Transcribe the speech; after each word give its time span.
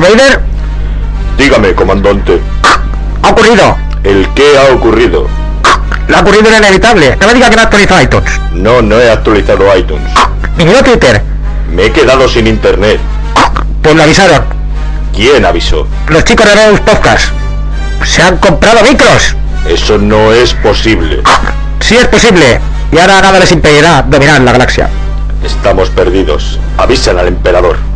Darth 0.00 0.16
Vader. 0.16 0.40
Dígame, 1.36 1.74
comandante. 1.74 2.40
Ha 3.22 3.28
ocurrido. 3.28 3.76
¿El 4.02 4.26
qué 4.34 4.56
ha 4.58 4.74
ocurrido? 4.74 5.26
Le 6.08 6.16
ha 6.16 6.20
ocurrido 6.20 6.50
lo 6.50 6.56
inevitable. 6.56 7.16
No 7.20 7.26
me 7.26 7.34
diga 7.34 7.50
que 7.50 7.56
no 7.56 7.62
ha 7.62 7.64
actualizado 7.66 8.00
iTunes. 8.00 8.40
No, 8.52 8.82
no 8.82 8.98
he 8.98 9.10
actualizado 9.10 9.76
iTunes. 9.76 10.10
Ni 10.56 10.64
mi 10.64 10.72
Twitter. 10.82 11.22
Me 11.70 11.86
he 11.86 11.92
quedado 11.92 12.28
sin 12.28 12.46
internet. 12.46 12.98
Pues 13.82 13.94
lo 13.94 14.02
avisaron. 14.02 14.42
¿Quién 15.14 15.44
avisó? 15.44 15.86
Los 16.08 16.24
chicos 16.24 16.46
de 16.46 16.54
Reus 16.54 16.80
Podcast. 16.80 17.32
Se 18.04 18.22
han 18.22 18.38
comprado 18.38 18.82
micros. 18.82 19.36
Eso 19.68 19.98
no 19.98 20.32
es 20.32 20.54
posible. 20.54 21.22
Sí 21.80 21.96
es 21.96 22.06
posible. 22.08 22.60
Y 22.90 22.98
ahora 22.98 23.20
nada 23.20 23.38
les 23.38 23.52
impedirá 23.52 24.02
dominar 24.02 24.40
la 24.40 24.52
galaxia. 24.52 24.88
Estamos 25.44 25.90
perdidos. 25.90 26.58
Avisan 26.78 27.18
al 27.18 27.28
emperador. 27.28 27.89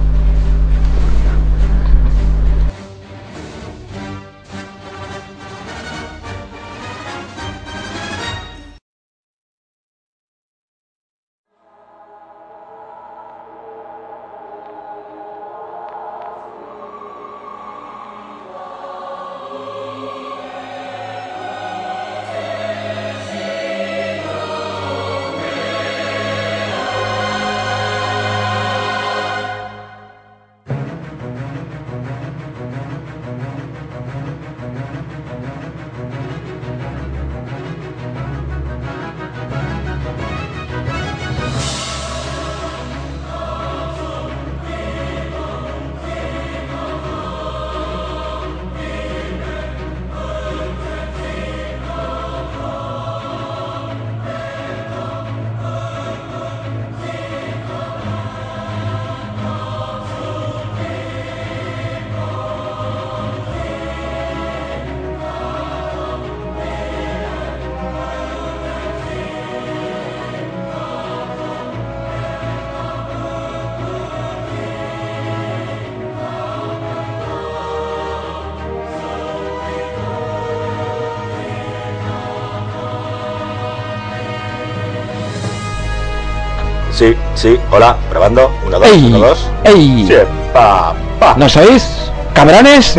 Sí, 87.34 87.58
hola, 87.70 87.96
grabando. 88.10 88.50
Uno, 88.66 88.78
dos, 88.78 88.88
¡Ey! 88.88 89.04
uno, 89.06 89.18
dos. 89.18 89.48
¡Ey! 89.64 90.04
Sí, 90.06 90.14
pa, 90.52 90.94
pa. 91.18 91.34
¿Nos 91.36 91.56
oís? 91.56 91.86
¿Cabrones? 92.32 92.96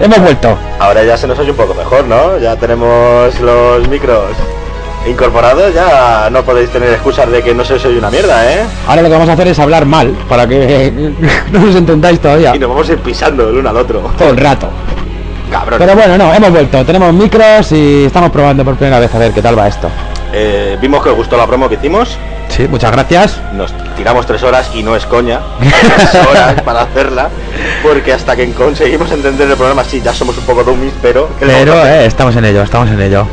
Hemos 0.00 0.18
vuelto. 0.20 0.56
Ahora 0.78 1.04
ya 1.04 1.16
se 1.16 1.26
nos 1.26 1.38
oye 1.38 1.50
un 1.50 1.56
poco 1.56 1.74
mejor, 1.74 2.04
¿no? 2.06 2.38
Ya 2.38 2.56
tenemos 2.56 3.38
los 3.40 3.86
micros 3.88 4.24
incorporados, 5.06 5.74
ya 5.74 6.28
no 6.30 6.42
podéis 6.42 6.70
tener 6.70 6.90
excusas 6.90 7.30
de 7.30 7.42
que 7.42 7.54
no 7.54 7.64
se 7.64 7.74
os 7.74 7.84
oye 7.84 7.98
una 7.98 8.10
mierda, 8.10 8.52
¿eh? 8.52 8.60
Ahora 8.86 9.02
lo 9.02 9.08
que 9.08 9.14
vamos 9.14 9.28
a 9.28 9.32
hacer 9.32 9.48
es 9.48 9.58
hablar 9.58 9.84
mal 9.84 10.08
para 10.28 10.46
que 10.46 10.92
no 11.52 11.58
nos 11.60 11.74
entendáis 11.76 12.20
todavía 12.20 12.54
Y 12.54 12.58
nos 12.58 12.68
vamos 12.70 12.88
a 12.88 12.92
ir 12.92 12.98
pisando 12.98 13.48
el 13.50 13.58
uno 13.58 13.68
al 13.70 13.76
otro. 13.76 14.00
todo 14.16 14.30
el 14.30 14.36
rato. 14.36 14.68
Cabrón. 15.50 15.78
Pero 15.78 15.94
bueno, 15.94 16.16
no, 16.16 16.32
hemos 16.32 16.50
vuelto. 16.50 16.82
Tenemos 16.86 17.12
micros 17.12 17.70
y 17.72 18.04
estamos 18.06 18.30
probando 18.30 18.64
por 18.64 18.76
primera 18.76 18.98
vez 18.98 19.14
a 19.14 19.18
ver 19.18 19.32
qué 19.32 19.42
tal 19.42 19.58
va 19.58 19.68
esto. 19.68 19.88
Eh, 20.32 20.78
vimos 20.80 21.02
que 21.02 21.10
os 21.10 21.16
gustó 21.16 21.36
la 21.36 21.46
promo 21.46 21.68
que 21.68 21.74
hicimos. 21.74 22.16
Sí, 22.54 22.68
muchas 22.68 22.92
gracias. 22.92 23.38
Nos 23.54 23.72
tiramos 23.96 24.26
tres 24.26 24.42
horas 24.42 24.70
y 24.74 24.82
no 24.82 24.94
es 24.94 25.06
coña. 25.06 25.40
Tres 25.58 26.22
horas 26.30 26.60
para 26.62 26.82
hacerla. 26.82 27.28
Porque 27.82 28.12
hasta 28.12 28.36
que 28.36 28.50
conseguimos 28.52 29.10
entender 29.10 29.48
el 29.50 29.56
programa, 29.56 29.82
sí, 29.84 30.02
ya 30.04 30.12
somos 30.12 30.36
un 30.36 30.44
poco 30.44 30.62
dummies, 30.62 30.92
pero. 31.00 31.30
¿qué 31.38 31.46
le 31.46 31.52
vamos 31.64 31.68
Pero 31.80 31.86
eh, 31.86 32.06
estamos 32.06 32.36
en 32.36 32.44
ello, 32.44 32.62
estamos 32.62 32.90
en 32.90 33.00
ello. 33.00 33.26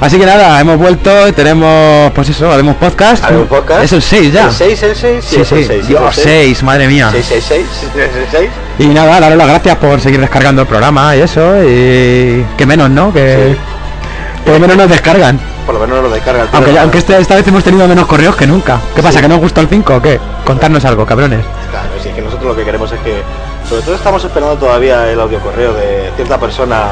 Así 0.00 0.18
que 0.18 0.26
nada, 0.26 0.60
hemos 0.60 0.78
vuelto, 0.78 1.10
tenemos, 1.34 2.12
pues 2.12 2.28
eso, 2.28 2.52
haremos 2.52 2.76
podcast. 2.76 3.24
Haremos 3.24 3.48
podcast. 3.48 3.82
Es 3.82 3.92
el 3.92 4.02
6 4.02 4.32
ya. 4.32 4.44
¿El 4.46 4.52
6, 4.52 4.82
el 4.82 4.96
6? 4.96 5.24
Sí, 5.24 5.44
sí, 5.44 5.64
Dios, 5.88 6.14
6, 6.14 6.62
madre 6.62 6.86
mía. 6.86 7.10
666, 7.10 7.66
666. 7.94 8.50
Y 8.78 8.86
nada, 8.94 9.18
daros 9.18 9.38
las 9.38 9.48
gracias 9.48 9.76
por 9.78 10.00
seguir 10.00 10.20
descargando 10.20 10.62
el 10.62 10.68
programa 10.68 11.16
y 11.16 11.20
eso, 11.22 11.56
y 11.64 12.44
que 12.56 12.66
menos, 12.66 12.90
¿no? 12.90 13.12
Que 13.12 13.54
Sí. 13.54 14.44
por 14.44 14.54
lo 14.54 14.60
menos 14.60 14.76
nos 14.76 14.88
descargan. 14.88 15.40
Por 15.68 15.74
lo 15.74 15.86
menos 15.86 16.02
lo 16.02 16.08
descarga 16.08 16.44
el 16.44 16.48
Aunque, 16.50 16.78
aunque 16.78 16.96
este- 16.96 17.18
esta 17.18 17.34
vez 17.34 17.46
hemos 17.46 17.62
tenido 17.62 17.86
menos 17.86 18.06
correos 18.06 18.34
que 18.34 18.46
nunca. 18.46 18.80
¿Qué 18.94 19.02
pasa? 19.02 19.18
Sí. 19.18 19.22
¿Que 19.22 19.28
no 19.28 19.34
os 19.34 19.42
gustó 19.42 19.60
el 19.60 19.68
5 19.68 19.96
o 19.96 20.00
qué? 20.00 20.18
Contarnos 20.42 20.82
algo, 20.86 21.04
cabrones. 21.04 21.44
Claro, 21.70 21.88
sí, 22.02 22.08
es 22.08 22.14
que 22.14 22.22
nosotros 22.22 22.46
lo 22.48 22.56
que 22.56 22.64
queremos 22.64 22.90
es 22.90 22.98
que. 23.00 23.22
Sobre 23.68 23.82
todo 23.82 23.94
estamos 23.96 24.24
esperando 24.24 24.56
todavía 24.56 25.06
el 25.10 25.20
audio 25.20 25.38
correo 25.40 25.74
de 25.74 26.10
cierta 26.16 26.38
persona 26.38 26.84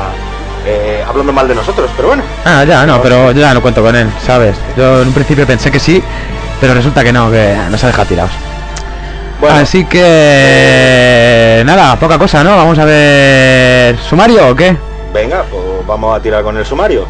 eh, 0.67 1.03
hablando 1.09 1.33
mal 1.33 1.49
de 1.49 1.55
nosotros, 1.55 1.91
pero 1.97 2.09
bueno. 2.09 2.23
Ah, 2.45 2.65
ya, 2.65 2.85
no, 2.85 3.01
pero 3.01 3.33
yo 3.33 3.41
ya 3.41 3.55
no 3.55 3.63
cuento 3.63 3.83
con 3.83 3.97
él, 3.97 4.11
¿sabes? 4.27 4.59
Yo 4.77 5.01
en 5.01 5.09
un 5.09 5.15
principio 5.15 5.47
pensé 5.47 5.71
que 5.71 5.81
sí, 5.81 6.05
pero 6.61 6.75
resulta 6.75 7.03
que 7.03 7.15
no, 7.15 7.31
que 7.31 7.57
nos 7.71 7.83
ha 7.83 7.87
dejado 7.87 8.07
tirados. 8.09 8.33
Bueno, 9.41 9.57
Así 9.57 9.87
que... 9.87 11.63
Nada, 11.65 11.97
poca 11.97 12.19
cosa, 12.19 12.45
¿no? 12.45 12.57
Vamos 12.57 12.79
a 12.79 12.85
ver... 12.85 13.97
¿Sumario 13.99 14.49
o 14.49 14.55
qué? 14.55 14.77
venga, 15.15 15.45
pues 15.51 15.63
vamos 15.87 16.15
a 16.15 16.21
tirar 16.21 16.43
con 16.43 16.59
el 16.59 16.67
sumario. 16.67 17.07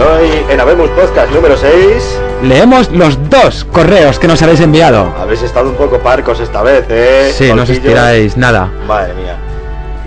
Hoy 0.00 0.44
en 0.50 0.60
Habemos 0.60 0.88
Podcast 0.90 1.30
número 1.32 1.56
6 1.56 1.70
Leemos 2.42 2.90
los 2.90 3.18
dos 3.28 3.64
correos 3.64 4.18
que 4.18 4.26
nos 4.26 4.40
habéis 4.42 4.60
enviado. 4.60 5.14
habéis 5.20 5.42
estado 5.42 5.68
un 5.68 5.76
poco 5.76 5.98
parcos 5.98 6.40
esta 6.40 6.62
vez, 6.62 6.86
¿eh? 6.88 7.32
Sí, 7.36 7.52
no 7.52 7.62
os 7.62 7.70
estiráis 7.70 8.36
nada. 8.36 8.70
Madre 8.86 9.12
mía. 9.14 9.36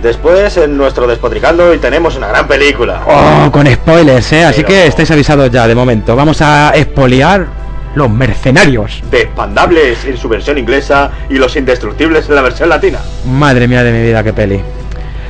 Después 0.02 0.56
en 0.56 0.76
nuestro 0.76 1.06
Despotricando 1.06 1.72
y 1.72 1.78
tenemos 1.78 2.16
una 2.16 2.26
gran 2.26 2.48
película. 2.48 3.02
Oh, 3.06 3.50
con 3.52 3.66
spoilers, 3.66 4.32
¿eh? 4.32 4.44
Así 4.44 4.64
que 4.64 4.86
estáis 4.86 5.10
avisados 5.12 5.50
ya 5.50 5.68
de 5.68 5.74
momento. 5.74 6.16
Vamos 6.16 6.42
a 6.42 6.72
expoliar 6.74 7.46
los 7.94 8.10
mercenarios. 8.10 9.02
De 9.10 9.22
Expandables 9.22 10.04
en 10.04 10.16
su 10.16 10.28
versión 10.28 10.58
inglesa 10.58 11.10
y 11.30 11.34
Los 11.34 11.54
Indestructibles 11.56 12.28
en 12.28 12.34
la 12.34 12.42
versión 12.42 12.68
latina. 12.68 12.98
Madre 13.26 13.68
mía 13.68 13.84
de 13.84 13.92
mi 13.92 14.02
vida, 14.02 14.24
qué 14.24 14.32
peli. 14.32 14.60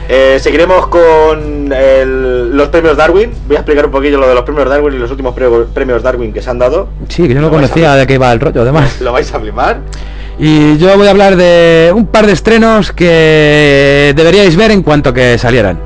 Eh, 0.08 0.38
seguiremos 0.38 0.86
con 0.88 1.72
el- 1.72 2.54
los 2.56 2.68
premios 2.68 2.96
Darwin. 2.96 3.30
Voy 3.46 3.56
a 3.56 3.60
explicar 3.60 3.86
un 3.86 3.90
poquillo 3.92 4.18
lo 4.18 4.28
de 4.28 4.34
los 4.34 4.44
premios 4.44 4.68
Darwin 4.68 4.94
y 4.94 4.98
los 4.98 5.10
últimos 5.10 5.34
pre- 5.34 5.48
premios 5.72 6.02
Darwin 6.02 6.32
que 6.32 6.42
se 6.42 6.50
han 6.50 6.58
dado. 6.58 6.88
Sí, 7.08 7.26
que 7.26 7.34
yo 7.34 7.40
no 7.40 7.50
conocía 7.50 7.94
de 7.94 8.06
qué 8.06 8.14
iba 8.14 8.30
el 8.32 8.40
rollo, 8.40 8.62
además. 8.62 9.00
Lo 9.00 9.12
vais 9.12 9.32
a 9.32 9.40
flipar. 9.40 9.78
Y 10.38 10.76
yo 10.78 10.96
voy 10.98 11.06
a 11.06 11.10
hablar 11.10 11.36
de 11.36 11.92
un 11.94 12.06
par 12.06 12.26
de 12.26 12.32
estrenos 12.32 12.92
que 12.92 14.12
deberíais 14.16 14.56
ver 14.56 14.72
en 14.72 14.82
cuanto 14.82 15.12
que 15.14 15.38
salieran. 15.38 15.78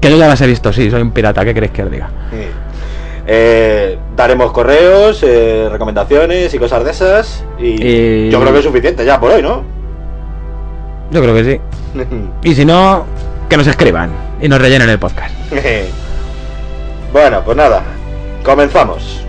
Que 0.00 0.10
yo 0.10 0.16
ya 0.18 0.28
las 0.28 0.40
he 0.42 0.46
visto, 0.46 0.72
sí, 0.72 0.90
soy 0.90 1.00
un 1.00 1.12
pirata, 1.12 1.44
¿qué 1.44 1.54
queréis 1.54 1.72
que 1.72 1.82
os 1.84 1.90
diga? 1.90 2.10
Eh, 3.26 3.98
daremos 4.16 4.52
correos, 4.52 5.22
eh, 5.22 5.68
recomendaciones 5.70 6.52
y 6.52 6.58
cosas 6.58 6.84
de 6.84 6.90
esas. 6.90 7.44
Y, 7.58 7.66
Y- 8.26 8.30
yo 8.30 8.40
creo 8.40 8.52
que 8.52 8.58
es 8.58 8.64
suficiente 8.64 9.04
ya 9.04 9.18
por 9.20 9.30
hoy, 9.32 9.42
¿no? 9.42 9.62
Yo 11.10 11.22
creo 11.22 11.34
que 11.34 11.44
sí. 11.44 11.60
Y 12.42 12.54
si 12.54 12.64
no, 12.64 13.04
que 13.48 13.56
nos 13.56 13.66
escriban 13.66 14.10
y 14.40 14.48
nos 14.48 14.60
rellenen 14.60 14.88
el 14.90 14.98
podcast. 14.98 15.34
bueno, 17.12 17.42
pues 17.44 17.56
nada. 17.56 17.82
Comenzamos. 18.44 19.27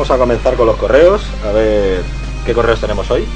Vamos 0.00 0.10
a 0.12 0.16
comenzar 0.16 0.54
con 0.54 0.66
los 0.66 0.76
correos. 0.76 1.20
A 1.46 1.52
ver 1.52 2.00
qué 2.46 2.54
correos 2.54 2.80
tenemos 2.80 3.10
hoy. 3.10 3.26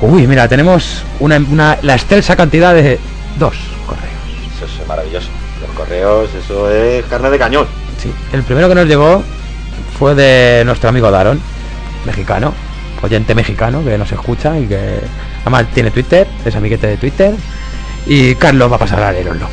Uy, 0.00 0.26
mira, 0.26 0.48
tenemos 0.48 1.02
una, 1.20 1.36
una- 1.36 1.78
la 1.82 1.94
excelsa 1.94 2.34
cantidad 2.34 2.72
de 2.72 2.98
dos 3.38 3.54
correos. 3.86 4.14
Eso 4.56 4.64
es 4.82 4.88
maravilloso. 4.88 5.28
Los 5.60 5.76
correos, 5.76 6.30
eso 6.42 6.70
es 6.70 7.04
carne 7.04 7.28
de 7.28 7.38
cañón. 7.38 7.66
Sí, 7.98 8.10
el 8.32 8.42
primero 8.44 8.66
que 8.70 8.74
nos 8.76 8.86
llegó 8.86 9.22
fue 9.98 10.14
de 10.14 10.62
nuestro 10.64 10.88
amigo 10.88 11.10
Daron, 11.10 11.38
mexicano, 12.06 12.54
oyente 13.02 13.34
mexicano 13.34 13.84
que 13.84 13.98
nos 13.98 14.10
escucha 14.10 14.58
y 14.58 14.66
que 14.66 15.00
además 15.42 15.66
tiene 15.74 15.90
Twitter, 15.90 16.26
es 16.46 16.56
amiguete 16.56 16.86
de 16.86 16.96
Twitter. 16.96 17.34
Y 18.06 18.36
Carlos 18.36 18.72
va 18.72 18.76
a 18.76 18.78
pasar 18.78 19.02
a 19.02 19.12
leeroslo. 19.12 19.48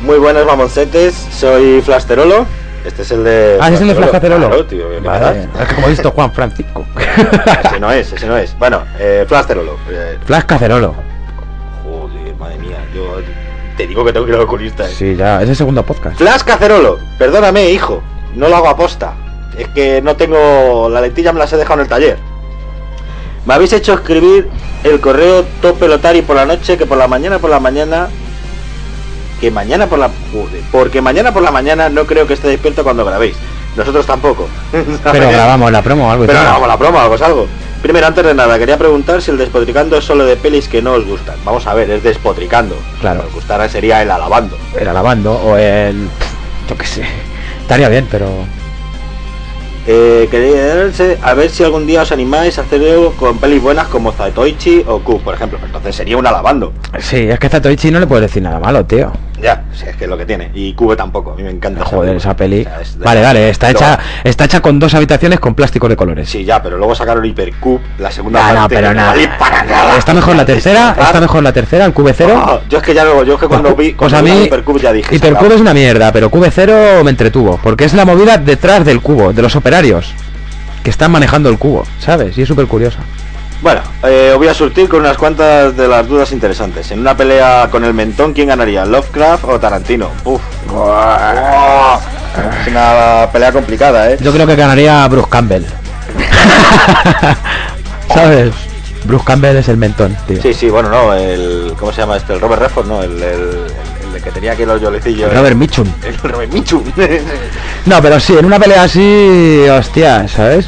Muy 0.00 0.16
buenas 0.18 0.46
mamoncetes, 0.46 1.14
soy 1.38 1.82
Flasterolo. 1.82 2.46
Este 2.86 3.02
es 3.02 3.10
el 3.10 3.24
de. 3.24 3.58
Ah, 3.60 3.66
¿ese 3.66 3.74
es 3.74 3.80
el 3.82 3.88
de. 3.88 4.20
Claro, 4.20 4.64
tío, 4.66 4.88
¿qué 4.90 5.00
Vale, 5.00 5.48
pasa? 5.48 5.64
es 5.64 5.74
como 5.74 5.86
he 5.88 5.90
visto 5.90 6.10
Juan 6.12 6.32
Francisco. 6.32 6.86
ese 7.64 7.80
no 7.80 7.90
es, 7.90 8.12
ese 8.12 8.26
no 8.26 8.36
es. 8.36 8.56
Bueno, 8.58 8.82
eh, 8.98 9.24
Flasterolo. 9.28 9.76
Eh, 9.90 10.18
Flash 10.24 10.44
Cacerolo. 10.44 10.94
joder, 11.82 12.34
madre 12.36 12.58
mía, 12.58 12.78
yo 12.94 13.16
te 13.76 13.86
digo 13.88 14.04
que 14.04 14.12
tengo 14.12 14.24
que 14.24 14.30
ir 14.32 14.36
al 14.36 14.42
oculista. 14.44 14.84
eh. 14.88 14.92
Sí, 14.96 15.16
ya, 15.16 15.42
es 15.42 15.48
el 15.48 15.56
segundo 15.56 15.82
podcast. 15.82 16.16
Flash 16.16 16.42
Cacerolo, 16.42 16.98
perdóname, 17.18 17.70
hijo, 17.70 18.02
no 18.34 18.48
lo 18.48 18.56
hago 18.56 18.68
aposta. 18.68 19.14
Es 19.58 19.66
que 19.68 20.00
no 20.02 20.14
tengo. 20.16 20.88
La 20.88 21.00
lentilla 21.00 21.32
me 21.32 21.40
las 21.40 21.52
he 21.52 21.56
dejado 21.56 21.80
en 21.80 21.84
el 21.84 21.88
taller. 21.88 22.18
Me 23.46 23.54
habéis 23.54 23.72
hecho 23.72 23.94
escribir 23.94 24.48
el 24.84 25.00
correo 25.00 25.44
top 25.62 25.78
pelotari 25.78 26.22
por 26.22 26.36
la 26.36 26.46
noche, 26.46 26.76
que 26.78 26.86
por 26.86 26.98
la 26.98 27.08
mañana 27.08 27.38
por 27.40 27.50
la 27.50 27.58
mañana. 27.58 28.08
Que 29.40 29.50
mañana 29.50 29.86
por 29.86 29.98
la. 29.98 30.10
Joder, 30.32 30.62
porque 30.72 31.00
mañana 31.02 31.32
por 31.32 31.42
la 31.42 31.50
mañana 31.50 31.88
no 31.88 32.06
creo 32.06 32.26
que 32.26 32.34
esté 32.34 32.48
despierto 32.48 32.82
cuando 32.84 33.04
grabéis. 33.04 33.36
Nosotros 33.76 34.06
tampoco. 34.06 34.48
Pero 35.12 35.30
grabamos 35.30 35.70
la 35.70 35.82
promo 35.82 36.08
o 36.08 36.10
algo. 36.10 36.26
Pero 36.26 36.40
grabamos 36.40 36.68
la 36.68 36.78
promo, 36.78 36.98
algo 36.98 37.14
es 37.14 37.22
algo. 37.22 37.46
Primero, 37.82 38.06
antes 38.06 38.24
de 38.24 38.34
nada, 38.34 38.58
quería 38.58 38.78
preguntar 38.78 39.20
si 39.20 39.30
el 39.30 39.38
despotricando 39.38 39.98
es 39.98 40.04
solo 40.04 40.24
de 40.24 40.36
pelis 40.36 40.66
que 40.66 40.80
no 40.80 40.92
os 40.92 41.04
gustan. 41.04 41.36
Vamos 41.44 41.66
a 41.66 41.74
ver, 41.74 41.90
es 41.90 42.02
despotricando. 42.02 42.74
Claro. 43.00 43.20
Si 43.20 43.26
os 43.28 43.34
gustara 43.34 43.68
sería 43.68 44.02
el 44.02 44.10
alabando. 44.10 44.56
El 44.78 44.88
alabando 44.88 45.32
o 45.32 45.56
el. 45.56 46.08
Yo 46.68 46.76
qué 46.76 46.86
sé. 46.86 47.06
Estaría 47.60 47.88
bien, 47.88 48.08
pero. 48.10 48.28
Eh, 49.88 50.26
quería 50.30 50.90
a 51.22 51.34
ver 51.34 51.50
si 51.50 51.62
algún 51.62 51.86
día 51.86 52.02
os 52.02 52.10
animáis 52.10 52.58
a 52.58 52.62
hacer 52.62 52.80
algo 52.82 53.12
con 53.12 53.38
pelis 53.38 53.62
buenas 53.62 53.86
como 53.86 54.10
Zatoichi 54.10 54.84
o 54.86 54.98
Q, 54.98 55.20
por 55.20 55.34
ejemplo. 55.34 55.58
Entonces 55.64 55.94
sería 55.94 56.16
un 56.16 56.26
alabando. 56.26 56.72
Sí, 56.98 57.28
es 57.28 57.38
que 57.38 57.48
Zatoichi 57.48 57.90
no 57.90 58.00
le 58.00 58.06
puedes 58.06 58.22
decir 58.22 58.42
nada 58.42 58.58
malo, 58.58 58.84
tío. 58.84 59.12
Ya, 59.40 59.64
si 59.72 59.86
es 59.86 59.96
que 59.96 60.04
es 60.04 60.10
lo 60.10 60.16
que 60.16 60.24
tiene. 60.24 60.50
Y 60.54 60.72
Cube 60.74 60.96
tampoco, 60.96 61.32
a 61.32 61.36
mí 61.36 61.42
me 61.42 61.50
encanta. 61.50 61.84
Joder, 61.84 62.16
esa 62.16 62.34
peli. 62.34 62.62
O 62.62 62.64
sea, 62.64 62.80
es 62.80 62.98
de- 62.98 63.04
Vale, 63.04 63.22
vale, 63.22 63.50
está 63.50 63.70
Luego- 63.70 63.84
hecha, 63.86 63.98
está 64.24 64.44
hecha 64.46 64.60
con 64.60 64.78
dos 64.78 64.94
habitaciones 64.94 65.40
con 65.40 65.54
plásticos 65.54 65.90
de 65.90 65.96
colores. 65.96 66.28
Sí, 66.28 66.44
ya, 66.44 66.62
pero 66.62 66.78
luego 66.78 66.94
sacaron 66.94 67.24
Hypercube, 67.24 67.80
la 67.98 68.10
segunda 68.10 68.52
No, 68.54 68.62
no, 68.62 68.68
pero 68.68 68.88
no 68.88 68.94
nada. 68.94 69.08
vale 69.10 69.28
para 69.38 69.62
nada. 69.64 69.98
Está 69.98 70.14
mejor 70.14 70.36
la 70.36 70.46
tercera, 70.46 70.96
está 70.98 71.20
mejor 71.20 71.42
la 71.42 71.52
tercera, 71.52 71.84
el 71.84 71.92
Cube 71.92 72.14
cero. 72.16 72.42
Ah, 72.44 72.60
yo 72.68 72.78
es 72.78 72.84
que 72.84 72.94
ya 72.94 73.04
luego, 73.04 73.24
yo 73.24 73.34
es 73.34 73.40
que 73.40 73.46
cuando 73.46 73.74
vi, 73.76 73.92
Pues 73.92 73.96
cuando 74.12 74.16
a 74.18 74.22
vi 74.22 74.28
la 74.30 74.34
mí 74.36 74.44
Hypercube 74.46 74.80
ya 74.80 74.92
dije. 74.92 75.14
Hypercube 75.14 75.54
es 75.54 75.60
una 75.60 75.74
mierda, 75.74 76.12
pero 76.12 76.30
Cube 76.30 76.50
cero 76.50 77.02
me 77.04 77.10
entretuvo, 77.10 77.60
porque 77.62 77.84
es 77.84 77.92
la 77.94 78.04
movida 78.04 78.38
detrás 78.38 78.84
del 78.84 79.00
cubo, 79.00 79.32
de 79.32 79.42
los 79.42 79.54
operarios 79.54 80.14
que 80.82 80.90
están 80.90 81.10
manejando 81.10 81.48
el 81.48 81.58
cubo, 81.58 81.84
¿sabes? 81.98 82.38
Y 82.38 82.42
es 82.42 82.48
súper 82.48 82.66
curiosa. 82.66 82.98
Bueno, 83.62 83.80
eh, 84.04 84.30
os 84.32 84.38
voy 84.38 84.48
a 84.48 84.54
surtir 84.54 84.88
con 84.88 85.00
unas 85.00 85.16
cuantas 85.16 85.76
de 85.76 85.88
las 85.88 86.06
dudas 86.06 86.30
interesantes. 86.32 86.90
En 86.90 87.00
una 87.00 87.16
pelea 87.16 87.68
con 87.70 87.84
el 87.84 87.94
mentón, 87.94 88.32
¿quién 88.34 88.48
ganaría? 88.48 88.84
¿Lovecraft 88.84 89.44
o 89.44 89.58
Tarantino? 89.58 90.10
Uf. 90.24 90.42
Es 92.60 92.68
una 92.68 93.28
pelea 93.32 93.52
complicada, 93.52 94.10
¿eh? 94.12 94.18
Yo 94.20 94.32
creo 94.32 94.46
que 94.46 94.56
ganaría 94.56 95.08
Bruce 95.08 95.28
Campbell. 95.30 95.64
¿Sabes? 98.14 98.52
Bruce 99.04 99.24
Campbell 99.24 99.56
es 99.56 99.68
el 99.68 99.76
mentón, 99.78 100.16
tío. 100.26 100.42
Sí, 100.42 100.52
sí, 100.52 100.68
bueno, 100.68 100.90
no, 100.90 101.14
el... 101.14 101.74
¿Cómo 101.78 101.92
se 101.92 102.02
llama 102.02 102.16
este? 102.16 102.34
El 102.34 102.40
Robert 102.40 102.62
Redford, 102.62 102.86
no, 102.86 103.02
el, 103.02 103.22
el, 103.22 104.22
que 104.22 104.30
tenía 104.30 104.52
aquí 104.52 104.64
los 104.64 104.80
yolecillos. 104.80 105.32
Robert 105.32 105.56
Mitchum. 105.56 105.86
El 106.04 106.16
Robert 106.18 106.52
Mitchum. 106.52 106.82
No, 107.84 108.02
pero 108.02 108.18
sí, 108.18 108.36
en 108.36 108.44
una 108.44 108.58
pelea 108.58 108.82
así, 108.82 109.64
hostia, 109.70 110.26
¿sabes? 110.26 110.66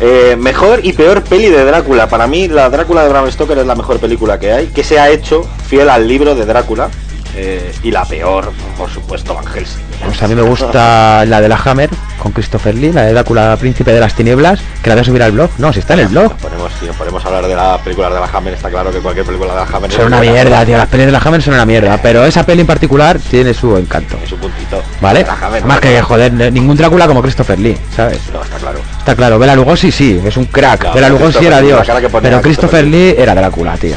Eh, 0.00 0.36
mejor 0.38 0.80
y 0.82 0.94
peor 0.94 1.22
peli 1.22 1.50
de 1.50 1.64
Drácula. 1.64 2.08
Para 2.08 2.26
mí, 2.26 2.48
la 2.48 2.70
Drácula 2.70 3.02
de 3.02 3.10
Bram 3.10 3.30
Stoker 3.30 3.58
es 3.58 3.66
la 3.66 3.74
mejor 3.74 3.98
película 3.98 4.38
que 4.38 4.50
hay, 4.52 4.66
que 4.68 4.82
se 4.82 4.98
ha 4.98 5.10
hecho 5.10 5.42
fiel 5.68 5.90
al 5.90 6.08
libro 6.08 6.34
de 6.34 6.46
Drácula. 6.46 6.90
eh, 7.36 7.72
y 7.84 7.90
la 7.92 8.04
peor, 8.04 8.50
por 8.76 8.90
supuesto, 8.90 9.34
Van 9.34 9.46
Helsing. 9.46 9.89
Pues 10.04 10.22
a 10.22 10.28
mí 10.28 10.34
me 10.34 10.42
gusta 10.42 11.24
la 11.26 11.40
de 11.40 11.48
la 11.48 11.56
Hammer 11.56 11.90
con 12.18 12.32
Christopher 12.32 12.74
Lee, 12.74 12.92
la 12.92 13.02
de 13.02 13.12
Drácula 13.12 13.56
Príncipe 13.58 13.92
de 13.92 14.00
las 14.00 14.14
Tinieblas, 14.14 14.60
que 14.82 14.88
la 14.88 14.94
voy 14.94 15.02
a 15.02 15.04
subir 15.04 15.22
al 15.22 15.32
blog. 15.32 15.50
No, 15.58 15.72
si 15.72 15.80
está 15.80 15.94
en 15.94 16.00
el 16.00 16.08
blog. 16.08 16.32
Nos 16.32 16.96
ponemos 16.96 17.24
a 17.24 17.28
hablar 17.28 17.46
de 17.46 17.54
la 17.54 17.78
película 17.78 18.08
de 18.08 18.20
la 18.20 18.26
Hammer, 18.26 18.54
está 18.54 18.70
claro 18.70 18.90
que 18.90 18.98
cualquier 18.98 19.26
película 19.26 19.52
de 19.52 19.60
la 19.60 19.76
Hammer 19.76 19.92
Son 19.92 20.06
una 20.06 20.20
mierda, 20.20 20.64
tío. 20.64 20.76
Las 20.76 20.88
pelis 20.88 21.06
de 21.06 21.12
la 21.12 21.18
Hammer 21.18 21.42
son 21.42 21.54
una 21.54 21.66
mierda. 21.66 21.98
Pero 22.02 22.24
esa 22.24 22.44
peli 22.44 22.62
en 22.62 22.66
particular 22.66 23.18
tiene 23.18 23.54
su 23.54 23.76
encanto. 23.76 24.16
Es 24.22 24.32
un 24.32 24.40
puntito. 24.40 24.82
¿Vale? 25.00 25.26
Más 25.64 25.80
que, 25.80 26.00
joder, 26.02 26.32
ningún 26.52 26.76
Drácula 26.76 27.06
como 27.06 27.20
Christopher 27.22 27.58
Lee, 27.58 27.76
¿sabes? 27.94 28.20
No, 28.32 28.42
está 28.42 28.56
claro. 28.56 28.80
Está 28.98 29.14
claro, 29.14 29.38
Bela 29.38 29.54
Lugosi 29.54 29.92
sí, 29.92 30.20
es 30.24 30.36
un 30.36 30.46
crack. 30.46 30.84
No, 30.84 30.92
Bela 30.94 31.08
Lugosi 31.08 31.46
era 31.46 31.60
Dios. 31.60 31.86
Pero 32.22 32.40
Christopher 32.40 32.84
Lee 32.86 33.14
era 33.18 33.34
Drácula, 33.34 33.76
tío. 33.76 33.96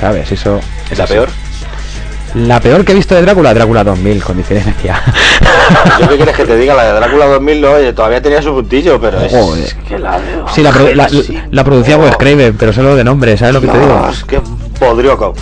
¿Sabes? 0.00 0.30
Eso. 0.32 0.60
¿Es 0.90 0.98
la 0.98 1.06
peor? 1.06 1.28
La 2.36 2.60
peor 2.60 2.84
que 2.84 2.92
he 2.92 2.94
visto 2.94 3.14
de 3.14 3.22
Drácula, 3.22 3.54
Drácula 3.54 3.82
2000, 3.82 4.22
con 4.22 4.36
diferencia. 4.36 5.02
Yo 6.00 6.08
qué 6.08 6.16
quieres 6.16 6.36
que 6.36 6.44
te 6.44 6.56
diga, 6.56 6.74
la 6.74 6.84
de 6.84 6.92
Drácula 6.92 7.26
2000, 7.26 7.60
no, 7.62 7.70
oye, 7.72 7.92
todavía 7.94 8.20
tenía 8.20 8.42
su 8.42 8.52
puntillo, 8.52 9.00
pero 9.00 9.20
es, 9.22 9.32
es 9.32 9.74
que 9.88 9.98
la 9.98 10.18
veo. 10.18 10.44
Sí, 10.54 10.62
la, 10.62 10.70
produ- 10.70 10.94
la, 10.94 11.08
Sí. 11.08 11.40
la 11.50 11.64
producía. 11.64 11.96
Wes 11.96 12.16
Craven, 12.16 12.54
pero 12.58 12.72
solo 12.74 12.94
de 12.94 13.04
nombre, 13.04 13.36
¿sabes 13.38 13.54
lo 13.54 13.60
que 13.62 13.68
te 13.68 13.78
digo? 13.78 14.10
Qué 14.28 14.40
podrioco. 14.78 15.34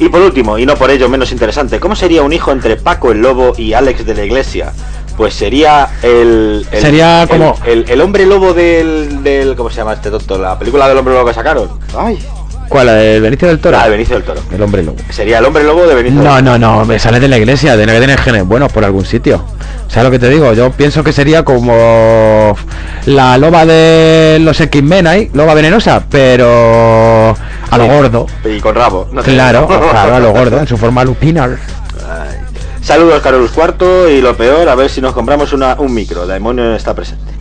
Y 0.00 0.08
por 0.08 0.22
último, 0.22 0.58
y 0.58 0.66
no 0.66 0.74
por 0.76 0.90
ello 0.90 1.08
menos 1.08 1.30
interesante, 1.30 1.78
¿cómo 1.78 1.94
sería 1.94 2.22
un 2.22 2.32
hijo 2.32 2.50
entre 2.50 2.76
Paco 2.76 3.12
el 3.12 3.20
Lobo 3.20 3.52
y 3.56 3.72
Alex 3.74 4.04
de 4.04 4.14
la 4.14 4.24
Iglesia? 4.24 4.72
Pues 5.16 5.34
sería 5.34 5.88
el... 6.02 6.66
el- 6.72 6.80
Sería 6.80 7.22
el- 7.24 7.28
como- 7.28 7.56
El, 7.66 7.84
el 7.88 8.00
hombre 8.00 8.24
lobo 8.26 8.54
del, 8.54 9.22
del... 9.22 9.54
¿Cómo 9.54 9.68
se 9.70 9.76
llama 9.76 9.92
este 9.92 10.10
tonto? 10.10 10.38
La 10.38 10.58
película 10.58 10.88
del 10.88 10.96
hombre 10.96 11.12
lobo 11.14 11.26
que 11.26 11.34
sacaron. 11.34 11.68
Ay. 11.96 12.18
¿Cuál? 12.70 12.86
¿La 12.86 12.94
de 12.94 13.18
Benicio 13.20 13.48
del 13.48 13.58
Toro? 13.58 13.76
La 13.76 13.84
de 13.84 13.90
Benicio 13.90 14.14
del 14.14 14.24
Toro. 14.24 14.40
El 14.52 14.62
hombre 14.62 14.82
lobo. 14.84 14.96
Sería 15.10 15.38
el 15.38 15.44
hombre 15.44 15.64
lobo 15.64 15.86
de 15.88 15.94
Benicio 15.96 16.22
No, 16.22 16.36
del 16.36 16.44
no, 16.44 16.56
no, 16.56 16.84
me 16.84 17.00
sale 17.00 17.18
de 17.18 17.26
la 17.26 17.36
iglesia, 17.36 17.76
tiene 17.76 17.92
que 17.92 17.98
tener 18.00 18.18
genes 18.20 18.46
buenos 18.46 18.72
por 18.72 18.84
algún 18.84 19.04
sitio. 19.04 19.44
¿Sabes 19.88 20.04
lo 20.04 20.10
que 20.12 20.20
te 20.20 20.28
digo? 20.28 20.52
Yo 20.52 20.70
pienso 20.70 21.02
que 21.02 21.12
sería 21.12 21.44
como 21.44 22.56
la 23.06 23.36
loba 23.38 23.66
de 23.66 24.38
los 24.40 24.60
X-Men 24.60 25.08
ahí, 25.08 25.30
loba 25.34 25.52
venenosa, 25.54 26.04
pero 26.08 27.34
a 27.70 27.76
lo 27.76 27.84
Sí. 27.84 27.90
gordo. 27.90 28.26
Toro. 28.42 28.54
Y 28.54 28.60
con 28.60 28.74
rabo. 28.76 29.08
no. 29.12 29.20
Claro, 29.22 29.66
claro, 29.66 30.14
a 30.14 30.20
lo 30.20 30.30
gordo, 30.30 30.60
en 30.60 30.68
su 30.68 30.76
forma 30.78 31.02
lupinar. 31.02 31.56
Ay. 32.08 32.36
Saludos, 32.82 33.20
Carlos 33.20 33.50
Cuarto, 33.50 34.08
y 34.08 34.20
lo 34.20 34.36
peor, 34.36 34.68
a 34.68 34.76
ver 34.76 34.88
si 34.88 35.00
nos 35.00 35.12
compramos 35.12 35.52
una, 35.52 35.74
un 35.80 35.92
micro. 35.92 36.24
Demonio 36.24 36.76
está 36.76 36.94
presente. 36.94 37.32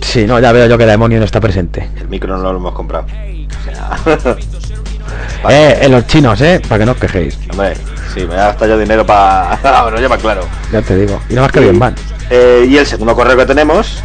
Sí, 0.00 0.24
no, 0.26 0.40
ya 0.40 0.50
veo 0.52 0.66
yo 0.66 0.78
que 0.78 0.86
demonio 0.86 1.18
no 1.18 1.26
está 1.26 1.40
presente. 1.42 1.90
El 2.00 2.08
micro 2.08 2.38
no 2.38 2.50
lo 2.52 2.58
hemos 2.58 2.72
comprado. 2.72 3.04
O 3.04 3.64
sea... 3.64 4.36
Eh, 5.48 5.78
en 5.82 5.92
los 5.92 6.06
chinos, 6.06 6.40
eh, 6.40 6.60
para 6.68 6.80
que 6.80 6.86
no 6.86 6.92
os 6.92 6.98
quejéis. 6.98 7.38
Hombre, 7.50 7.74
sí, 8.14 8.20
me 8.26 8.34
da 8.34 8.50
hasta 8.50 8.66
yo 8.66 8.78
dinero 8.78 9.04
para... 9.06 9.58
bueno, 9.82 9.98
lleva 9.98 10.18
claro. 10.18 10.42
Ya 10.72 10.82
te 10.82 10.96
digo. 10.96 11.20
Y 11.28 11.34
nada 11.34 11.46
más 11.46 11.52
que 11.52 11.60
bien 11.60 11.78
van. 11.78 11.94
Eh, 12.30 12.66
y 12.68 12.76
el 12.76 12.86
segundo 12.86 13.14
correo 13.14 13.36
que 13.36 13.46
tenemos, 13.46 14.02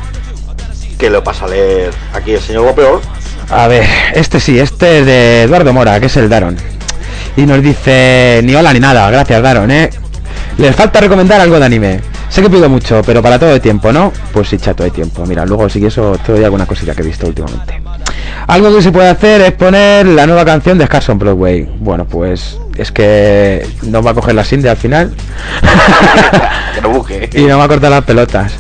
que 0.97 1.09
lo 1.09 1.23
pasa 1.23 1.45
a 1.45 1.49
leer 1.49 1.91
aquí 2.13 2.33
el 2.33 2.41
señor 2.41 2.63
Gopeor. 2.65 3.01
A 3.49 3.67
ver, 3.67 3.85
este 4.13 4.39
sí, 4.39 4.59
este 4.59 4.99
es 4.99 5.05
de 5.05 5.43
Eduardo 5.43 5.73
Mora, 5.73 5.99
que 5.99 6.05
es 6.05 6.17
el 6.17 6.29
Daron. 6.29 6.57
Y 7.35 7.45
nos 7.45 7.61
dice, 7.61 8.41
ni 8.43 8.55
hola 8.55 8.73
ni 8.73 8.79
nada, 8.79 9.09
gracias 9.09 9.41
Daron, 9.41 9.69
¿eh? 9.71 9.89
Les 10.57 10.75
falta 10.75 10.99
recomendar 10.99 11.41
algo 11.41 11.59
de 11.59 11.65
anime. 11.65 12.01
Sé 12.29 12.41
que 12.41 12.49
pido 12.49 12.69
mucho, 12.69 13.01
pero 13.05 13.21
para 13.21 13.37
todo 13.37 13.53
hay 13.53 13.59
tiempo, 13.59 13.91
¿no? 13.91 14.11
Pues 14.31 14.49
sí, 14.49 14.57
chato, 14.57 14.83
hay 14.83 14.91
tiempo. 14.91 15.25
Mira, 15.25 15.45
luego 15.45 15.69
si 15.69 15.85
eso 15.85 16.17
te 16.25 16.31
doy 16.31 16.43
alguna 16.43 16.65
cosilla 16.65 16.95
que 16.95 17.01
he 17.01 17.05
visto 17.05 17.27
últimamente. 17.27 17.81
Algo 18.47 18.75
que 18.75 18.81
se 18.81 18.91
puede 18.91 19.09
hacer 19.09 19.41
es 19.41 19.51
poner 19.53 20.05
la 20.05 20.25
nueva 20.25 20.43
canción 20.43 20.77
de 20.77 20.85
Scars 20.85 21.09
on 21.09 21.19
Broadway. 21.19 21.69
Bueno, 21.79 22.05
pues 22.05 22.57
es 22.75 22.91
que 22.91 23.65
no 23.83 24.01
va 24.01 24.11
a 24.11 24.13
coger 24.13 24.35
la 24.35 24.43
Cindy 24.43 24.67
al 24.67 24.77
final. 24.77 25.13
que 26.75 26.81
no 26.81 26.89
busque. 26.89 27.29
y 27.33 27.43
no 27.43 27.57
va 27.57 27.65
a 27.65 27.67
cortar 27.67 27.91
las 27.91 28.03
pelotas. 28.03 28.53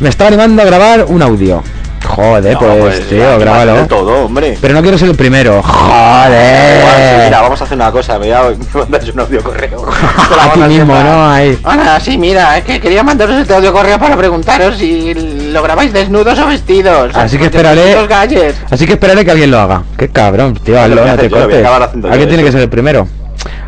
Me 0.00 0.08
estaba 0.08 0.28
animando 0.28 0.62
a 0.62 0.64
grabar 0.64 1.04
un 1.08 1.22
audio. 1.22 1.62
Joder, 2.08 2.54
No, 2.54 2.58
pues, 2.58 3.08
tío, 3.08 3.18
ya, 3.18 3.36
grábalo. 3.38 3.86
todo, 3.86 4.24
hombre. 4.24 4.56
Pero 4.60 4.74
no 4.74 4.82
quiero 4.82 4.98
ser 4.98 5.10
el 5.10 5.14
primero. 5.16 5.62
Joder. 5.62 7.24
mira, 7.26 7.40
vamos 7.42 7.60
a 7.60 7.64
hacer 7.64 7.76
una 7.76 7.92
cosa, 7.92 8.18
me 8.18 8.30
mandas 8.74 9.08
un 9.08 9.20
audio 9.20 9.42
correo. 9.42 9.84
A 10.40 10.52
ti 10.52 10.60
mismo, 10.60 10.94
¿no? 10.94 11.30
Ahí. 11.30 11.58
Hola, 11.64 12.00
sí, 12.00 12.18
mira, 12.18 12.56
es 12.58 12.64
que 12.64 12.80
quería 12.80 13.02
mandaros 13.02 13.36
este 13.36 13.54
audio 13.54 13.72
correo 13.72 13.98
para 13.98 14.16
preguntaros 14.16 14.76
si 14.78 15.14
lo 15.52 15.62
grabáis 15.62 15.92
desnudos 15.92 16.38
o 16.38 16.46
vestidos. 16.46 17.14
Así 17.14 17.38
que 17.38 17.44
esperaré-. 17.44 17.94
Hazlo, 17.94 18.86
que 18.86 18.92
esperaré 18.92 19.24
que 19.24 19.30
alguien 19.30 19.50
lo 19.50 19.58
haga. 19.60 19.82
Qué 19.96 20.08
cabrón, 20.08 20.54
tío, 20.64 20.74
Lo 20.74 20.80
hazlo, 20.80 21.06
no 21.06 21.16
te 21.16 21.28
yo, 21.28 21.36
cortes. 21.38 21.66
Alguien 21.66 22.28
tiene 22.28 22.34
eso. 22.36 22.44
que 22.44 22.52
ser 22.52 22.60
el 22.62 22.68
primero. 22.70 23.06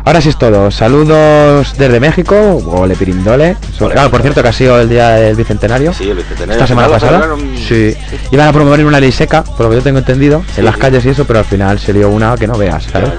Ahora 0.03 0.19
sí 0.19 0.29
es 0.29 0.37
todo. 0.37 0.71
Saludos 0.71 1.75
desde 1.77 1.99
México, 1.99 2.35
o 2.65 2.87
Le 2.87 2.95
Pirindole. 2.95 3.55
Ole. 3.79 3.93
Claro, 3.93 4.09
por 4.09 4.21
cierto 4.21 4.41
que 4.41 4.49
ha 4.49 4.53
sido 4.53 4.79
el 4.81 4.89
día 4.89 5.09
del 5.11 5.35
bicentenario. 5.35 5.93
Sí, 5.93 6.09
el 6.09 6.17
bicentenario. 6.17 6.53
Esta 6.53 6.67
semana 6.67 6.87
pasada. 6.87 7.27
Sí. 7.67 7.95
Iban 8.31 8.47
a 8.47 8.51
promover 8.53 8.83
una 8.85 8.99
ley 8.99 9.11
seca, 9.11 9.43
por 9.43 9.61
lo 9.65 9.69
que 9.69 9.75
yo 9.77 9.81
tengo 9.83 9.99
entendido, 9.99 10.43
Sí. 10.53 10.59
en 10.59 10.65
las 10.65 10.77
calles 10.77 11.05
y 11.05 11.09
eso, 11.09 11.25
pero 11.25 11.39
al 11.39 11.45
final 11.45 11.79
se 11.79 11.93
dio 11.93 12.09
una 12.09 12.35
que 12.35 12.47
no 12.47 12.57
veas, 12.57 12.85
Claro. 12.87 13.11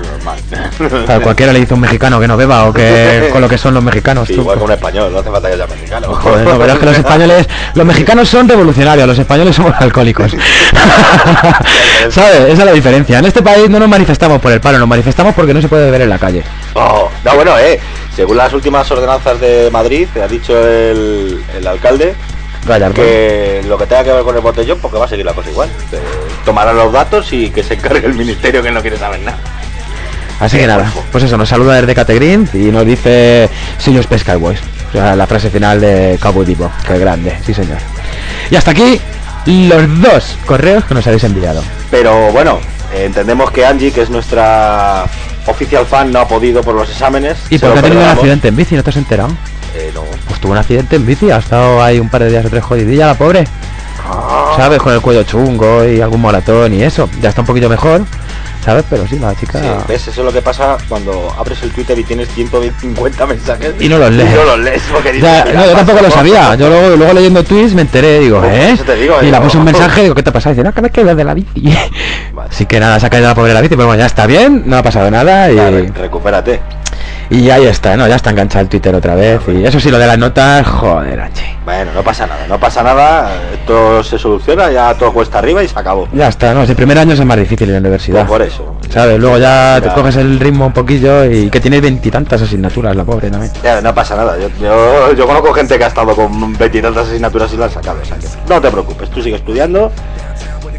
Claro, 1.06 1.22
cualquiera 1.22 1.52
le 1.52 1.60
dice 1.60 1.72
a 1.72 1.76
un 1.76 1.80
mexicano 1.80 2.18
que 2.20 2.26
no 2.28 2.36
beba 2.36 2.64
o 2.64 2.72
que 2.72 3.28
con 3.32 3.40
lo 3.40 3.48
que 3.48 3.58
son 3.58 3.74
los 3.74 3.82
mexicanos. 3.82 4.26
Sí, 4.28 4.34
tú. 4.34 4.40
igual 4.42 4.58
que 4.58 4.64
un 4.64 4.72
español, 4.72 5.12
no 5.12 5.18
hace 5.18 5.30
falta 5.30 5.50
que 5.50 5.56
sea 5.56 5.66
mexicano. 5.66 6.08
Joder, 6.14 6.44
no, 6.46 6.58
pero 6.58 6.72
es 6.72 6.78
que 6.78 6.86
los 6.86 6.98
españoles, 6.98 7.48
los 7.74 7.86
mexicanos 7.86 8.28
son 8.28 8.48
revolucionarios, 8.48 9.06
los 9.06 9.18
españoles 9.18 9.54
somos 9.54 9.72
alcohólicos. 9.78 10.32
¿Sabes? 12.10 12.40
Esa 12.40 12.52
es 12.52 12.64
la 12.64 12.72
diferencia. 12.72 13.18
En 13.18 13.24
este 13.24 13.42
país 13.42 13.68
no 13.70 13.78
nos 13.78 13.88
manifestamos 13.88 14.40
por 14.40 14.52
el 14.52 14.60
paro, 14.60 14.78
nos 14.78 14.88
manifestamos 14.88 15.34
porque 15.34 15.54
no 15.54 15.60
se 15.60 15.68
puede 15.68 15.84
beber 15.86 16.02
en 16.02 16.08
la 16.10 16.18
calle. 16.18 16.42
Oh, 16.74 17.08
no, 17.24 17.34
bueno, 17.34 17.58
eh. 17.58 17.78
Según 18.14 18.36
las 18.36 18.52
últimas 18.52 18.90
ordenanzas 18.90 19.40
de 19.40 19.70
Madrid, 19.70 20.06
ha 20.22 20.28
dicho 20.28 20.56
el, 20.58 21.42
el 21.56 21.66
alcalde 21.66 22.14
Gallardo. 22.66 22.94
que 22.94 23.62
lo 23.66 23.78
que 23.78 23.86
tenga 23.86 24.04
que 24.04 24.12
ver 24.12 24.22
con 24.22 24.36
el 24.36 24.42
botellón, 24.42 24.78
porque 24.80 24.98
va 24.98 25.06
a 25.06 25.08
seguir 25.08 25.24
la 25.24 25.32
cosa 25.34 25.50
igual. 25.50 25.70
Que 25.90 25.98
tomarán 26.44 26.76
los 26.76 26.92
datos 26.92 27.32
y 27.32 27.50
que 27.50 27.62
se 27.62 27.74
encargue 27.74 28.06
el 28.06 28.14
ministerio 28.14 28.62
que 28.62 28.70
no 28.70 28.80
quiere 28.82 28.98
saber 28.98 29.20
nada. 29.20 29.38
Así 30.40 30.58
que 30.58 30.66
nada, 30.66 30.92
pues 31.12 31.22
eso, 31.24 31.36
nos 31.36 31.48
saluda 31.48 31.80
desde 31.80 31.94
Categrin 31.94 32.48
y 32.52 32.70
nos 32.72 32.84
dice 32.84 33.48
Señor 33.78 34.06
Pesca 34.06 34.36
Boys. 34.36 34.58
O 34.88 34.92
sea, 34.92 35.14
la 35.14 35.26
frase 35.26 35.50
final 35.50 35.80
de 35.80 36.18
Cabo 36.20 36.44
Divo, 36.44 36.70
que 36.86 36.98
grande, 36.98 37.38
sí 37.46 37.54
señor. 37.54 37.78
Y 38.50 38.56
hasta 38.56 38.72
aquí 38.72 39.00
los 39.46 40.00
dos 40.00 40.36
correos 40.44 40.84
que 40.84 40.94
nos 40.94 41.06
habéis 41.06 41.24
enviado. 41.24 41.62
Pero 41.90 42.32
bueno, 42.32 42.58
eh, 42.92 43.04
entendemos 43.04 43.50
que 43.52 43.64
Angie, 43.64 43.92
que 43.92 44.02
es 44.02 44.10
nuestra 44.10 45.04
oficial 45.46 45.86
fan, 45.86 46.12
no 46.12 46.20
ha 46.20 46.28
podido 46.28 46.62
por 46.62 46.74
los 46.74 46.88
exámenes. 46.90 47.38
¿Y 47.50 47.58
por 47.58 47.72
qué 47.72 47.78
ha 47.78 47.82
tenido 47.82 48.02
un 48.02 48.08
accidente 48.08 48.48
en 48.48 48.56
bici? 48.56 48.74
¿No 48.76 48.82
te 48.82 48.90
has 48.90 48.96
enterado? 48.96 49.30
Eh, 49.74 49.90
no. 49.94 50.02
Pues 50.28 50.40
tuvo 50.40 50.52
un 50.52 50.58
accidente 50.58 50.96
en 50.96 51.06
bici, 51.06 51.30
ha 51.30 51.38
estado 51.38 51.82
ahí 51.82 51.98
un 51.98 52.08
par 52.08 52.22
de 52.22 52.30
días 52.30 52.44
o 52.44 52.50
tres 52.50 52.62
jodidilla 52.64 53.06
la 53.06 53.14
pobre. 53.14 53.44
¿Sabes? 54.56 54.78
Con 54.80 54.92
el 54.92 55.00
cuello 55.00 55.22
chungo 55.22 55.84
y 55.86 56.00
algún 56.00 56.20
moratón 56.20 56.74
y 56.74 56.82
eso. 56.82 57.08
Ya 57.20 57.28
está 57.30 57.40
un 57.40 57.46
poquillo 57.46 57.68
mejor, 57.68 58.02
¿sabes? 58.64 58.84
Pero 58.90 59.06
sí, 59.06 59.18
la 59.18 59.34
chica... 59.34 59.60
Sí, 59.60 59.66
¿ves? 59.88 60.08
Eso 60.08 60.20
es 60.20 60.26
lo 60.26 60.32
que 60.32 60.42
pasa 60.42 60.76
cuando 60.88 61.32
abres 61.38 61.62
el 61.62 61.70
Twitter 61.70 61.98
y 61.98 62.04
tienes 62.04 62.28
150 62.34 63.26
mensajes 63.26 63.74
Y 63.80 63.88
no 63.88 63.98
los 63.98 64.10
lees. 64.10 64.30
Y 64.30 64.34
no 64.34 64.44
los 64.44 64.58
lees 64.58 64.82
porque 64.92 65.12
dices, 65.12 65.30
Ya, 65.30 65.44
"Mira, 65.46 65.60
no, 65.60 65.66
yo 65.66 65.72
tampoco 65.76 65.98
lo 65.98 66.04
pasa, 66.04 66.16
sabía. 66.18 66.40
pasa". 66.40 66.54
Yo 66.56 66.68
luego, 66.68 66.96
luego 66.96 67.12
leyendo 67.14 67.44
tweets 67.44 67.74
me 67.74 67.82
enteré, 67.82 68.18
digo, 68.20 68.40
Pues 68.40 68.52
¿eh? 68.52 68.70
eso 68.72 68.84
te 68.84 68.96
digo, 68.96 69.14
y 69.22 69.26
la 69.30 69.38
digo, 69.38 69.42
puse 69.44 69.56
un 69.58 69.64
mensaje, 69.64 70.02
digo, 70.02 70.14
¿qué 70.14 70.22
te? 70.22 70.30
Y 70.30 70.48
dice, 70.50 70.62
no, 70.64 70.72
que 70.74 71.04
me 71.04 71.14
de 71.14 71.24
la 71.24 71.34
bici. 71.34 71.62
Vale. 72.42 72.50
Así 72.54 72.66
que 72.66 72.80
nada, 72.80 72.98
se 73.00 73.06
ha 73.06 73.10
caído 73.10 73.28
la 73.28 73.34
pobre 73.34 73.48
de 73.50 73.54
la 73.54 73.60
bici, 73.60 73.76
pero 73.76 73.86
bueno, 73.86 74.00
ya 74.00 74.06
está 74.06 74.26
bien, 74.26 74.62
no 74.66 74.76
ha 74.76 74.82
pasado 74.82 75.10
nada 75.10 75.50
y, 75.50 75.54
Claro, 75.54 75.78
recupérate. 75.98 76.60
y 77.30 77.48
ahí 77.50 77.66
está, 77.66 77.96
¿no? 77.96 78.06
Ya 78.08 78.16
está 78.16 78.30
enganchado 78.30 78.62
el 78.62 78.68
Twitter 78.68 78.94
otra 78.94 79.14
vez. 79.14 79.40
Y 79.48 79.64
eso 79.64 79.80
sí, 79.80 79.90
lo 79.90 79.98
de 79.98 80.06
las 80.06 80.18
notas, 80.18 80.66
joder, 80.66 81.20
Anche. 81.20 81.56
Bueno, 81.64 81.92
no 81.94 82.02
pasa 82.02 82.26
nada, 82.26 82.44
no 82.48 82.58
pasa 82.58 82.82
nada. 82.82 83.30
Esto 83.54 84.02
se 84.02 84.18
soluciona, 84.18 84.70
ya 84.72 84.92
todo 84.94 85.12
cuesta 85.12 85.38
arriba 85.38 85.62
y 85.62 85.68
se 85.68 85.78
acabó. 85.78 86.08
Ya 86.12 86.26
está, 86.28 86.52
¿no? 86.54 86.64
Si 86.64 86.72
el 86.72 86.76
primer 86.76 86.98
año 86.98 87.14
es 87.14 87.20
el 87.20 87.26
más 87.26 87.38
difícil 87.38 87.68
en 87.68 87.74
la 87.74 87.80
universidad. 87.80 88.26
Pues 88.26 88.28
por 88.28 88.42
eso. 88.42 88.76
¿Sabes? 88.90 89.18
Luego 89.20 89.38
ya 89.38 89.80
te 89.82 89.88
coges 89.90 90.16
el 90.16 90.38
ritmo 90.40 90.66
un 90.66 90.72
poquillo 90.72 91.24
y 91.24 91.48
que 91.50 91.60
tiene 91.60 91.80
veintitantas 91.80 92.42
asignaturas, 92.42 92.94
la 92.96 93.04
pobre 93.04 93.30
también. 93.30 93.52
ya, 93.62 93.80
no 93.80 93.94
pasa 93.94 94.16
nada. 94.16 94.36
Yo, 94.38 94.48
yo, 94.60 95.14
yo 95.14 95.26
conozco 95.26 95.52
gente 95.54 95.78
que 95.78 95.84
ha 95.84 95.88
estado 95.88 96.14
con 96.16 96.58
veintitantas 96.58 97.06
asignaturas 97.06 97.52
y 97.52 97.56
la 97.56 97.66
han 97.66 97.70
sacado. 97.70 97.98
O 98.02 98.04
sea 98.04 98.16
que 98.18 98.26
no 98.48 98.60
te 98.60 98.70
preocupes, 98.70 99.08
tú 99.10 99.22
sigue 99.22 99.36
estudiando 99.36 99.90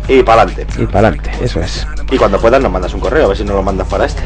y 0.07 0.23
para 0.23 0.43
adelante. 0.43 0.81
Y 0.81 0.85
para 0.85 1.07
adelante, 1.07 1.31
eso 1.41 1.59
es. 1.61 1.87
Y 2.11 2.17
cuando 2.17 2.39
puedas 2.39 2.61
nos 2.61 2.71
mandas 2.71 2.93
un 2.93 2.99
correo, 2.99 3.25
a 3.25 3.27
ver 3.29 3.37
si 3.37 3.43
nos 3.43 3.55
lo 3.55 3.63
mandas 3.63 3.87
para 3.87 4.05
este. 4.05 4.21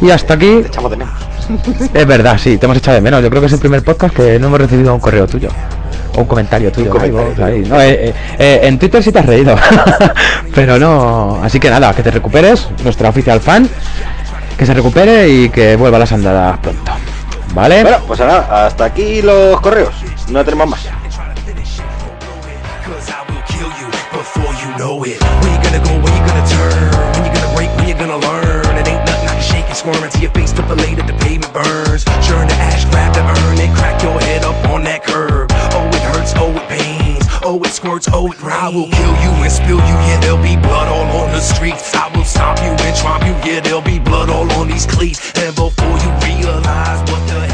Y 0.00 0.10
hasta 0.10 0.34
aquí 0.34 0.60
Te 0.62 0.68
echamos 0.68 0.90
de 0.90 0.96
menos. 0.96 1.14
Es 1.94 2.06
verdad, 2.06 2.38
sí, 2.38 2.56
te 2.58 2.66
hemos 2.66 2.78
echado 2.78 2.94
de 2.94 3.00
menos. 3.00 3.22
Yo 3.22 3.28
creo 3.28 3.40
que 3.40 3.46
es 3.46 3.52
el 3.52 3.58
primer 3.58 3.82
podcast 3.82 4.14
que 4.14 4.38
no 4.38 4.46
hemos 4.46 4.60
recibido 4.60 4.94
un 4.94 5.00
correo 5.00 5.26
tuyo. 5.26 5.50
O 6.14 6.20
un 6.20 6.26
comentario 6.26 6.72
tuyo. 6.72 6.86
Un 6.86 6.98
comentario 6.98 7.30
algo, 7.30 7.44
ahí. 7.44 7.62
tuyo. 7.62 7.74
No, 7.74 7.80
eh, 7.80 8.08
eh, 8.08 8.14
eh, 8.38 8.60
en 8.62 8.78
Twitter 8.78 9.02
sí 9.02 9.12
te 9.12 9.18
has 9.18 9.26
reído. 9.26 9.56
Pero 10.54 10.78
no. 10.78 11.40
Así 11.42 11.60
que 11.60 11.68
nada, 11.70 11.92
que 11.94 12.02
te 12.02 12.10
recuperes, 12.10 12.68
nuestra 12.82 13.08
oficial 13.10 13.40
fan. 13.40 13.68
Que 14.56 14.66
se 14.66 14.74
recupere 14.74 15.28
y 15.28 15.48
que 15.50 15.76
vuelva 15.76 15.96
a 15.96 16.00
las 16.00 16.12
andadas 16.12 16.58
pronto. 16.58 16.92
¿Vale? 17.54 17.82
Bueno, 17.82 17.98
pues 18.06 18.20
nada, 18.20 18.66
hasta 18.66 18.84
aquí 18.84 19.22
los 19.22 19.60
correos. 19.60 19.94
No 20.30 20.44
tenemos 20.44 20.68
más. 20.68 20.88
You 24.70 24.78
know 24.78 25.02
it. 25.04 25.18
Where 25.18 25.50
you 25.50 25.60
gonna 25.62 25.82
go, 25.82 25.94
where 25.98 26.14
you 26.14 26.22
gonna 26.22 26.46
turn, 26.46 26.90
when 27.14 27.24
you 27.26 27.32
gonna 27.34 27.54
break, 27.54 27.70
when 27.76 27.88
you 27.88 27.94
gonna 27.94 28.18
learn. 28.18 28.78
It 28.78 28.86
ain't 28.86 29.04
nothing 29.06 29.28
I 29.28 29.34
can 29.34 29.42
shake 29.42 29.66
and 29.66 29.76
squirm 29.76 30.02
into 30.02 30.20
your 30.20 30.30
face, 30.30 30.52
A 30.52 30.62
that 30.62 31.06
the 31.06 31.16
pavement 31.24 31.52
burns. 31.52 32.04
Churn 32.22 32.46
the 32.46 32.54
ash, 32.54 32.84
grab 32.90 33.14
the 33.14 33.22
urn, 33.22 33.58
and 33.58 33.72
crack 33.76 34.02
your 34.02 34.18
head 34.20 34.44
up 34.44 34.56
on 34.70 34.84
that 34.84 35.02
curb. 35.02 35.50
Oh, 35.74 35.86
it 35.90 36.02
hurts, 36.14 36.32
oh, 36.36 36.54
it 36.54 36.66
pains, 36.68 37.26
oh, 37.42 37.62
it 37.64 37.72
squirts, 37.72 38.08
oh, 38.12 38.30
it 38.30 38.40
rains. 38.42 38.62
I 38.62 38.68
will 38.68 38.88
kill 38.88 39.14
you 39.24 39.32
and 39.42 39.52
spill 39.52 39.82
you, 39.82 39.96
yeah, 40.06 40.20
there'll 40.20 40.42
be 40.42 40.56
blood 40.56 40.88
all 40.88 41.08
on 41.22 41.32
the 41.32 41.40
streets. 41.40 41.94
I 41.94 42.06
will 42.14 42.24
stomp 42.24 42.60
you 42.62 42.70
and 42.70 42.96
tromp 42.96 43.24
you, 43.26 43.34
yeah, 43.42 43.60
there'll 43.60 43.82
be 43.82 43.98
blood 43.98 44.30
all 44.30 44.50
on 44.52 44.68
these 44.68 44.86
cleats. 44.86 45.18
And 45.34 45.54
before 45.54 45.96
you 45.98 46.10
realize 46.22 47.00
what 47.10 47.22
the 47.26 47.49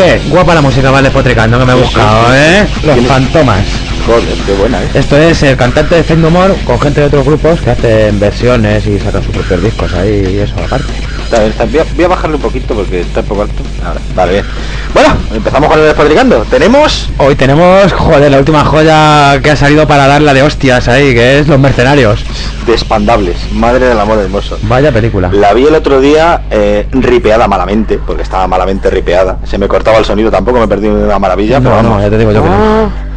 ¿Qué? 0.00 0.18
Guapa 0.30 0.54
la 0.54 0.62
música, 0.62 0.90
vale, 0.90 1.10
potricando 1.10 1.58
que 1.58 1.66
me 1.66 1.72
he 1.72 1.74
buscado, 1.74 2.34
¿eh? 2.34 2.66
Los 2.82 2.94
¿Tienes- 2.94 3.06
fantomas. 3.06 3.66
Joder, 4.06 4.34
qué 4.46 4.52
buena, 4.54 4.82
¿eh? 4.82 4.88
Esto 4.94 5.18
es 5.18 5.42
el 5.42 5.58
cantante 5.58 6.02
de 6.02 6.16
More 6.16 6.54
con 6.64 6.80
gente 6.80 7.02
de 7.02 7.06
otros 7.08 7.26
grupos 7.26 7.60
que 7.60 7.68
hacen 7.68 8.18
versiones 8.18 8.86
y 8.86 8.98
sacan 8.98 9.22
sus 9.22 9.34
propios 9.34 9.62
discos 9.62 9.92
ahí 9.92 10.36
y 10.36 10.38
eso 10.38 10.54
aparte. 10.64 10.94
Está 11.30 11.46
está. 11.46 11.64
Voy, 11.64 11.78
a, 11.78 11.84
voy 11.94 12.04
a 12.04 12.08
bajarle 12.08 12.36
un 12.36 12.42
poquito 12.42 12.74
porque 12.74 13.02
está 13.02 13.20
un 13.20 13.26
poco 13.26 13.42
alto. 13.42 13.62
Ahora, 13.86 14.00
vale, 14.16 14.32
bien. 14.32 14.44
Bueno, 14.92 15.10
empezamos 15.32 15.68
con 15.68 15.78
el 15.78 15.84
despotricando. 15.84 16.44
Tenemos 16.50 17.08
Hoy 17.18 17.36
tenemos, 17.36 17.92
joder, 17.92 18.32
la 18.32 18.38
última 18.38 18.64
joya 18.64 19.40
que 19.40 19.52
ha 19.52 19.56
salido 19.56 19.86
para 19.86 20.08
darla 20.08 20.34
de 20.34 20.42
hostias 20.42 20.88
ahí, 20.88 21.14
que 21.14 21.38
es 21.38 21.46
Los 21.46 21.60
Mercenarios. 21.60 22.24
Despandables. 22.66 23.36
Madre 23.52 23.86
del 23.86 24.00
amor 24.00 24.18
hermoso. 24.18 24.58
Vaya 24.62 24.90
película. 24.90 25.30
La 25.32 25.52
vi 25.54 25.66
el 25.66 25.74
otro 25.76 26.00
día 26.00 26.42
eh, 26.50 26.88
ripeada 26.90 27.46
malamente, 27.46 28.00
porque 28.04 28.24
estaba 28.24 28.48
malamente 28.48 28.90
ripeada. 28.90 29.38
Se 29.44 29.56
me 29.56 29.68
cortaba 29.68 29.98
el 29.98 30.04
sonido, 30.04 30.32
tampoco 30.32 30.58
me 30.58 30.66
perdí 30.66 30.88
una 30.88 31.20
maravilla. 31.20 31.60
No, 31.60 31.70
pero 31.70 31.82
no, 31.82 31.90
vamos. 31.90 32.02
ya 32.02 32.10
te 32.10 32.18
digo 32.18 32.32
yo 32.32 32.42
que 32.42 32.48
no. 32.48 33.09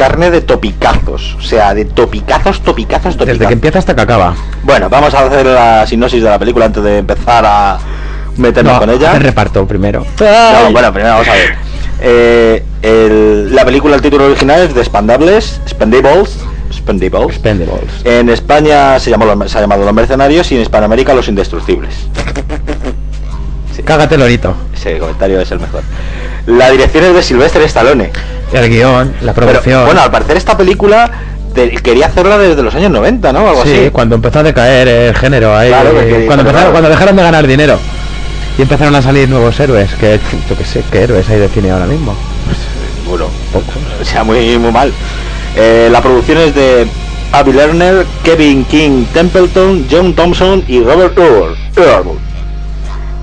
Carne 0.00 0.30
de 0.30 0.40
topicazos, 0.40 1.34
o 1.38 1.42
sea, 1.42 1.74
de 1.74 1.84
topicazos, 1.84 2.62
topicazos, 2.62 3.18
Desde 3.18 3.24
que 3.26 3.32
topicazos. 3.32 3.52
empieza 3.52 3.78
hasta 3.80 3.94
que 3.94 4.00
acaba. 4.00 4.34
Bueno, 4.62 4.88
vamos 4.88 5.12
a 5.12 5.26
hacer 5.26 5.44
la 5.44 5.86
sinopsis 5.86 6.22
de 6.22 6.30
la 6.30 6.38
película 6.38 6.64
antes 6.64 6.82
de 6.82 6.96
empezar 6.96 7.44
a 7.46 7.78
meternos 8.38 8.72
No, 8.72 8.80
con 8.80 8.88
ella. 8.88 9.12
el 9.14 9.20
reparto 9.20 9.66
primero. 9.68 10.06
No, 10.18 10.72
bueno, 10.72 10.90
primero 10.90 11.12
vamos 11.16 11.28
a 11.28 11.32
ver. 11.34 11.54
Eh, 12.00 12.64
el- 12.80 13.54
la 13.54 13.62
película, 13.66 13.94
el 13.94 14.00
título 14.00 14.24
original 14.24 14.62
es 14.62 14.74
de 14.74 14.80
Expandables, 14.80 15.60
Spendables, 15.68 16.38
Spendables. 16.72 17.28
Expendables. 17.36 17.90
En 18.06 18.30
España 18.30 18.98
se, 18.98 19.10
llamó 19.10 19.26
los- 19.26 19.50
se 19.52 19.58
ha 19.58 19.60
llamado 19.60 19.84
Los 19.84 19.92
Mercenarios 19.92 20.50
y 20.50 20.54
en 20.56 20.62
Hispanoamérica 20.62 21.12
Los 21.12 21.28
Indestructibles. 21.28 21.94
Cágate 23.84 24.16
lorito. 24.16 24.54
Ese 24.74 24.98
comentario 24.98 25.40
es 25.40 25.50
el 25.50 25.60
mejor. 25.60 25.82
La 26.46 26.70
dirección 26.70 27.04
es 27.04 27.14
de 27.14 27.22
Sylvester 27.22 27.62
Stallone. 27.62 28.10
El 28.52 28.68
guion, 28.68 29.14
la 29.22 29.32
Pero, 29.32 29.46
producción. 29.48 29.84
bueno, 29.84 30.00
al 30.02 30.10
parecer 30.10 30.36
esta 30.36 30.56
película 30.56 31.10
te- 31.54 31.70
quería 31.70 32.06
hacerla 32.06 32.38
desde 32.38 32.62
los 32.62 32.74
años 32.74 32.90
90, 32.90 33.32
¿no? 33.32 33.48
Algo 33.48 33.62
sí, 33.64 33.72
así. 33.72 33.90
cuando 33.90 34.16
empezó 34.16 34.40
a 34.40 34.42
decaer 34.42 34.88
el 34.88 35.14
género 35.16 35.56
ahí. 35.56 35.68
Claro, 35.68 35.90
cuando, 36.26 36.42
empezaron, 36.42 36.72
cuando 36.72 36.88
dejaron 36.88 37.16
de 37.16 37.22
ganar 37.22 37.46
dinero. 37.46 37.78
Y 38.58 38.62
empezaron 38.62 38.94
a 38.94 39.02
salir 39.02 39.28
nuevos 39.28 39.58
héroes. 39.60 39.90
Que 39.94 40.18
yo 40.48 40.56
que 40.58 40.64
sé, 40.64 40.82
qué 40.90 41.02
héroes 41.02 41.28
hay 41.30 41.38
de 41.38 41.48
cine 41.48 41.70
ahora 41.70 41.86
mismo. 41.86 42.14
Bueno, 43.08 43.26
poco. 43.52 43.66
O 44.00 44.04
sea, 44.04 44.24
muy, 44.24 44.58
muy 44.58 44.72
mal. 44.72 44.92
Eh, 45.56 45.88
la 45.90 46.00
producción 46.00 46.38
es 46.38 46.54
de 46.54 46.86
Avi 47.32 47.52
Lerner, 47.52 48.04
Kevin 48.24 48.64
King 48.64 49.04
Templeton, 49.14 49.86
John 49.90 50.14
Thompson 50.14 50.64
y 50.68 50.80
Robert 50.82 51.16
Earl. 51.18 51.56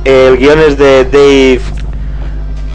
El 0.06 0.38
guion 0.38 0.60
es 0.60 0.78
de 0.78 1.04
Dave 1.06 1.62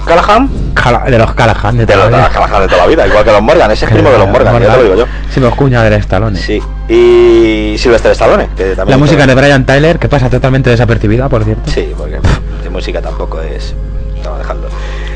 Callahan, 0.05 0.49
Cala- 0.75 1.05
de 1.05 1.19
los 1.19 1.33
Callahan, 1.35 1.77
de 1.77 1.87
de 1.87 1.93
toda 1.95 2.11
los, 2.11 2.21
de. 2.23 2.29
Callahan 2.29 2.61
de 2.63 2.69
toda 2.69 2.81
la 2.83 2.87
vida, 2.87 3.07
igual 3.07 3.25
que 3.25 3.31
los 3.33 3.43
Morgan, 3.43 3.71
ese 3.71 3.85
es 3.87 3.91
primo 3.93 4.11
de 4.11 4.19
los 4.19 4.29
Morgan, 4.29 4.61
ya 4.61 4.71
te 4.71 4.77
lo 4.77 4.83
digo 4.83 4.95
yo. 4.97 5.07
Sí, 5.31 5.41
los 5.41 5.55
cuñas 5.55 5.83
del 5.85 5.95
Stallone. 5.95 6.39
Sí, 6.39 6.61
y 6.89 7.77
Sylvester 7.79 8.13
Stallone, 8.13 8.49
que 8.57 8.75
también 8.77 8.91
La 8.91 8.99
música 8.99 9.27
de 9.27 9.35
Brian 9.35 9.65
Tyler, 9.65 9.99
que 9.99 10.09
pasa 10.09 10.29
totalmente 10.29 10.71
desapercibida, 10.71 11.29
por 11.29 11.45
cierto. 11.45 11.71
Sí, 11.71 11.93
porque 11.97 12.19
de 12.63 12.71
música 12.71 13.01
tampoco 13.01 13.41
es. 13.41 13.75
Estamos 14.17 14.39
dejando. 14.39 14.69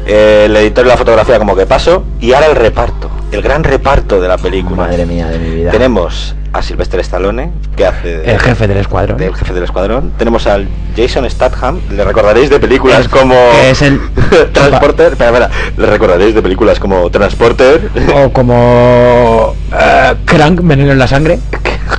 Eh, 0.06 0.44
el 0.46 0.56
editor 0.56 0.86
y 0.86 0.88
la 0.88 0.96
fotografía 0.96 1.38
como 1.38 1.56
que 1.56 1.66
paso. 1.66 2.04
Y 2.20 2.32
ahora 2.32 2.46
el 2.46 2.56
reparto. 2.56 3.10
El 3.32 3.42
gran 3.42 3.64
reparto 3.64 4.20
de 4.20 4.28
la 4.28 4.38
película. 4.38 4.76
Madre 4.76 5.04
mía 5.04 5.26
de 5.26 5.38
mi 5.38 5.50
vida. 5.50 5.70
Tenemos 5.72 6.34
a 6.52 6.62
Sylvester 6.62 7.00
Stallone, 7.00 7.50
que 7.76 7.84
hace 7.84 8.18
de- 8.18 8.30
El 8.32 8.38
jefe 8.40 8.66
del 8.68 8.78
escuadrón. 8.78 9.18
del 9.18 9.34
jefe 9.34 9.52
del 9.52 9.64
escuadrón. 9.64 10.12
Tenemos 10.16 10.46
al 10.46 10.68
Jason 10.96 11.28
Statham, 11.28 11.80
le 11.90 12.02
recordaréis 12.04 12.48
de 12.48 12.58
películas 12.60 13.00
El- 13.00 13.10
como 13.10 13.34
que 13.52 13.70
es 13.70 13.82
el- 13.82 14.00
Transporter, 14.52 15.12
espera, 15.12 15.30
espera, 15.30 15.50
le 15.76 15.86
recordaréis 15.86 16.34
de 16.34 16.40
películas 16.40 16.78
como 16.78 17.10
Transporter. 17.10 17.90
O 18.14 18.32
como 18.32 19.54
eh, 19.78 20.14
Crank, 20.24 20.60
veneno 20.62 20.92
en 20.92 20.98
la 20.98 21.08
sangre. 21.08 21.38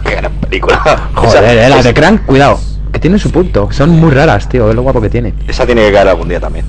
Qué 0.04 0.16
gran 0.16 0.32
película. 0.34 1.10
Joder, 1.14 1.44
Esa- 1.44 1.66
eh, 1.66 1.70
las 1.70 1.84
de 1.84 1.94
Crank, 1.94 2.26
cuidado. 2.26 2.60
Que 2.92 3.00
tiene 3.00 3.20
su 3.20 3.30
punto. 3.32 3.68
Son 3.72 3.90
muy 3.92 4.12
raras, 4.12 4.48
tío. 4.50 4.70
Es 4.70 4.76
lo 4.76 4.82
guapo 4.82 5.02
que 5.02 5.10
tiene. 5.10 5.34
Esa 5.48 5.66
tiene 5.68 5.86
que 5.86 5.92
caer 5.92 6.08
algún 6.08 6.30
día 6.30 6.40
también. 6.40 6.66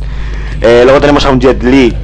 Eh, 0.60 0.82
luego 0.84 1.00
tenemos 1.00 1.24
a 1.24 1.30
un 1.30 1.40
Jet 1.40 1.62
Li 1.62 1.94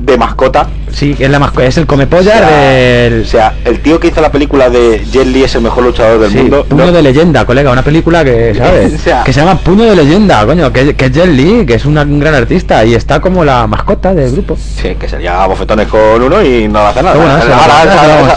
de 0.00 0.18
mascota. 0.18 0.68
Sí, 0.96 1.14
es, 1.18 1.28
la 1.28 1.38
masco- 1.38 1.60
es 1.60 1.76
el 1.76 1.86
comepollas 1.86 2.36
o 2.36 2.38
sea, 2.48 2.58
del... 2.62 3.20
o 3.20 3.24
sea, 3.26 3.52
el 3.66 3.80
tío 3.80 4.00
que 4.00 4.06
hizo 4.08 4.22
la 4.22 4.32
película 4.32 4.70
de 4.70 5.04
Jet 5.12 5.26
Li 5.26 5.44
es 5.44 5.54
el 5.54 5.60
mejor 5.60 5.84
luchador 5.84 6.18
del 6.20 6.30
Sí, 6.30 6.38
mundo. 6.38 6.64
Puño 6.64 6.86
No- 6.86 6.92
de 6.92 7.02
leyenda, 7.02 7.44
colega, 7.44 7.70
una 7.70 7.82
película 7.82 8.24
que, 8.24 8.54
¿sabes? 8.58 8.94
O 8.94 8.98
sea- 8.98 9.22
que 9.22 9.30
se 9.30 9.40
llama 9.40 9.58
Puño 9.58 9.84
de 9.84 9.94
leyenda, 9.94 10.46
coño, 10.46 10.72
que, 10.72 10.96
que 10.96 11.04
es 11.04 11.12
Jet 11.12 11.26
Li, 11.26 11.66
que 11.66 11.74
es 11.74 11.84
una- 11.84 12.00
un 12.00 12.18
gran 12.18 12.34
artista 12.34 12.82
y 12.82 12.94
está 12.94 13.20
como 13.20 13.44
la 13.44 13.66
mascota 13.66 14.14
del 14.14 14.32
grupo. 14.32 14.56
Sí, 14.56 14.94
que 14.98 15.06
sería 15.06 15.44
bofetones 15.46 15.86
con 15.88 16.22
uno 16.22 16.42
y 16.42 16.66
no 16.66 16.80
hace 16.80 17.02
nada. 17.02 17.14
Bueno, 17.14 17.36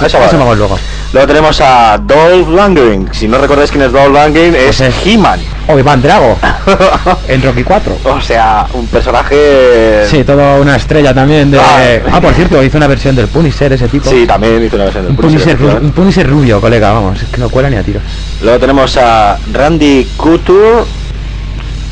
esa- 0.06 0.20
vamos 0.38 0.58
luego. 0.58 0.78
Luego 1.12 1.28
tenemos 1.28 1.60
a 1.62 1.98
Dolph 1.98 2.50
Lundgren. 2.50 3.08
Si 3.13 3.28
no 3.28 3.38
recordáis 3.39 3.72
quién 3.72 3.84
es 3.84 3.92
Dolph 3.92 4.13
Lundgren, 4.13 4.54
es 4.54 4.63
Pues 4.78 4.82
es- 4.82 4.96
He-Man. 5.08 5.39
O 5.68 5.78
Iván 5.78 6.01
Drago, 6.01 6.36
en 7.28 7.44
Rocky 7.44 7.63
4. 7.63 7.96
o 8.06 8.20
sea, 8.22 8.66
un 8.74 8.88
personaje... 8.88 10.04
Sí, 10.10 10.24
toda 10.24 10.56
una 10.60 10.75
estrella 10.75 11.13
también 11.13 11.51
de... 11.51 11.60
Ah. 11.60 12.00
Ah, 12.12 12.20
por 12.22 12.34
cierto, 12.34 12.49
hizo 12.63 12.77
una 12.77 12.88
versión 12.88 13.15
del 13.15 13.27
Punisher, 13.27 13.72
ese 13.74 13.88
tipo. 13.88 14.10
Sí, 14.10 14.25
también 14.27 14.63
hizo 14.63 14.75
una 14.75 14.86
versión 14.86 15.03
del 15.06 15.12
Un 15.12 15.18
Punisher, 15.18 15.58
Punisher, 15.94 16.27
un 16.27 16.39
rubio, 16.39 16.60
colega, 16.62 16.91
vamos, 16.91 17.22
es 17.22 17.27
que 17.29 17.38
no 17.38 17.50
cuela 17.50 17.70
ni 17.70 17.75
a 17.77 17.84
tiros. 17.84 18.03
Luego 18.41 18.60
tenemos 18.60 18.98
a 18.98 19.38
Randy 19.53 20.08
Couture, 20.18 20.84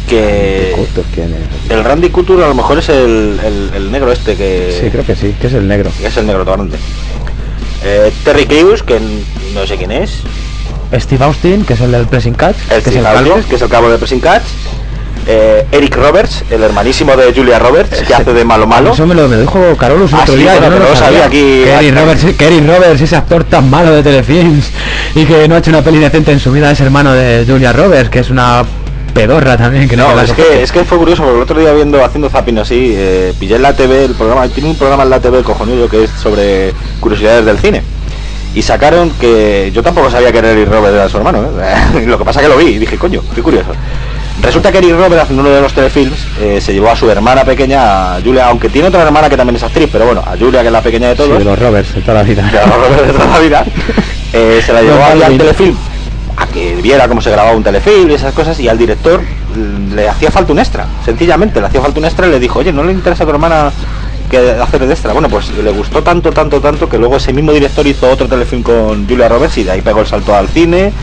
que... 0.07 0.75
¿quién 1.13 1.33
es? 1.33 1.71
El 1.71 1.83
Randy 1.83 2.09
Couture 2.09 2.43
a 2.43 2.47
lo 2.47 2.55
mejor 2.55 2.79
es 2.79 2.89
el, 2.89 3.39
el- 3.43 3.71
el 3.75 3.91
negro 3.91 4.11
este 4.11 4.35
que... 4.35 4.77
Sí, 4.81 4.89
creo 4.89 5.05
que 5.05 5.15
sí, 5.15 5.35
que 5.39 5.47
es 5.47 5.53
el 5.53 5.67
negro. 5.67 5.91
que 5.99 6.07
es 6.07 6.17
el 6.17 6.25
negro 6.25 6.45
grande. 6.45 6.77
Eh, 7.83 8.11
Terry 8.23 8.45
Crews, 8.45 8.83
que 8.83 8.99
no 9.53 9.67
sé 9.67 9.75
quién 9.77 9.91
es. 9.91 10.21
Steve 10.93 11.23
Austin, 11.25 11.65
que 11.65 11.73
es 11.73 11.81
el 11.81 11.91
del 11.91 12.07
Pressing 12.07 12.33
Catch, 12.33 12.55
El 12.71 12.81
que 12.81 12.89
es 12.89 12.95
el 12.95 13.03
Steve. 13.03 13.07
Aldous, 13.07 13.45
que 13.45 13.55
es 13.55 13.61
el 13.61 13.69
cabo 13.69 13.89
de 13.89 13.97
Pressing 13.97 14.21
Catch. 14.21 14.43
Eh, 15.25 15.65
Eric 15.71 15.95
Roberts, 15.95 16.43
el 16.49 16.61
hermanísimo 16.63 17.15
de 17.15 17.33
Julia 17.33 17.59
Roberts, 17.59 18.01
que 18.01 18.13
hace 18.13 18.33
de 18.33 18.45
malo 18.45 18.67
malo. 18.67 18.93
Eso 18.93 19.05
me 19.07 19.15
lo, 19.15 19.27
me 19.27 19.35
lo 19.35 19.41
dijo 19.41 19.59
Carolus 19.77 20.11
el 20.13 20.19
Ah, 20.19 20.21
otro 20.23 20.35
sí, 20.35 20.41
día. 20.41 20.55
y 20.55 20.59
bueno, 20.59 20.75
yo 20.77 20.83
no 20.83 20.89
lo 20.89 20.95
sabía 20.95 21.25
aquí. 21.25 21.61
Que 21.63 21.73
Eric, 21.73 21.95
Roberts, 21.97 22.25
que 22.37 22.47
Eric 22.47 22.67
Roberts, 22.67 23.01
ese 23.01 23.15
actor 23.15 23.43
tan 23.43 23.69
malo 23.69 23.93
de 23.93 24.03
Telefilms 24.03 24.69
y 25.15 25.25
que 25.25 25.47
no 25.47 25.55
ha 25.55 25.57
hecho 25.57 25.69
una 25.71 25.81
peli 25.81 25.99
decente 25.99 26.31
en 26.31 26.39
su 26.39 26.51
vida, 26.51 26.71
es 26.71 26.79
hermano 26.79 27.13
de 27.13 27.45
Julia 27.47 27.73
Roberts, 27.73 28.09
que 28.09 28.19
es 28.19 28.29
una 28.29 28.63
pedorra 29.13 29.57
también. 29.57 29.87
Que 29.89 29.97
no, 29.97 30.19
es 30.21 30.31
que, 30.33 30.61
es 30.61 30.71
que 30.71 30.83
fue 30.85 30.97
curioso, 30.97 31.23
porque 31.23 31.37
el 31.37 31.41
otro 31.43 31.59
día 31.59 31.73
viendo, 31.73 32.03
haciendo 32.05 32.29
zapping 32.29 32.59
así, 32.59 32.93
eh, 32.95 33.33
pillé 33.39 33.55
en 33.55 33.63
la 33.63 33.75
TV 33.75 34.05
el 34.05 34.13
programa, 34.13 34.47
tiene 34.47 34.69
un 34.69 34.77
programa 34.77 35.03
en 35.03 35.09
la 35.09 35.19
TV 35.19 35.41
cojonudo 35.43 35.89
que 35.89 36.03
es 36.03 36.09
sobre 36.11 36.73
curiosidades 36.99 37.43
del 37.45 37.57
cine. 37.57 37.81
Y 38.55 38.61
sacaron 38.61 39.11
que 39.19 39.71
yo 39.73 39.83
tampoco 39.83 40.09
sabía 40.09 40.31
que 40.31 40.39
Eric 40.39 40.69
Roberts 40.69 40.95
era 40.95 41.09
su 41.09 41.17
hermano, 41.17 41.43
¿eh? 41.61 42.05
lo 42.07 42.17
que 42.17 42.25
pasa 42.25 42.41
que 42.41 42.47
lo 42.47 42.57
vi 42.57 42.65
y 42.67 42.77
dije, 42.79 42.97
coño, 42.97 43.21
qué 43.35 43.41
curioso. 43.43 43.69
Resulta 44.41 44.71
que 44.71 44.77
Eric 44.77 44.91
Roberts, 44.91 45.23
haciendo 45.23 45.41
uno 45.41 45.51
de 45.51 45.61
los 45.61 45.73
telefilms, 45.73 46.19
eh, 46.39 46.61
se 46.61 46.73
llevó 46.73 46.89
a 46.89 46.95
su 46.95 47.09
hermana 47.09 47.43
pequeña, 47.43 48.15
a 48.15 48.21
Julia, 48.21 48.47
aunque 48.47 48.69
tiene 48.69 48.87
otra 48.87 49.01
hermana 49.03 49.29
que 49.29 49.37
también 49.37 49.55
es 49.55 49.63
actriz, 49.63 49.89
pero 49.91 50.05
bueno, 50.05 50.21
a 50.25 50.37
Julia, 50.37 50.61
que 50.61 50.67
es 50.67 50.73
la 50.73 50.81
pequeña 50.81 51.09
de 51.09 51.15
Sí, 51.15 51.23
todos, 51.23 51.39
de 51.39 51.45
los 51.45 51.59
Roberts 51.59 51.95
de 51.95 52.01
toda 52.01 52.13
la 52.15 52.23
vida. 52.23 52.43
de 52.51 52.67
los 52.67 52.75
Roberts 52.75 53.07
de 53.07 53.13
toda 53.13 53.27
la 53.27 53.39
vida, 53.39 53.65
eh, 54.33 54.61
se 54.65 54.73
la 54.73 54.81
llevó 54.83 55.03
ahí 55.03 55.21
al 55.23 55.37
telefilm 55.37 55.75
a 56.37 56.45
que 56.47 56.75
viera 56.75 57.07
cómo 57.07 57.19
se 57.19 57.31
grababa 57.31 57.55
un 57.55 57.63
telefilm 57.63 58.11
y 58.11 58.13
esas 58.13 58.33
cosas 58.33 58.59
y 58.59 58.67
al 58.69 58.77
director 58.77 59.21
le 59.95 60.07
hacía 60.07 60.29
falta 60.29 60.53
un 60.53 60.59
extra, 60.59 60.85
sencillamente 61.03 61.59
le 61.59 61.65
hacía 61.65 61.81
falta 61.81 61.99
un 61.99 62.05
extra 62.05 62.27
y 62.27 62.29
le 62.29 62.39
dijo, 62.39 62.59
oye, 62.59 62.71
¿no 62.71 62.83
le 62.83 62.91
interesa 62.93 63.23
a 63.23 63.25
tu 63.25 63.31
hermana 63.31 63.71
que 64.29 64.37
hacer 64.37 64.85
de 64.85 64.93
extra? 64.93 65.13
Bueno, 65.13 65.29
pues 65.29 65.49
le 65.49 65.71
gustó 65.71 66.03
tanto, 66.03 66.31
tanto, 66.31 66.61
tanto 66.61 66.87
que 66.87 66.99
luego 66.99 67.17
ese 67.17 67.33
mismo 67.33 67.51
director 67.53 67.87
hizo 67.87 68.09
otro 68.09 68.27
telefilm 68.27 68.61
con 68.61 69.07
Julia 69.07 69.27
Roberts 69.27 69.57
y 69.57 69.63
de 69.63 69.71
ahí 69.71 69.81
pegó 69.81 70.01
el 70.01 70.07
salto 70.07 70.35
al 70.35 70.47
cine. 70.47 70.93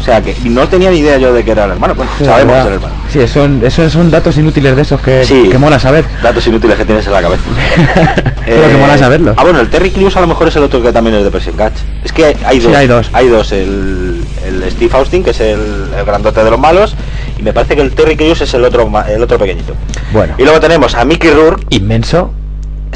O 0.00 0.02
sea 0.06 0.20
que 0.22 0.36
no 0.44 0.68
tenía 0.68 0.90
ni 0.90 0.98
idea 0.98 1.16
yo 1.18 1.32
de 1.32 1.44
que 1.44 1.50
era 1.50 1.64
el 1.64 1.72
hermano. 1.72 1.94
Bueno, 1.94 2.10
Sí, 2.18 2.24
sabemos 2.24 2.54
que 2.54 2.60
es 2.60 2.66
el 2.66 2.72
hermano. 2.74 2.94
Sí, 3.12 3.26
son, 3.28 3.60
esos 3.64 3.92
son 3.92 4.10
datos 4.10 4.36
inútiles 4.36 4.76
de 4.76 4.82
esos 4.82 5.00
que, 5.00 5.24
Sí. 5.24 5.48
que 5.50 5.58
mola 5.58 5.78
saber. 5.80 6.04
Datos 6.22 6.46
inútiles 6.46 6.76
que 6.76 6.84
tienes 6.84 7.06
en 7.06 7.12
la 7.12 7.22
cabeza. 7.22 7.42
Pero 8.46 8.68
que 8.68 8.76
mola 8.76 8.96
saberlos. 8.98 9.34
Ah, 9.36 9.42
bueno, 9.42 9.58
el 9.60 9.68
Terry 9.68 9.90
Crews 9.90 10.16
a 10.16 10.20
lo 10.20 10.26
mejor 10.28 10.48
es 10.48 10.56
el 10.56 10.62
otro 10.62 10.80
que 10.82 10.92
también 10.92 11.16
es 11.16 11.24
de 11.24 11.30
Pressing 11.30 11.54
Catch. 11.56 11.74
Es 12.04 12.12
que 12.12 12.36
hay, 12.44 12.60
Sí, 12.60 12.66
dos. 12.68 12.76
hay 12.76 12.86
dos. 12.86 13.10
Hay 13.12 13.28
dos. 13.28 13.52
El, 13.52 14.22
el 14.46 14.70
Steve 14.70 14.90
Austin, 14.96 15.24
que 15.24 15.30
es 15.30 15.40
el, 15.40 15.60
el 15.98 16.04
grandote 16.04 16.44
de 16.44 16.50
los 16.50 16.60
malos, 16.60 16.94
y 17.38 17.42
me 17.42 17.52
parece 17.52 17.74
que 17.74 17.82
el 17.82 17.92
Terry 17.92 18.16
Crews 18.16 18.42
es 18.42 18.54
el 18.54 18.64
otro 18.64 18.88
el 19.08 19.22
otro 19.22 19.38
pequeñito. 19.38 19.72
Bueno, 20.12 20.34
Y 20.38 20.44
luego 20.44 20.60
tenemos 20.60 20.94
a 20.94 21.04
Mickey 21.04 21.30
Rourke. 21.30 21.64
inmenso, 21.70 22.30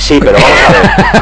Sí, 0.01 0.19
pero 0.19 0.33
vamos 0.33 0.49
a 0.51 0.73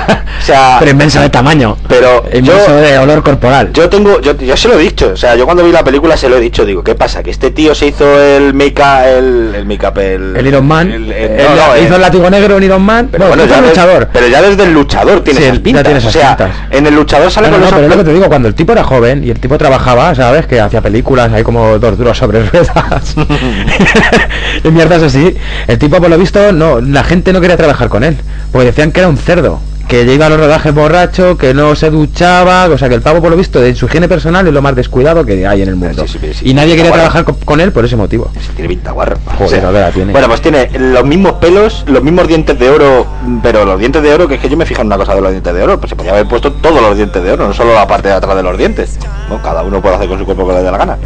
ver. 0.06 0.18
O 0.38 0.40
sea, 0.48 0.76
pero 0.78 0.92
inmenso 0.92 1.20
de 1.20 1.28
tamaño. 1.30 1.76
pero 1.88 2.24
inmenso 2.32 2.68
yo, 2.68 2.76
de 2.76 2.96
olor 2.98 3.22
corporal. 3.24 3.70
yo 3.72 3.88
tengo, 3.88 4.20
yo, 4.20 4.34
yo 4.38 4.56
se 4.56 4.68
lo 4.68 4.78
he 4.78 4.82
dicho, 4.84 5.10
o 5.12 5.16
sea, 5.16 5.34
yo 5.34 5.44
cuando 5.44 5.64
vi 5.64 5.72
la 5.72 5.82
película 5.82 6.16
se 6.16 6.28
lo 6.28 6.36
he 6.36 6.40
dicho, 6.40 6.64
digo, 6.64 6.82
¿qué 6.84 6.94
pasa? 6.94 7.24
Que 7.24 7.30
este 7.32 7.50
tío 7.50 7.74
se 7.74 7.88
hizo 7.88 8.18
el 8.22 8.54
make-up, 8.54 9.04
el, 9.04 9.52
el 9.56 9.66
make-up, 9.66 9.98
el... 9.98 10.36
el 10.36 10.46
Iron 10.46 10.64
Man, 10.66 10.92
el- 10.92 11.10
el- 11.12 11.40
el- 11.40 11.44
no, 11.44 11.66
no, 11.74 11.76
hizo 11.76 11.96
el- 11.96 12.00
látigo 12.00 12.30
negro 12.30 12.56
en 12.56 12.62
Iron 12.62 12.80
Man, 12.82 13.08
Pero 13.10 13.26
bueno, 13.26 13.44
ya 13.46 13.56
el 13.56 13.62
des- 13.62 13.70
luchador. 13.70 14.08
pero 14.12 14.28
ya 14.28 14.40
desde 14.40 14.62
el 14.62 14.72
luchador 14.72 15.20
tiene 15.24 15.40
Sí, 15.40 15.44
esas 15.46 15.56
ya 15.58 15.62
pintas. 15.64 15.82
tiene 15.84 15.98
esas 15.98 16.14
o 16.14 16.18
sea, 16.18 16.36
pintas. 16.36 16.56
en 16.70 16.86
el 16.86 16.94
luchador 16.94 17.30
sale 17.32 17.48
No, 17.48 17.54
con 17.54 17.64
no, 17.64 17.70
pero 17.70 17.82
es 17.82 17.90
lo 17.90 17.96
que 17.98 18.04
te 18.04 18.12
digo, 18.14 18.28
cuando 18.28 18.48
el 18.48 18.54
tipo 18.54 18.72
era 18.72 18.84
joven 18.84 19.24
y 19.24 19.30
el 19.30 19.40
tipo 19.40 19.58
trabajaba, 19.58 20.14
¿sabes? 20.14 20.46
Que 20.46 20.60
hacía 20.60 20.80
películas 20.80 21.32
ahí 21.32 21.42
como 21.42 21.78
dos 21.80 21.98
duros 21.98 22.16
sobre 22.16 22.44
ruedas 22.48 22.70
y 24.64 24.68
mierdas 24.70 25.02
así. 25.02 25.36
El 25.66 25.78
tipo, 25.78 25.98
por 26.00 26.08
lo 26.08 26.16
visto, 26.16 26.52
no, 26.52 26.80
la 26.80 27.02
gente 27.04 27.32
no 27.32 27.40
quería 27.40 27.56
trabajar 27.56 27.88
con 27.88 28.04
él, 28.04 28.16
porque 28.52 28.67
decían 28.68 28.92
que 28.92 29.00
era 29.00 29.08
un 29.08 29.16
cerdo, 29.16 29.60
que 29.88 30.04
ya 30.04 30.12
iba 30.12 30.26
a 30.26 30.28
los 30.28 30.38
rodajes 30.38 30.74
borracho, 30.74 31.38
que 31.38 31.54
no 31.54 31.74
se 31.74 31.88
duchaba, 31.88 32.66
o 32.66 32.76
sea 32.76 32.90
que 32.90 32.94
el 32.94 33.00
pavo, 33.00 33.22
por 33.22 33.30
lo 33.30 33.36
visto, 33.38 33.58
de 33.58 33.74
su 33.74 33.86
higiene 33.86 34.06
personal 34.06 34.46
es 34.46 34.52
lo 34.52 34.60
más 34.60 34.76
descuidado 34.76 35.24
que 35.24 35.46
hay 35.46 35.62
en 35.62 35.68
el 35.68 35.76
mundo. 35.76 36.06
Sí, 36.06 36.18
sí, 36.20 36.34
sí, 36.34 36.50
y 36.50 36.52
nadie 36.52 36.76
quería 36.76 36.92
trabajar 36.92 37.24
con, 37.24 37.36
con 37.36 37.58
él 37.58 37.72
por 37.72 37.86
ese 37.86 37.96
motivo. 37.96 38.30
Tiene 38.54 38.68
pinta 38.68 38.92
guarro. 38.92 39.16
Joder, 39.38 39.64
a 39.64 39.70
ver, 39.70 39.82
la 39.82 39.90
tiene. 39.90 40.12
Bueno, 40.12 40.28
pues 40.28 40.42
tiene 40.42 40.68
los 40.78 41.04
mismos 41.06 41.32
pelos, 41.34 41.84
los 41.86 42.02
mismos 42.02 42.28
dientes 42.28 42.58
de 42.58 42.68
oro, 42.68 43.06
pero 43.42 43.64
los 43.64 43.78
dientes 43.80 44.02
de 44.02 44.12
oro, 44.12 44.28
que 44.28 44.34
es 44.34 44.40
que 44.42 44.50
yo 44.50 44.58
me 44.58 44.66
fijo 44.66 44.82
en 44.82 44.88
una 44.88 44.98
cosa 44.98 45.14
de 45.14 45.22
los 45.22 45.30
dientes 45.30 45.54
de 45.54 45.62
oro, 45.62 45.78
pues 45.80 45.88
se 45.88 45.96
podía 45.96 46.12
haber 46.12 46.28
puesto 46.28 46.52
todos 46.52 46.82
los 46.82 46.94
dientes 46.94 47.22
de 47.22 47.32
oro, 47.32 47.48
no 47.48 47.54
solo 47.54 47.72
la 47.72 47.86
parte 47.86 48.08
de 48.08 48.14
atrás 48.14 48.36
de 48.36 48.42
los 48.42 48.58
dientes. 48.58 48.98
¿no? 49.30 49.40
Cada 49.40 49.62
uno 49.62 49.80
puede 49.80 49.94
hacer 49.94 50.08
con 50.08 50.18
su 50.18 50.26
cuerpo 50.26 50.42
lo 50.42 50.48
que 50.48 50.54
le 50.56 50.62
dé 50.64 50.70
la 50.70 50.78
gana. 50.78 50.98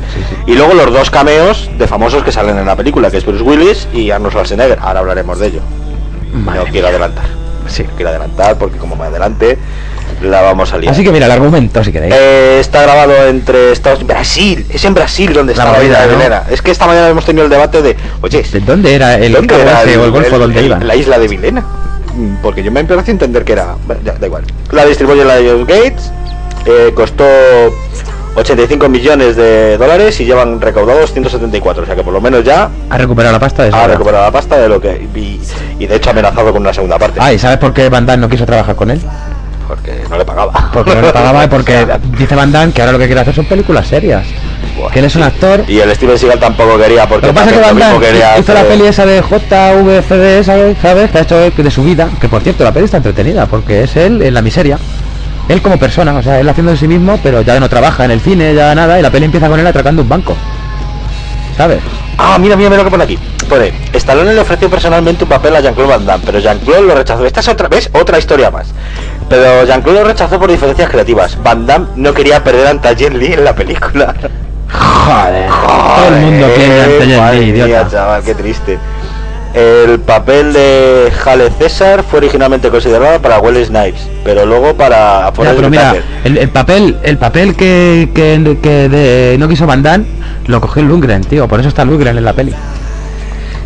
Y 0.46 0.54
luego 0.54 0.74
los 0.74 0.92
dos 0.92 1.08
cameos 1.08 1.70
de 1.78 1.86
famosos 1.86 2.24
que 2.24 2.32
salen 2.32 2.58
en 2.58 2.66
la 2.66 2.74
película, 2.74 3.12
que 3.12 3.18
es 3.18 3.24
Bruce 3.24 3.44
Willis 3.44 3.86
y 3.94 4.10
Arnold 4.10 4.32
Schwarzenegger. 4.32 4.78
Ahora 4.80 4.98
hablaremos 5.00 5.38
de 5.38 5.46
ello. 5.46 5.60
Madre 6.32 6.64
no 6.64 6.72
quiero 6.72 6.88
adelantar. 6.88 7.42
Sí. 7.72 7.84
No 7.84 7.90
quiero 7.96 8.10
adelantar 8.10 8.56
porque 8.58 8.78
como 8.78 8.96
me 8.96 9.06
adelante, 9.06 9.58
la 10.22 10.42
vamos 10.42 10.72
a 10.72 10.78
liar. 10.78 10.92
Así 10.92 11.02
que 11.02 11.10
mira, 11.10 11.26
el 11.26 11.32
argumento, 11.32 11.82
si 11.82 11.92
queréis. 11.92 12.14
Eh, 12.14 12.58
está 12.60 12.82
grabado 12.82 13.26
entre 13.26 13.72
Estados 13.72 14.00
Unidos 14.00 14.14
Brasil, 14.16 14.66
es 14.68 14.84
en 14.84 14.94
Brasil 14.94 15.32
donde 15.32 15.52
está 15.52 15.72
la 15.72 15.82
isla 15.82 16.06
de 16.06 16.28
¿no? 16.28 16.34
Es 16.50 16.62
que 16.62 16.70
esta 16.70 16.86
mañana 16.86 17.08
hemos 17.08 17.24
tenido 17.24 17.44
el 17.44 17.50
debate 17.50 17.82
de, 17.82 17.96
oye, 18.20 18.42
¿De 18.42 18.60
dónde 18.60 18.94
era 18.94 19.16
el 19.16 19.32
¿dónde 19.32 19.48
cabo 19.48 19.62
era 19.62 19.82
ese 19.82 19.98
o 19.98 20.04
el 20.04 20.10
golfo 20.10 20.38
donde 20.38 20.62
iban? 20.62 20.86
La 20.86 20.94
isla 20.94 21.18
de 21.18 21.28
Vilena. 21.28 21.60
Mm, 22.14 22.36
Porque 22.42 22.62
yo 22.62 22.70
me 22.70 22.80
empecé 22.80 23.10
a 23.10 23.12
entender 23.12 23.44
que 23.44 23.52
era. 23.54 23.76
ya, 24.04 24.12
da 24.12 24.26
igual. 24.26 24.44
La 24.70 24.84
distribuye 24.84 25.24
la 25.24 25.38
Lions 25.38 25.66
Gates. 25.66 26.12
eh, 26.66 26.92
costó 26.94 27.24
85 28.34 28.88
millones 28.88 29.36
de 29.36 29.76
dólares 29.76 30.18
y 30.20 30.24
llevan 30.24 30.60
recaudados 30.60 31.12
174. 31.12 31.82
O 31.82 31.86
sea 31.86 31.94
que 31.94 32.02
por 32.02 32.12
lo 32.12 32.20
menos 32.20 32.42
ya 32.44 32.70
Ha 32.88 32.98
recuperado 32.98 33.32
la 33.32 33.40
pasta 33.40 33.64
de 33.64 33.70
ha 33.72 33.86
recuperado 33.86 34.24
la 34.24 34.30
pasta 34.30 34.58
de 34.58 34.68
lo 34.68 34.80
que. 34.80 35.06
Y, 35.14 35.40
y 35.78 35.86
de 35.86 35.96
hecho 35.96 36.10
ha 36.10 36.12
amenazado 36.12 36.52
con 36.52 36.62
una 36.62 36.72
segunda 36.72 36.98
parte. 36.98 37.18
Ah, 37.20 37.32
¿y 37.32 37.38
sabes 37.38 37.58
por 37.58 37.72
qué 37.72 37.88
Van 37.88 38.06
Damme 38.06 38.22
no 38.22 38.28
quiso 38.28 38.46
trabajar 38.46 38.74
con 38.74 38.90
él? 38.90 39.00
Porque 39.68 40.02
no 40.08 40.18
le 40.18 40.24
pagaba. 40.24 40.70
Porque 40.72 40.94
no 40.94 41.02
le 41.02 41.12
pagaba 41.12 41.44
y 41.44 41.48
porque 41.48 41.86
dice 42.18 42.34
Van 42.34 42.52
Damme 42.52 42.72
que 42.72 42.80
ahora 42.80 42.92
lo 42.92 42.98
que 42.98 43.06
quiere 43.06 43.20
hacer 43.20 43.34
son 43.34 43.44
películas 43.44 43.86
serias. 43.86 44.24
Buah, 44.76 44.90
que 44.90 45.00
él 45.00 45.04
es 45.04 45.16
un 45.16 45.22
actor. 45.22 45.64
Y 45.68 45.80
el 45.80 45.94
Steven 45.94 46.18
Seagal 46.18 46.40
tampoco 46.40 46.78
quería 46.78 47.06
porque 47.06 47.26
Lo 47.26 47.32
que 47.32 47.38
pasa 47.38 47.50
es 47.50 47.56
que 47.56 47.62
Van 47.62 47.78
Damme 47.78 48.00
quería 48.06 48.38
hizo 48.38 48.54
la 48.54 48.64
peli 48.64 48.86
esa 48.86 49.04
de 49.04 49.20
JVCD, 49.20 50.44
¿sabes? 50.44 50.76
¿sabes? 50.80 51.10
Que 51.10 51.18
ha 51.18 51.22
hecho 51.22 51.36
de 51.38 51.70
su 51.70 51.84
vida. 51.84 52.08
Que 52.20 52.28
por 52.28 52.42
cierto, 52.42 52.64
la 52.64 52.72
peli 52.72 52.86
está 52.86 52.96
entretenida 52.96 53.46
porque 53.46 53.82
es 53.82 53.96
él 53.96 54.22
en 54.22 54.32
la 54.32 54.40
miseria. 54.40 54.78
Él 55.48 55.60
como 55.60 55.76
persona, 55.78 56.14
o 56.14 56.22
sea, 56.22 56.40
él 56.40 56.48
haciendo 56.48 56.72
de 56.72 56.78
sí 56.78 56.88
mismo, 56.88 57.18
pero 57.22 57.42
ya 57.42 57.58
no 57.58 57.68
trabaja 57.68 58.04
en 58.04 58.12
el 58.12 58.20
cine, 58.20 58.54
ya 58.54 58.74
nada, 58.74 58.98
y 58.98 59.02
la 59.02 59.10
peli 59.10 59.26
empieza 59.26 59.48
con 59.48 59.58
él 59.58 59.66
atracando 59.66 60.02
un 60.02 60.08
banco. 60.08 60.36
¿Sabes? 61.56 61.80
Ah, 62.16 62.38
mira, 62.40 62.56
mira, 62.56 62.70
mira 62.70 62.82
lo 62.82 62.84
que 62.84 62.90
pone 62.90 63.04
aquí. 63.04 63.18
Pone, 63.48 63.72
Stallone 63.92 64.32
le 64.34 64.40
ofreció 64.40 64.70
personalmente 64.70 65.24
un 65.24 65.30
papel 65.30 65.56
a 65.56 65.60
Jean-Claude 65.60 65.90
Van 65.90 66.06
Damme, 66.06 66.22
pero 66.24 66.38
Jean-Claude 66.38 66.86
lo 66.86 66.94
rechazó. 66.94 67.26
Esta 67.26 67.40
es 67.40 67.48
otra 67.48 67.68
vez 67.68 67.90
otra 67.92 68.18
historia 68.18 68.50
más. 68.50 68.68
Pero 69.28 69.64
Jean-Claude 69.66 70.00
lo 70.00 70.06
rechazó 70.06 70.38
por 70.38 70.50
diferencias 70.50 70.88
creativas. 70.88 71.36
Van 71.42 71.66
Damme 71.66 71.86
no 71.96 72.14
quería 72.14 72.42
perder 72.42 72.68
ante 72.68 72.94
Jet 72.94 73.12
Li 73.12 73.32
en 73.32 73.44
la 73.44 73.54
película. 73.54 74.14
Joder, 74.70 75.50
todo 75.50 76.16
el 76.16 76.22
mundo 76.22 76.46
quiere 76.54 76.82
ante 76.82 77.06
Jet 77.06 77.34
Li, 77.34 77.52
mía, 77.52 77.86
chaval, 77.90 78.22
qué 78.22 78.34
triste. 78.34 78.78
El 79.54 80.00
papel 80.00 80.52
de 80.54 81.12
Hale 81.26 81.50
César 81.50 82.02
fue 82.02 82.20
originalmente 82.20 82.70
considerado 82.70 83.20
para 83.20 83.38
Will 83.38 83.62
Snipes, 83.64 84.08
pero 84.24 84.46
luego 84.46 84.74
para 84.74 85.26
Ya, 85.26 85.32
pero 85.56 85.68
mira, 85.70 85.94
el, 86.24 86.38
el 86.38 86.48
papel, 86.48 86.96
el 87.02 87.18
papel 87.18 87.54
que, 87.54 88.08
que, 88.14 88.56
que 88.62 88.88
de- 88.88 89.36
no 89.38 89.48
quiso 89.48 89.66
Van 89.66 89.82
Damme, 89.82 90.06
lo 90.46 90.60
cogió 90.60 90.82
Lundgren, 90.82 91.22
tío, 91.24 91.46
por 91.48 91.60
eso 91.60 91.68
está 91.68 91.84
Lundgren 91.84 92.16
en 92.16 92.24
la 92.24 92.32
peli. 92.32 92.54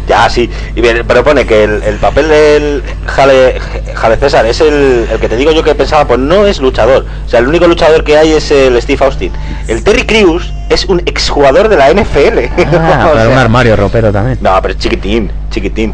Ya, 0.09 0.29
sí. 0.31 0.49
Y 0.77 0.81
bien, 0.81 1.03
pero 1.07 1.25
pone 1.25 1.47
que 1.47 1.65
el, 1.65 1.83
el 1.83 1.97
papel 1.97 2.29
del 2.29 2.83
Jale, 3.07 3.59
Jale 3.95 4.17
César 4.17 4.47
es 4.47 4.61
el, 4.61 5.09
el 5.11 5.19
que 5.19 5.29
te 5.29 5.37
digo 5.37 5.51
yo 5.51 5.65
que 5.65 5.75
pensaba, 5.75 6.07
pues 6.07 6.21
no 6.21 6.47
es 6.47 6.61
luchador. 6.61 7.05
O 7.27 7.29
sea, 7.29 7.41
el 7.41 7.49
único 7.49 7.67
luchador 7.67 8.05
que 8.05 8.17
hay 8.17 8.33
es 8.33 8.51
el 8.53 8.81
Steve 8.81 9.05
Austin. 9.05 9.33
El 9.67 9.83
Terry 9.83 10.05
Crews 10.07 10.53
es 10.69 10.85
un 10.85 11.01
exjugador 11.07 11.69
de 11.69 11.77
la 11.77 11.91
NFL. 11.93 12.39
Ah, 12.79 13.07
O 13.09 13.13
pero 13.13 13.25
sea, 13.25 13.29
un 13.31 13.39
armario 13.39 13.75
ropero 13.75 14.13
también. 14.13 14.39
no, 14.41 14.57
pero 14.63 14.75
es 14.75 14.79
chiquitín, 14.79 15.31
chiquitín. 15.51 15.93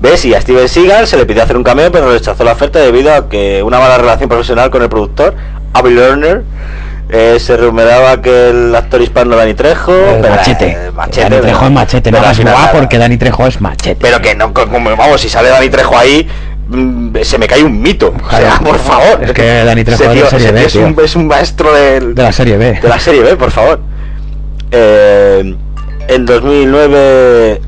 ¿Ves? 0.00 0.24
Y 0.24 0.34
a 0.34 0.40
Steven 0.40 0.68
Seagal 0.68 1.06
se 1.06 1.16
le 1.16 1.24
pidió 1.26 1.42
hacer 1.42 1.56
un 1.56 1.62
cameo, 1.64 1.90
pero 1.90 2.10
rechazó 2.12 2.44
la 2.44 2.52
oferta 2.52 2.78
debido 2.80 3.14
a 3.14 3.28
que 3.28 3.62
una 3.62 3.78
mala 3.78 3.96
relación 3.98 4.28
profesional 4.28 4.68
con 4.70 4.82
el 4.82 4.88
productor, 4.88 5.34
Avi 5.72 5.90
Lerner. 5.94 6.42
Eh, 7.08 7.38
se 7.38 7.56
rumoreaba 7.56 8.20
que 8.20 8.50
el 8.50 8.74
actor 8.74 9.00
hispano 9.00 9.36
Dani 9.36 9.54
Trejo. 9.54 9.92
Pero, 10.20 10.34
machete. 10.34 10.70
eh, 10.70 10.90
machete, 10.92 11.28
Dani 11.30 11.42
Trejo 11.42 11.64
es 11.66 11.70
machete, 11.72 12.10
no 12.12 12.18
guau 12.18 12.34
nada. 12.44 12.72
porque 12.72 12.98
Dani 12.98 13.16
Trejo 13.16 13.46
es 13.46 13.60
machete. 13.60 13.96
Pero 14.00 14.20
que 14.20 14.34
no, 14.34 14.52
co- 14.52 14.68
como, 14.68 14.94
vamos, 14.96 15.20
si 15.20 15.28
sale 15.28 15.48
Dani 15.48 15.68
Trejo 15.68 15.96
ahí, 15.96 16.26
mm, 16.68 17.16
se 17.22 17.38
me 17.38 17.46
cae 17.46 17.62
un 17.62 17.80
mito. 17.80 18.12
O 18.26 18.30
sea, 18.30 18.58
por 18.64 18.78
favor. 18.78 19.22
Es 19.22 19.32
que 19.32 19.64
Dani 19.64 19.84
Trejo 19.84 20.02
de 20.02 20.08
tío- 20.14 20.30
serie 20.30 20.52
B, 20.52 20.64
tío 20.66 20.66
es, 20.66 20.74
un, 20.98 21.04
es 21.04 21.16
un 21.16 21.26
maestro 21.28 21.72
del, 21.72 22.14
de 22.14 22.22
la 22.22 22.32
serie 22.32 22.56
B. 22.56 22.80
de 22.82 22.88
la 22.88 22.98
serie 22.98 23.22
B, 23.22 23.36
por 23.36 23.50
favor. 23.52 23.80
Eh, 24.72 25.54
en 26.08 26.26
2009... 26.26 27.60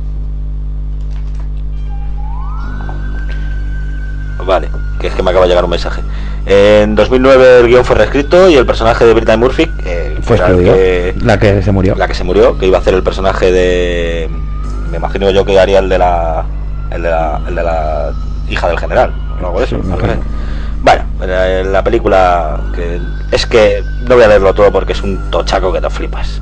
Vale, 4.44 4.68
que 5.00 5.08
es 5.08 5.14
que 5.14 5.22
me 5.22 5.30
acaba 5.30 5.44
de 5.44 5.50
llegar 5.50 5.64
un 5.64 5.70
mensaje. 5.70 6.00
En 6.50 6.94
2009 6.94 7.58
el 7.60 7.66
guion 7.68 7.84
fue 7.84 7.96
reescrito 7.96 8.48
y 8.48 8.54
el 8.56 8.64
personaje 8.64 9.04
de 9.04 9.12
Brittany 9.12 9.36
Murphy, 9.38 9.70
eh, 9.84 10.16
que- 10.74 11.14
La 11.22 11.38
que 11.38 11.62
se 11.62 11.72
murió. 11.72 11.94
la 11.94 12.08
que 12.08 12.14
se 12.14 12.24
murió, 12.24 12.56
que 12.58 12.66
iba 12.66 12.78
a 12.78 12.80
hacer 12.80 12.94
el 12.94 13.02
personaje 13.02 13.52
de. 13.52 14.30
Me 14.90 14.96
imagino 14.96 15.30
yo 15.30 15.44
que 15.44 15.60
haría 15.60 15.78
el 15.80 15.88
de 15.90 15.98
la. 15.98 16.44
El 16.90 17.02
de 17.02 17.10
la, 17.10 17.40
el 17.46 17.54
de 17.54 17.62
la 17.62 18.12
hija 18.48 18.66
del 18.68 18.78
general, 18.78 19.12
o 19.42 19.46
algo 19.46 19.58
de 19.58 19.66
eso. 19.66 19.76
Sí. 19.76 19.82
Bueno, 20.82 21.02
la, 21.20 21.62
la 21.64 21.84
película. 21.84 22.58
que 22.74 22.98
Es 23.30 23.44
que 23.44 23.82
no 24.08 24.14
voy 24.14 24.24
a 24.24 24.28
leerlo 24.28 24.54
todo 24.54 24.72
porque 24.72 24.94
es 24.94 25.02
un 25.02 25.30
tochaco 25.30 25.70
que 25.70 25.82
te 25.82 25.90
flipas. 25.90 26.40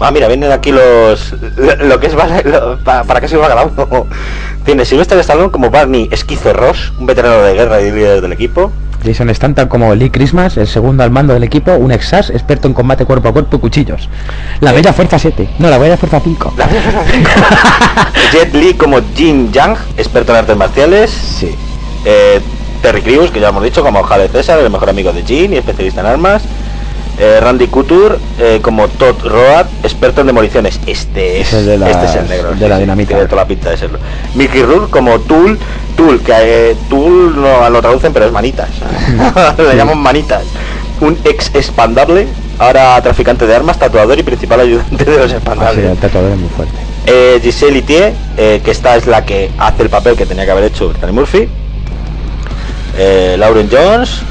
Ah, 0.00 0.10
mira, 0.10 0.28
vienen 0.28 0.52
aquí 0.52 0.70
los. 0.70 1.34
Lo, 1.56 1.76
lo 1.76 1.98
que 1.98 2.08
es. 2.08 2.14
Lo- 2.44 2.78
para, 2.84 3.04
¿Para 3.04 3.20
qué 3.22 3.28
sirve 3.28 3.46
cada 3.48 3.64
uno? 3.64 4.06
Tiene 4.66 4.84
Sylvester 4.84 5.18
Stallone 5.20 5.50
como 5.50 5.70
Barney 5.70 6.08
Esquizo 6.12 6.52
Ross, 6.52 6.92
un 6.98 7.06
veterano 7.06 7.40
de 7.40 7.54
guerra 7.54 7.80
y 7.80 7.90
líder 7.90 8.20
del 8.20 8.32
equipo. 8.32 8.70
Jason 9.04 9.30
Stanton 9.30 9.68
como 9.68 9.94
Lee 9.94 10.10
Christmas, 10.10 10.56
el 10.56 10.66
segundo 10.66 11.02
al 11.04 11.10
mando 11.10 11.34
del 11.34 11.42
equipo, 11.44 11.72
un 11.74 11.92
ex-SAS 11.92 12.30
experto 12.30 12.68
en 12.68 12.74
combate 12.74 13.04
cuerpo 13.04 13.28
a 13.28 13.32
cuerpo 13.32 13.56
y 13.56 13.60
cuchillos. 13.60 14.08
La 14.60 14.72
Bella 14.72 14.92
Fuerza 14.92 15.18
7. 15.18 15.48
No, 15.58 15.68
la 15.70 15.78
Bella 15.78 15.96
Fuerza 15.96 16.20
5. 16.22 16.54
La- 16.56 16.68
Jet 18.32 18.54
Li 18.54 18.74
como 18.74 18.98
Jin 19.14 19.52
Yang, 19.52 19.76
experto 19.96 20.32
en 20.32 20.38
artes 20.38 20.56
marciales. 20.56 21.10
Sí. 21.10 21.54
Eh, 22.04 22.40
Terry 22.82 23.02
Crews, 23.02 23.30
que 23.30 23.40
ya 23.40 23.48
hemos 23.48 23.62
dicho, 23.62 23.82
como 23.82 24.02
Jale 24.02 24.28
César, 24.28 24.58
el 24.60 24.70
mejor 24.70 24.88
amigo 24.90 25.12
de 25.12 25.22
Jean 25.22 25.52
y 25.52 25.56
especialista 25.56 26.00
en 26.00 26.06
armas. 26.06 26.42
Eh, 27.22 27.38
Randy 27.38 27.66
Couture 27.66 28.16
eh, 28.38 28.60
como 28.62 28.88
Todd 28.88 29.22
Road, 29.26 29.66
experto 29.82 30.22
en 30.22 30.28
demoliciones. 30.28 30.80
Este 30.86 31.42
es, 31.42 31.48
Es 31.48 31.52
el 31.52 31.66
de 31.66 31.76
la- 31.78 31.90
este 31.90 32.06
es 32.06 32.14
el 32.14 32.28
negro. 32.28 32.54
de 32.54 32.66
la 32.68 32.78
dinamita. 32.78 33.08
Tiene 33.08 33.24
toda 33.26 33.42
la 33.42 33.46
pinta 33.48 33.68
de 33.70 33.76
serlo. 33.76 33.98
Mickey 34.34 34.62
Rourke 34.62 34.90
como 34.90 35.20
Tool, 35.20 35.58
Tool, 35.96 36.20
que 36.22 36.32
eh, 36.34 36.76
Tool 36.88 37.38
no 37.40 37.68
lo 37.68 37.80
traducen, 37.82 38.12
pero 38.14 38.24
es 38.24 38.32
manitas. 38.32 38.70
Le 39.58 39.76
llaman 39.76 39.98
manitas. 39.98 40.44
Un 41.02 41.18
ex 41.24 41.50
expandable, 41.54 42.26
ahora 42.58 42.98
traficante 43.02 43.46
de 43.46 43.54
armas, 43.54 43.78
tatuador 43.78 44.18
y 44.18 44.22
principal 44.22 44.60
ayudante 44.60 45.04
de 45.04 45.16
los 45.18 45.26
Ah, 45.26 45.28
sí, 45.28 45.34
expandables. 45.34 45.84
el 45.90 45.96
tatuador 45.98 46.32
es 46.32 46.38
muy 46.38 46.48
fuerte. 46.48 46.74
Eh, 47.06 47.38
Giselle 47.42 47.78
Itier, 47.78 48.12
que 48.36 48.70
esta 48.70 48.96
es 48.96 49.06
la 49.06 49.24
que 49.26 49.50
hace 49.58 49.82
el 49.82 49.90
papel 49.90 50.16
que 50.16 50.24
tenía 50.24 50.46
que 50.46 50.50
haber 50.52 50.64
hecho 50.64 50.88
Brittany 50.88 51.12
Murphy. 51.12 51.48
Lauren 53.38 53.68
Jones, 53.70 54.22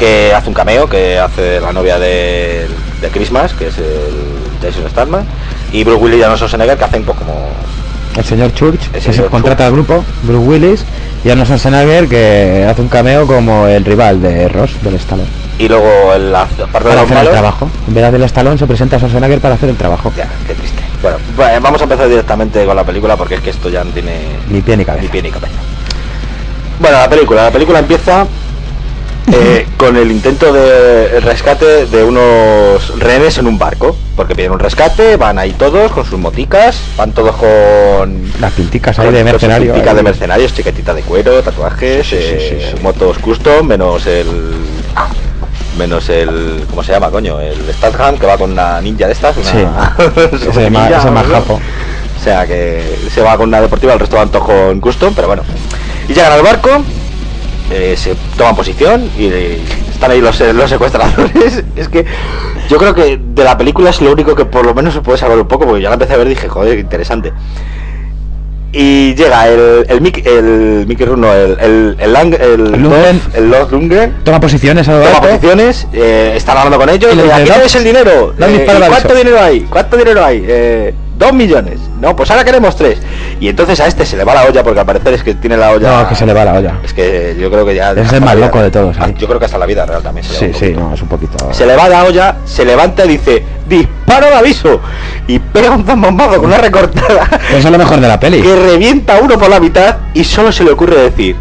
que 0.00 0.34
hace 0.34 0.48
un 0.48 0.54
cameo, 0.54 0.88
que 0.88 1.18
hace 1.18 1.60
la 1.60 1.72
novia 1.72 1.98
de, 1.98 2.66
de 3.00 3.08
Christmas, 3.10 3.52
que 3.52 3.68
es 3.68 3.78
el 3.78 4.14
Jason 4.62 4.88
Statham. 4.90 5.24
Y 5.72 5.84
Bruce 5.84 6.02
Willis 6.02 6.18
y 6.18 6.22
Arnold 6.22 6.38
Schwarzenegger, 6.38 6.76
que 6.78 6.84
hacen 6.84 7.04
pues 7.04 7.16
como... 7.18 7.34
El 8.16 8.24
señor 8.24 8.52
Church, 8.54 8.80
El 8.86 8.90
que 8.90 9.00
se 9.02 9.12
señor 9.12 9.30
contrata 9.30 9.66
al 9.66 9.72
grupo, 9.72 10.04
Bruce 10.24 10.44
Willis, 10.48 10.84
y 11.24 11.30
Arnold 11.30 11.46
Schwarzenegger, 11.46 12.08
que 12.08 12.66
hace 12.68 12.80
un 12.82 12.88
cameo 12.88 13.26
como 13.26 13.66
el 13.68 13.84
rival 13.84 14.20
de 14.20 14.48
Ross, 14.48 14.72
del 14.82 14.94
Stallone. 14.96 15.28
Y 15.58 15.68
luego 15.68 16.14
en 16.14 16.32
la 16.32 16.46
parte 16.46 16.64
de 16.64 16.66
Para 16.72 16.94
los 16.94 17.02
hacer 17.04 17.08
el 17.10 17.14
malos... 17.18 17.32
trabajo. 17.32 17.70
En 17.86 17.94
vez 17.94 18.02
de 18.02 18.08
hacer 18.08 18.20
el 18.20 18.26
Stallone, 18.26 18.58
se 18.58 18.66
presenta 18.66 18.96
a 18.96 18.98
Schwarzenegger 18.98 19.38
para 19.40 19.54
hacer 19.54 19.68
el 19.68 19.76
trabajo. 19.76 20.12
Ya, 20.16 20.28
qué 20.46 20.54
triste. 20.54 20.82
Bueno, 21.02 21.18
va- 21.38 21.58
vamos 21.60 21.80
a 21.80 21.84
empezar 21.84 22.08
directamente 22.08 22.64
con 22.64 22.74
la 22.74 22.84
película 22.84 23.16
porque 23.16 23.36
es 23.36 23.40
que 23.42 23.50
esto 23.50 23.68
ya 23.68 23.84
no 23.84 23.90
tiene 23.92 24.18
Ni 24.48 24.60
pie 24.62 24.76
ni 24.76 24.84
cabeza. 24.84 25.02
ni 25.02 25.08
pie 25.08 25.22
ni 25.22 25.30
cabeza. 25.30 25.54
Bueno, 26.80 26.96
la 26.98 27.08
película, 27.08 27.44
la 27.44 27.50
película 27.50 27.78
empieza 27.78 28.26
eh, 29.32 29.66
con 29.76 29.96
el 29.96 30.10
intento 30.10 30.52
de 30.52 31.20
rescate 31.20 31.86
de 31.86 32.02
unos 32.04 32.98
rehenes 32.98 33.38
en 33.38 33.46
un 33.46 33.58
barco, 33.58 33.96
porque 34.16 34.34
piden 34.34 34.52
un 34.52 34.58
rescate, 34.58 35.16
van 35.16 35.38
ahí 35.38 35.52
todos 35.52 35.92
con 35.92 36.04
sus 36.04 36.18
moticas, 36.18 36.80
van 36.96 37.12
todos 37.12 37.36
con 37.36 38.30
Las 38.40 38.52
pinticas 38.52 38.98
ahí 38.98 39.06
de 39.06 39.12
con 39.12 39.18
sus 39.20 39.32
mercenario. 39.32 39.72
pinticas 39.72 39.96
de 39.96 40.02
mercenarios, 40.02 40.54
chiquetita 40.54 40.94
de 40.94 41.02
cuero, 41.02 41.42
tatuajes, 41.42 42.06
Sí, 42.06 42.16
sí, 42.16 42.36
sí, 42.38 42.56
eh, 42.58 42.74
motos 42.82 43.18
custom, 43.18 43.66
menos 43.66 44.06
el 44.06 44.26
menos 45.78 46.08
el 46.08 46.64
¿cómo 46.68 46.82
se 46.82 46.92
llama, 46.92 47.10
coño? 47.10 47.40
El 47.40 47.56
Statham 47.74 48.18
que 48.18 48.26
va 48.26 48.36
con 48.36 48.52
una 48.52 48.80
ninja 48.80 49.06
de 49.06 49.12
estas, 49.12 49.36
una 49.36 49.52
ninja, 50.70 50.98
ese 50.98 51.10
más 51.10 51.26
¿no? 51.26 51.34
japo. 51.34 51.54
O 51.54 52.22
sea 52.22 52.46
que 52.46 52.98
se 53.14 53.22
va 53.22 53.36
con 53.36 53.48
una 53.48 53.60
deportiva, 53.62 53.94
el 53.94 54.00
resto 54.00 54.16
van 54.16 54.28
todos 54.30 54.44
con 54.46 54.80
custom, 54.80 55.14
pero 55.14 55.28
bueno. 55.28 55.42
Y 56.08 56.12
llegan 56.12 56.32
al 56.32 56.42
barco, 56.42 56.68
eh, 57.70 57.94
se 57.96 58.14
toman 58.36 58.56
posición 58.56 59.08
y 59.18 59.26
eh, 59.26 59.58
están 59.92 60.10
ahí 60.10 60.20
los, 60.20 60.40
eh, 60.40 60.52
los 60.52 60.68
secuestradores. 60.70 61.62
es 61.76 61.88
que 61.88 62.04
yo 62.68 62.78
creo 62.78 62.94
que 62.94 63.18
de 63.22 63.44
la 63.44 63.56
película 63.58 63.90
es 63.90 64.00
lo 64.00 64.12
único 64.12 64.34
que 64.34 64.44
por 64.44 64.64
lo 64.66 64.74
menos 64.74 64.94
se 64.94 65.00
puede 65.00 65.18
saber 65.18 65.38
un 65.38 65.48
poco, 65.48 65.66
porque 65.66 65.82
ya 65.82 65.88
la 65.88 65.94
empecé 65.94 66.14
a 66.14 66.16
ver 66.18 66.26
y 66.26 66.30
dije, 66.30 66.48
joder, 66.48 66.78
interesante. 66.78 67.32
Y 68.72 69.14
llega 69.16 69.48
el, 69.48 69.84
el 69.88 70.00
Mickey, 70.00 70.22
el 70.24 70.84
Mickey 70.86 71.04
Rourke, 71.04 71.20
no, 71.20 71.32
el, 71.34 71.58
el, 71.60 71.96
el, 71.98 72.12
Lang- 72.14 72.38
el, 72.40 72.70
Lundgren. 72.70 73.16
Lord- 73.18 73.34
el 73.36 73.50
Lord 73.50 73.72
Lundgren, 73.72 74.14
Toma 74.22 74.38
posiciones 74.38 74.88
a 74.88 75.00
toma 75.02 75.20
posiciones, 75.22 75.88
eh, 75.92 76.34
están 76.36 76.56
hablando 76.56 76.78
con 76.78 76.88
ellos, 76.88 77.12
Y 77.12 77.16
le 77.16 77.22
y 77.22 77.24
dice, 77.24 77.34
aquí 77.34 77.48
"Da- 77.48 77.54
tenéis 77.54 77.74
el 77.74 77.84
dinero, 77.84 78.32
eh, 78.38 78.46
disparo 78.52 78.78
¿y 78.78 78.82
al 78.82 78.88
¿cuánto 78.88 79.08
aviso". 79.08 79.18
dinero 79.24 79.42
hay? 79.42 79.60
¿Cuánto 79.62 79.96
dinero 79.96 80.24
hay? 80.24 80.44
Eh, 80.46 80.94
dos 81.20 81.32
millones, 81.32 81.78
no, 82.00 82.16
pues 82.16 82.28
ahora 82.32 82.44
queremos 82.44 82.74
tres. 82.74 82.98
Y 83.38 83.48
entonces 83.48 83.78
a 83.78 83.86
este 83.86 84.04
se 84.04 84.16
le 84.16 84.24
va 84.24 84.34
la 84.34 84.44
olla, 84.46 84.64
porque 84.64 84.80
al 84.80 84.86
parecer 84.86 85.14
es 85.14 85.22
que 85.22 85.34
tiene 85.34 85.56
la 85.56 85.70
olla... 85.70 86.02
No, 86.02 86.08
que 86.08 86.14
se 86.16 86.26
le 86.26 86.32
va 86.32 86.44
la 86.44 86.54
olla. 86.54 86.78
Es 86.82 86.92
que 86.92 87.36
yo 87.38 87.50
creo 87.50 87.64
que 87.64 87.74
ya... 87.76 87.92
Es 87.92 88.12
el 88.12 88.20
más 88.22 88.34
vida- 88.34 88.46
loco 88.46 88.60
de 88.60 88.70
todos, 88.70 88.96
Ah. 88.98 89.08
Yo 89.16 89.26
creo 89.28 89.38
que 89.38 89.44
hasta 89.44 89.58
la 89.58 89.66
vida 89.66 89.86
real 89.86 90.02
también 90.02 90.24
se 90.26 90.32
le 90.46 90.52
va 90.52 90.58
Sí, 90.58 90.66
sí, 90.66 90.72
no, 90.74 90.92
es 90.94 91.00
un 91.02 91.08
poquito. 91.08 91.52
Se 91.52 91.64
le 91.66 91.76
va 91.76 91.88
la 91.88 92.04
olla, 92.04 92.36
se 92.44 92.64
levanta 92.64 93.04
y 93.04 93.08
dice, 93.10 93.44
disparo 93.68 94.26
al 94.26 94.32
aviso. 94.34 94.80
Y 95.28 95.38
pega 95.38 95.70
un 95.70 95.84
zambombazo 95.84 96.36
con 96.38 96.46
una 96.46 96.58
recortada 96.58 97.28
Eso 97.50 97.58
es 97.58 97.70
lo 97.70 97.78
mejor 97.78 98.00
de 98.00 98.08
la 98.08 98.18
peli. 98.18 98.42
que 98.42 98.56
revienta 98.56 99.18
uno 99.22 99.38
por 99.38 99.48
la 99.50 99.60
mitad 99.60 99.96
y 100.14 100.24
solo 100.24 100.50
se 100.50 100.64
le 100.64 100.72
ocurre 100.72 100.96
decir, 101.02 101.36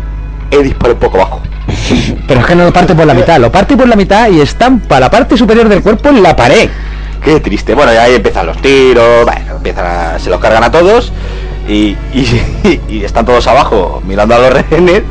he 0.52 0.62
disparado 0.62 0.94
un 0.96 1.00
poco 1.00 1.18
bajo. 1.18 1.42
Pero 2.28 2.40
es 2.42 2.46
que 2.46 2.56
no 2.56 2.66
lo 2.66 2.74
parte 2.74 2.94
por 2.96 3.06
la 3.06 3.14
mitad, 3.14 3.40
lo 3.40 3.52
parte 3.52 3.76
por 3.78 3.88
la 3.88 3.96
mitad 3.96 4.30
y 4.30 4.42
estampa 4.42 5.00
la 5.00 5.10
parte 5.10 5.38
superior 5.38 5.68
del 5.70 5.82
cuerpo 5.82 6.10
en 6.10 6.22
la 6.22 6.36
pared. 6.36 6.70
Qué 7.24 7.40
triste. 7.40 7.74
Bueno, 7.76 7.94
y 7.94 7.98
ahí 7.98 8.16
empiezan 8.16 8.46
los 8.46 8.58
tiros, 8.62 9.26
bueno, 9.26 9.56
empiezan 9.58 9.86
a- 9.86 10.20
se 10.20 10.30
los 10.30 10.40
cargan 10.40 10.64
a 10.64 10.72
todos. 10.72 11.12
Y, 11.68 11.96
y, 12.14 12.42
y 12.90 13.04
están 13.04 13.26
todos 13.26 13.46
abajo 13.48 14.02
mirando 14.06 14.34
a 14.36 14.40
los 14.40 14.54
rehenes. 14.70 15.04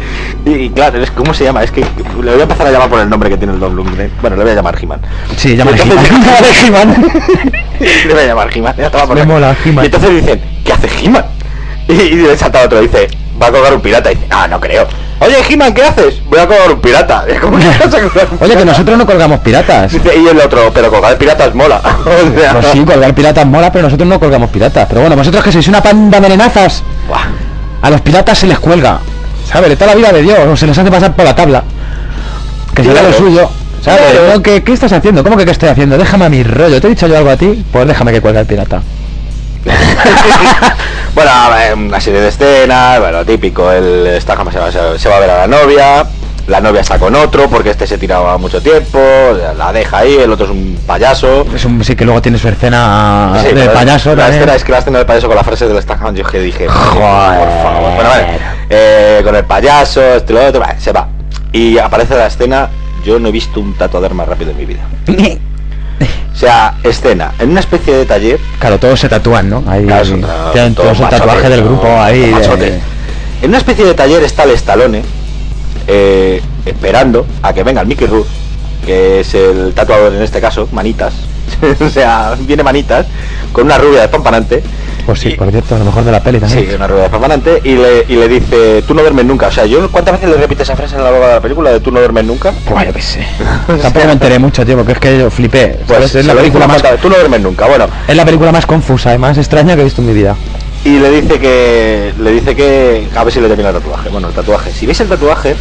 Y, 0.44 0.50
y 0.50 0.70
claro, 0.70 1.00
es 1.02 1.10
¿cómo 1.10 1.32
se 1.34 1.44
llama? 1.44 1.62
Es 1.62 1.70
que 1.70 1.82
le 1.82 2.30
voy 2.32 2.40
a 2.40 2.42
empezar 2.42 2.66
a 2.66 2.70
llamar 2.72 2.88
por 2.88 3.00
el 3.00 3.08
nombre 3.08 3.28
que 3.30 3.36
tiene 3.36 3.52
el 3.52 3.60
Don. 3.60 3.76
Bueno, 3.76 4.36
le 4.36 4.42
voy 4.42 4.52
a 4.52 4.54
llamar 4.54 4.76
He-Man. 4.80 5.00
Sí, 5.36 5.54
llama 5.56 5.70
He-Man. 5.72 6.96
le 7.80 8.14
voy 8.14 8.22
a 8.22 8.26
llamar 8.26 8.48
He-Man. 8.56 8.74
ya 8.76 8.86
estaba 8.86 9.06
por 9.06 9.16
Me 9.16 9.24
mola, 9.24 9.56
He-Man. 9.64 9.84
Y 9.84 9.86
entonces 9.86 10.10
dicen, 10.14 10.40
¿qué 10.64 10.72
hace 10.72 10.88
He-Man? 11.02 11.24
Y, 11.88 11.92
y 11.92 12.14
le 12.16 12.36
salta 12.36 12.62
otro, 12.64 12.80
dice, 12.80 13.08
va 13.40 13.46
a 13.48 13.50
colgar 13.52 13.74
un 13.74 13.80
pirata. 13.80 14.10
Y 14.10 14.16
dice, 14.16 14.26
ah, 14.30 14.48
no 14.48 14.58
creo. 14.58 14.86
Oye, 15.20 15.34
He-Man, 15.48 15.74
¿qué 15.74 15.82
haces? 15.82 16.22
Voy 16.26 16.38
a 16.38 16.46
colgar 16.46 16.70
un 16.72 16.80
pirata. 16.80 17.24
¿Cómo 17.40 17.58
que 17.58 17.66
vas 17.66 17.94
a 17.94 18.00
colgar 18.00 18.28
un 18.30 18.38
Oye, 18.40 18.56
que 18.56 18.64
nosotros 18.64 18.98
no 18.98 19.06
colgamos 19.06 19.40
piratas. 19.40 19.92
Dice, 19.92 20.16
y 20.16 20.28
el 20.28 20.38
otro, 20.38 20.70
pero 20.72 20.90
colgar 20.90 21.16
piratas 21.18 21.54
mola. 21.54 21.80
O 22.04 22.38
sea, 22.38 22.52
Pues 22.52 22.66
sí, 22.72 22.84
colgar 22.84 23.14
piratas 23.14 23.46
mola, 23.46 23.72
pero 23.72 23.84
nosotros 23.84 24.08
no 24.08 24.20
colgamos 24.20 24.50
piratas. 24.50 24.86
Pero 24.88 25.00
bueno, 25.00 25.16
vosotros 25.16 25.42
que 25.42 25.50
sois 25.52 25.66
una 25.68 25.82
panda 25.82 26.20
de 26.20 26.36
buah. 26.36 27.18
a 27.82 27.90
los 27.90 28.00
piratas 28.00 28.38
se 28.38 28.46
les 28.46 28.58
cuelga. 28.58 29.00
¿Sabes? 29.50 29.76
Toda 29.78 29.92
la 29.92 29.96
vida 29.96 30.12
de 30.12 30.22
Dios, 30.22 30.38
o 30.46 30.56
se 30.56 30.66
les 30.66 30.76
hace 30.78 30.90
pasar 30.90 31.14
por 31.14 31.24
la 31.24 31.34
tabla. 31.34 31.62
Que 32.74 32.84
será 32.84 33.02
lo 33.02 33.08
Claro. 33.08 33.24
suyo. 33.24 33.50
¿Sabes? 33.82 34.00
Claro. 34.12 34.34
No, 34.34 34.42
¿qué, 34.42 34.62
¿Qué 34.62 34.72
estás 34.72 34.92
haciendo? 34.92 35.24
¿Cómo 35.24 35.36
que 35.36 35.44
qué 35.44 35.52
estoy 35.52 35.68
haciendo? 35.70 35.96
Déjame 35.96 36.26
a 36.26 36.28
mi 36.28 36.42
rollo. 36.42 36.80
¿Te 36.80 36.86
he 36.86 36.90
dicho 36.90 37.06
yo 37.06 37.16
algo 37.16 37.30
a 37.30 37.36
ti? 37.36 37.64
Pues 37.72 37.86
déjame 37.86 38.12
que 38.12 38.20
cuelgue 38.20 38.40
el 38.40 38.46
pirata. 38.46 38.82
bueno, 41.14 41.30
una 41.76 42.00
serie 42.00 42.20
de 42.20 42.28
escenas, 42.28 43.00
bueno, 43.00 43.24
típico, 43.24 43.70
el 43.72 44.20
Statham 44.20 44.50
se 44.52 44.58
va, 44.58 44.70
se- 44.98 45.08
va 45.08 45.16
a 45.16 45.20
ver 45.20 45.30
a 45.30 45.38
la 45.38 45.46
novia, 45.46 46.04
la 46.46 46.60
novia 46.60 46.80
está 46.80 46.98
con 46.98 47.14
otro 47.14 47.48
porque 47.48 47.70
este 47.70 47.86
se 47.86 47.98
tiraba 47.98 48.38
mucho 48.38 48.60
tiempo, 48.62 48.98
la 49.56 49.72
deja 49.72 49.98
ahí, 49.98 50.16
el 50.16 50.30
otro 50.32 50.46
es 50.46 50.52
un 50.52 50.78
payaso. 50.86 51.44
Es 51.54 51.64
un, 51.64 51.84
sí 51.84 51.94
que 51.96 52.04
luego 52.04 52.22
tiene 52.22 52.38
su 52.38 52.48
escena 52.48 53.34
Sí, 53.46 53.54
de 53.54 53.68
payaso 53.68 54.14
La 54.16 54.28
escena 54.28 54.54
es 54.54 54.64
que 54.64 54.72
la 54.72 54.78
escena 54.78 54.98
del 54.98 55.06
payaso 55.06 55.26
con 55.26 55.36
la 55.36 55.44
frase 55.44 55.66
del 55.68 55.82
Statham, 55.82 56.14
yo 56.14 56.24
que 56.24 56.38
dije, 56.40 56.66
Joder. 56.68 57.38
por 57.38 57.62
favor. 57.62 57.94
Bueno, 57.94 58.08
vale, 58.10 58.26
eh, 58.70 59.20
con 59.24 59.34
el 59.36 59.44
payaso, 59.44 60.00
este 60.02 60.32
lo 60.32 60.46
otro, 60.46 60.60
vale, 60.60 60.80
se 60.80 60.92
va. 60.92 61.08
Y 61.52 61.78
aparece 61.78 62.14
la 62.16 62.26
escena, 62.26 62.68
yo 63.04 63.18
no 63.18 63.28
he 63.28 63.32
visto 63.32 63.60
un 63.60 63.74
tatuador 63.74 64.14
más 64.14 64.28
rápido 64.28 64.50
en 64.52 64.56
mi 64.56 64.64
vida. 64.64 64.80
O 66.00 66.36
sea, 66.40 66.76
escena, 66.84 67.32
en 67.40 67.50
una 67.50 67.60
especie 67.60 67.94
de 67.94 68.06
taller, 68.06 68.38
Claro, 68.60 68.78
todos 68.78 69.00
se 69.00 69.08
tatúan, 69.08 69.50
¿no? 69.50 69.64
Ahí 69.66 69.84
Claro, 69.84 70.02
es 70.04 70.10
un 70.10 70.22
tra- 70.22 70.52
tienen 70.52 70.74
todo 70.74 70.86
todos 70.86 71.00
el 71.00 71.08
tatuaje 71.08 71.48
del 71.48 71.64
grupo 71.64 71.88
ahí. 72.00 72.20
de-. 72.58 72.80
En 73.42 73.48
una 73.50 73.58
especie 73.58 73.84
de 73.84 73.94
taller 73.94 74.22
está 74.22 74.44
el 74.44 74.50
Stallone 74.50 75.02
eh, 75.88 76.40
esperando 76.64 77.26
a 77.42 77.52
que 77.52 77.62
venga 77.64 77.80
el 77.80 77.86
Mickey 77.88 78.06
Rourke, 78.06 78.28
que 78.86 79.20
es 79.20 79.34
el 79.34 79.72
tatuador 79.74 80.14
en 80.14 80.22
este 80.22 80.40
caso, 80.40 80.68
manitas. 80.72 81.14
o 81.80 81.88
sea, 81.88 82.36
viene 82.40 82.62
manitas, 82.62 83.06
con 83.52 83.64
una 83.66 83.78
rubia 83.78 84.02
de 84.02 84.08
pampanante. 84.08 84.62
Pues 85.08 85.20
sí, 85.20 85.30
Y- 85.30 85.36
por 85.36 85.50
cierto, 85.50 85.74
a 85.74 85.78
lo 85.78 85.86
mejor 85.86 86.04
de 86.04 86.12
la 86.12 86.22
peli 86.22 86.38
también. 86.38 86.68
Sí, 86.68 86.74
una 86.74 86.86
rubia 86.86 87.04
de 87.04 87.08
pampanante 87.08 87.62
y 87.64 87.76
le, 87.76 88.04
y 88.08 88.16
le 88.16 88.28
dice, 88.28 88.82
tú 88.86 88.92
no 88.92 89.00
duermes 89.00 89.24
nunca. 89.24 89.46
O 89.46 89.50
sea, 89.50 89.64
yo 89.64 89.90
cuántas 89.90 90.12
veces 90.20 90.28
le 90.28 90.36
repite 90.36 90.64
esa 90.64 90.76
frase 90.76 90.96
en 90.96 91.02
la 91.02 91.10
boca 91.10 91.28
de 91.28 91.32
la 91.32 91.40
película 91.40 91.70
de 91.70 91.80
tú 91.80 91.90
no 91.90 91.98
duermes 91.98 92.26
nunca. 92.26 92.52
Pues 92.68 92.86
yo 92.88 92.92
qué 92.92 93.00
sé. 93.00 93.26
Tampoco 93.80 94.04
me 94.04 94.12
enteré 94.12 94.38
mucho, 94.38 94.66
tío, 94.66 94.76
porque 94.76 94.92
es 94.92 94.98
que 94.98 95.18
yo 95.18 95.30
flipé. 95.30 95.78
Pues 95.86 96.14
es, 96.14 96.26
la 96.26 96.34
película 96.34 96.68
más, 96.68 96.82
vez, 96.82 97.00
tú 97.00 97.08
no 97.08 97.14
duermes 97.14 97.40
nunca. 97.40 97.66
Bueno, 97.66 97.86
es 98.06 98.14
la 98.14 98.26
película 98.26 98.52
más 98.52 98.66
confusa 98.66 99.14
y 99.14 99.18
más 99.18 99.38
extraña 99.38 99.74
que 99.76 99.80
he 99.80 99.84
visto 99.84 100.02
en 100.02 100.08
mi 100.08 100.12
vida. 100.12 100.36
y 100.84 100.98
le 100.98 101.10
dice 101.10 101.38
que 101.40 102.12
le 102.20 102.30
dice 102.30 102.54
que 102.54 103.08
a 103.16 103.24
ver 103.24 103.32
si 103.32 103.40
le 103.40 103.48
termina 103.48 103.70
el 103.70 103.76
tatuaje 103.76 104.10
bueno 104.10 104.28
el 104.28 104.34
tatuaje 104.34 104.70
si 104.72 104.86
veis 104.86 105.00
el 105.00 105.08
tatuaje 105.08 105.56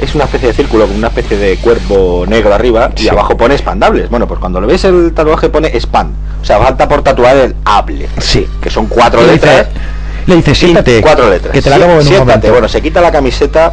es 0.00 0.14
una 0.14 0.24
especie 0.24 0.48
de 0.48 0.54
círculo 0.54 0.86
con 0.86 0.96
una 0.96 1.08
especie 1.08 1.36
de 1.36 1.56
cuerpo 1.56 2.24
negro 2.26 2.54
arriba 2.54 2.90
y 2.96 3.00
Sí. 3.02 3.08
abajo 3.08 3.36
pone 3.36 3.54
expandables 3.54 4.08
bueno 4.10 4.26
pues 4.26 4.40
cuando 4.40 4.60
lo 4.60 4.66
ves 4.66 4.84
el 4.84 5.12
tatuaje 5.14 5.48
pone 5.48 5.68
expand 5.68 6.12
o 6.40 6.44
sea 6.44 6.58
falta 6.58 6.88
por 6.88 7.02
tatuar 7.02 7.36
el 7.36 7.54
able 7.64 8.08
Sí. 8.18 8.46
que 8.60 8.70
son 8.70 8.86
cuatro 8.86 9.20
le 9.22 9.32
letras 9.32 9.68
dice, 9.68 9.80
le 10.26 10.36
dice, 10.36 10.54
siéntate. 10.54 11.00
cuatro 11.02 11.28
letras 11.30 11.52
Que 11.52 11.60
te 11.62 11.70
la 11.70 11.76
Sí, 11.76 11.82
acabo 11.82 11.92
en 11.94 11.98
un 11.98 12.04
siéntate 12.06 12.28
momento. 12.30 12.50
bueno 12.52 12.68
se 12.68 12.80
quita 12.82 13.00
la 13.00 13.12
camiseta 13.12 13.72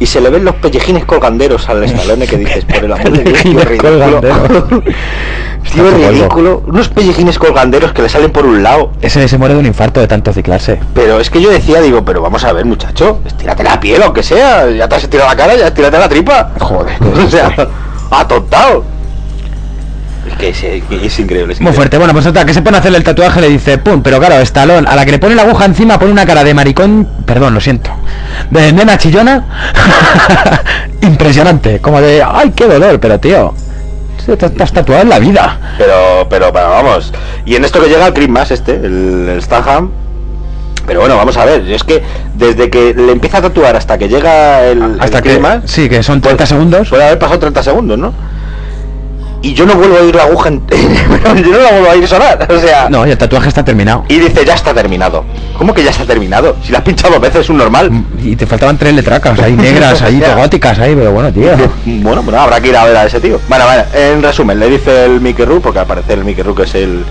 y 0.00 0.06
se 0.06 0.20
le 0.20 0.28
ven 0.30 0.44
los 0.44 0.54
pellejines 0.56 1.04
colganderos 1.04 1.68
al 1.68 1.82
estalone 1.84 2.26
que 2.26 2.36
dices 2.36 2.64
por 2.64 2.84
el 2.84 2.92
amor 2.92 3.10
de 3.12 3.22
Dios 3.22 3.42
tío, 5.72 5.90
ridículo. 5.90 6.62
unos 6.66 6.88
pellejines 6.88 7.38
colganderos 7.38 7.92
que 7.92 8.02
le 8.02 8.08
salen 8.08 8.30
por 8.30 8.46
un 8.46 8.62
lado 8.62 8.92
Ese 9.00 9.26
se 9.28 9.38
muere 9.38 9.54
de 9.54 9.60
un 9.60 9.66
infarto 9.66 10.00
de 10.00 10.06
tanto 10.06 10.32
ciclarse. 10.32 10.78
Pero 10.94 11.20
es 11.20 11.30
que 11.30 11.40
yo 11.40 11.50
decía, 11.50 11.80
digo, 11.80 12.04
pero 12.04 12.20
vamos 12.22 12.44
a 12.44 12.52
ver, 12.52 12.64
muchacho, 12.64 13.20
estírate 13.26 13.64
la 13.64 13.80
piel, 13.80 14.02
aunque 14.02 14.22
sea, 14.22 14.70
ya 14.70 14.88
te 14.88 14.94
has 14.96 15.02
estirado 15.04 15.28
la 15.30 15.36
cara, 15.36 15.56
ya 15.56 15.68
estírate 15.68 15.98
la 15.98 16.08
tripa. 16.08 16.50
Joder. 16.60 16.96
o 17.26 17.30
sea, 17.30 17.54
atontado. 18.10 18.84
Es 20.26 20.38
que 20.38 20.48
es, 20.48 20.58
que 20.58 21.06
es 21.06 21.18
increíble. 21.18 21.52
es 21.52 21.60
Muy 21.60 21.68
increíble. 21.70 21.72
fuerte. 21.74 21.98
Bueno, 21.98 22.12
pues 22.14 22.26
otra 22.26 22.46
que 22.46 22.54
se 22.54 22.62
pone 22.62 22.78
a 22.78 22.80
hacerle 22.80 22.96
el 22.98 23.04
tatuaje 23.04 23.42
le 23.42 23.48
dice, 23.50 23.76
pum, 23.76 24.02
pero 24.02 24.18
claro, 24.18 24.36
Estalón, 24.36 24.86
a 24.86 24.96
la 24.96 25.04
que 25.04 25.10
le 25.12 25.18
pone 25.18 25.34
la 25.34 25.42
aguja 25.42 25.66
encima 25.66 25.98
pone 25.98 26.12
una 26.12 26.24
cara 26.24 26.42
de 26.44 26.54
maricón, 26.54 27.06
perdón, 27.26 27.52
lo 27.52 27.60
siento, 27.60 27.90
de 28.50 28.72
nena 28.72 28.96
chillona, 28.96 29.44
impresionante, 31.02 31.78
como 31.80 32.00
de, 32.00 32.22
ay, 32.26 32.52
qué 32.56 32.66
dolor, 32.66 32.98
pero 33.00 33.20
tío, 33.20 33.52
te, 34.24 34.36
te 34.36 34.62
has 34.62 34.72
tatuado 34.72 35.02
en 35.02 35.08
la 35.08 35.18
vida. 35.18 35.74
Pero, 35.78 36.26
pero, 36.28 36.52
pero 36.52 36.70
vamos. 36.70 37.12
Y 37.44 37.54
en 37.56 37.64
esto 37.64 37.80
que 37.80 37.88
llega 37.88 38.06
el 38.06 38.14
Christmas, 38.14 38.50
este, 38.50 38.74
el, 38.74 39.28
el 39.28 39.42
Statham. 39.42 39.90
Pero 40.86 41.00
bueno, 41.00 41.16
vamos 41.16 41.36
a 41.38 41.46
ver, 41.46 41.62
es 41.70 41.82
que 41.82 42.02
desde 42.34 42.68
que 42.68 42.92
le 42.92 43.12
empieza 43.12 43.38
a 43.38 43.42
tatuar 43.42 43.74
hasta 43.74 43.96
que 43.96 44.06
llega 44.08 44.64
el, 44.66 44.98
Hasta 45.00 45.18
el 45.18 45.22
que, 45.22 45.30
Christmas, 45.30 45.62
sí, 45.64 45.88
que 45.88 46.02
son 46.02 46.20
30 46.20 46.44
segundos. 46.44 46.90
puede 46.90 47.04
haber 47.04 47.18
pasado 47.18 47.38
30 47.38 47.62
segundos, 47.62 47.98
¿no? 47.98 48.12
Y 49.44 49.52
yo 49.52 49.66
no 49.66 49.74
vuelvo 49.74 49.98
a 49.98 50.00
oír 50.00 50.14
la 50.14 50.22
aguja, 50.22 50.48
en- 50.48 50.62
yo 51.44 51.50
no 51.52 51.58
la 51.58 51.70
vuelvo 51.72 51.88
a 51.88 51.92
oír 51.92 52.08
sonar, 52.08 52.46
o 52.50 52.58
sea... 52.58 52.88
No, 52.88 53.06
y 53.06 53.10
el 53.10 53.18
tatuaje 53.18 53.48
está 53.48 53.62
terminado. 53.62 54.04
Y 54.08 54.18
dice, 54.18 54.42
ya 54.42 54.54
está 54.54 54.72
terminado. 54.72 55.22
¿Cómo 55.58 55.74
que 55.74 55.84
ya 55.84 55.90
está 55.90 56.06
terminado? 56.06 56.56
Si 56.64 56.72
la 56.72 56.78
has 56.78 56.84
pinchado 56.84 57.12
dos 57.12 57.20
veces 57.22 57.42
es 57.42 57.50
un 57.50 57.58
normal. 57.58 57.90
Y 58.22 58.36
te 58.36 58.46
faltaban 58.46 58.78
tres 58.78 58.94
letracas 58.94 59.38
ahí 59.38 59.52
negras, 59.56 60.00
ahí 60.00 60.18
góticas 60.36 60.78
ahí, 60.78 60.94
pero 60.94 61.12
bueno, 61.12 61.30
tío. 61.30 61.50
Bueno, 61.84 62.22
bueno, 62.22 62.40
habrá 62.40 62.58
que 62.58 62.68
ir 62.68 62.76
a 62.76 62.84
ver 62.86 62.96
a 62.96 63.04
ese 63.04 63.20
tío. 63.20 63.38
Bueno, 63.46 63.66
bueno, 63.66 63.82
en 63.92 64.22
resumen, 64.22 64.58
le 64.58 64.70
dice 64.70 65.04
el 65.04 65.20
Mickey 65.20 65.44
Rourke, 65.44 65.62
porque 65.64 65.78
al 65.80 65.86
parecer 65.86 66.18
el 66.18 66.24
Mickey 66.24 66.42
Rourke 66.42 66.62
es 66.62 66.74
el, 66.76 67.04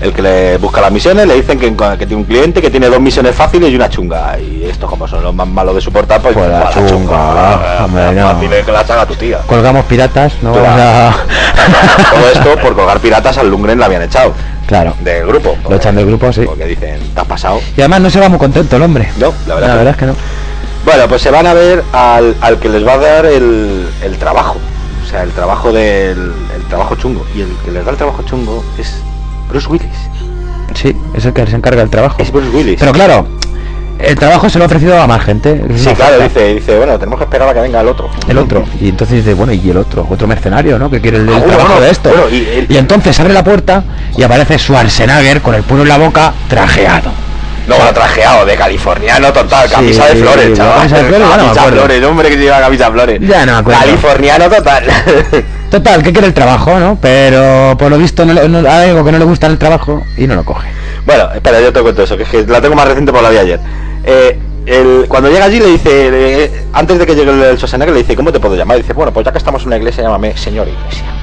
el 0.00 0.12
que 0.12 0.22
le 0.22 0.56
busca 0.58 0.80
las 0.80 0.90
misiones, 0.90 1.26
le 1.26 1.34
dicen 1.34 1.58
que, 1.58 1.66
que 1.98 2.06
tiene 2.06 2.16
un 2.16 2.24
cliente 2.24 2.60
que 2.62 2.70
tiene 2.70 2.88
dos 2.88 3.00
misiones 3.00 3.34
fáciles 3.34 3.70
y 3.70 3.76
una 3.76 3.88
chunga. 3.88 4.38
Y 4.40 4.64
estos 4.64 4.88
como 4.88 5.06
son 5.06 5.22
los 5.22 5.34
más 5.34 5.46
malos 5.46 5.74
de 5.74 5.80
soportar, 5.80 6.20
pues, 6.22 6.34
Pues 6.34 6.48
la 6.48 6.70
pues, 6.70 6.86
chunga, 6.90 7.84
hombre, 7.84 8.12
no. 8.12 8.28
fáciles 8.28 8.64
que 8.64 8.72
la 8.72 8.80
haga 8.80 9.06
tu 9.06 9.14
tía. 9.14 9.38
Colgamos 9.46 9.84
piratas, 9.84 10.32
no 10.42 10.52
Claro. 10.52 10.66
vamos 10.68 10.80
a... 10.80 12.10
Todo 12.14 12.28
esto 12.32 12.62
por 12.62 12.74
colgar 12.74 12.98
piratas 13.00 13.36
al 13.38 13.50
Lundgren 13.50 13.78
la 13.78 13.86
habían 13.86 14.02
echado 14.02 14.32
Claro. 14.66 14.94
del 15.00 15.26
grupo. 15.26 15.56
Lo 15.68 15.76
echan 15.76 15.96
del 15.96 16.06
grupo, 16.06 16.32
sí. 16.32 16.42
Porque 16.46 16.64
dicen, 16.64 17.00
te 17.14 17.20
has 17.20 17.26
pasado. 17.26 17.60
Y 17.76 17.80
además 17.80 18.00
no 18.02 18.10
se 18.10 18.20
va 18.20 18.28
muy 18.28 18.38
contento 18.38 18.76
el 18.76 18.82
hombre. 18.82 19.10
No, 19.18 19.32
la 19.46 19.54
verdad, 19.56 19.68
La 19.68 19.74
verdad 19.76 19.90
es 19.92 19.96
que 19.98 20.06
no. 20.06 20.14
Bueno, 20.84 21.08
pues 21.08 21.20
se 21.20 21.30
van 21.30 21.46
a 21.46 21.52
ver 21.54 21.82
al, 21.92 22.36
al 22.40 22.58
que 22.58 22.68
les 22.70 22.86
va 22.86 22.94
a 22.94 22.98
dar 22.98 23.26
el, 23.26 23.86
el 24.02 24.16
trabajo. 24.16 24.56
O 25.04 25.06
sea, 25.10 25.22
el 25.24 25.30
trabajo 25.32 25.72
del 25.72 26.32
el 26.56 26.62
trabajo 26.68 26.94
chungo. 26.94 27.26
Y 27.34 27.42
el 27.42 27.48
que 27.64 27.70
les 27.72 27.84
da 27.84 27.90
el 27.90 27.96
trabajo 27.96 28.22
chungo 28.22 28.64
es 28.78 28.94
Bruce 29.50 29.68
Willis. 29.68 29.86
Sí, 30.74 30.96
es 31.14 31.24
el 31.24 31.32
que 31.32 31.46
se 31.46 31.56
encarga 31.56 31.80
del 31.80 31.90
trabajo. 31.90 32.16
Es 32.22 32.30
Bruce 32.32 32.48
Willis. 32.56 32.76
Pero 32.78 32.92
claro, 32.92 33.26
el 33.98 34.16
trabajo 34.16 34.48
se 34.48 34.58
lo 34.58 34.64
ha 34.64 34.66
ofrecido 34.66 34.98
a 35.00 35.06
más 35.06 35.22
gente. 35.24 35.62
sí, 35.76 35.90
claro, 35.94 36.18
dice, 36.20 36.54
dice, 36.54 36.76
bueno, 36.78 36.98
tenemos 36.98 37.18
que 37.18 37.24
esperar 37.24 37.48
a 37.48 37.54
que 37.54 37.60
venga 37.60 37.80
el 37.80 37.88
otro. 37.88 38.08
El 38.28 38.38
otro. 38.38 38.64
Y 38.80 38.88
entonces 38.88 39.16
dice, 39.24 39.34
bueno, 39.34 39.52
¿y 39.52 39.68
el 39.70 39.76
otro? 39.76 40.06
Otro 40.08 40.26
mercenario, 40.26 40.78
¿no? 40.78 40.88
Que 40.90 41.00
quiere 41.00 41.18
el, 41.18 41.28
Ah, 41.28 41.40
trabajo 41.40 41.68
bueno, 41.72 41.80
de 41.80 41.90
esto. 41.90 42.08
bueno, 42.10 42.28
y 42.30 42.36
el- 42.48 42.66
y 42.70 42.76
entonces 42.78 43.18
abre 43.20 43.32
la 43.34 43.44
puerta 43.44 43.82
y 44.16 44.22
aparece 44.22 44.58
Schwarzenegger 44.58 45.42
con 45.42 45.54
el 45.54 45.62
puño 45.64 45.82
en 45.82 45.88
la 45.88 45.98
boca, 45.98 46.32
trajeado. 46.48 47.10
No, 47.68 47.76
trajeado 47.92 48.46
de 48.46 48.56
californiano 48.56 49.32
total, 49.32 49.68
Sí, 49.68 49.74
camisa 49.74 50.06
de 50.06 50.16
flores, 50.16 50.46
sí, 50.46 50.52
chaval. 50.54 50.76
camisa 50.78 50.96
de 50.96 51.04
flores, 51.04 51.20
no 51.20 51.30
me 51.30 51.36
Camisa 51.36 51.60
acuerdo. 51.60 51.76
flores, 51.78 52.04
hombre 52.04 52.28
que 52.30 52.36
lleva 52.36 52.60
camisa 52.60 52.84
de 52.86 52.90
flores. 52.92 53.20
Ya 53.20 53.46
no 53.46 53.52
me 53.52 53.58
acuerdo. 53.58 53.80
Californiano 53.80 54.48
total. 54.48 54.84
Total, 55.70 56.02
que 56.02 56.12
quiere 56.12 56.26
el 56.26 56.34
trabajo, 56.34 56.80
¿no? 56.80 56.98
Pero 57.00 57.76
por 57.78 57.90
lo 57.90 57.98
visto 57.98 58.24
no, 58.24 58.32
hay 58.68 58.90
algo 58.90 59.04
que 59.04 59.12
no 59.12 59.18
le 59.18 59.24
gusta 59.24 59.46
el 59.46 59.56
trabajo 59.56 60.02
y 60.16 60.26
no 60.26 60.34
lo 60.34 60.44
coge. 60.44 60.68
Bueno, 61.06 61.30
espera, 61.32 61.60
yo 61.60 61.72
te 61.72 61.80
cuento 61.80 62.02
eso, 62.02 62.16
que 62.16 62.24
es 62.24 62.28
que 62.28 62.42
la 62.44 62.60
tengo 62.60 62.74
más 62.74 62.88
reciente 62.88 63.12
por 63.12 63.22
la 63.22 63.30
vi 63.30 63.38
ayer. 63.38 63.60
Eh, 64.04 64.36
cuando 65.08 65.30
llega 65.30 65.44
allí 65.44 65.60
le 65.60 65.66
dice, 65.66 66.50
antes 66.72 66.98
de 66.98 67.06
que 67.06 67.14
llegue 67.14 67.30
el, 67.30 67.42
el 67.42 67.80
le 67.86 67.98
dice, 67.98 68.16
¿cómo 68.16 68.32
te 68.32 68.40
puedo 68.40 68.56
llamar? 68.56 68.78
Dice, 68.78 68.92
bueno, 68.92 69.12
pues 69.12 69.24
ya 69.24 69.32
que 69.32 69.38
estamos 69.38 69.62
en 69.62 69.68
una 69.68 69.76
iglesia, 69.76 70.02
llámame 70.02 70.36
señor 70.36 70.68
iglesia. 70.68 71.19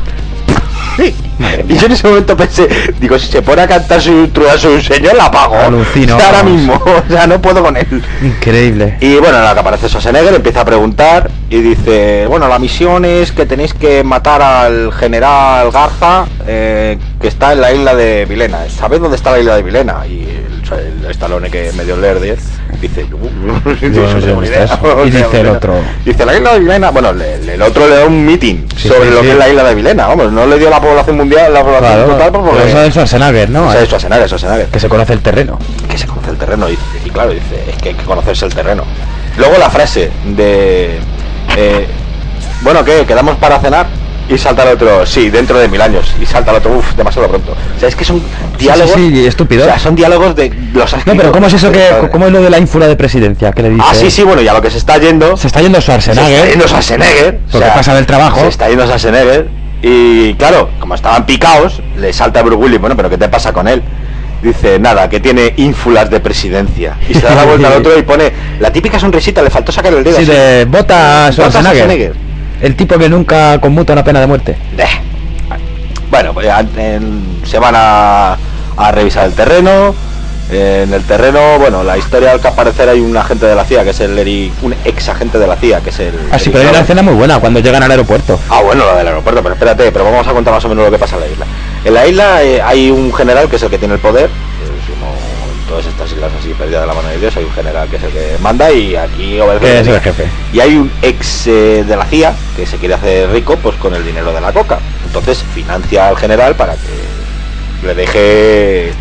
Y 0.99 1.75
yo 1.75 1.85
en 1.85 1.91
ese 1.91 2.07
momento 2.07 2.35
pensé, 2.35 2.67
digo, 2.99 3.19
si 3.19 3.27
se 3.27 3.41
pone 3.41 3.61
a 3.61 3.67
cantar 3.67 4.01
su 4.01 4.29
su 4.57 4.81
señor, 4.81 5.15
la 5.15 5.25
apago. 5.25 5.55
Alucino, 5.55 6.15
O 6.15 6.19
sea, 6.19 6.29
ahora 6.29 6.43
mismo, 6.43 6.73
o 7.07 7.11
sea, 7.11 7.27
no 7.27 7.41
puedo 7.41 7.63
con 7.63 7.77
él. 7.77 8.03
Increíble. 8.21 8.97
Y 9.01 9.15
bueno, 9.15 9.37
en 9.37 9.43
la 9.43 9.53
que 9.53 9.59
aparece 9.59 9.87
Schwarzenegger 9.87 10.33
empieza 10.33 10.61
a 10.61 10.65
preguntar 10.65 11.29
y 11.49 11.61
dice, 11.61 12.25
bueno, 12.27 12.47
la 12.47 12.59
misión 12.59 13.05
es 13.05 13.31
que 13.31 13.45
tenéis 13.45 13.73
que 13.73 14.03
matar 14.03 14.41
al 14.41 14.91
general 14.93 15.71
Garza 15.71 16.25
eh, 16.47 16.97
que 17.21 17.27
está 17.27 17.53
en 17.53 17.61
la 17.61 17.71
isla 17.71 17.95
de 17.95 18.25
Vilena. 18.25 18.69
¿Sabéis 18.69 19.01
dónde 19.01 19.17
está 19.17 19.31
la 19.31 19.39
isla 19.39 19.55
de 19.55 19.63
Vilena? 19.63 20.05
Y 20.07 20.23
el 20.23 20.57
el 20.75 21.11
Stallone 21.11 21.49
que 21.49 21.71
medio 21.73 21.97
lerder, 21.97 22.37
dice, 22.81 23.01
eso. 24.63 25.05
Y 25.05 25.09
dice 25.11 25.39
el 25.41 25.47
otro. 25.47 25.75
Dice 26.05 26.25
la 26.25 26.35
isla 26.35 26.53
de 26.53 26.59
Vilena, 26.59 26.91
bueno, 26.91 27.13
le- 27.13 27.53
el 27.53 27.61
otro 27.61 27.87
le 27.87 27.95
da 27.95 28.05
un 28.05 28.25
meeting 28.25 28.65
Sí, 28.75 28.87
sobre 28.87 29.09
sí, 29.09 29.13
lo 29.13 29.19
sí. 29.21 29.25
que 29.25 29.31
es 29.31 29.37
la 29.37 29.49
isla 29.49 29.63
de 29.63 29.75
Vilena, 29.75 30.07
vamos, 30.07 30.31
no 30.31 30.45
le 30.45 30.57
dio 30.59 30.69
la 30.69 30.79
población 30.81 31.17
mundial, 31.17 31.53
la 31.53 31.61
población 31.63 31.91
Claro, 31.93 32.05
total, 32.13 32.31
porque... 32.31 32.69
eso 32.69 32.81
es 32.83 32.93
Schwarzenegger, 32.93 33.49
¿no? 33.49 33.67
o 33.67 33.71
sea, 33.71 33.85
Schwarzenegger, 33.85 34.27
Schwarzenegger 34.27 34.67
Que 34.67 34.79
se 34.79 34.89
conoce 34.89 35.13
el 35.13 35.19
terreno. 35.21 35.59
que 35.89 35.97
se 35.97 36.07
conoce 36.07 36.29
el 36.31 36.37
terreno 36.37 36.69
y, 36.69 36.77
y 37.05 37.09
claro 37.09 37.31
dice 37.31 37.63
es 37.69 37.75
que 37.81 37.89
hay 37.89 37.95
que 37.95 38.03
conocerse 38.03 38.45
el 38.45 38.53
terreno 38.53 38.83
luego 39.37 39.57
la 39.57 39.69
frase 39.69 40.11
de 40.35 40.97
eh, 41.57 41.87
bueno 42.61 42.83
qué 42.83 43.05
quedamos 43.05 43.35
para 43.37 43.59
cenar 43.59 43.87
y 44.29 44.37
salta 44.37 44.63
el 44.63 44.69
otro 44.75 45.05
sí 45.05 45.29
dentro 45.29 45.57
de 45.57 45.67
mil 45.69 45.81
años 45.81 46.05
y 46.21 46.25
salta 46.25 46.51
el 46.51 46.57
otro 46.57 46.77
uff 46.77 46.95
demasiado 46.95 47.27
pronto 47.29 47.53
o 47.53 47.79
sea 47.79 47.87
es 47.87 47.95
que 47.95 48.03
son 48.03 48.21
diálogos 48.59 48.93
sí, 48.95 49.09
sí, 49.13 49.25
estúpido. 49.25 49.63
o 49.63 49.65
sea 49.67 49.79
son 49.79 49.95
diálogos 49.95 50.35
de 50.35 50.51
los 50.73 50.91
No, 51.05 51.15
pero 51.15 51.31
¿cómo 51.31 51.47
es 51.47 51.53
eso 51.53 51.71
que, 51.71 51.87
cómo 52.11 52.25
es 52.27 52.31
lo 52.33 52.41
de 52.41 52.49
la 52.49 52.57
ínfula 52.57 52.87
de 52.87 52.95
presidencia 52.97 53.51
que 53.53 53.61
le 53.63 53.69
dice? 53.69 53.83
ah 53.87 53.93
sí 53.95 54.11
sí 54.11 54.23
bueno 54.23 54.41
y 54.41 54.47
a 54.47 54.53
lo 54.53 54.61
que 54.61 54.69
se 54.69 54.77
está 54.79 54.97
yendo 54.97 55.37
Se 55.37 55.47
está 55.47 55.61
yendo 55.61 55.79
se 55.79 55.91
está 55.93 56.01
Schwarzenegger. 56.13 56.49
yendo 56.49 56.67
Schwarzenegger 56.67 57.39
Porque 57.51 57.67
pasa 57.67 57.93
del 57.95 58.05
trabajo. 58.05 58.41
se 58.41 58.47
está 58.49 58.67
yendo 58.69 58.83
Schwarzenegger 58.85 59.47
y 59.81 60.33
claro 60.33 60.69
como 60.79 60.95
estaban 60.95 61.25
picados 61.25 61.81
le 61.97 62.11
salta 62.11 62.39
a 62.41 62.43
Bruce 62.43 62.61
Willis 62.61 62.79
bueno 62.81 62.95
pero 62.97 63.09
qué 63.09 63.17
te 63.17 63.29
pasa 63.29 63.53
con 63.53 63.67
él 63.67 63.81
dice 64.43 64.77
nada 64.79 65.09
que 65.09 65.19
tiene 65.19 65.53
ínfulas 65.57 66.09
de 66.09 66.19
presidencia 66.19 66.95
y 67.09 67.13
se 67.13 67.21
da 67.21 67.33
la 67.33 67.43
vuelta 67.45 67.67
al 67.69 67.73
otro 67.79 67.97
y 67.97 68.01
pone 68.01 68.31
la 68.59 68.71
típica 68.73 68.99
sonrisita 68.99 69.41
le 69.41 69.49
faltó 69.49 69.71
sacar 69.71 69.93
el 69.93 70.03
dedo 70.03 70.17
Sí, 70.17 70.23
así. 70.23 70.31
de 70.31 70.65
Schwarzenegger. 70.69 71.33
Schwarzenegger. 71.33 72.26
El 72.61 72.75
tipo 72.75 72.97
que 72.97 73.09
nunca 73.09 73.59
conmuta 73.61 73.93
una 73.93 74.03
pena 74.03 74.19
de 74.19 74.27
muerte. 74.27 74.57
Eh. 74.77 74.85
bueno 76.09 76.33
pues 76.33 76.45
ya, 76.45 76.59
en- 76.77 77.41
se 77.45 77.59
van 77.59 77.73
a, 77.77 78.37
a 78.77 78.91
revisar 78.91 79.25
el 79.25 79.33
terreno 79.33 79.93
en 80.49 80.93
el 80.93 81.03
terreno 81.03 81.59
bueno 81.59 81.83
la 81.83 81.97
historia 81.97 82.31
al 82.31 82.39
que 82.39 82.47
aparecer 82.47 82.87
hay 82.87 83.01
un 83.01 83.15
agente 83.17 83.45
de 83.45 83.53
la 83.53 83.65
CIA 83.65 83.83
que 83.83 83.89
es 83.89 83.99
el 83.99 84.17
Eric 84.17 84.53
un 84.61 84.73
ex 84.85 85.09
agente 85.09 85.37
de 85.37 85.45
la 85.45 85.57
CIA 85.57 85.81
que 85.81 85.89
es 85.89 85.99
el 85.99 86.13
Ah, 86.31 86.39
sí, 86.39 86.49
pero 86.49 86.63
hay 86.63 86.69
una 86.69 86.79
escena 86.79 87.01
muy 87.01 87.15
buena 87.15 87.39
cuando 87.39 87.59
llegan 87.59 87.83
al 87.83 87.91
aeropuerto. 87.91 88.39
Ah, 88.49 88.61
bueno, 88.63 88.85
lo 88.85 88.95
del 88.95 89.07
aeropuerto, 89.07 89.43
pero 89.43 89.55
espérate, 89.55 89.91
pero 89.91 90.05
vamos 90.05 90.25
a 90.25 90.31
contar 90.31 90.53
más 90.53 90.63
o 90.63 90.69
menos 90.69 90.85
lo 90.85 90.91
que 90.91 90.97
pasa 90.97 91.15
en 91.17 91.21
la 91.21 91.27
isla. 91.27 91.45
En 91.83 91.93
la 91.93 92.07
isla 92.07 92.43
eh, 92.43 92.61
hay 92.61 92.89
un 92.89 93.13
general 93.13 93.49
que 93.49 93.57
es 93.57 93.63
el 93.63 93.69
que 93.69 93.77
tiene 93.77 93.95
el 93.95 93.99
poder, 93.99 94.29
todas 95.77 95.93
estas 95.93 96.11
islas 96.11 96.31
así 96.39 96.53
perdidas 96.55 96.81
de 96.81 96.87
la 96.87 96.93
mano 96.95 97.07
de 97.09 97.19
Dios, 97.19 97.35
hay 97.37 97.43
un 97.43 97.51
general 97.51 97.87
que 97.87 97.97
es 97.97 98.03
el 98.03 98.09
que 98.11 98.35
manda 98.41 98.71
y 98.71 98.95
aquí 98.95 99.39
obedece. 99.39 99.81
Es 99.81 99.87
el 99.87 100.01
jefe. 100.01 100.25
Y 100.51 100.59
hay 100.59 100.75
un 100.75 100.91
ex 101.03 101.45
eh, 101.47 101.83
de 101.87 101.95
la 101.95 102.03
CIA 102.05 102.33
que 102.55 102.65
se 102.65 102.77
quiere 102.77 102.95
hacer 102.95 103.29
rico 103.29 103.57
pues 103.57 103.75
con 103.75 103.93
el 103.93 104.03
dinero 104.03 104.33
de 104.33 104.41
la 104.41 104.51
coca. 104.51 104.79
Entonces 105.05 105.43
financia 105.53 106.07
al 106.07 106.17
general 106.17 106.55
para 106.55 106.73
que 106.73 107.85
le 107.87 107.93
deje 107.93 108.91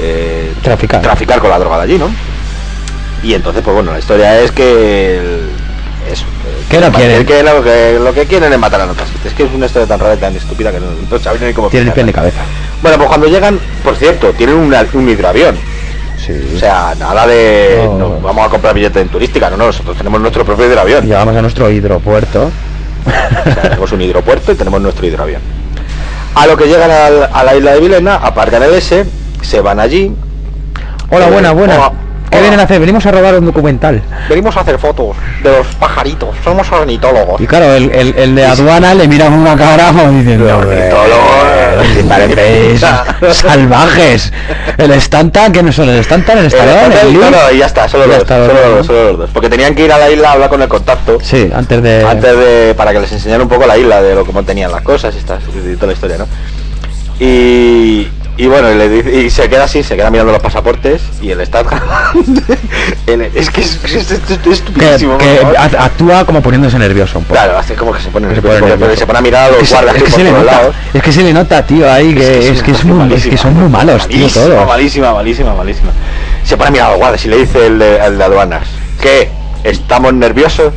eh, 0.00 0.52
Traficar. 0.62 1.02
traficar 1.02 1.40
con 1.40 1.50
la 1.50 1.58
droga 1.58 1.78
de 1.78 1.82
allí, 1.82 1.98
¿no? 1.98 2.08
Y 3.24 3.34
entonces, 3.34 3.62
pues 3.64 3.74
bueno, 3.74 3.90
la 3.92 3.98
historia 3.98 4.38
es 4.40 4.52
que 4.52 5.16
el- 5.18 5.50
eso, 6.12 6.26
¿Qué 6.68 6.78
no 6.78 6.92
quieren? 6.92 7.24
que 7.26 7.42
lo, 7.42 7.62
que 7.64 7.98
lo 7.98 8.12
que 8.12 8.26
quieren 8.26 8.52
es 8.52 8.58
matar 8.58 8.82
a 8.82 8.86
notas. 8.86 9.08
Es 9.24 9.32
que 9.32 9.44
es 9.44 9.52
una 9.52 9.66
historia 9.66 9.88
tan 9.88 9.98
rara 9.98 10.14
y 10.14 10.18
tan 10.18 10.36
estúpida 10.36 10.70
que 10.70 10.78
no, 10.78 10.86
no 11.10 11.18
saben 11.18 11.44
ni 11.46 11.54
cómo 11.54 11.70
Tiene 11.70 11.86
el 11.86 11.92
pie 11.92 12.04
de 12.04 12.12
cabeza. 12.12 12.42
Bueno, 12.82 12.98
pues 12.98 13.08
cuando 13.08 13.26
llegan, 13.26 13.58
por 13.82 13.96
cierto, 13.96 14.30
tienen 14.34 14.56
una- 14.56 14.86
un 14.92 15.08
hidroavión. 15.08 15.56
Sí. 16.24 16.52
O 16.56 16.58
sea, 16.58 16.94
nada 16.98 17.26
de 17.26 17.88
No. 17.98 18.18
vamos 18.20 18.46
a 18.46 18.48
comprar 18.50 18.74
billetes 18.74 19.02
en 19.02 19.08
turística, 19.08 19.50
no, 19.50 19.56
no, 19.56 19.66
nosotros 19.66 19.96
tenemos 19.96 20.20
nuestro 20.20 20.44
propio 20.44 20.66
hidroavión. 20.66 21.04
Llegamos 21.04 21.36
a 21.36 21.42
nuestro 21.42 21.70
hidropuerto. 21.70 22.50
O 23.06 23.10
sea, 23.52 23.62
tenemos 23.62 23.92
un 23.92 24.00
hidropuerto 24.00 24.52
y 24.52 24.54
tenemos 24.54 24.80
nuestro 24.80 25.06
hidroavión. 25.06 25.42
A 26.34 26.46
lo 26.46 26.56
que 26.56 26.64
llegan 26.66 26.90
al- 26.90 27.28
a 27.32 27.44
la 27.44 27.54
isla 27.54 27.72
de 27.72 27.80
Vilena, 27.80 28.14
aparcan 28.16 28.62
el 28.62 28.74
S, 28.74 29.04
se 29.42 29.60
van 29.60 29.78
allí. 29.80 30.12
Hola, 31.10 31.28
Eh, 31.28 31.30
buena, 31.30 31.52
buena. 31.52 31.74
hola, 31.76 31.92
¿Qué 32.34 32.40
vienen 32.40 32.60
a 32.60 32.62
hacer? 32.64 32.80
Venimos 32.80 33.06
a 33.06 33.10
robar 33.12 33.38
un 33.38 33.46
documental. 33.46 34.02
Venimos 34.28 34.56
a 34.56 34.60
hacer 34.60 34.78
fotos 34.78 35.16
de 35.42 35.50
los 35.50 35.66
pajaritos, 35.76 36.30
somos 36.44 36.70
ornitólogos. 36.70 37.40
Y 37.40 37.46
claro, 37.46 37.72
el, 37.74 37.90
el, 37.90 38.14
el 38.18 38.34
de 38.34 38.44
aduana 38.44 38.94
le 38.94 39.06
mira 39.08 39.26
con 39.26 39.34
una 39.34 39.56
cara 39.56 39.88
como 39.88 40.10
diciendo... 40.10 40.44
Ornitólogo, 40.58 42.08
parecéis 42.08 42.80
salvajes. 43.32 44.32
El 44.78 44.90
Stanton, 44.92 45.52
que 45.52 45.62
no 45.62 45.72
son 45.72 45.88
el 45.88 45.98
Stanton, 46.00 46.38
el 46.38 46.46
Stallone, 46.46 47.00
el 47.02 47.14
no, 47.30 47.50
y 47.52 47.58
ya 47.58 47.66
está, 47.66 47.88
solo, 47.88 48.04
Ya 48.04 48.12
los, 48.12 48.18
está, 48.18 48.34
solo, 48.36 48.46
los 48.46 48.54
dos, 48.62 48.68
los- 48.70 48.76
¿no? 48.78 48.84
solo 48.84 49.04
los 49.10 49.18
dos. 49.18 49.30
Porque 49.32 49.48
tenían 49.48 49.74
que 49.74 49.84
ir 49.84 49.92
a 49.92 49.98
la 49.98 50.10
isla 50.10 50.28
a 50.30 50.32
hablar 50.32 50.48
con 50.50 50.60
el 50.62 50.68
contacto. 50.68 51.18
Sí, 51.22 51.50
antes 51.54 51.82
de... 51.82 52.04
antes 52.04 52.36
de 52.36 52.74
para 52.76 52.92
que 52.92 53.00
les 53.00 53.12
enseñara 53.12 53.42
un 53.42 53.48
poco 53.48 53.66
la 53.66 53.76
isla 53.78 54.02
de 54.02 54.14
lo 54.14 54.24
cómo 54.26 54.42
tenían 54.42 54.72
las 54.72 54.82
cosas 54.82 55.14
y, 55.14 55.18
estas- 55.18 55.42
y 55.54 55.74
toda 55.76 55.86
la 55.88 55.92
historia 55.92 56.18
no 56.18 56.26
y, 57.20 58.08
y 58.36 58.46
bueno 58.46 58.70
y, 58.72 58.74
le 58.76 58.88
dice- 58.88 59.14
y 59.22 59.30
se 59.30 59.48
queda 59.48 59.64
así 59.64 59.82
se 59.82 59.94
queda 59.96 60.10
mirando 60.10 60.32
los 60.32 60.42
pasaportes 60.42 61.00
y 61.22 61.30
el 61.30 61.40
está 61.40 61.60
es 63.34 63.50
que 63.50 63.60
es, 63.60 63.78
es- 63.84 63.94
es- 63.94 64.10
es 64.10 64.20
que, 64.38 64.50
estupidísimo 64.50 65.18
que 65.18 65.40
act- 65.56 65.76
actúa 65.78 66.24
como 66.24 66.42
poniéndose 66.42 66.78
nervioso 66.78 67.18
un 67.18 67.24
poco. 67.24 67.34
claro 67.40 67.58
hace 67.58 67.74
como 67.74 67.92
que 67.92 68.00
se 68.00 68.08
pone 68.08 68.28
Que 68.28 68.34
se 68.36 68.40
nervioso, 68.42 68.58
pone 68.60 68.70
porque 68.72 68.80
nervioso. 68.80 69.00
se 69.00 69.06
pone 69.06 69.18
a 69.18 69.22
mirar 69.22 69.42
a 69.44 69.46
Es 69.46 69.52
los 69.52 69.60
que, 69.60 69.66
se, 69.66 69.74
es 69.86 69.92
que 69.94 70.00
por 70.00 70.10
se 70.10 70.24
le 70.24 70.30
todos 70.30 70.44
nota, 70.44 70.52
lados. 70.56 70.74
es 70.94 71.02
que 71.02 71.12
se 71.12 71.22
le 71.22 71.32
nota, 71.32 71.66
tío, 71.66 71.92
ahí 71.92 72.14
que 72.14 72.48
es, 72.50 72.62
que 72.62 72.70
es 72.72 72.84
muy, 72.84 73.08
que 73.14 73.36
son 73.36 73.54
muy 73.54 73.68
malos, 73.68 74.08
tío, 74.08 74.18
malísima, 74.18 74.44
todos. 74.46 74.66
malísima 74.66 75.14
malísima 75.14 75.54
malísima 75.54 75.90
se 76.44 76.56
pone 76.56 76.68
a 76.68 76.72
mirar 76.72 76.86
a 76.88 76.90
los 76.90 76.98
guardias 76.98 77.24
y 77.24 77.28
le 77.28 77.36
dice 77.38 77.66
el 77.66 77.78
de, 77.78 77.96
el 77.98 78.18
de 78.18 78.24
aduanas 78.24 78.66
que 79.00 79.28
estamos 79.64 80.12
nerviosos 80.12 80.72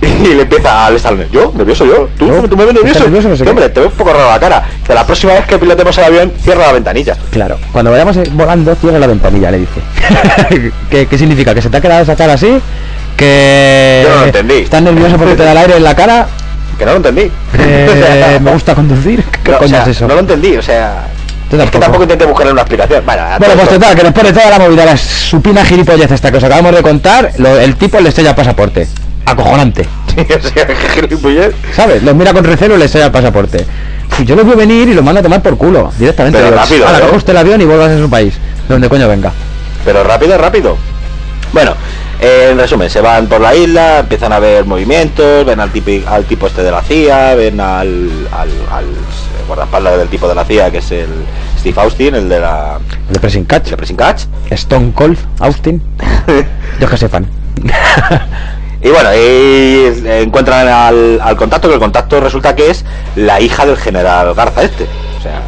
y 0.24 0.34
le 0.34 0.42
empieza 0.42 0.86
al 0.86 0.96
estar 0.96 1.14
yo 1.30 1.52
nervioso 1.56 1.84
yo 1.84 2.08
tú, 2.18 2.26
No, 2.26 2.48
tú 2.48 2.56
me 2.56 2.64
ves 2.64 2.74
¿estás 2.74 2.84
nervioso, 2.84 3.00
nervioso? 3.04 3.28
No 3.30 3.36
sé 3.36 3.48
hombre 3.48 3.68
te 3.70 3.80
ves 3.80 3.90
un 3.90 3.96
poco 3.96 4.12
raro 4.12 4.30
la 4.30 4.38
cara 4.40 4.62
que 4.86 4.94
la 4.94 5.06
próxima 5.06 5.32
vez 5.34 5.46
que 5.46 5.58
pilotemos 5.58 5.96
el 5.98 6.04
avión 6.04 6.32
cierra 6.42 6.66
la 6.66 6.72
ventanilla 6.72 7.16
Claro, 7.30 7.58
cuando 7.72 7.90
vayamos 7.90 8.16
eh, 8.16 8.24
volando, 8.32 8.74
cierra 8.74 8.98
la 8.98 9.06
ventanilla, 9.06 9.50
le 9.50 9.58
dice. 9.60 9.80
¿Qué, 10.90 11.06
qué 11.06 11.18
significa? 11.18 11.54
¿Que 11.54 11.62
se 11.62 11.70
te 11.70 11.76
ha 11.76 11.80
quedado 11.80 12.02
esa 12.02 12.16
cara 12.16 12.34
así? 12.34 12.60
¿Que 13.16 14.02
Yo 14.04 14.10
no 14.14 14.20
lo 14.20 14.26
entendí. 14.26 14.54
estás 14.54 14.82
nervioso 14.82 15.16
porque 15.16 15.34
te 15.34 15.44
da 15.44 15.52
el 15.52 15.58
aire 15.58 15.76
en 15.76 15.84
la 15.84 15.94
cara? 15.94 16.26
que 16.78 16.84
no 16.84 16.90
lo 16.90 16.96
entendí 16.96 17.30
Eh, 17.58 18.38
¿Me 18.42 18.50
gusta 18.50 18.74
conducir? 18.74 19.22
¿Qué 19.44 19.50
No, 19.52 19.56
o 19.56 19.60
coño 19.60 19.70
sea, 19.70 19.82
es 19.82 19.88
eso? 19.88 20.08
no 20.08 20.14
lo 20.14 20.20
entendí 20.20 20.56
o 20.56 20.62
sea 20.62 21.06
es 21.52 21.70
que 21.70 21.78
tampoco. 21.78 22.02
intenté 22.02 22.24
buscarle 22.24 22.50
una 22.52 22.62
explicación 22.62 23.04
bueno, 23.06 23.22
a 23.22 23.38
Bueno, 23.38 23.54
pues 23.54 23.68
total, 23.68 23.94
que 23.94 24.02
después 24.02 24.26
de 24.26 24.32
toda 24.32 24.50
la 24.50 24.58
movida, 24.58 24.84
la 24.84 24.96
supina 24.96 25.64
gilipollez 25.64 26.10
esta 26.10 26.32
que 26.32 26.38
os 26.38 26.42
acabamos 26.44 26.74
de 26.74 26.82
contar, 26.82 27.30
lo- 27.38 27.60
el 27.60 27.76
tipo 27.76 28.00
le 28.00 28.08
el 28.08 28.34
pasaporte. 28.34 28.88
Acojonante. 29.26 29.86
o 30.16 30.48
sea, 30.48 30.66
que 30.66 30.74
gilipollez. 30.74 31.54
¿Sabes? 31.74 32.02
Los 32.02 32.14
mira 32.14 32.32
con 32.32 32.44
recelo 32.44 32.76
y 32.76 32.78
les 32.78 32.90
sella 32.90 33.06
el 33.06 33.12
pasaporte. 33.12 33.64
Yo 34.24 34.36
lo 34.36 34.44
veo 34.44 34.56
venir 34.56 34.88
y 34.88 34.94
lo 34.94 35.02
mando 35.02 35.20
a 35.20 35.22
tomar 35.22 35.42
por 35.42 35.56
culo, 35.56 35.90
directamente. 35.98 36.38
Pero 36.38 36.50
Digo, 36.50 36.60
rápido, 36.62 36.86
"Hala, 36.86 36.98
¿eh? 36.98 37.00
coja 37.02 37.16
usted 37.16 37.32
el 37.32 37.36
avión 37.38 37.60
y 37.60 37.64
vuelvas 37.64 37.90
a 37.90 37.98
su 37.98 38.08
país, 38.08 38.34
de 38.68 38.74
donde 38.74 38.88
coño 38.88 39.08
venga. 39.08 39.32
Pero 39.84 40.04
rápido, 40.04 40.38
rápido. 40.38 40.76
Bueno, 41.52 41.72
eh, 42.20 42.50
en 42.52 42.58
resumen, 42.58 42.88
se 42.90 43.00
van 43.00 43.26
por 43.26 43.40
la 43.40 43.54
isla, 43.56 44.00
empiezan 44.00 44.32
a 44.32 44.38
ver 44.38 44.64
movimientos, 44.66 45.44
ven 45.46 45.58
al 45.58 45.70
tipo, 45.70 45.90
al 46.08 46.24
tipo 46.24 46.46
este 46.46 46.62
de 46.62 46.70
la 46.70 46.82
CIA, 46.82 47.34
ven 47.34 47.60
al, 47.60 48.08
al, 48.32 48.48
al 48.70 48.84
guardaespaldas 49.48 49.98
del 49.98 50.08
tipo 50.08 50.28
de 50.28 50.34
la 50.34 50.44
CIA, 50.44 50.70
que 50.70 50.78
es 50.78 50.90
el 50.92 51.08
Steve 51.58 51.80
Austin, 51.80 52.14
el 52.14 52.28
de 52.28 52.40
la 52.40 52.78
El 53.08 53.14
de 53.14 53.20
Pressing 53.20 53.44
Catch. 53.46 53.70
de 53.70 53.76
Pressing 53.76 53.96
Catch. 53.96 54.22
Stone 54.50 54.92
Cold, 54.94 55.18
Austin. 55.40 55.82
Yo 56.80 56.88
que 56.88 56.96
sepan. 56.96 57.26
Y 58.84 58.90
bueno, 58.90 59.08
y 59.16 60.08
encuentran 60.20 60.68
al, 60.68 61.18
al 61.22 61.36
contacto, 61.36 61.68
que 61.68 61.74
el 61.74 61.80
contacto 61.80 62.20
resulta 62.20 62.54
que 62.54 62.68
es 62.68 62.84
la 63.16 63.40
hija 63.40 63.64
del 63.64 63.78
general 63.78 64.34
Garza 64.34 64.62
este. 64.62 64.86
O 65.18 65.22
sea, 65.22 65.40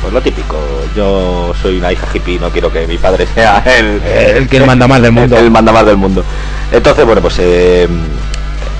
pues 0.00 0.14
lo 0.14 0.20
típico. 0.22 0.56
Yo 0.94 1.52
soy 1.60 1.78
una 1.78 1.90
hija 1.90 2.06
hippie, 2.14 2.38
no 2.38 2.48
quiero 2.50 2.72
que 2.72 2.86
mi 2.86 2.96
padre 2.96 3.26
sea 3.34 3.60
el, 3.66 4.00
El 4.04 4.48
que 4.48 4.60
manda 4.60 4.86
más 4.86 5.02
del 5.02 5.10
mundo. 5.10 5.36
El, 5.38 5.50
manda 5.50 5.72
más 5.72 5.84
del 5.84 5.96
mundo. 5.96 6.22
Entonces, 6.70 7.04
bueno, 7.04 7.20
pues 7.20 7.34
eh, 7.40 7.88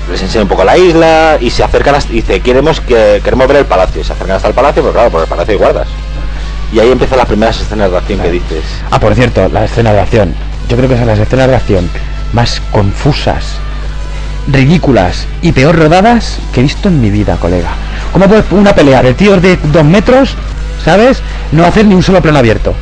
les 0.09 0.21
enseña 0.21 0.43
un 0.43 0.49
poco 0.49 0.63
la 0.63 0.77
isla 0.77 1.37
y 1.41 1.49
se 1.49 1.65
acercan 1.65 1.95
hasta, 1.95 2.13
dice, 2.13 2.39
queremos 2.39 2.79
que 2.79 3.19
queremos 3.21 3.45
ver 3.49 3.57
el 3.57 3.65
palacio. 3.65 3.99
Y 3.99 4.05
se 4.05 4.13
acercan 4.13 4.37
hasta 4.37 4.47
el 4.47 4.53
palacio, 4.53 4.83
pero 4.83 4.93
claro, 4.93 5.09
por 5.09 5.21
el 5.21 5.27
palacio 5.27 5.51
hay 5.51 5.57
guardas. 5.57 5.87
Y 6.71 6.79
ahí 6.79 6.89
empiezan 6.89 7.17
las 7.17 7.27
primeras 7.27 7.59
escenas 7.59 7.91
de 7.91 7.97
acción 7.97 8.21
que 8.21 8.31
dices. 8.31 8.63
Ah, 8.89 9.01
por 9.01 9.13
cierto, 9.15 9.49
la 9.49 9.65
escena 9.65 9.91
de 9.91 9.99
acción. 9.99 10.33
Yo 10.69 10.77
creo 10.77 10.87
que 10.87 10.97
son 10.97 11.07
las 11.07 11.19
escenas 11.19 11.49
de 11.49 11.57
acción 11.57 11.89
más 12.31 12.61
confusas, 12.71 13.57
ridículas 14.47 15.27
y 15.41 15.51
peor 15.51 15.75
rodadas 15.77 16.39
que 16.53 16.61
he 16.61 16.63
visto 16.63 16.87
en 16.87 17.01
mi 17.01 17.09
vida, 17.09 17.37
colega. 17.37 17.69
¿Cómo 18.13 18.27
puede 18.27 18.43
una 18.51 18.73
pelea 18.73 19.01
de 19.01 19.13
tíos 19.13 19.41
de 19.41 19.57
dos 19.57 19.83
metros, 19.83 20.35
¿sabes? 20.83 21.21
No 21.51 21.65
hacer 21.65 21.85
ni 21.85 21.95
un 21.95 22.03
solo 22.03 22.21
plano 22.21 22.39
abierto. 22.39 22.73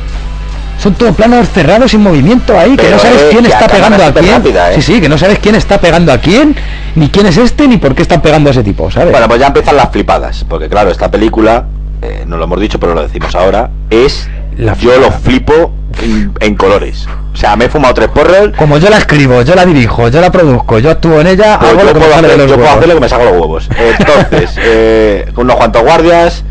Son 0.78 0.94
todos 0.94 1.16
planos 1.16 1.48
cerrados 1.48 1.90
sin 1.90 2.02
movimiento 2.02 2.58
ahí, 2.58 2.76
que 2.76 2.90
no 2.90 2.98
sabes 2.98 3.22
eh, 3.22 3.28
quién 3.30 3.46
está 3.46 3.66
pegando 3.66 4.04
a 4.04 4.12
quién. 4.12 4.34
rápida, 4.34 4.72
¿eh? 4.72 4.74
Sí, 4.76 4.94
sí, 4.94 5.00
que 5.00 5.08
no 5.08 5.16
sabes 5.16 5.38
quién 5.38 5.54
está 5.54 5.80
pegando 5.80 6.12
a 6.12 6.18
quién, 6.18 6.54
ni 6.94 7.08
quién 7.08 7.26
es 7.26 7.38
este, 7.38 7.66
ni 7.66 7.78
por 7.78 7.94
qué 7.94 8.02
están 8.02 8.20
pegando 8.20 8.50
a 8.50 8.52
ese 8.52 8.62
tipo, 8.62 8.90
¿sabes? 8.90 9.10
Bueno, 9.10 9.26
pues 9.26 9.40
ya 9.40 9.46
empiezan 9.46 9.76
las 9.76 9.90
flipadas, 9.90 10.44
porque 10.46 10.68
claro, 10.68 10.90
esta 10.90 11.10
película, 11.10 11.64
eh, 12.02 12.24
no 12.26 12.36
lo 12.36 12.44
hemos 12.44 12.60
dicho, 12.60 12.78
pero 12.78 12.94
lo 12.94 13.02
decimos 13.02 13.34
ahora, 13.34 13.70
es 13.88 14.28
La 14.58 14.74
yo 14.74 14.98
lo 15.00 15.10
flipo 15.10 15.72
en, 16.02 16.32
en 16.40 16.54
colores. 16.54 17.06
O 17.32 17.36
sea, 17.36 17.54
me 17.56 17.66
he 17.66 17.68
fumado 17.68 17.94
tres 17.94 18.08
porros, 18.08 18.50
Como 18.56 18.78
yo 18.78 18.88
la 18.88 18.98
escribo, 18.98 19.42
yo 19.42 19.54
la 19.54 19.66
dirijo, 19.66 20.08
yo 20.08 20.20
la 20.20 20.30
produzco, 20.30 20.78
yo 20.78 20.90
actúo 20.90 21.20
en 21.20 21.26
ella, 21.26 21.58
pues 21.58 21.70
hago 21.72 21.80
yo, 21.80 21.86
lo 21.86 21.92
que 21.92 21.98
me 21.98 22.00
puedo 22.00 22.14
sale 22.14 22.28
de 22.28 22.34
hacer, 22.34 22.38
los 22.38 22.50
yo 22.50 22.56
puedo 22.56 22.66
huevos. 22.66 22.76
hacer 22.78 22.88
lo 22.88 22.94
que 22.94 23.00
me 23.00 23.08
saco 23.08 23.24
los 23.24 23.32
huevos. 23.32 23.68
Entonces, 23.98 24.50
eh, 24.62 25.32
unos 25.36 25.56
cuantos 25.56 25.82
guardias, 25.82 26.44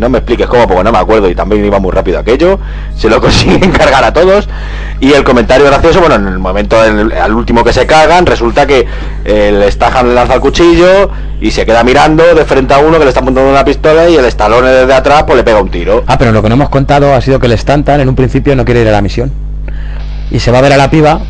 no 0.00 0.08
me 0.08 0.18
expliques 0.18 0.46
cómo, 0.48 0.66
porque 0.66 0.82
no 0.82 0.90
me 0.90 0.98
acuerdo 0.98 1.28
y 1.28 1.34
también 1.34 1.64
iba 1.64 1.78
muy 1.78 1.92
rápido 1.92 2.18
aquello. 2.18 2.58
Se 2.96 3.08
lo 3.08 3.20
consiguen 3.20 3.70
cargar 3.70 4.02
a 4.02 4.12
todos. 4.12 4.48
Y 4.98 5.12
el 5.12 5.22
comentario 5.24 5.66
gracioso, 5.66 6.00
bueno, 6.00 6.16
en 6.16 6.26
el 6.26 6.38
momento, 6.38 6.84
en 6.84 6.98
el- 6.98 7.12
al 7.12 7.32
último 7.34 7.62
que 7.62 7.72
se 7.72 7.86
cargan, 7.86 8.26
resulta 8.26 8.66
que 8.66 8.86
el 9.24 9.62
Stahan 9.70 10.08
le 10.08 10.14
lanza 10.14 10.34
el 10.34 10.40
cuchillo 10.40 11.10
y 11.40 11.50
se 11.52 11.64
queda 11.64 11.84
mirando 11.84 12.22
de 12.34 12.44
frente 12.44 12.74
a 12.74 12.78
uno 12.78 12.98
que 12.98 13.04
le 13.04 13.08
está 13.10 13.20
apuntando 13.20 13.48
una 13.50 13.64
pistola 13.64 14.08
y 14.08 14.16
el 14.16 14.24
Stallone 14.26 14.68
desde 14.68 14.92
atrás 14.92 15.22
pues 15.24 15.36
le 15.36 15.44
pega 15.44 15.60
un 15.60 15.70
tiro. 15.70 16.02
Ah, 16.06 16.18
pero 16.18 16.32
lo 16.32 16.42
que 16.42 16.48
no 16.48 16.54
hemos 16.56 16.68
contado 16.70 17.14
ha 17.14 17.20
sido 17.20 17.38
que 17.38 17.46
el 17.46 17.52
Stanton 17.52 18.00
en 18.00 18.08
un 18.08 18.14
principio 18.16 18.54
no 18.56 18.64
quiere 18.64 18.82
ir 18.82 18.88
a 18.88 18.92
la 18.92 19.00
misión. 19.02 19.30
Y 20.30 20.38
se 20.40 20.50
va 20.50 20.58
a 20.58 20.62
ver 20.62 20.72
a 20.72 20.76
la 20.76 20.90
piba. 20.90 21.20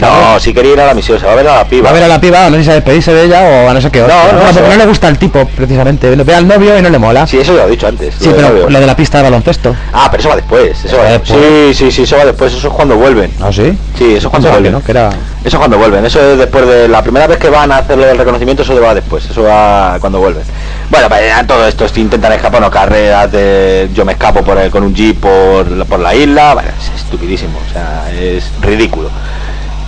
¿Sabes? 0.00 0.26
No, 0.26 0.40
si 0.40 0.52
quería 0.54 0.72
ir 0.72 0.80
a 0.80 0.86
la 0.86 0.94
misión, 0.94 1.18
se 1.20 1.26
va 1.26 1.32
a 1.32 1.36
ver 1.36 1.46
a 1.48 1.56
la 1.58 1.64
piba. 1.64 1.84
Va 1.84 1.90
a 1.90 1.92
ver 1.92 2.02
a 2.04 2.08
la 2.08 2.20
piba, 2.20 2.50
no 2.50 2.56
sé 2.56 2.64
si 2.64 2.70
a 2.70 2.74
despedirse 2.74 3.12
de 3.14 3.24
ella 3.24 3.42
o 3.42 3.68
a 3.70 3.74
no 3.74 3.80
sé 3.80 3.90
qué. 3.90 4.00
No, 4.00 4.06
hostia. 4.06 4.32
no, 4.32 4.38
porque 4.38 4.54
se 4.54 4.60
va. 4.62 4.68
no 4.68 4.76
le 4.76 4.86
gusta 4.86 5.08
el 5.08 5.18
tipo, 5.18 5.46
precisamente. 5.56 6.14
Ve 6.16 6.34
al 6.34 6.48
novio 6.48 6.78
y 6.78 6.82
no 6.82 6.88
le 6.90 6.98
mola. 6.98 7.26
Sí, 7.26 7.38
eso 7.38 7.54
ya 7.54 7.62
lo 7.62 7.68
he 7.68 7.70
dicho 7.72 7.86
antes. 7.86 8.14
Sí, 8.18 8.30
pero 8.34 8.48
novio. 8.48 8.68
lo 8.70 8.80
de 8.80 8.86
la 8.86 8.96
pista 8.96 9.18
de 9.18 9.24
baloncesto. 9.24 9.74
Ah, 9.92 10.08
pero 10.10 10.20
eso 10.20 10.28
va 10.30 10.36
después. 10.36 10.84
Eso 10.84 10.96
va 10.98 11.04
después. 11.04 11.38
Sí, 11.40 11.74
sí, 11.74 11.90
sí, 11.92 12.02
eso 12.02 12.16
va 12.16 12.24
después. 12.24 12.52
Eso 12.52 12.68
es 12.68 12.74
cuando 12.74 12.96
vuelven. 12.96 13.30
¿Ah, 13.40 13.50
sí? 13.52 13.76
Sí, 13.98 14.14
eso 14.16 14.28
es 14.28 14.30
cuando 14.30 14.50
vuelven. 14.50 14.72
no, 14.72 14.82
que 14.82 14.92
era... 14.92 15.10
Eso 15.42 15.56
es 15.56 15.58
cuando 15.58 15.78
vuelven, 15.78 16.04
eso 16.04 16.20
es 16.32 16.36
después 16.38 16.66
de 16.66 16.86
la 16.86 17.00
primera 17.02 17.26
vez 17.26 17.38
que 17.38 17.48
van 17.48 17.72
a 17.72 17.78
hacerlo 17.78 18.04
del 18.04 18.18
reconocimiento, 18.18 18.62
eso 18.62 18.78
va 18.78 18.94
después, 18.94 19.24
eso 19.24 19.42
va 19.42 19.96
cuando 19.98 20.18
vuelven. 20.18 20.42
Bueno, 20.90 21.08
pues 21.08 21.22
ya 21.28 21.46
todo 21.46 21.66
esto, 21.66 21.88
si 21.88 22.02
intentan 22.02 22.30
escapar, 22.34 22.60
no 22.60 22.70
carreras 22.70 23.32
de 23.32 23.88
yo 23.94 24.04
me 24.04 24.12
escapo 24.12 24.42
por 24.44 24.58
el- 24.58 24.70
con 24.70 24.82
un 24.82 24.94
jeep 24.94 25.18
por, 25.18 25.66
la- 25.70 25.86
por 25.86 25.98
la 25.98 26.14
isla, 26.14 26.52
bueno, 26.52 26.68
es 26.78 27.00
estupidísimo, 27.00 27.58
o 27.66 27.72
sea, 27.72 28.04
es 28.20 28.50
ridículo. 28.60 29.08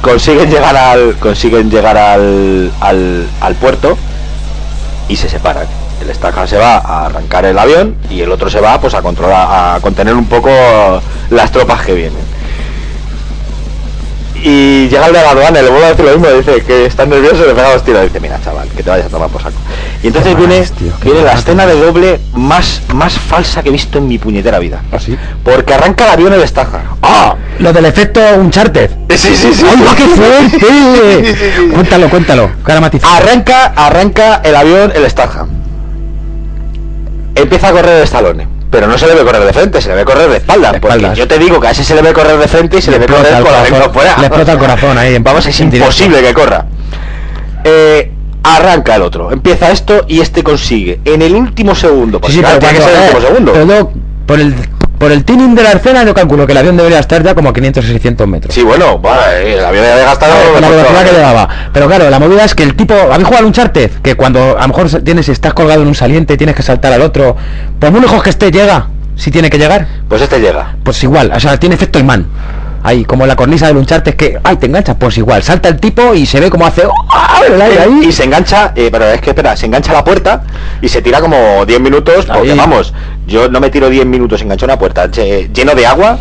Consiguen 0.03 0.50
llegar 0.50 0.76
al 0.76 1.14
consiguen 1.14 1.70
llegar 1.70 1.96
al, 1.96 2.72
al, 2.80 3.55
puerto 3.61 3.96
y 5.09 5.16
se 5.16 5.28
separan. 5.28 5.66
El 6.03 6.12
Stahan 6.12 6.48
se 6.48 6.59
va 6.59 6.78
a 6.78 7.07
arrancar 7.07 7.44
el 7.44 7.57
avión 7.57 7.94
y 8.11 8.20
el 8.20 8.32
otro 8.32 8.50
se 8.50 8.61
va 8.61 8.80
pues 8.80 8.94
a 8.94 9.03
controlar, 9.03 9.76
a 9.76 9.80
contener 9.80 10.14
un 10.14 10.26
poco 10.26 10.50
las 11.30 11.53
tropas 11.53 11.82
que 11.82 11.94
vienen 11.94 12.41
y 14.43 14.88
llega 14.88 15.07
el 15.07 15.12
de 15.12 15.22
la 15.22 15.30
aduana 15.30 15.61
y 15.61 15.62
le 15.62 15.70
vuelve 15.70 15.86
a 15.86 15.88
decir 15.90 16.05
lo 16.05 16.18
mismo, 16.18 16.28
dice 16.36 16.62
que 16.64 16.86
está 16.86 17.07
nervioso 17.07 17.45
y 17.45 17.47
le 17.49 17.55
pega 17.55 17.72
los 17.72 17.84
tiros, 17.84 18.03
dice, 18.03 18.20
mira 18.20 18.40
chaval, 18.43 18.68
que 18.68 18.82
te 18.82 18.90
vayas 18.90 19.07
a 19.07 19.11
tomar 19.11 19.28
por 19.28 19.43
saco. 19.43 19.57
Y 20.03 20.09
entonces 20.09 20.36
viene, 20.36 20.59
más, 20.59 20.72
tío, 20.72 20.93
qué 21.01 21.11
viene 21.11 21.24
la 21.24 21.32
más. 21.32 21.40
escena 21.40 21.66
de 21.66 21.74
doble 21.80 22.20
más, 22.34 22.82
más 22.93 23.18
falsa 23.18 23.62
que 23.62 23.68
he 23.68 23.72
visto 23.72 23.99
en 23.99 24.09
mi 24.09 24.18
puñetera 24.18 24.59
vida. 24.59 24.82
¿Ah, 24.90 24.99
sí? 24.99 25.16
Porque 25.45 25.74
arranca 25.74 26.05
el 26.07 26.11
avión 26.11 26.32
el 26.32 26.47
Stahan. 26.47 26.82
¡Ah! 27.03 27.36
Lo 27.61 27.72
del 27.72 27.84
efecto 27.84 28.20
Uncharted. 28.38 28.90
Sí, 29.11 29.36
sí, 29.36 29.53
sí. 29.55 29.64
¡Ay, 29.64 29.86
qué 29.97 30.07
fuerte! 30.09 31.55
cuéntalo, 31.74 32.11
cuéntalo. 32.11 32.51
Cara 32.64 32.80
matizada. 32.80 33.16
Arranca, 33.16 33.66
arranca 33.76 34.40
el 34.43 34.57
avión 34.57 34.93
el 34.95 35.09
Stahan. 35.09 35.49
Empieza 37.34 37.68
a 37.68 37.72
correr 37.72 37.99
el 37.99 38.03
Stallone. 38.05 38.51
Pero 38.73 38.87
no 38.89 38.97
se 38.99 39.07
le 39.07 39.14
ve 39.14 39.23
correr 39.23 39.45
de 39.45 39.53
frente, 39.53 39.81
se 39.83 39.91
le 39.91 39.95
ve 39.97 40.05
correr 40.05 40.29
de 40.31 40.37
espaldas. 40.39 40.73
De 40.73 40.81
porque 40.81 41.11
yo 41.14 41.29
te 41.29 41.39
digo 41.39 41.61
que 41.61 41.68
a 41.68 41.70
ese 41.70 41.85
se 41.85 41.95
le 41.95 42.03
ve 42.03 42.12
correr 42.12 42.39
de 42.39 42.49
frente 42.49 42.79
y 42.79 42.83
se 42.83 42.91
le, 42.91 42.97
explota 42.97 43.23
correr 43.23 43.37
el 43.39 43.43
con 43.45 43.53
la 43.53 43.59
corazón, 43.59 43.79
lengua 43.79 43.93
fuera. 43.95 44.16
le 44.18 44.27
explota 44.27 44.53
el 44.53 44.59
corazón 44.59 44.99
ahí 44.99 45.14
en- 45.14 45.23
Vamos, 45.23 45.47
es 45.47 45.57
directo. 45.59 45.77
imposible 45.77 46.23
que 46.23 46.33
corra. 46.35 46.64
Eh, 47.64 48.11
arranca 48.43 48.97
el 48.97 49.03
otro, 49.03 49.31
empieza 49.31 49.70
esto 49.70 50.05
y 50.09 50.20
este 50.20 50.43
consigue 50.43 51.01
en 51.05 51.23
el 51.23 51.35
último 51.35 51.75
segundo. 51.75 52.18
porque 52.20 52.33
Sí, 52.33 52.39
sí, 52.39 52.45
claro, 52.45 52.59
pero 52.61 52.70
tiene 52.73 52.85
que 52.85 52.91
ser 52.91 52.97
el 52.99 53.05
último 53.14 53.20
segundo. 53.29 53.53
pero 53.53 53.64
luego, 53.66 53.93
por 54.27 54.41
el 54.41 54.55
por 55.03 55.11
el 55.11 55.24
tuning 55.24 55.57
de 55.57 55.64
la 55.64 55.72
escena 55.72 56.05
yo 56.05 56.14
calculo 56.14 56.46
que 56.46 56.53
el 56.53 56.59
avión 56.59 56.76
debería 56.76 57.00
estar 57.00 57.24
ya 57.24 57.34
como 57.34 57.48
a 57.48 57.53
500 57.53 57.84
o 57.84 57.88
600 57.88 58.28
metros. 58.28 58.55
Sí, 58.55 58.62
bueno, 58.62 59.00
vale, 59.00 59.55
el 59.55 59.64
avión 59.64 59.84
había 59.84 60.05
gastado 60.05 60.32
Con 60.53 60.62
la 60.62 60.68
velocidad 60.68 61.05
que 61.05 61.11
llevaba. 61.11 61.48
Pero 61.72 61.88
claro, 61.88 62.09
la 62.09 62.20
movida 62.20 62.44
es 62.44 62.55
que 62.55 62.62
el 62.62 62.76
tipo. 62.76 62.94
¿Habéis 62.94 63.24
jugado 63.24 63.38
al 63.38 63.46
Uncharted? 63.46 63.90
Que 64.00 64.14
cuando 64.14 64.57
a 64.57 64.62
lo 64.62 64.68
mejor 64.68 64.88
tienes, 65.03 65.28
estás 65.28 65.55
colgado 65.55 65.82
en 65.82 65.88
un 65.88 65.96
saliente 65.96 66.36
tienes 66.36 66.55
que 66.55 66.62
saltar 66.62 66.92
al 66.92 67.03
otro. 67.03 67.36
Por 67.80 67.90
muy 67.90 68.00
lejos 68.00 68.22
que 68.22 68.30
esté, 68.30 68.53
llega. 68.53 68.90
Si 69.16 69.32
tiene 69.32 69.50
que 69.50 69.59
llegar. 69.59 69.88
Pues 70.09 70.22
este 70.22 70.38
llega. 70.38 70.76
Pues 70.84 71.03
igual, 71.03 71.32
o 71.34 71.40
sea, 71.40 71.59
tiene 71.59 71.74
efecto 71.74 71.98
imán. 71.98 72.28
Ahí, 72.85 73.05
como 73.05 73.26
la 73.26 73.37
cornisa 73.37 73.68
del 73.68 73.76
Uncharted 73.76 74.14
que, 74.14 74.39
ay, 74.43 74.57
te 74.57 74.66
enganchas, 74.66 74.97
pues 74.99 75.16
igual, 75.16 75.43
salta 75.43 75.68
el 75.68 75.78
tipo 75.78 76.14
y 76.14 76.26
se 76.26 76.41
ve 76.41 76.51
como 76.51 76.66
hace, 76.66 76.83
¡ah! 77.11 77.41
ahí. 77.80 78.07
Y 78.09 78.12
se 78.12 78.24
engancha, 78.24 78.72
eh, 78.74 78.89
pero 78.91 79.05
es 79.09 79.20
que 79.20 79.30
espera, 79.30 79.57
se 79.57 79.66
engancha 79.66 79.93
a 79.93 79.95
la 79.95 80.05
puerta 80.05 80.43
y 80.80 80.89
se 80.89 81.01
tira 81.01 81.20
como 81.20 81.64
10 81.64 81.80
minutos, 81.80 82.26
porque 82.26 82.51
Ahí. 82.53 82.59
vamos, 82.59 82.93
yo 83.26 83.49
no 83.49 83.61
me 83.61 83.70
tiro 83.70 83.89
10 83.89 84.05
minutos 84.07 84.43
engancho 84.43 84.64
una 84.66 84.78
puerta 84.78 85.09
lleno 85.09 85.74
de 85.74 85.87
agua. 85.87 86.18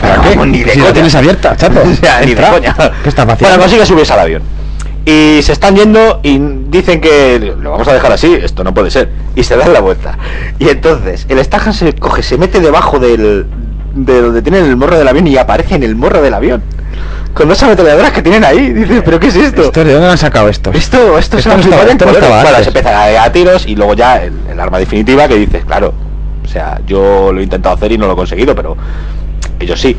¿Para 0.00 0.20
qué? 0.20 0.28
Vamos, 0.30 0.48
Ni 0.48 0.58
de 0.62 0.70
si 0.72 0.78
coña. 0.78 0.84
la 0.88 0.92
tienes 0.92 1.14
abierta, 1.14 1.56
chato. 1.56 1.80
O 1.90 1.94
sea, 1.94 2.20
ni 2.20 2.26
de 2.26 2.32
Entra. 2.32 2.50
coña. 2.50 2.74
¿Qué 3.02 3.08
estás 3.08 3.26
haciendo? 3.26 3.48
Bueno, 3.48 3.58
consigue 3.62 3.86
subirse 3.86 4.12
al 4.12 4.18
avión. 4.20 4.42
Y 5.04 5.40
se 5.42 5.52
están 5.52 5.74
yendo 5.74 6.20
y 6.22 6.38
dicen 6.68 7.00
que 7.00 7.54
lo 7.58 7.72
vamos 7.72 7.88
a 7.88 7.92
dejar 7.94 8.12
así, 8.12 8.38
esto 8.40 8.62
no 8.62 8.72
puede 8.72 8.90
ser. 8.90 9.08
Y 9.34 9.42
se 9.42 9.56
dan 9.56 9.72
la 9.72 9.80
vuelta. 9.80 10.16
Y 10.60 10.68
entonces 10.68 11.26
el 11.28 11.42
Stahan 11.44 11.74
se 11.74 11.92
coge, 11.94 12.22
se 12.22 12.38
mete 12.38 12.60
debajo 12.60 13.00
del 13.00 13.46
de 13.94 14.20
donde 14.22 14.42
tienen 14.42 14.64
el 14.66 14.76
morro 14.76 14.98
del 14.98 15.08
avión 15.08 15.26
y 15.26 15.36
aparece 15.36 15.74
en 15.76 15.82
el 15.82 15.94
morro 15.96 16.20
del 16.22 16.34
avión. 16.34 16.62
Con 17.34 17.48
dos 17.48 17.62
ametralladoras 17.62 18.12
que 18.12 18.20
tienen 18.22 18.44
ahí. 18.44 18.72
Dice, 18.72 19.00
¿pero 19.02 19.18
qué 19.18 19.28
es 19.28 19.36
esto? 19.36 19.62
Esto, 19.62 19.84
¿De 19.84 19.92
dónde 19.94 20.08
han 20.10 20.18
sacado 20.18 20.48
esto? 20.48 20.70
Esto, 20.72 21.16
esto, 21.18 21.38
estaba- 21.38 21.58
flipada 21.62 21.90
en 21.90 21.98
colores. 21.98 22.28
Bueno, 22.28 22.58
se 22.58 22.66
empiezan 22.68 22.94
a, 22.94 23.24
a 23.24 23.32
tiros 23.32 23.66
y 23.66 23.74
luego 23.74 23.94
ya 23.94 24.22
el, 24.22 24.34
el 24.50 24.60
arma 24.60 24.78
definitiva 24.78 25.26
que 25.28 25.36
dices, 25.36 25.64
claro, 25.64 25.94
o 26.44 26.48
sea, 26.48 26.78
yo 26.86 27.32
lo 27.32 27.40
he 27.40 27.44
intentado 27.44 27.74
hacer 27.74 27.90
y 27.92 27.96
no 27.98 28.06
lo 28.06 28.12
he 28.12 28.16
conseguido, 28.16 28.54
pero 28.54 28.76
ellos 29.60 29.80
sí. 29.80 29.96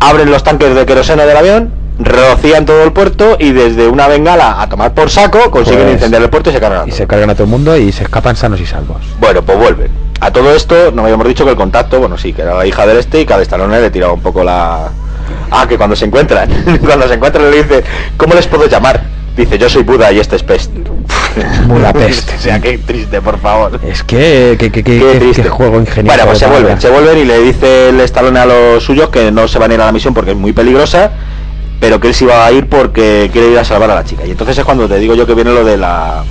Abren 0.00 0.28
los 0.30 0.42
tanques 0.42 0.74
de 0.74 0.84
queroseno 0.84 1.24
del 1.24 1.36
avión, 1.36 1.70
rocían 1.98 2.66
todo 2.66 2.82
el 2.82 2.92
puerto 2.92 3.36
y 3.38 3.52
desde 3.52 3.86
una 3.88 4.08
bengala 4.08 4.60
a 4.60 4.68
tomar 4.68 4.94
por 4.94 5.10
saco 5.10 5.50
consiguen 5.50 5.82
Pues- 5.82 5.92
incendiar 5.94 6.22
el 6.22 6.30
puerto 6.30 6.50
y 6.50 6.52
se 6.52 6.60
cargan 6.60 6.82
a 6.82 6.88
Y 6.88 6.92
se 6.92 7.06
cargan 7.06 7.30
a 7.30 7.34
todo 7.34 7.44
el 7.44 7.50
mundo 7.50 7.76
y 7.76 7.92
se 7.92 8.04
escapan 8.04 8.34
sanos 8.36 8.60
y 8.60 8.66
salvos. 8.66 8.98
Bueno, 9.20 9.42
pues 9.42 9.58
vuelven. 9.58 9.90
A 10.20 10.32
todo 10.32 10.54
esto 10.54 10.90
no 10.92 11.02
habíamos 11.02 11.26
dicho 11.28 11.44
que 11.44 11.50
el 11.50 11.56
contacto, 11.56 12.00
bueno, 12.00 12.16
sí, 12.18 12.32
que 12.32 12.42
era 12.42 12.54
la 12.54 12.66
hija 12.66 12.86
del 12.86 12.96
este 12.98 13.20
y 13.20 13.26
que 13.26 13.34
al 13.34 13.42
Stallone 13.42 13.80
le 13.80 13.90
tiraba 13.90 14.12
un 14.12 14.22
poco 14.22 14.42
la... 14.42 14.88
Ah, 15.50 15.66
que 15.68 15.76
cuando 15.76 15.94
se 15.96 16.04
encuentran, 16.06 16.48
cuando 16.84 17.06
se 17.08 17.14
encuentran 17.14 17.50
le 17.50 17.62
dice, 17.62 17.84
¿cómo 18.16 18.34
les 18.34 18.46
puedo 18.46 18.66
llamar? 18.66 19.02
Dice, 19.36 19.58
yo 19.58 19.68
soy 19.68 19.82
Buda 19.82 20.12
y 20.12 20.20
este 20.20 20.36
es 20.36 20.42
Pest. 20.42 20.70
Budapest. 21.66 22.30
o 22.38 22.40
sea, 22.40 22.60
qué 22.60 22.78
triste, 22.78 23.20
por 23.20 23.38
favor. 23.38 23.80
Es 23.86 24.02
que, 24.04 24.56
que, 24.58 24.70
que, 24.70 24.82
que- 24.84 25.48
juego 25.48 25.80
ingenioso. 25.80 26.16
Bueno, 26.16 26.26
pues 26.26 26.38
se 26.38 26.46
vuelven, 26.46 26.80
se 26.80 26.88
vuelven 26.90 27.18
y 27.18 27.24
le 27.24 27.38
dice 27.40 27.88
el 27.90 28.00
Stallone 28.00 28.38
a 28.38 28.46
los 28.46 28.82
suyos 28.84 29.08
que 29.10 29.30
no 29.32 29.48
se 29.48 29.58
van 29.58 29.70
a 29.70 29.74
ir 29.74 29.80
a 29.80 29.86
la 29.86 29.92
misión 29.92 30.14
porque 30.14 30.30
es 30.32 30.36
muy 30.36 30.52
peligrosa, 30.52 31.10
pero 31.84 32.00
que 32.00 32.08
él 32.08 32.14
sí 32.14 32.24
va 32.24 32.46
a 32.46 32.50
ir 32.50 32.66
porque 32.66 33.28
quiere 33.30 33.48
ir 33.50 33.58
a 33.58 33.64
salvar 33.64 33.90
a 33.90 33.94
la 33.96 34.04
chica. 34.04 34.24
Y 34.24 34.30
entonces 34.30 34.56
es 34.56 34.64
cuando 34.64 34.88
te 34.88 34.98
digo 34.98 35.14
yo 35.14 35.26
que 35.26 35.34
viene 35.34 35.52
lo 35.52 35.62
de 35.64 35.76
la 35.76 36.24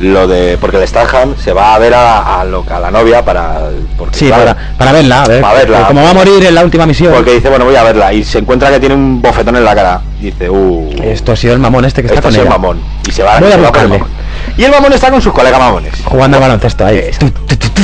lo 0.00 0.26
de 0.26 0.56
porque 0.58 0.78
el 0.78 0.88
Statham 0.88 1.34
se 1.36 1.52
va 1.52 1.74
a 1.74 1.78
ver 1.78 1.92
a, 1.92 2.40
a, 2.40 2.44
lo- 2.46 2.64
a 2.68 2.80
la 2.80 2.90
novia 2.90 3.22
para 3.22 3.68
porque, 3.98 4.16
Sí, 4.16 4.26
claro, 4.28 4.44
para, 4.46 4.76
para 4.78 4.92
verla, 4.92 5.22
a 5.22 5.28
ver. 5.28 5.40
Para 5.42 5.54
verla. 5.58 5.86
Como 5.86 6.02
va 6.02 6.10
a 6.10 6.14
morir 6.14 6.42
en 6.46 6.54
la 6.54 6.64
última 6.64 6.86
misión. 6.86 7.12
porque 7.12 7.34
dice 7.34 7.50
bueno 7.50 7.66
voy 7.66 7.76
a 7.76 7.82
verla 7.82 8.10
y 8.14 8.24
se 8.24 8.38
encuentra 8.38 8.70
que 8.70 8.80
tiene 8.80 8.94
un 8.94 9.20
bofetón 9.20 9.54
en 9.56 9.64
la 9.66 9.74
cara 9.74 10.00
y 10.18 10.24
dice 10.30 10.48
uh 10.48 10.90
Esto 11.02 11.32
ha 11.32 11.36
sido 11.36 11.52
el 11.52 11.58
mamón 11.60 11.84
este 11.84 12.00
que 12.00 12.06
está 12.06 12.20
esto 12.20 12.30
con 12.30 12.40
ella. 12.40 12.48
mamón 12.50 12.80
y 13.06 13.12
se 13.12 13.22
va, 13.22 13.38
Voy 13.38 13.48
a 13.52 13.52
se 13.56 13.60
va 13.60 13.70
con 13.70 13.82
el 13.82 13.88
buscarle. 13.88 13.98
mamón. 13.98 14.08
y 14.56 14.64
el 14.64 14.70
mamón 14.70 14.92
está 14.94 15.10
con 15.10 15.20
sus 15.20 15.32
colegas 15.34 15.60
mamones 15.60 15.92
Jugando 16.06 16.38
al 16.38 16.40
baloncesto 16.42 16.86
ahí. 16.86 17.10
Tu, 17.18 17.30
tu, 17.30 17.56
tu, 17.56 17.82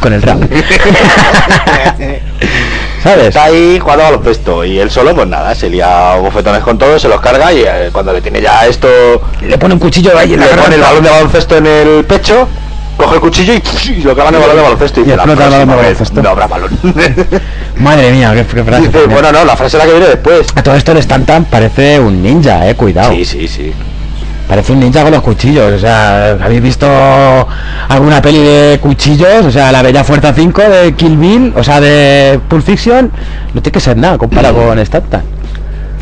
Con 0.00 0.12
el 0.14 0.22
rap. 0.22 0.38
¿Sabes? 3.04 3.28
Está 3.28 3.44
ahí 3.44 3.78
jugando 3.78 4.02
a 4.04 4.10
baloncesto 4.10 4.64
y 4.64 4.78
él 4.80 4.90
solo, 4.90 5.14
pues 5.14 5.28
nada, 5.28 5.54
se 5.54 5.68
lía 5.70 6.16
bofetones 6.16 6.62
con 6.62 6.78
todos, 6.78 7.00
se 7.02 7.06
los 7.08 7.20
carga 7.20 7.52
y 7.52 7.60
eh, 7.60 7.90
cuando 7.92 8.12
le 8.14 8.20
tiene 8.22 8.40
ya 8.40 8.66
esto, 8.66 8.88
Le 9.42 9.58
pone 9.58 9.74
un 9.74 9.80
cuchillo 9.80 10.16
ahí 10.18 10.32
en 10.34 10.40
la 10.40 10.46
le 10.46 10.52
pone 10.52 10.74
el 10.74 10.80
garganta. 10.80 10.88
balón 10.88 11.04
de 11.04 11.10
baloncesto 11.10 11.56
en 11.58 11.66
el 11.66 12.04
pecho, 12.06 12.48
coge 12.96 13.14
el 13.16 13.20
cuchillo 13.20 13.52
y, 13.52 13.62
y 13.90 14.02
lo 14.02 14.14
clava 14.14 14.30
en 14.30 14.36
el 14.36 14.40
balón 14.40 14.56
de 14.56 14.62
baloncesto 14.62 15.00
y, 15.00 15.02
Y 15.02 15.06
dice, 15.06 15.16
la 15.18 15.24
balón 15.26 15.68
de 15.68 15.74
baloncesto. 15.76 16.22
No 16.22 16.30
habrá 16.30 16.46
balón. 16.46 16.78
Madre 17.76 18.10
mía, 18.10 18.32
qué, 18.34 18.46
qué 18.46 18.64
frase. 18.64 18.86
dice, 18.88 19.06
bueno, 19.06 19.30
no, 19.32 19.44
la 19.44 19.54
frase 19.56 19.76
es 19.76 19.82
la 19.82 19.86
que 19.86 19.92
viene 19.98 20.08
después. 20.08 20.46
A 20.54 20.62
todo 20.62 20.74
esto 20.74 20.92
el 20.92 20.98
Stanton 20.98 21.44
parece 21.44 22.00
un 22.00 22.22
ninja, 22.22 22.66
eh, 22.68 22.74
cuidado. 22.74 23.12
Sí, 23.12 23.24
sí, 23.26 23.46
sí. 23.48 23.72
Parece 24.48 24.72
un 24.72 24.80
ninja 24.80 25.02
con 25.02 25.12
los 25.12 25.22
cuchillos. 25.22 25.72
O 25.72 25.78
sea, 25.78 26.32
¿habéis 26.42 26.62
visto 26.62 26.86
alguna 27.88 28.20
peli 28.20 28.38
de 28.42 28.78
cuchillos? 28.80 29.46
O 29.46 29.50
sea, 29.50 29.72
la 29.72 29.82
Bella 29.82 30.04
Fuerza 30.04 30.32
5 30.34 30.62
de 30.62 30.92
Kill 30.94 31.16
Bill, 31.16 31.52
o 31.56 31.64
sea, 31.64 31.80
de 31.80 32.38
Pulp 32.48 32.64
Fiction, 32.64 33.10
no 33.54 33.62
tiene 33.62 33.72
que 33.72 33.80
ser 33.80 33.96
nada 33.96 34.18
comparado 34.18 34.66
con 34.66 34.78
Stanton. 34.78 35.22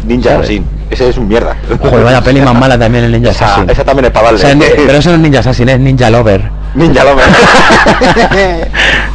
Ninja. 0.07 0.36
Assassin. 0.38 0.64
Ese 0.90 1.09
es 1.09 1.16
un 1.16 1.28
mierda. 1.28 1.57
Joder, 1.80 2.05
vaya 2.05 2.20
peli 2.20 2.40
más 2.43 2.55
mala 2.55 2.76
también 2.78 3.05
el 3.05 3.12
Ninja 3.12 3.30
Assassin. 3.30 3.70
esa 3.70 3.84
también 3.84 4.07
es 4.07 4.11
para 4.11 4.30
O 4.30 4.36
darle. 4.36 4.66
sea, 4.66 4.74
pero 4.86 4.99
eso 4.99 5.11
no 5.11 5.14
es 5.16 5.20
Ninja 5.22 5.38
Assassin, 5.38 5.68
es 5.68 5.78
Ninja 5.78 6.11
Lover. 6.11 6.51
Ninja 6.74 7.05
lo 7.05 7.11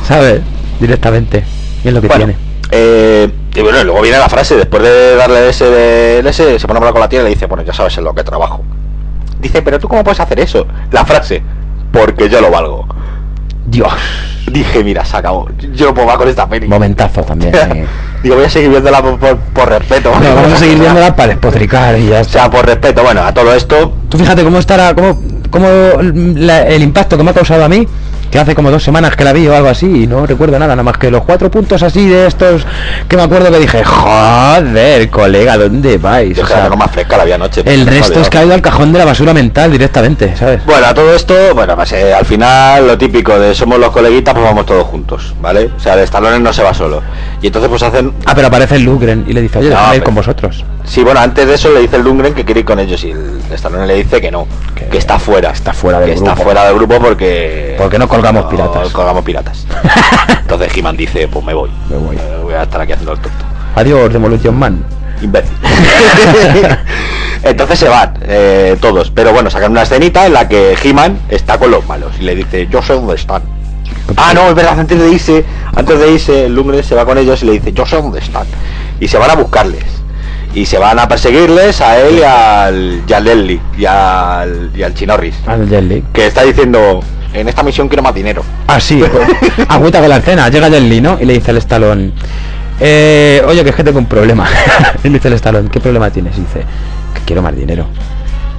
¿Sabes? 0.07 0.41
Directamente. 0.80 1.43
Y 1.84 1.89
es 1.89 1.93
lo 1.93 2.01
que 2.01 2.07
bueno, 2.07 2.25
tiene. 2.25 2.39
eh, 2.71 3.30
y 3.53 3.61
bueno, 3.61 3.84
luego 3.84 4.01
viene 4.01 4.17
la 4.17 4.30
frase, 4.30 4.55
después 4.55 4.82
de 4.84 5.15
darle 5.15 5.49
ese 5.49 5.65
de 5.65 6.30
ese, 6.30 6.57
se 6.59 6.67
pone 6.67 6.78
a 6.78 6.80
hablar 6.80 6.93
con 6.93 7.01
la 7.01 7.09
tía 7.09 7.19
y 7.21 7.23
le 7.23 7.30
dice, 7.30 7.45
bueno, 7.47 7.63
ya 7.63 7.73
sabes 7.73 7.97
en 7.97 8.03
lo 8.05 8.13
que 8.15 8.23
trabajo. 8.23 8.63
Dice, 9.39 9.61
pero 9.61 9.79
tú 9.79 9.88
cómo 9.88 10.03
puedes 10.03 10.19
hacer 10.19 10.39
eso? 10.39 10.65
La 10.91 11.05
frase, 11.05 11.41
porque 11.91 12.29
yo 12.29 12.41
lo 12.41 12.49
valgo. 12.51 12.88
Dios. 13.65 13.91
Dije, 14.51 14.81
mira, 14.83 15.03
se 15.03 15.17
acabó. 15.17 15.47
Yo 15.73 15.88
no 15.88 15.93
puedo 15.93 16.07
más 16.07 16.15
con 16.17 16.29
esta 16.29 16.47
peli. 16.47 16.67
Momentazo 16.67 17.21
también. 17.23 17.51
Digo, 18.23 18.35
voy 18.35 18.45
a 18.45 18.49
seguir 18.49 18.69
viéndola 18.69 19.01
por, 19.01 19.19
por- 19.19 19.38
por 19.38 19.69
respeto. 19.69 20.09
No, 20.11 20.35
vamos 20.35 20.53
a 20.53 20.57
seguir 20.57 20.79
viéndola 20.79 21.15
para 21.15 21.29
despotricar 21.29 21.99
y 21.99 22.07
ya 22.07 22.17
O 22.17 22.21
está. 22.21 22.39
sea, 22.39 22.49
por 22.51 22.65
respeto, 22.65 23.03
bueno, 23.03 23.21
a 23.23 23.33
todo 23.33 23.53
esto, 23.53 23.93
Tú 24.09 24.17
fíjate 24.17 24.43
cómo 24.43 24.57
estará, 24.59 24.95
cómo, 24.95 25.21
cómo 25.51 25.67
la- 26.35 26.65
el 26.67 26.81
impacto 26.81 27.17
que 27.17 27.23
me 27.23 27.31
ha 27.31 27.33
causado 27.33 27.65
a 27.65 27.67
mí 27.69 27.85
que 28.32 28.39
hace 28.39 28.55
como 28.55 28.71
dos 28.71 28.84
semanas 28.84 29.15
que 29.15 29.23
la 29.23 29.34
vi 29.34 29.47
o 29.47 29.55
algo 29.55 29.69
así 29.69 30.03
y 30.03 30.07
no 30.07 30.25
recuerdo 30.25 30.59
nada, 30.59 30.73
nada 30.75 30.84
más 30.84 30.97
que 30.97 31.09
los 31.11 31.23
cuatro 31.23 31.49
puntos 31.51 31.82
así 31.84 32.07
de 32.07 32.28
estos 32.28 32.65
que 33.07 33.15
me 33.15 33.23
acuerdo 33.23 33.51
que 33.51 33.59
dije, 33.59 33.84
joder, 33.84 35.09
colega, 35.09 35.57
¿dónde 35.57 35.97
vais? 35.97 36.36
Yo 36.38 36.43
O 36.43 36.47
la 36.47 36.49
sea, 36.55 36.63
tengo 36.65 36.78
más 36.78 36.91
fresca 36.91 37.17
la 37.17 37.25
vi 37.25 37.32
anoche. 37.32 37.61
el 37.65 37.86
Me 37.86 37.91
resto 37.91 38.19
es 38.21 38.30
que 38.30 38.38
ha 38.38 38.45
ido 38.45 38.53
al 38.53 38.61
cajón 38.61 38.91
de 38.91 38.99
la 38.99 39.05
basura 39.05 39.34
mental 39.34 39.71
directamente, 39.71 40.36
¿sabes? 40.36 40.65
Bueno, 40.65 40.86
a 40.88 40.93
todo 40.93 41.13
esto, 41.13 41.34
bueno, 41.55 41.75
pues 41.75 41.91
eh, 41.93 42.13
al 42.13 42.25
final 42.25 42.88
lo 42.88 42.97
típico 42.97 43.38
de 43.39 43.53
somos 43.55 43.80
los 43.80 43.91
coleguitas, 43.91 44.34
pues 44.34 44.45
vamos 44.45 44.65
todos 44.65 44.86
juntos, 44.88 45.34
¿vale? 45.41 45.69
O 45.75 45.80
sea, 45.80 45.93
el 45.93 46.01
Stallone 46.01 46.39
no 46.39 46.51
se 46.53 46.63
va 46.63 46.73
solo. 46.73 47.01
Y 47.41 47.47
entonces 47.47 47.69
pues 47.69 47.84
hacen... 47.84 48.11
Ah, 48.25 48.34
pero 48.36 48.47
aparece 48.47 48.75
el 48.75 48.84
Lugren 48.84 49.25
y 49.28 49.34
le 49.34 49.41
dice, 49.41 49.59
oye, 49.59 49.69
No, 49.69 49.75
déjame 49.75 49.95
ir 49.95 50.01
pero- 50.01 50.05
con 50.05 50.15
vosotros. 50.15 50.65
Sí, 50.88 51.03
bueno, 51.03 51.19
antes 51.19 51.45
de 51.45 51.53
eso 51.55 51.69
le 51.71 51.81
dice 51.81 51.97
el 51.97 52.03
Lundgren 52.03 52.33
que 52.33 52.45
quiere 52.45 52.61
ir 52.61 52.65
con 52.65 52.79
ellos 52.79 53.03
y 53.03 53.11
el 53.11 53.41
Stallone 53.51 53.85
le 53.85 53.95
dice 53.95 54.21
que 54.21 54.31
no, 54.31 54.47
Que 54.73 54.85
que, 54.85 54.97
está 54.97 55.19
fuera. 55.19 55.51
está 55.51 55.73
fuera 55.73 55.99
del 55.99 56.09
que 56.09 56.15
está 56.15 56.31
grupo. 56.31 56.43
fuera 56.43 56.65
del 56.65 56.75
grupo 56.75 56.99
porque... 56.99 57.75
Porque 57.77 57.99
no 57.99 58.07
colgamos 58.07 58.45
piratas. 58.45 58.89
colgamos 58.89 59.23
piratas. 59.23 59.67
entonces 60.41 60.75
He-Man 60.75 60.95
dice, 60.95 61.27
pues 61.27 61.45
me 61.45 61.53
voy. 61.53 61.69
Me 61.89 61.97
voy. 61.97 62.15
Eh, 62.15 62.39
voy 62.41 62.53
a 62.53 62.63
estar 62.63 62.79
aquí 62.79 62.93
haciendo 62.93 63.11
el 63.13 63.19
tonto. 63.19 63.45
Adiós, 63.75 64.11
Demolition 64.13 64.57
Man. 64.57 64.83
Imbécil. 65.21 65.51
Entonces 67.43 67.79
se 67.79 67.89
van 67.89 68.13
eh, 68.23 68.77
todos. 68.79 69.11
Pero 69.11 69.33
bueno, 69.33 69.49
sacan 69.49 69.71
una 69.71 69.83
escenita 69.83 70.25
en 70.25 70.33
la 70.33 70.47
que 70.47 70.77
He-Man 70.81 71.19
está 71.29 71.57
con 71.57 71.69
los 71.71 71.85
malos 71.88 72.13
y 72.19 72.23
le 72.23 72.35
dice, 72.35 72.67
yo 72.71 72.81
sé 72.81 72.93
dónde 72.93 73.15
están. 73.15 73.41
Ah, 74.15 74.31
no, 74.33 74.49
es 74.49 74.55
verdad, 74.55 74.79
antes 74.79 74.97
de 74.97 75.09
irse, 75.09 75.45
antes 75.75 75.99
de 75.99 76.11
irse, 76.11 76.45
el 76.45 76.55
Lundgren 76.55 76.83
se 76.83 76.95
va 76.95 77.05
con 77.05 77.17
ellos 77.17 77.43
y 77.43 77.45
le 77.45 77.51
dice, 77.53 77.73
yo 77.73 77.85
sé 77.85 77.97
dónde 77.97 78.19
están. 78.19 78.47
Y 78.99 79.07
se 79.07 79.17
van 79.17 79.31
a 79.31 79.35
buscarles. 79.35 79.83
Y 80.57 80.65
se 80.65 80.79
van 80.79 80.97
a 80.97 81.07
perseguirles 81.07 81.81
a 81.81 81.99
él 81.99 82.17
y 82.17 82.23
al, 82.23 83.03
y 83.07 83.13
al 83.13 83.61
y 83.77 83.85
al, 83.85 84.71
y 84.75 84.81
al 84.81 84.93
Chinorris. 84.95 85.35
Al 85.45 85.69
Li. 85.87 86.03
Que 86.11 86.25
está 86.25 86.41
diciendo, 86.41 86.99
en 87.31 87.47
esta 87.47 87.61
misión 87.61 87.87
quiero 87.87 88.01
más 88.01 88.15
dinero. 88.15 88.41
Ah, 88.65 88.79
sí, 88.79 88.99
pues, 88.99 89.67
agüita 89.69 89.99
con 89.99 90.09
la 90.09 90.17
escena. 90.17 90.49
Llega 90.49 90.67
Li, 90.67 90.99
¿no? 90.99 91.19
Y 91.21 91.25
le 91.25 91.33
dice 91.33 91.51
al 91.51 91.57
Stallone, 91.57 92.11
eh, 92.79 93.43
oye, 93.45 93.63
que 93.63 93.69
es 93.69 93.75
que 93.75 93.83
tengo 93.83 93.99
un 93.99 94.07
problema. 94.07 94.49
y 95.03 95.09
le 95.09 95.13
dice 95.13 95.27
el 95.27 95.35
Stallone, 95.35 95.69
¿qué 95.69 95.79
problema 95.79 96.09
tienes? 96.09 96.35
Y 96.35 96.41
dice, 96.41 96.61
que 97.13 97.21
quiero 97.23 97.43
más 97.43 97.55
dinero. 97.55 97.85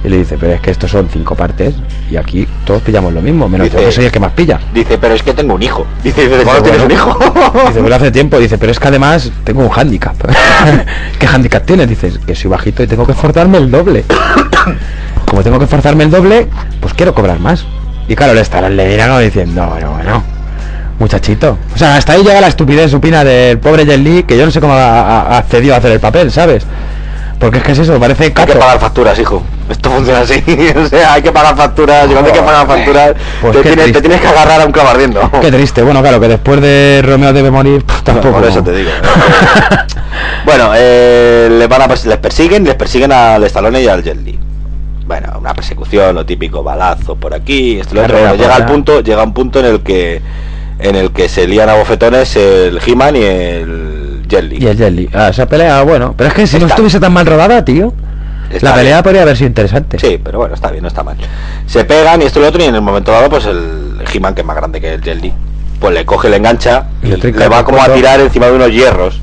Y 0.03 0.07
le 0.07 0.17
dice, 0.19 0.37
pero 0.39 0.53
es 0.53 0.61
que 0.61 0.71
estos 0.71 0.89
son 0.91 1.09
cinco 1.11 1.35
partes 1.35 1.75
y 2.09 2.15
aquí 2.15 2.47
todos 2.65 2.81
pillamos 2.81 3.11
lo 3.13 3.21
mismo, 3.21 3.49
menos 3.49 3.65
Dice- 3.65 3.79
yo 3.81 3.85
que 3.89 3.91
soy 3.91 4.05
el 4.05 4.11
que 4.11 4.19
más 4.21 4.31
pilla. 4.31 4.57
Dice, 4.73 4.97
pero 4.97 5.13
es 5.13 5.21
que 5.23 5.33
tengo 5.33 5.55
un 5.55 5.61
hijo. 5.61 5.85
Dice, 6.03 6.21
¿desde 6.21 6.35
Dice, 6.37 6.45
cuándo 6.45 6.63
tienes 6.63 6.81
un 6.83 6.91
hijo? 6.91 7.19
Dice, 7.67 7.81
pero 7.83 7.95
hace 7.95 8.11
tiempo, 8.11 8.39
dice, 8.39 8.57
pero 8.57 8.71
es 8.71 8.79
que 8.79 8.87
además 8.87 9.29
tengo 9.43 9.61
un 9.61 9.69
hándicap. 9.69 10.15
¿Qué 11.19 11.27
hándicap 11.27 11.65
tienes? 11.65 11.89
Dices, 11.89 12.17
que 12.25 12.33
soy 12.33 12.49
bajito 12.49 12.81
y 12.83 12.87
tengo 12.87 13.05
que 13.05 13.13
forzarme 13.13 13.57
el 13.57 13.69
doble. 13.69 14.05
Como 15.25 15.43
tengo 15.43 15.59
que 15.59 15.67
forzarme 15.67 16.05
el 16.05 16.11
doble, 16.11 16.47
pues 16.79 16.93
quiero 16.93 17.13
cobrar 17.13 17.39
más. 17.39 17.65
Y 18.07 18.15
claro, 18.15 18.33
le 18.33 18.41
estarán 18.41 18.75
le 18.75 18.87
dirán 18.89 19.19
diciendo, 19.21 19.67
bueno, 19.67 19.91
bueno, 19.91 20.23
muchachito. 20.97 21.57
O 21.75 21.77
sea, 21.77 21.97
hasta 21.97 22.13
ahí 22.13 22.23
llega 22.23 22.41
la 22.41 22.47
estupidez 22.47 22.89
supina 22.89 23.23
del 23.23 23.59
pobre 23.59 23.85
Jet 23.85 23.99
Li, 23.99 24.23
que 24.23 24.37
yo 24.37 24.45
no 24.45 24.51
sé 24.51 24.59
cómo 24.59 24.73
ha, 24.73 25.01
ha- 25.01 25.37
accedió 25.37 25.73
a 25.75 25.77
hacer 25.77 25.91
el 25.91 25.99
papel, 25.99 26.31
¿sabes? 26.31 26.65
Porque 27.39 27.59
es 27.59 27.63
que 27.63 27.71
es 27.71 27.79
eso, 27.79 27.97
parece 27.99 28.25
Hay 28.25 28.31
que 28.31 28.55
pagar 28.55 28.79
facturas, 28.79 29.17
hijo. 29.17 29.41
Esto 29.69 29.89
funciona 29.89 30.21
así. 30.21 30.43
o 30.75 30.87
sea, 30.87 31.13
hay 31.13 31.21
que 31.21 31.31
pagar 31.31 31.55
facturas. 31.55 32.05
Y 32.09 32.11
cuando 32.11 32.31
hay 32.31 32.37
que 32.37 32.43
pagar 32.43 32.67
facturas, 32.67 33.13
Pues 33.41 33.55
te, 33.55 33.63
tienes, 33.63 33.91
te 33.93 34.01
tienes 34.01 34.19
que 34.19 34.27
agarrar 34.27 34.61
a 34.61 34.65
un 34.65 34.71
clavo 34.73 34.89
ardiendo. 34.89 35.31
Qué 35.39 35.51
triste. 35.51 35.81
Bueno, 35.81 36.01
claro, 36.01 36.19
que 36.19 36.27
después 36.27 36.59
de 36.59 37.01
Romeo 37.03 37.31
debe 37.31 37.49
morir, 37.49 37.85
pff, 37.85 38.03
tampoco. 38.03 38.39
Por 38.39 38.45
eso 38.45 38.61
te 38.61 38.73
digo. 38.73 38.91
bueno, 40.45 40.71
eh, 40.75 41.47
les, 41.49 41.69
van 41.69 41.83
a, 41.83 41.87
les 41.87 42.17
persiguen, 42.17 42.65
les 42.65 42.75
persiguen 42.75 43.11
al 43.13 43.43
Stallone 43.45 43.81
y 43.81 43.87
al 43.87 44.03
Jet 44.03 44.17
Li. 44.17 44.37
Bueno, 45.05 45.39
una 45.39 45.53
persecución, 45.53 46.13
lo 46.13 46.25
típico, 46.25 46.61
balazo 46.61 47.15
por 47.15 47.33
aquí, 47.33 47.79
esto 47.79 47.95
lo 47.95 48.03
otro. 48.03 48.35
Llega 48.35 48.55
al 48.55 48.65
punto, 48.65 49.01
llega 49.01 49.23
un 49.23 49.33
punto 49.33 49.59
en 49.59 49.65
el 49.65 49.81
que 49.81 50.21
en 50.79 50.95
el 50.95 51.11
que 51.11 51.29
se 51.29 51.47
lían 51.47 51.69
a 51.69 51.75
bofetones 51.75 52.35
el 52.35 52.79
He-Man 52.85 53.15
y 53.15 53.23
el 53.23 54.23
Jet 54.27 54.43
Li. 54.43 54.57
Y 54.59 54.67
el 54.67 54.77
Jet 54.77 54.91
Li. 54.91 55.09
Ah, 55.13 55.29
esa 55.29 55.47
pelea, 55.47 55.81
bueno. 55.83 56.13
Pero 56.17 56.29
es 56.29 56.33
que 56.33 56.47
si 56.47 56.57
no 56.57 56.67
estuviese 56.67 56.99
tan 56.99 57.13
mal 57.13 57.25
rodada, 57.25 57.63
tío. 57.63 57.93
Está 58.49 58.69
la 58.69 58.75
pelea 58.75 58.95
bien. 58.95 59.03
podría 59.03 59.21
haber 59.21 59.37
sido 59.37 59.47
interesante. 59.47 59.99
Sí, 59.99 60.19
pero 60.23 60.39
bueno, 60.39 60.55
está 60.55 60.71
bien, 60.71 60.81
no 60.81 60.87
está 60.87 61.03
mal. 61.03 61.17
Se 61.67 61.85
pegan 61.85 62.21
y 62.21 62.25
esto 62.25 62.39
y 62.39 62.41
lo 62.43 62.49
otro 62.49 62.63
y 62.63 62.65
en 62.65 62.75
el 62.75 62.81
momento 62.81 63.11
dado 63.11 63.29
pues 63.29 63.45
el 63.45 64.01
He-Man, 64.11 64.33
que 64.33 64.41
es 64.41 64.47
más 64.47 64.55
grande 64.55 64.81
que 64.81 64.95
el 64.95 65.01
Jet 65.01 65.21
Li, 65.21 65.31
pues 65.79 65.93
le 65.93 66.05
coge, 66.05 66.29
le 66.29 66.37
engancha 66.37 66.87
Y 67.03 67.13
y 67.13 67.31
le 67.31 67.47
va 67.47 67.63
como 67.63 67.81
a 67.81 67.93
tirar 67.93 68.19
encima 68.19 68.47
de 68.47 68.53
unos 68.53 68.71
hierros 68.71 69.21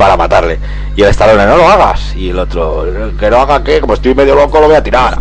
para 0.00 0.16
matarle. 0.16 0.58
Y 0.96 1.02
el 1.02 1.10
Stallone, 1.10 1.44
no 1.44 1.58
lo 1.58 1.68
hagas. 1.68 2.16
Y 2.16 2.30
el 2.30 2.38
otro, 2.38 2.86
que 3.18 3.30
no 3.30 3.36
haga 3.36 3.62
que, 3.62 3.82
como 3.82 3.92
estoy 3.92 4.14
medio 4.14 4.34
loco, 4.34 4.58
lo 4.58 4.66
voy 4.66 4.76
a 4.76 4.82
tirar. 4.82 5.18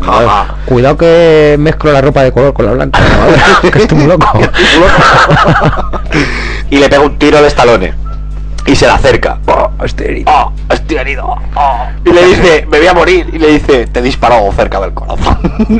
Cuidado 0.65 0.97
que 0.97 1.57
mezclo 1.59 1.91
la 1.91 1.99
ropa 1.99 2.23
de 2.23 2.31
color 2.31 2.53
con 2.53 2.65
la 2.65 2.71
blanca. 2.71 2.99
¿no? 3.63 3.69
que 3.69 3.77
estoy 3.77 3.97
muy 3.97 4.07
loco. 4.07 4.25
y 6.69 6.77
le 6.77 6.87
pega 6.87 7.01
un 7.01 7.19
tiro 7.19 7.37
al 7.37 7.45
Stallone. 7.45 7.93
Y 8.65 8.75
se 8.75 8.85
le 8.85 8.91
acerca. 8.91 9.39
Oh, 9.47 9.69
estoy 9.83 10.07
herido. 10.07 10.31
Oh, 10.31 10.53
estoy 10.69 10.97
herido. 10.97 11.25
Oh. 11.55 11.87
Y 12.05 12.13
le 12.13 12.25
dice, 12.25 12.67
me 12.69 12.77
voy 12.77 12.87
a 12.87 12.93
morir. 12.93 13.29
Y 13.33 13.37
le 13.37 13.47
dice, 13.47 13.87
te 13.87 13.99
he 13.99 14.03
disparado 14.03 14.49
cerca 14.53 14.79
del 14.79 14.93
corazón. 14.93 15.37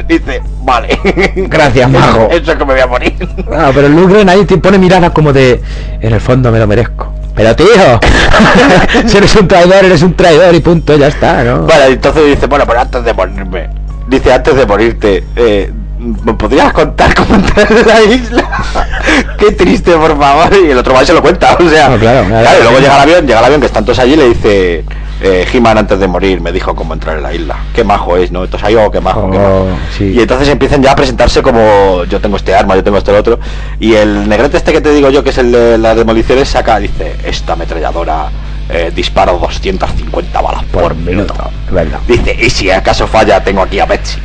dice, 0.07 0.41
vale. 0.63 0.99
Gracias, 1.35 1.89
mago. 1.89 2.27
Eso 2.31 2.51
es 2.51 2.57
que 2.57 2.65
me 2.65 2.73
voy 2.73 2.81
a 2.81 2.87
morir. 2.87 3.15
Ah, 3.53 3.71
pero 3.73 3.87
el 3.87 3.95
Lundgren 3.95 4.27
ahí 4.27 4.43
te 4.43 4.57
pone 4.57 4.77
mirada 4.77 5.11
como 5.11 5.31
de 5.31 5.61
en 6.01 6.13
el 6.13 6.19
fondo 6.19 6.51
me 6.51 6.59
lo 6.59 6.67
merezco. 6.67 7.18
Pero 7.39 7.55
tío, 7.55 7.67
si 9.07 9.15
eres 9.15 9.33
un 9.37 9.47
traidor, 9.47 9.85
eres 9.85 10.01
un 10.01 10.13
traidor 10.13 10.53
y 10.53 10.59
punto, 10.59 10.97
ya 10.97 11.07
está, 11.07 11.41
¿no? 11.41 11.65
Vale, 11.65 11.93
entonces 11.93 12.25
dice, 12.25 12.47
bueno, 12.47 12.65
pero 12.67 12.81
antes 12.81 13.01
de 13.01 13.13
morirme, 13.13 13.69
dice, 14.09 14.33
antes 14.33 14.55
de 14.57 14.65
morirte, 14.65 15.23
eh, 15.37 15.71
¿me 15.99 16.33
podrías 16.33 16.73
contar 16.73 17.15
cómo 17.15 17.35
entrar 17.35 17.71
en 17.71 17.87
la 17.87 18.01
isla? 18.01 18.49
Qué 19.37 19.53
triste, 19.53 19.93
por 19.93 20.19
favor. 20.19 20.49
Y 20.53 20.71
el 20.71 20.77
otro 20.77 20.93
va 20.93 21.01
y 21.01 21.05
se 21.05 21.13
lo 21.13 21.21
cuenta, 21.21 21.55
o 21.57 21.69
sea. 21.69 21.87
No, 21.87 21.97
claro, 21.97 22.27
claro, 22.27 22.43
claro. 22.43 22.59
y 22.59 22.63
luego 22.63 22.79
llega 22.79 22.95
el 22.95 23.01
avión, 23.03 23.25
llega 23.25 23.39
el 23.39 23.45
avión, 23.45 23.61
que 23.61 23.67
están 23.67 23.85
todos 23.85 23.99
allí 23.99 24.13
y 24.13 24.17
le 24.17 24.27
dice, 24.27 24.83
eh, 25.21 25.45
He-Man 25.51 25.77
antes 25.77 25.99
de 25.99 26.07
morir 26.07 26.41
me 26.41 26.51
dijo 26.51 26.75
cómo 26.75 26.93
entrar 26.93 27.17
en 27.17 27.23
la 27.23 27.33
isla. 27.33 27.57
Qué 27.73 27.83
majo 27.83 28.17
es, 28.17 28.31
¿no? 28.31 28.43
Entonces 28.43 28.67
ahí, 28.67 28.75
oh, 28.75 28.89
qué 28.91 29.01
majo, 29.01 29.29
qué 29.31 29.37
Oh, 29.37 29.65
majo. 29.65 29.77
sí. 29.97 30.05
Y 30.15 30.19
entonces 30.21 30.47
empiezan 30.49 30.81
ya 30.81 30.91
a 30.91 30.95
presentarse 30.95 31.41
como 31.41 32.03
yo 32.05 32.19
tengo 32.21 32.37
este 32.37 32.53
arma, 32.55 32.75
yo 32.75 32.83
tengo 32.83 32.97
este 32.97 33.11
otro. 33.11 33.39
Y 33.79 33.93
el 33.95 34.27
negrete 34.29 34.57
este 34.57 34.71
que 34.71 34.81
te 34.81 34.93
digo 34.93 35.09
yo, 35.09 35.23
que 35.23 35.31
es 35.31 35.37
el 35.37 35.51
de 35.51 35.77
las 35.77 35.95
demoliciones, 35.97 36.49
saca, 36.49 36.79
dice, 36.79 37.15
esta 37.25 37.53
ametralladora 37.53 38.29
eh, 38.69 38.91
dispara 38.95 39.31
250 39.33 40.41
balas 40.41 40.63
por, 40.65 40.95
minuto. 40.95 41.33
Verdad. 41.71 41.99
Dice, 42.07 42.35
y 42.39 42.49
si 42.49 42.69
acaso 42.71 43.07
falla, 43.07 43.43
tengo 43.43 43.61
aquí 43.61 43.79
a 43.79 43.85
Betsy, 43.85 44.19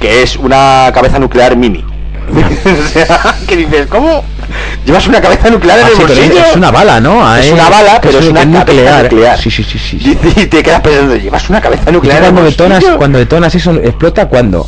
que 0.00 0.22
es 0.22 0.36
una 0.36 0.90
cabeza 0.92 1.18
nuclear 1.18 1.56
mini. 1.56 1.84
o 2.30 2.88
sea, 2.92 3.34
que 3.46 3.56
dices, 3.56 3.86
¿cómo? 3.88 4.22
¿Llevas 4.84 5.06
una 5.06 5.20
cabeza 5.20 5.50
nuclear 5.50 5.78
en 5.78 5.84
Ah, 5.84 5.88
el 5.90 5.96
sí, 5.96 6.02
bolsillo? 6.02 6.44
es 6.50 6.56
una 6.56 6.70
bala, 6.70 7.00
¿no? 7.00 7.36
Es 7.36 7.50
una 7.52 7.68
bala, 7.68 8.00
pero 8.00 8.18
es 8.18 8.26
una 8.28 8.40
cabeza 8.42 8.58
nuclear. 8.64 9.02
nuclear. 9.04 9.38
Sí, 9.38 9.50
sí, 9.50 9.62
sí, 9.62 9.78
sí. 9.78 9.98
sí. 10.00 10.14
Dice, 10.22 10.40
y 10.42 10.46
te 10.46 10.62
quedas 10.62 10.80
pensando, 10.80 11.16
¿llevas 11.16 11.48
una 11.50 11.60
cabeza 11.60 11.82
¿Y 11.82 11.86
tú 11.86 11.92
nuclear 11.92 12.18
en 12.18 12.24
el 12.24 12.32
cuando 12.32 12.50
detonas, 12.50 12.84
cuando 12.98 13.18
detonas 13.18 13.54
eso 13.54 13.72
explota 13.74 14.26
cuando? 14.26 14.60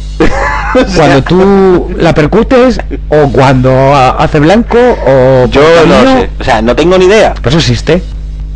O 0.74 0.78
sea, 0.78 0.84
Cuando 0.96 1.22
tú 1.24 1.90
la 1.98 2.14
percutes 2.14 2.80
o 3.11 3.28
cuando 3.30 3.94
ha- 3.94 4.11
hace 4.11 4.38
blanco 4.40 4.78
o 4.78 5.46
Yo 5.50 5.61
no 5.86 6.18
sé, 6.20 6.30
o 6.40 6.44
sea, 6.44 6.62
no 6.62 6.74
tengo 6.76 6.96
ni 6.98 7.05
idea. 7.07 7.34
Pero 7.36 7.50
eso 7.50 7.59
existe. 7.59 8.03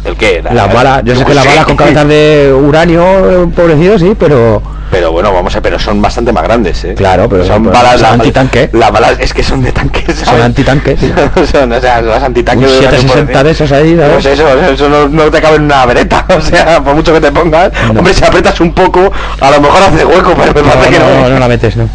¿El 0.04 0.14
qué? 0.16 0.40
La- 0.42 0.54
Las 0.54 0.72
balas, 0.72 1.02
yo 1.04 1.16
sé 1.16 1.24
que 1.24 1.34
las 1.34 1.42
sé. 1.44 1.50
balas 1.50 1.64
con 1.66 1.76
cabezas 1.76 2.06
de 2.08 2.54
uranio 2.58 3.02
eh, 3.42 3.46
pobrecido 3.54 3.98
sí, 3.98 4.12
pero 4.18 4.62
Pero 4.90 5.12
bueno, 5.12 5.32
vamos 5.32 5.54
a 5.56 5.60
pero 5.60 5.78
son 5.78 6.00
bastante 6.00 6.32
más 6.32 6.42
grandes, 6.44 6.84
¿eh? 6.84 6.94
Claro, 6.94 7.28
pero 7.28 7.44
son 7.44 7.64
son- 7.64 7.72
balas 7.72 8.02
antitanque. 8.02 8.70
Las 8.72 8.90
balas 8.92 9.16
es 9.18 9.34
que 9.34 9.42
son 9.42 9.62
de 9.62 9.72
tanques, 9.72 10.04
son 10.24 10.40
antitanques. 10.40 10.98
son, 11.52 11.72
o 11.72 11.80
sea, 11.80 12.00
las 12.02 12.18
Un 12.20 12.24
antitanques 12.26 12.70
de 12.70 12.78
uranio 12.78 12.90
760 13.00 13.44
de 13.44 13.50
esos 13.50 13.72
ahí, 13.72 13.96
¿sabes? 13.96 14.12
Pues 14.12 14.26
eso, 14.26 14.48
eso 14.72 14.88
no, 14.88 15.08
no 15.08 15.30
te 15.30 15.40
cabe 15.40 15.56
en 15.56 15.62
una 15.64 15.84
vereta, 15.86 16.24
o 16.36 16.40
sea, 16.40 16.82
por 16.82 16.94
mucho 16.94 17.12
que 17.12 17.20
te 17.20 17.32
pongas, 17.32 17.72
No. 17.92 17.98
hombre, 18.00 18.14
si 18.14 18.24
apretas 18.24 18.60
un 18.60 18.72
poco, 18.72 19.12
a 19.40 19.50
lo 19.50 19.60
mejor 19.60 19.82
hace 19.82 20.04
hueco, 20.04 20.34
pero 20.36 20.54
me 20.54 20.62
No, 20.62 20.68
parece 20.74 20.90
que 20.92 20.98
no, 20.98 21.28
no 21.28 21.38
la 21.38 21.48
metes, 21.48 21.76
no. 21.76 21.88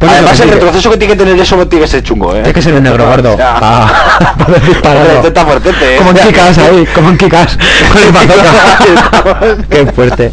Además, 0.00 0.40
el 0.40 0.50
retroceso 0.50 0.90
que 0.90 0.96
tiene 0.96 1.14
que 1.14 1.18
tener 1.24 1.38
eso 1.40 1.66
tiene 1.68 1.84
que 1.84 1.90
ser 1.90 2.02
chungo, 2.02 2.32
¿eh? 2.32 2.40
Tiene 2.42 2.52
que 2.52 2.62
ser 2.62 2.74
un 2.74 2.82
negro 2.82 3.06
gordo. 3.06 3.36
Ah, 3.40 4.34
para 4.38 4.58
dispararlo. 4.66 5.12
Hombre, 5.14 5.28
está 5.28 5.44
fuertete, 5.44 5.94
¿eh? 5.94 5.96
Como 5.98 6.10
en 6.10 6.16
Kikas 6.16 6.58
ahí, 6.58 6.86
como 6.94 7.08
en 7.10 7.18
Kikas. 7.18 7.58
Con 7.92 8.02
el 8.02 8.12
bazooka. 8.12 9.56
Qué 9.70 9.86
fuerte. 9.92 10.32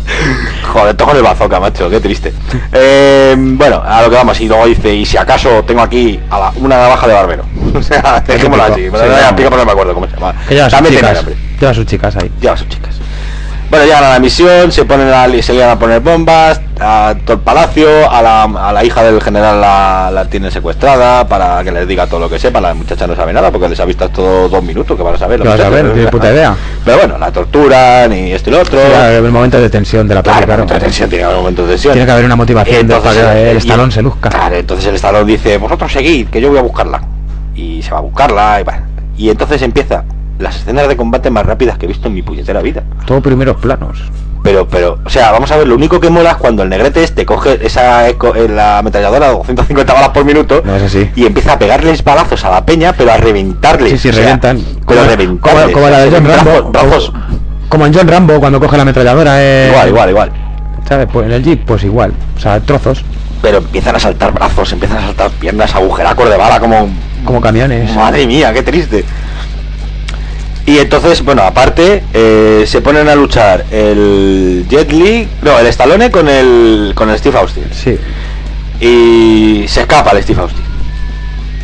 Joder, 0.73 0.95
todo 0.95 1.07
con 1.09 1.17
el 1.17 1.23
bazooka, 1.23 1.59
macho, 1.59 1.89
qué 1.89 1.99
triste. 1.99 2.33
Eh, 2.73 3.35
bueno, 3.37 3.81
a 3.85 4.01
lo 4.03 4.09
que 4.09 4.15
vamos, 4.15 4.39
y 4.41 4.47
luego 4.47 4.65
dice, 4.67 4.93
y 4.93 5.05
si 5.05 5.17
acaso 5.17 5.63
tengo 5.65 5.81
aquí 5.81 6.19
a 6.29 6.39
la- 6.39 6.51
una 6.57 6.77
navaja 6.77 7.07
de 7.07 7.13
barbero. 7.13 7.43
O 7.75 7.83
sea, 7.83 8.23
dejémoslo 8.25 8.65
típico. 8.73 8.97
así, 8.97 9.05
Sí, 9.05 9.33
pero 9.37 9.49
no. 9.51 9.57
no 9.57 9.65
me 9.65 9.71
acuerdo 9.71 9.93
cómo 9.93 10.07
se 10.07 10.13
llama. 10.15 10.33
Que 10.47 10.55
lleva 10.55 10.69
sus 10.69 10.87
chicas. 10.89 11.25
Lleva 11.59 11.73
sus 11.73 11.85
chicas 11.85 12.15
ahí. 12.15 12.31
Lleva 12.41 12.57
sus 12.57 12.67
chicas. 12.67 12.95
Bueno, 13.69 13.85
llegan 13.85 14.03
a 14.03 14.09
la 14.13 14.19
misión, 14.19 14.71
se 14.71 14.83
ponen 14.83 15.09
a, 15.13 15.27
se 15.43 15.53
llegan 15.53 15.69
a 15.69 15.77
poner 15.77 15.99
bombas 15.99 16.59
a 16.79 17.13
todo 17.23 17.33
el 17.37 17.43
palacio, 17.43 18.09
a 18.09 18.19
la, 18.21 18.43
a 18.45 18.73
la 18.73 18.83
hija 18.83 19.03
del 19.03 19.21
general 19.21 19.61
la, 19.61 20.09
la 20.11 20.25
tienen 20.25 20.49
secuestrada 20.49 21.27
para 21.27 21.63
que 21.63 21.71
les 21.71 21.87
diga 21.87 22.07
todo 22.07 22.19
lo 22.19 22.29
que 22.29 22.39
sepa, 22.39 22.59
la 22.61 22.73
muchacha 22.73 23.05
no 23.05 23.15
sabe 23.15 23.31
nada 23.31 23.51
porque 23.51 23.69
les 23.69 23.79
ha 23.79 23.85
visto 23.85 24.05
estos 24.05 24.49
dos 24.49 24.63
minutos 24.63 24.97
que 24.97 25.03
van 25.03 25.13
a 25.13 25.17
saber. 25.19 25.39
la 25.39 25.43
¿Qué 25.43 25.49
vas 25.49 25.59
a 25.59 25.69
ver? 25.69 25.85
No 25.85 25.91
tiene 25.91 26.09
puta 26.09 26.31
idea. 26.33 26.55
Pero 26.83 26.97
bueno, 26.97 27.17
la 27.19 27.31
torturan 27.31 28.11
y 28.11 28.31
esto 28.31 28.49
y 28.49 28.53
lo 28.53 28.61
otro. 28.61 28.79
Ya, 28.89 29.13
el 29.13 29.31
momento 29.31 29.59
de 29.61 29.69
tensión 29.69 30.07
de 30.07 30.15
la 30.15 30.23
Claro, 30.23 30.37
película. 30.39 30.57
momento 30.57 30.73
de 30.73 30.79
tensión, 30.79 31.09
tiene 31.09 31.21
que 31.21 31.25
haber 31.25 31.37
un 31.37 31.41
momento 31.43 31.61
de 31.63 31.69
tensión. 31.69 31.93
Tiene 31.93 32.05
que 32.07 32.11
haber 32.11 32.25
una 32.25 32.35
motivación 32.35 32.87
de- 32.87 32.95
Entonces, 32.95 33.21
para 33.23 33.33
que 33.35 33.51
el 33.51 33.57
estalón 33.57 33.91
se 33.91 34.01
luzca. 34.01 34.29
Claro, 34.29 34.55
entonces 34.55 34.85
el 34.87 34.95
estalón 34.95 35.27
dice, 35.27 35.57
vosotros 35.59 35.91
seguid, 35.93 36.27
que 36.29 36.41
yo 36.41 36.49
voy 36.49 36.57
a 36.57 36.63
buscarla. 36.63 37.01
y 37.55 37.83
se 37.83 37.91
va 37.91 37.97
a 37.97 38.01
buscarla 38.01 38.61
y, 38.61 38.63
bueno, 38.63 38.81
y 39.17 39.29
entonces 39.29 39.61
empieza 39.61 40.03
las 40.39 40.55
escenas 40.55 40.87
de 40.87 40.97
combate 40.97 41.29
más 41.29 41.45
rápidas 41.45 41.77
que 41.77 41.85
he 41.85 41.87
visto 41.87 42.07
en 42.07 42.15
mi 42.15 42.21
puñetera 42.23 42.61
vida. 42.61 42.83
Todo 43.05 43.21
primeros 43.21 43.57
planos. 43.57 43.99
Pero, 44.41 44.67
pero, 44.69 44.97
o 45.05 45.09
sea, 45.09 45.31
vamos 45.31 45.51
a 45.51 45.57
ver, 45.57 45.67
lo 45.67 45.75
único 45.75 45.99
que 45.99 46.09
mola 46.09 46.31
es 46.31 46.37
cuando 46.37 46.63
el 46.63 46.69
negrete 46.69 47.03
este 47.03 47.25
coge 47.25 47.59
esa 47.61 48.07
eco- 48.09 48.33
eh, 48.35 48.47
la 48.47 48.77
ametralladora 48.77 49.27
de 49.27 49.33
250 49.33 49.93
balas 49.93 50.09
por 50.09 50.23
minuto 50.23 50.61
No 50.63 50.75
es 50.77 50.83
así. 50.83 51.09
y 51.15 51.25
empieza 51.25 51.53
a 51.53 51.59
pegarles 51.59 52.03
balazos 52.05 52.45
a 52.45 52.49
la 52.49 52.65
peña, 52.65 52.93
pero 52.93 53.11
a 53.11 53.17
reventarles. 53.17 53.91
Sí, 53.91 53.97
sí, 53.97 54.09
o 54.09 54.13
sea, 54.13 54.21
revientan. 54.21 54.61
Pero 54.87 55.01
a 55.01 55.03
Como- 55.03 55.15
reventarles. 55.17 55.61
como, 55.61 55.73
como 55.73 55.89
la 55.89 55.99
de 55.99 56.11
John 56.11 56.25
Rambo. 56.25 56.71
brazos- 56.71 57.13
Como 57.67 57.85
en 57.85 57.93
John 57.93 58.07
Rambo 58.07 58.39
cuando 58.39 58.59
coge 58.61 58.77
la 58.77 58.83
ametralladora. 58.83 59.33
eh, 59.43 59.67
igual, 59.71 59.89
igual, 59.89 60.09
igual. 60.09 60.31
¿Sabes? 60.87 61.07
Pues 61.11 61.25
en 61.27 61.33
el 61.33 61.43
Jeep, 61.43 61.65
pues 61.65 61.83
igual. 61.83 62.13
O 62.37 62.39
sea, 62.39 62.59
trozos. 62.61 63.03
Pero 63.41 63.57
empiezan 63.57 63.95
a 63.95 63.99
saltar 63.99 64.31
brazos, 64.33 64.71
empiezan 64.71 64.97
a 64.99 65.01
saltar 65.01 65.31
piernas, 65.31 65.75
agujeracos 65.75 66.29
de 66.29 66.37
bala 66.37 66.59
como... 66.61 66.89
Como 67.25 67.41
camiones. 67.41 67.93
Madre 67.95 68.25
mía, 68.25 68.53
qué 68.53 68.63
triste. 68.63 69.03
Y 70.69 70.77
entonces, 70.77 71.23
bueno, 71.25 71.41
aparte, 71.41 72.03
eh, 72.13 72.63
se 72.67 72.79
ponen 72.81 73.09
a 73.09 73.15
luchar 73.15 73.65
el 73.71 74.67
Jet 74.69 74.91
Li, 74.91 75.27
no, 75.41 75.57
el 75.57 75.65
Stallone 75.65 76.11
con 76.11 76.29
el, 76.29 76.91
con 76.93 77.09
el 77.09 77.17
Steve 77.17 77.39
Austin. 77.39 77.63
Sí. 77.71 77.97
Y 78.79 79.65
se 79.67 79.81
escapa 79.81 80.11
el 80.11 80.21
Steve 80.21 80.39
Austin. 80.41 80.63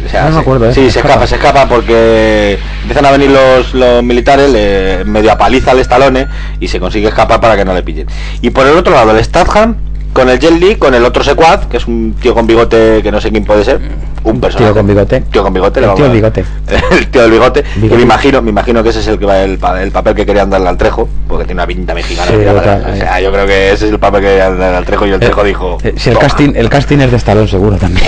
O 0.03 0.10
sea, 0.10 0.24
No 0.24 0.30
me 0.30 0.34
sí, 0.34 0.41
acuerdo, 0.41 0.70
¿eh? 0.70 0.74
Sí, 0.74 0.86
Se 0.86 0.91
se 0.91 0.99
escapa. 0.99 1.24
escapa, 1.24 1.28
se 1.28 1.36
escapa 1.36 1.68
porque 1.70 2.58
empiezan 2.82 3.06
a 3.06 3.12
venir 3.12 3.30
los, 3.30 3.76
los 3.76 4.03
militares, 4.03 4.49
le 4.49 5.06
medio 5.06 5.32
apaliza 5.32 5.70
al 5.70 5.80
Stallone 5.80 6.28
y 6.60 6.68
se 6.68 6.80
consigue 6.80 7.08
escapar 7.08 7.39
para 7.39 7.56
que 7.56 7.64
no 7.64 7.76
le 7.76 7.84
pillen. 7.84 8.08
Y 8.41 8.49
por 8.49 8.66
el 8.66 8.76
otro 8.76 8.91
lado, 8.95 9.16
el 9.16 9.24
Statham 9.24 9.76
con 10.16 10.30
el 10.30 10.39
Jet 10.39 10.53
Li, 10.53 10.76
con 10.78 10.93
el 10.95 11.03
otro 11.03 11.26
secuad, 11.26 11.66
que 11.66 11.76
es 11.76 11.86
un 11.88 12.16
tío 12.22 12.34
con 12.34 12.47
bigote 12.47 13.01
que 13.03 13.11
no 13.11 13.20
sé 13.20 13.32
quién 13.32 13.43
puede 13.43 13.66
ser, 13.66 13.82
un 14.24 14.39
personaje. 14.39 14.74
con 14.74 14.88
bigote. 14.88 15.20
Tío 15.30 15.43
con 15.43 15.53
bigote, 15.53 15.82
El 15.82 15.93
tío 15.93 16.09
bigote. 16.09 16.45
el 16.91 17.07
tío 17.09 17.22
del 17.24 17.32
bigote, 17.32 17.63
que 17.63 17.80
Bigote. 17.82 17.97
me 17.97 18.01
imagino, 18.03 18.41
me 18.41 18.49
imagino 18.49 18.82
que 18.82 18.89
ese 18.89 19.01
es 19.01 19.07
el 19.09 19.20
que 19.20 19.26
va 19.26 19.41
el, 19.43 19.59
el 19.82 19.91
papel 19.91 20.16
que 20.16 20.26
querían 20.26 20.49
darle 20.49 20.70
al 20.70 20.78
Trejo, 20.78 21.09
porque 21.28 21.43
tiene 21.43 21.59
una 21.61 21.68
pinta 21.68 21.93
mexicana. 21.93 22.32
Sí, 22.32 22.38
o 22.38 22.95
sea, 22.95 23.20
yo 23.20 23.30
creo 23.30 23.45
que 23.45 23.74
ese 23.74 23.88
es 23.88 23.91
el 23.91 23.99
papel 23.99 24.22
que 24.22 24.28
querían 24.28 24.57
darle 24.57 24.78
al 24.78 24.86
Trejo 24.86 25.05
y 25.05 25.11
el 25.11 25.20
Trejo 25.20 25.43
dijo. 25.43 25.78
Eh, 25.84 25.93
si 25.97 26.09
el 26.11 26.16
"Toma". 26.16 26.28
casting, 26.28 26.53
el 26.55 26.70
casting 26.70 26.99
es 26.99 27.11
de 27.11 27.18
Stallone 27.18 27.49
seguro 27.49 27.76
también. 27.76 28.07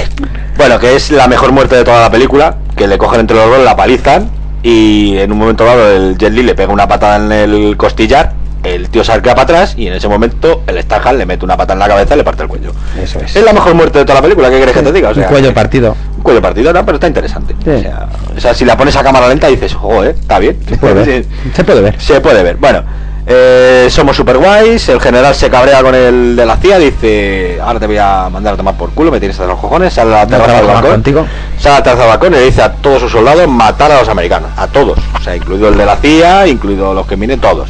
Bueno, 0.56 0.80
que 0.80 0.96
es 0.96 1.12
la 1.12 1.28
mejor 1.28 1.52
muerte 1.52 1.76
de 1.76 1.84
toda 1.84 2.00
la 2.00 2.10
película, 2.10 2.56
que 2.78 2.88
le 2.88 2.98
cogen 2.98 3.20
entre 3.20 3.36
los 3.36 3.50
dos, 3.50 3.66
la 3.66 3.76
palizan 3.76 4.30
y 4.64 5.18
en 5.18 5.30
un 5.34 5.38
momento 5.40 5.66
dado 5.66 5.92
el 5.92 6.18
Jet 6.18 6.32
Li 6.32 6.42
le 6.44 6.56
pega 6.56 6.72
una 6.72 6.88
patada 6.88 7.18
en 7.18 7.32
el 7.34 7.76
costillar, 7.78 8.32
el 8.64 8.90
tío 8.90 9.04
se 9.04 9.12
arquea 9.12 9.34
para 9.36 9.44
atrás 9.44 9.74
y 9.78 9.88
en 9.88 9.94
ese 9.94 10.08
momento 10.08 10.64
el 10.68 10.82
Statham 10.82 11.18
le 11.18 11.26
mete 11.26 11.46
una 11.46 11.56
patada 11.58 11.74
en 11.74 11.80
la 11.80 11.88
cabeza 11.88 12.14
y 12.16 12.18
le 12.18 12.24
parte 12.24 12.44
el 12.44 12.50
cuello. 12.50 12.72
Eso 13.02 13.20
es. 13.20 13.36
Es 13.36 13.44
la 13.44 13.54
mejor 13.54 13.74
muerte 13.76 14.00
de 14.00 14.06
toda 14.06 14.16
la 14.16 14.22
película, 14.22 14.50
¿qué 14.50 14.58
quieres 14.58 14.76
que 14.76 14.84
te 14.84 14.92
diga? 14.92 15.10
O 15.10 15.14
sea, 15.14 15.24
un 15.24 15.30
cuello 15.30 15.54
partido. 15.54 15.96
un 16.18 16.24
cuello 16.24 16.42
partido, 16.42 16.74
no, 16.74 16.86
pero 16.86 16.96
está 16.96 17.08
interesante. 17.08 17.56
Sí. 17.64 17.70
O, 17.70 17.82
sea, 17.82 18.08
o 18.36 18.40
sea, 18.40 18.54
si 18.54 18.66
la 18.66 18.76
pones 18.78 18.96
a 18.96 19.04
cámara 19.04 19.28
lenta 19.28 19.48
dices, 19.48 19.74
ojo, 19.76 20.04
eh, 20.04 20.16
está 20.20 20.40
bien. 20.40 20.58
Se 20.68 20.78
puede 20.78 20.94
ver. 20.94 21.26
Se 21.56 21.64
puede 21.64 21.82
ver. 21.82 22.02
Se 22.02 22.22
puede 22.22 22.44
ver. 22.44 22.58
Bueno, 22.58 22.84
eh, 23.30 23.88
somos 23.90 24.16
super 24.16 24.38
guays. 24.38 24.88
El 24.90 25.02
general 25.02 25.36
se 25.36 25.50
cabrea 25.50 25.82
con 25.82 25.94
el 25.94 26.36
de 26.36 26.46
la 26.46 26.56
CIA. 26.58 26.80
Dice: 26.80 27.60
Ahora 27.62 27.78
te 27.80 27.86
voy 27.88 27.98
a 27.98 28.30
mandar 28.32 28.54
a 28.54 28.58
tomar 28.58 28.76
por 28.76 28.92
culo. 28.92 29.12
Me 29.12 29.20
tienes 29.20 29.38
hasta 29.38 29.52
los 29.52 29.60
cojones. 29.60 29.94
Sale 29.94 30.14
a 30.16 30.20
la 30.20 30.24
No 30.24 30.30
terraza 30.30 30.54
del 30.58 30.68
balcón. 30.68 30.92
contigo. 30.92 31.26
Sale 31.60 31.76
a 31.76 31.80
la 31.80 31.84
terraza 31.84 32.02
del 32.04 32.10
balcón 32.12 32.34
y 32.34 32.38
le 32.38 32.44
dice 32.44 32.62
a 32.62 32.72
todos 32.72 33.02
sus 33.02 33.12
soldados: 33.12 33.46
matar 33.50 33.92
a 33.92 34.00
los 34.00 34.08
americanos. 34.08 34.50
A 34.56 34.68
todos. 34.68 34.98
O 35.20 35.22
sea, 35.22 35.36
incluido 35.36 35.68
el 35.68 35.78
de 35.78 35.86
la 35.86 35.98
CIA, 35.98 36.48
incluido 36.48 36.94
los 36.94 37.06
que 37.06 37.18
vienen, 37.18 37.40
todos. 37.42 37.70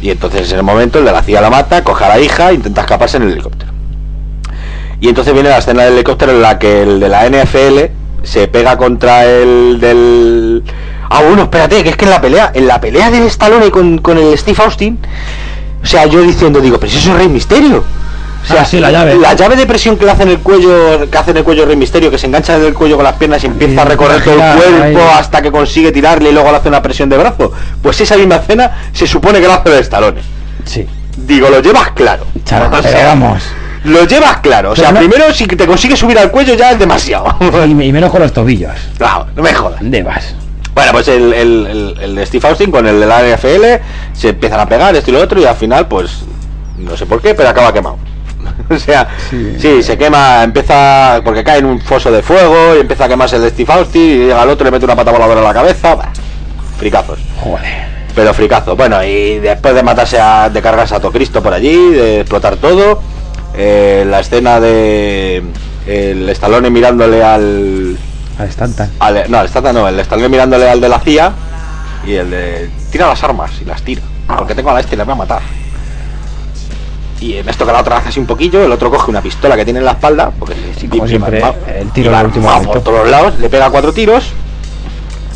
Y 0.00 0.10
entonces 0.10 0.50
en 0.52 0.58
el 0.58 0.64
momento 0.64 0.98
el 0.98 1.04
de 1.04 1.12
la 1.12 1.22
CIA 1.22 1.40
la 1.40 1.50
mata, 1.50 1.82
coge 1.82 2.04
a 2.04 2.08
la 2.08 2.20
hija 2.20 2.50
e 2.50 2.54
intenta 2.54 2.82
escaparse 2.82 3.16
en 3.16 3.24
el 3.24 3.32
helicóptero. 3.32 3.72
Y 5.00 5.08
entonces 5.08 5.32
viene 5.32 5.48
la 5.48 5.58
escena 5.58 5.84
del 5.84 5.94
helicóptero 5.94 6.32
en 6.32 6.42
la 6.42 6.58
que 6.58 6.82
el 6.82 7.00
de 7.00 7.08
la 7.08 7.28
NFL 7.28 7.92
se 8.22 8.48
pega 8.48 8.76
contra 8.76 9.24
el 9.24 9.78
del... 9.80 10.62
Ah, 11.10 11.22
bueno, 11.22 11.44
espérate, 11.44 11.82
que 11.82 11.90
es 11.90 11.96
que 11.96 12.04
en 12.04 12.10
la 12.10 12.20
pelea, 12.20 12.50
en 12.54 12.66
la 12.66 12.80
pelea 12.80 13.10
del 13.10 13.22
Stallone 13.24 13.70
con, 13.70 13.98
con 13.98 14.18
el 14.18 14.36
Steve 14.36 14.62
Austin, 14.62 14.98
o 15.82 15.86
sea, 15.86 16.06
yo 16.06 16.22
diciendo, 16.22 16.60
digo, 16.60 16.78
pero 16.78 16.90
si 16.92 16.98
eso 16.98 17.12
es 17.12 17.16
Rey 17.16 17.28
Misterio. 17.28 17.84
Sea, 18.48 18.62
Ah, 18.62 18.64
sí, 18.64 18.80
la 18.80 18.90
llave. 18.90 19.14
La 19.16 19.34
llave 19.34 19.56
de 19.56 19.66
presión 19.66 19.96
que 19.96 20.04
le 20.06 20.10
hace 20.12 20.22
en 20.22 20.30
el 20.30 20.38
cuello, 20.38 21.08
que 21.10 21.18
hace 21.18 21.30
en 21.32 21.36
el 21.38 21.44
cuello 21.44 21.66
Rey 21.66 21.76
Misterio, 21.76 22.10
que 22.10 22.18
se 22.18 22.26
engancha 22.26 22.56
en 22.56 22.64
el 22.64 22.74
cuello 22.74 22.96
con 22.96 23.04
las 23.04 23.14
piernas 23.16 23.42
y 23.44 23.46
empieza 23.46 23.82
a 23.82 23.84
recorrer 23.84 24.22
todo 24.24 24.34
el 24.34 24.56
cuerpo 24.56 24.82
ahí. 24.84 24.96
hasta 25.18 25.42
que 25.42 25.50
consigue 25.52 25.92
tirarle 25.92 26.30
y 26.30 26.32
luego 26.32 26.50
le 26.50 26.56
hace 26.56 26.68
una 26.68 26.80
presión 26.82 27.08
de 27.08 27.18
brazo. 27.18 27.52
Pues 27.82 28.00
esa 28.00 28.16
misma 28.16 28.36
escena 28.36 28.88
se 28.92 29.06
supone 29.06 29.40
que 29.40 29.46
la 29.46 29.56
hace 29.56 29.68
el 29.70 29.78
Stallone. 29.80 30.20
Sí. 30.64 30.86
Digo, 31.16 31.48
lo 31.50 31.60
llevas 31.60 31.90
claro. 31.92 32.26
O 32.78 32.82
sea, 32.82 33.06
vamos. 33.08 33.42
Lo 33.84 34.04
llevas 34.06 34.38
claro. 34.38 34.72
O 34.72 34.76
sea, 34.76 34.92
no- 34.92 34.98
primero 35.00 35.32
si 35.32 35.46
te 35.46 35.66
consigues 35.66 35.98
subir 35.98 36.18
al 36.18 36.30
cuello 36.30 36.54
ya 36.54 36.72
es 36.72 36.78
demasiado. 36.78 37.36
Y, 37.40 37.70
y 37.70 37.92
menos 37.92 38.10
con 38.10 38.20
los 38.22 38.32
tobillos. 38.32 38.72
no, 38.98 39.26
no 39.36 39.42
me 39.42 39.52
jodas. 39.54 39.80
¿Dónde 39.80 40.02
vas? 40.02 40.34
Bueno, 40.74 40.92
pues 40.92 41.08
el, 41.08 41.32
el, 41.32 41.66
el- 41.66 41.96
el 42.00 42.14
de 42.14 42.24
Steve 42.26 42.48
Austin 42.48 42.70
con 42.70 42.86
el 42.86 42.98
de 43.00 43.06
la 43.06 43.20
NFL 43.22 43.82
se 44.14 44.28
empiezan 44.30 44.60
a 44.60 44.66
pegar 44.66 44.94
esto 44.96 45.10
y 45.10 45.14
lo 45.14 45.20
otro 45.20 45.40
y 45.40 45.44
al 45.44 45.56
final 45.56 45.86
pues 45.88 46.20
no 46.78 46.96
sé 46.96 47.04
por 47.06 47.20
qué, 47.20 47.34
pero 47.34 47.48
acaba 47.48 47.72
quemado. 47.72 47.98
o 48.70 48.78
sea, 48.78 49.08
sí. 49.30 49.56
Sí. 49.58 49.82
se 49.82 49.96
quema, 49.98 50.42
empieza 50.42 51.20
porque 51.24 51.42
cae 51.44 51.58
en 51.58 51.66
un 51.66 51.80
foso 51.80 52.10
de 52.10 52.22
fuego 52.22 52.76
y 52.76 52.80
empieza 52.80 53.04
a 53.04 53.08
quemarse 53.08 53.36
el 53.36 53.42
de 53.42 53.50
Steve 53.50 53.72
Austin 53.72 54.02
y 54.02 54.16
llega 54.26 54.42
al 54.42 54.48
otro 54.50 54.64
le 54.64 54.70
mete 54.70 54.84
una 54.84 54.96
pata 54.96 55.10
voladora 55.12 55.40
en 55.40 55.46
la 55.46 55.54
cabeza. 55.54 55.94
Bah, 55.94 56.10
fricazos. 56.78 57.18
Joder. 57.40 57.98
Pero 58.14 58.34
fricazo. 58.34 58.74
Bueno, 58.74 59.02
y 59.04 59.38
después 59.38 59.74
de 59.74 59.82
matarse 59.82 60.18
a, 60.18 60.48
de 60.50 60.60
cargarse 60.60 60.94
a 60.94 61.00
todo 61.00 61.12
Cristo 61.12 61.40
por 61.42 61.52
allí, 61.52 61.90
de 61.92 62.20
explotar 62.20 62.56
todo, 62.56 63.00
eh, 63.54 64.04
la 64.08 64.20
escena 64.20 64.58
de 64.60 65.42
el 65.86 66.28
Stallone 66.30 66.68
mirándole 66.70 67.22
al, 67.22 67.96
A 68.38 68.44
estanta. 68.44 68.88
al- 68.98 69.24
no, 69.30 69.40
el 69.40 69.46
Stallone 69.46 69.72
no, 69.72 69.88
el 69.88 70.00
Stallone 70.00 70.28
mirándole 70.30 70.68
al 70.68 70.80
de 70.80 70.88
la 70.88 70.98
CIA 70.98 71.32
y 72.06 72.14
el 72.14 72.30
de 72.30 72.70
tira 72.90 73.06
las 73.06 73.22
armas 73.22 73.52
y 73.60 73.64
las 73.64 73.82
tira, 73.82 74.02
porque 74.36 74.54
tengo 74.54 74.70
a 74.70 74.74
la 74.74 74.80
este 74.80 74.94
y 74.96 74.98
la 74.98 75.04
voy 75.04 75.12
a 75.12 75.16
matar. 75.16 75.42
Y 77.20 77.36
en 77.36 77.48
esto 77.48 77.66
que 77.66 77.72
la 77.72 77.80
otra 77.80 77.96
hace 77.98 78.10
así 78.10 78.20
un 78.20 78.26
poquillo, 78.26 78.64
el 78.64 78.70
otro 78.70 78.90
coge 78.90 79.10
una 79.10 79.20
pistola 79.20 79.56
que 79.56 79.64
tiene 79.64 79.80
en 79.80 79.84
la 79.84 79.92
espalda, 79.92 80.30
porque 80.38 80.54
sí, 80.78 80.86
como 80.88 81.06
siempre, 81.08 81.40
va- 81.40 81.54
el 81.76 81.90
tiro 81.90 82.12
va- 82.12 82.22
último 82.22 82.46
va 82.48 82.60
por 82.60 82.80
todos 82.80 83.08
lados, 83.08 83.38
le 83.40 83.48
pega 83.48 83.70
cuatro 83.70 83.92
tiros 83.92 84.30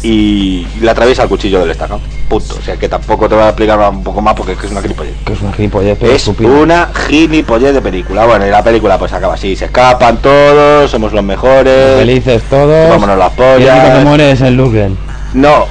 y 0.02 0.66
le 0.80 0.90
atraviesa 0.90 1.22
el 1.22 1.28
cuchillo 1.28 1.60
del 1.60 1.70
Stallone. 1.70 2.02
Punto. 2.28 2.56
O 2.58 2.62
sea 2.62 2.76
que 2.76 2.88
tampoco 2.88 3.28
te 3.28 3.34
voy 3.34 3.44
a 3.44 3.48
explicar 3.48 3.78
un 3.78 4.02
poco 4.02 4.20
más 4.20 4.34
porque 4.34 4.52
es 4.52 4.70
una 4.70 4.80
gilipollez. 4.80 5.14
Que 5.24 5.32
es 5.34 5.40
una 5.40 5.52
gilipollez, 5.52 5.96
pero 6.00 6.12
Es 6.12 6.22
estúpido. 6.22 6.50
una 6.60 6.88
gilipollez 7.08 7.74
de 7.74 7.80
película. 7.82 8.24
Bueno, 8.26 8.46
y 8.46 8.50
la 8.50 8.64
película 8.64 8.98
pues 8.98 9.12
acaba 9.12 9.34
así. 9.34 9.54
Se 9.54 9.66
escapan 9.66 10.16
todos, 10.18 10.90
somos 10.90 11.12
los 11.12 11.22
mejores. 11.22 11.98
Felices 11.98 12.42
todos. 12.48 12.90
Vámonos 12.90 13.18
las 13.18 13.32
Y 13.38 13.40
el 13.42 13.48
único 13.68 13.74
que 13.74 13.80
pollas. 13.90 14.04
muere 14.04 14.30
es 14.32 14.40
el 14.40 14.54
Lundgren. 14.56 14.98
No, 15.34 15.66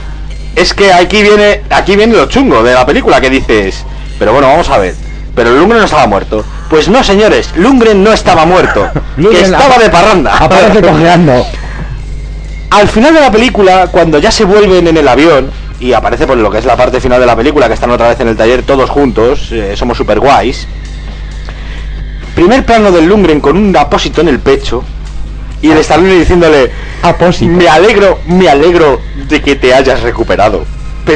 es 0.56 0.74
que 0.74 0.94
aquí 0.94 1.22
viene, 1.24 1.62
aquí 1.70 1.96
viene 1.96 2.16
lo 2.16 2.26
chungo 2.28 2.64
de 2.64 2.74
la 2.74 2.86
película 2.86 3.20
que 3.20 3.30
dices, 3.30 3.84
pero 4.20 4.32
bueno, 4.34 4.48
vamos 4.48 4.70
a 4.70 4.78
ver. 4.78 4.96
Pero 5.36 5.52
Lundgren 5.56 5.80
no 5.80 5.86
estaba 5.86 6.08
muerto. 6.08 6.44
Pues 6.70 6.90
no, 6.90 7.04
señores, 7.04 7.52
Lundgren 7.56 8.04
no 8.04 8.12
estaba 8.12 8.46
muerto. 8.46 8.90
que 9.18 9.42
estaba 9.42 9.78
de 9.78 9.90
parranda. 9.90 10.38
Aparece 10.38 10.82
cojeando. 10.88 11.46
Al 12.70 12.88
final 12.88 13.14
de 13.14 13.22
la 13.22 13.32
película, 13.32 13.88
cuando 13.92 14.20
ya 14.20 14.32
se 14.32 14.46
vuelven 14.46 14.88
en 14.88 14.98
el 14.98 15.08
avión, 15.08 15.52
y 15.80 15.94
aparece 15.94 16.28
por 16.28 16.38
lo 16.38 16.50
que 16.52 16.60
es 16.60 16.66
la 16.66 16.78
parte 16.78 17.02
final 17.02 17.20
de 17.20 17.26
la 17.26 17.36
película, 17.36 17.68
que 17.68 17.74
están 17.74 17.92
otra 17.92 18.10
vez 18.10 18.20
en 18.20 18.28
el 18.28 18.38
taller 18.38 18.64
todos 18.64 18.90
juntos, 18.90 19.52
eh, 19.52 19.74
somos 19.76 19.98
super 19.98 20.20
guays. 20.20 20.68
Primer 22.36 22.66
plano 22.66 22.92
del 22.92 23.08
Lundgren 23.08 23.42
con 23.42 23.58
un 23.58 23.76
apósito 23.76 24.22
en 24.22 24.30
el 24.30 24.40
pecho, 24.40 24.84
y 25.62 25.70
el 25.70 25.78
Stallone 25.80 26.16
diciéndole, 26.16 26.72
Apósito. 27.04 27.52
me 27.52 27.68
alegro, 27.68 28.20
me 28.28 28.50
alegro 28.50 29.00
de 29.28 29.42
que 29.42 29.56
te 29.56 29.74
hayas 29.74 30.02
recuperado. 30.02 30.66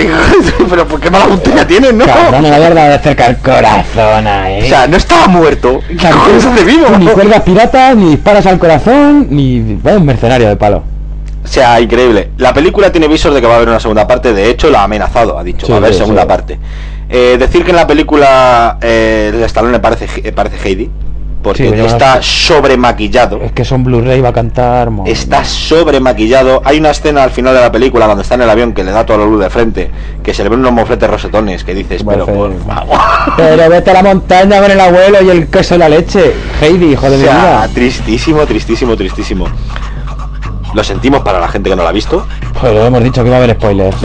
Pero, 0.03 0.67
pero 0.69 0.87
¿por 0.87 0.99
qué 0.99 1.09
mala 1.09 1.25
puntería 1.25 1.65
tienes, 1.65 1.93
no? 1.93 2.05
La 2.05 2.59
verdad 2.59 2.91
de 2.91 2.99
cerca 2.99 3.27
el 3.27 3.37
corazón 3.37 4.27
ahí. 4.27 4.63
O 4.63 4.65
sea, 4.65 4.87
no 4.87 4.97
estaba 4.97 5.27
muerto. 5.27 5.81
¿Qué 5.87 5.95
Claro, 5.95 6.17
cojones 6.17 6.45
hace 6.45 6.63
vivo? 6.63 6.87
Ni 6.99 7.05
cuelgas 7.07 7.41
piratas, 7.41 7.95
ni 7.95 8.11
disparas 8.11 8.45
al 8.45 8.59
corazón, 8.59 9.27
ni. 9.29 9.75
Vaya 9.81 9.97
un 9.97 10.05
mercenario 10.05 10.47
de 10.49 10.55
palo. 10.55 10.83
O 11.43 11.47
sea, 11.47 11.79
increíble. 11.79 12.31
La 12.37 12.53
película 12.53 12.91
tiene 12.91 13.07
visos 13.07 13.33
de 13.33 13.39
que 13.39 13.47
va 13.47 13.53
a 13.53 13.57
haber 13.57 13.69
una 13.69 13.79
segunda 13.79 14.07
parte. 14.07 14.33
De 14.33 14.49
hecho, 14.49 14.69
la 14.69 14.81
ha 14.81 14.83
amenazado, 14.85 15.37
ha 15.37 15.43
dicho. 15.43 15.65
Sí, 15.67 15.71
va 15.71 15.77
a 15.77 15.79
haber 15.79 15.93
sí, 15.93 15.99
segunda 15.99 16.23
sí. 16.23 16.27
parte. 16.27 16.59
Eh, 17.07 17.37
decir 17.37 17.63
que 17.63 17.69
en 17.69 17.75
la 17.75 17.85
película 17.85 18.79
eh, 18.81 19.31
el 19.33 19.43
Stallone 19.43 19.79
parece, 19.79 20.07
eh, 20.27 20.31
parece 20.31 20.57
Heidi. 20.67 20.89
Porque 21.45 21.69
Sí, 21.69 21.75
yo- 21.77 21.85
está 21.85 22.23
sobre 22.23 22.75
maquillado. 22.75 23.39
Es 23.43 23.51
que 23.51 23.63
son 23.63 23.83
Blu-ray, 23.83 24.19
va 24.19 24.29
a 24.29 24.33
cantar. 24.33 24.89
Está 25.05 25.45
sobre 25.45 25.99
maquillado. 25.99 26.59
Hay 26.65 26.79
una 26.79 26.89
escena 26.89 27.21
al 27.21 27.29
final 27.29 27.53
de 27.53 27.61
la 27.61 27.71
película 27.71 28.05
cuando 28.05 28.23
está 28.23 28.33
en 28.33 28.41
el 28.41 28.49
avión 28.49 28.73
que 28.73 28.83
le 28.83 28.89
da 28.91 29.05
toda 29.05 29.19
la 29.19 29.25
luz 29.25 29.41
de 29.41 29.49
frente. 29.51 29.91
Que 30.23 30.33
se 30.33 30.41
le 30.41 30.49
ven 30.49 30.57
unos 30.61 30.71
mofletes 30.71 31.07
rosetones. 31.07 31.63
Que 31.63 31.75
dices, 31.75 32.03
pero 32.03 32.25
por 32.25 32.51
favor. 32.65 32.97
Pero 33.37 33.69
vete 33.69 33.91
a 33.91 33.93
la 33.93 34.01
montaña 34.01 34.59
con 34.59 34.71
el 34.71 34.79
abuelo 34.79 35.21
y 35.21 35.29
el 35.29 35.47
queso 35.47 35.75
y 35.75 35.77
la 35.77 35.87
leche. 35.87 36.33
Heidi, 36.61 36.93
hijo 36.93 37.07
de 37.11 37.15
O 37.15 37.19
mi 37.19 37.23
vida. 37.25 37.69
tristísimo, 37.75 38.43
tristísimo, 38.47 38.95
tristísimo. 38.95 39.45
Lo 40.73 40.83
sentimos 40.83 41.21
para 41.21 41.39
la 41.39 41.47
gente 41.47 41.69
que 41.69 41.75
no 41.75 41.83
la 41.83 41.89
ha 41.89 41.93
visto. 41.93 42.25
Pues 42.59 42.73
lo 42.73 42.85
hemos 42.87 43.03
dicho 43.03 43.23
que 43.23 43.29
va 43.29 43.35
a 43.35 43.39
haber 43.43 43.55
spoilers. 43.55 43.95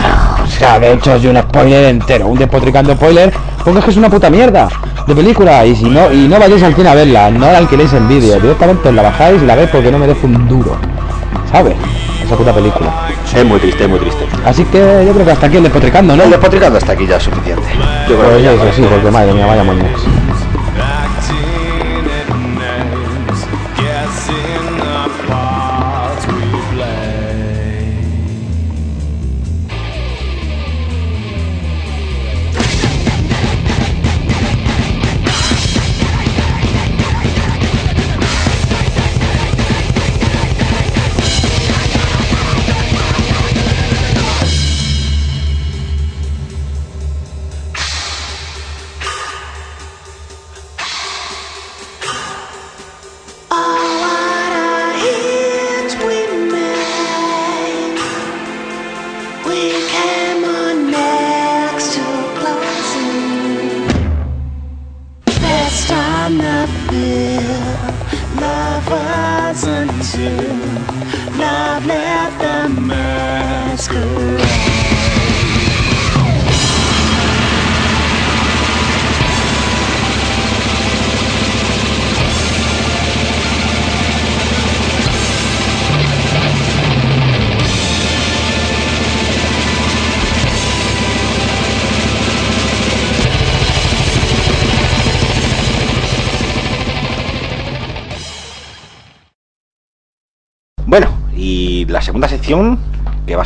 O 0.43 0.47
sea, 0.47 0.79
de 0.79 0.93
hecho 0.93 1.15
es 1.15 1.25
un 1.25 1.37
spoiler 1.41 1.85
entero, 1.85 2.27
un 2.27 2.37
despotricando 2.37 2.93
spoiler, 2.93 3.33
porque 3.63 3.79
es 3.79 3.85
que 3.85 3.91
es 3.91 3.97
una 3.97 4.09
puta 4.09 4.29
mierda 4.29 4.69
de 5.07 5.15
película 5.15 5.65
y 5.65 5.75
si 5.75 5.85
no 5.85 6.11
y 6.11 6.27
no 6.27 6.39
vayáis 6.39 6.63
al 6.63 6.75
cine 6.75 6.89
a 6.89 6.95
verla, 6.95 7.31
no 7.31 7.51
la 7.51 7.57
alquiléis 7.57 7.93
en 7.93 8.07
vídeo, 8.07 8.39
directamente 8.39 8.89
os 8.89 8.95
la 8.95 9.01
bajáis 9.03 9.41
y 9.41 9.45
la 9.45 9.55
veis 9.55 9.69
porque 9.69 9.91
no 9.91 9.99
merece 9.99 10.25
un 10.25 10.47
duro. 10.47 10.77
¿Sabes? 11.51 11.75
esa 12.31 12.37
puta 12.37 12.53
película. 12.53 13.09
Es 13.35 13.45
muy 13.45 13.59
triste, 13.59 13.83
es 13.83 13.89
muy 13.89 13.99
triste. 13.99 14.25
Así 14.45 14.63
que 14.65 15.03
yo 15.05 15.13
creo 15.13 15.25
que 15.25 15.31
hasta 15.31 15.47
aquí 15.47 15.57
el 15.57 15.63
despotricando, 15.63 16.15
¿no? 16.15 16.23
El 16.23 16.29
despotricando 16.29 16.77
hasta 16.77 16.93
aquí 16.93 17.05
ya 17.05 17.17
es 17.17 17.23
suficiente. 17.23 17.67
Yo 18.07 18.17
creo 18.17 18.29
Pues 18.29 18.37
que 18.37 18.43
ya 18.43 18.53
eso 18.53 18.71
sí, 18.73 18.83
porque 18.89 19.11
madre 19.11 19.33
mía, 19.33 19.45
vaya 19.45 19.63
moñas. 19.63 20.01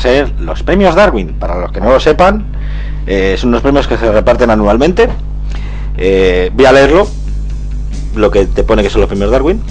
Ser 0.06 0.32
los 0.40 0.62
premios 0.62 0.94
Darwin. 0.96 1.34
Para 1.40 1.56
los 1.60 1.72
que 1.72 1.82
no 1.82 1.90
lo 1.92 2.00
sepan, 2.00 2.46
eh, 3.08 3.36
son 3.40 3.50
unos 3.50 3.62
premios 3.64 3.88
que 3.88 3.98
se 3.98 4.12
reparten 4.12 4.52
anualmente. 4.52 5.10
Eh, 5.98 6.52
voy 6.54 6.66
a 6.66 6.72
leerlo, 6.72 7.08
lo 8.16 8.30
que 8.30 8.46
te 8.46 8.64
pone 8.64 8.84
que 8.84 8.90
son 8.92 9.02
los 9.02 9.08
premios 9.08 9.32
Darwin. 9.32 9.62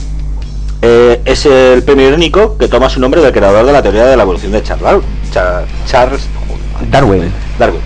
Eh, 0.83 1.21
es 1.25 1.47
el 1.47 1.83
premio 1.85 2.09
irónico 2.09 2.59
que 2.59 2.67
toma 2.69 2.91
su 2.91 2.99
nombre 3.01 3.21
del 3.23 3.33
creador 3.33 3.65
de 3.65 3.73
la 3.73 3.81
teoría 3.81 4.05
de 4.07 4.17
la 4.17 4.25
evolución 4.25 4.51
de 4.53 4.63
Charles 4.63 4.83
Darwin. 4.85 5.07
Charles 5.87 6.29
Darwin. 6.91 7.33
Darwin. 7.59 7.81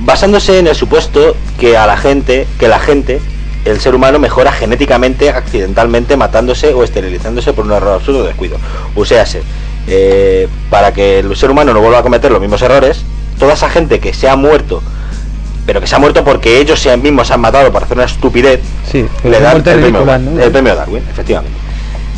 Basándose 0.00 0.58
en 0.58 0.66
el 0.66 0.74
supuesto 0.74 1.34
que 1.58 1.76
a 1.78 1.86
la 1.86 1.96
gente, 1.96 2.46
que 2.60 2.68
la 2.68 2.78
gente, 2.78 3.20
el 3.64 3.80
ser 3.80 3.94
humano 3.94 4.18
mejora 4.18 4.52
genéticamente, 4.52 5.30
accidentalmente, 5.30 6.16
matándose 6.18 6.74
o 6.74 6.84
esterilizándose 6.84 7.52
por 7.54 7.64
un 7.64 7.72
error 7.72 7.94
absurdo 7.94 8.20
de 8.22 8.28
descuido. 8.28 8.58
O 8.94 9.04
sea, 9.06 9.24
se- 9.26 9.42
eh, 9.88 10.48
para 10.70 10.92
que 10.92 11.20
el 11.20 11.34
ser 11.36 11.50
humano 11.50 11.72
no 11.72 11.80
vuelva 11.80 11.98
a 11.98 12.02
cometer 12.02 12.30
los 12.30 12.40
mismos 12.40 12.60
errores, 12.62 13.02
toda 13.38 13.54
esa 13.54 13.70
gente 13.70 14.00
que 14.00 14.12
se 14.12 14.28
ha 14.28 14.36
muerto, 14.36 14.82
pero 15.66 15.80
que 15.80 15.86
se 15.86 15.96
ha 15.96 15.98
muerto 15.98 16.24
porque 16.24 16.60
ellos 16.60 16.78
se 16.78 16.90
han 16.90 17.02
mismos 17.02 17.28
se 17.28 17.34
han 17.34 17.40
matado 17.40 17.72
para 17.72 17.84
hacer 17.84 17.96
una 17.96 18.06
estupidez, 18.06 18.60
Sí, 18.90 19.06
le 19.24 19.40
dan 19.40 19.56
el 19.56 19.62
premio, 19.62 20.04
el 20.42 20.50
premio 20.50 20.74
Darwin, 20.74 21.02
efectivamente. 21.10 21.56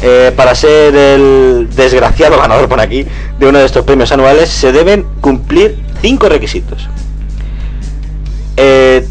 Eh, 0.02 0.32
para 0.34 0.54
ser 0.54 0.94
el 0.94 1.68
desgraciado 1.76 2.38
ganador 2.38 2.68
por 2.70 2.80
aquí 2.80 3.06
de 3.38 3.46
uno 3.46 3.58
de 3.58 3.66
estos 3.66 3.84
premios 3.84 4.10
anuales 4.10 4.48
se 4.48 4.72
deben 4.72 5.04
cumplir 5.20 5.78
cinco 6.00 6.28
requisitos. 6.28 6.88
Eh, 8.56 9.06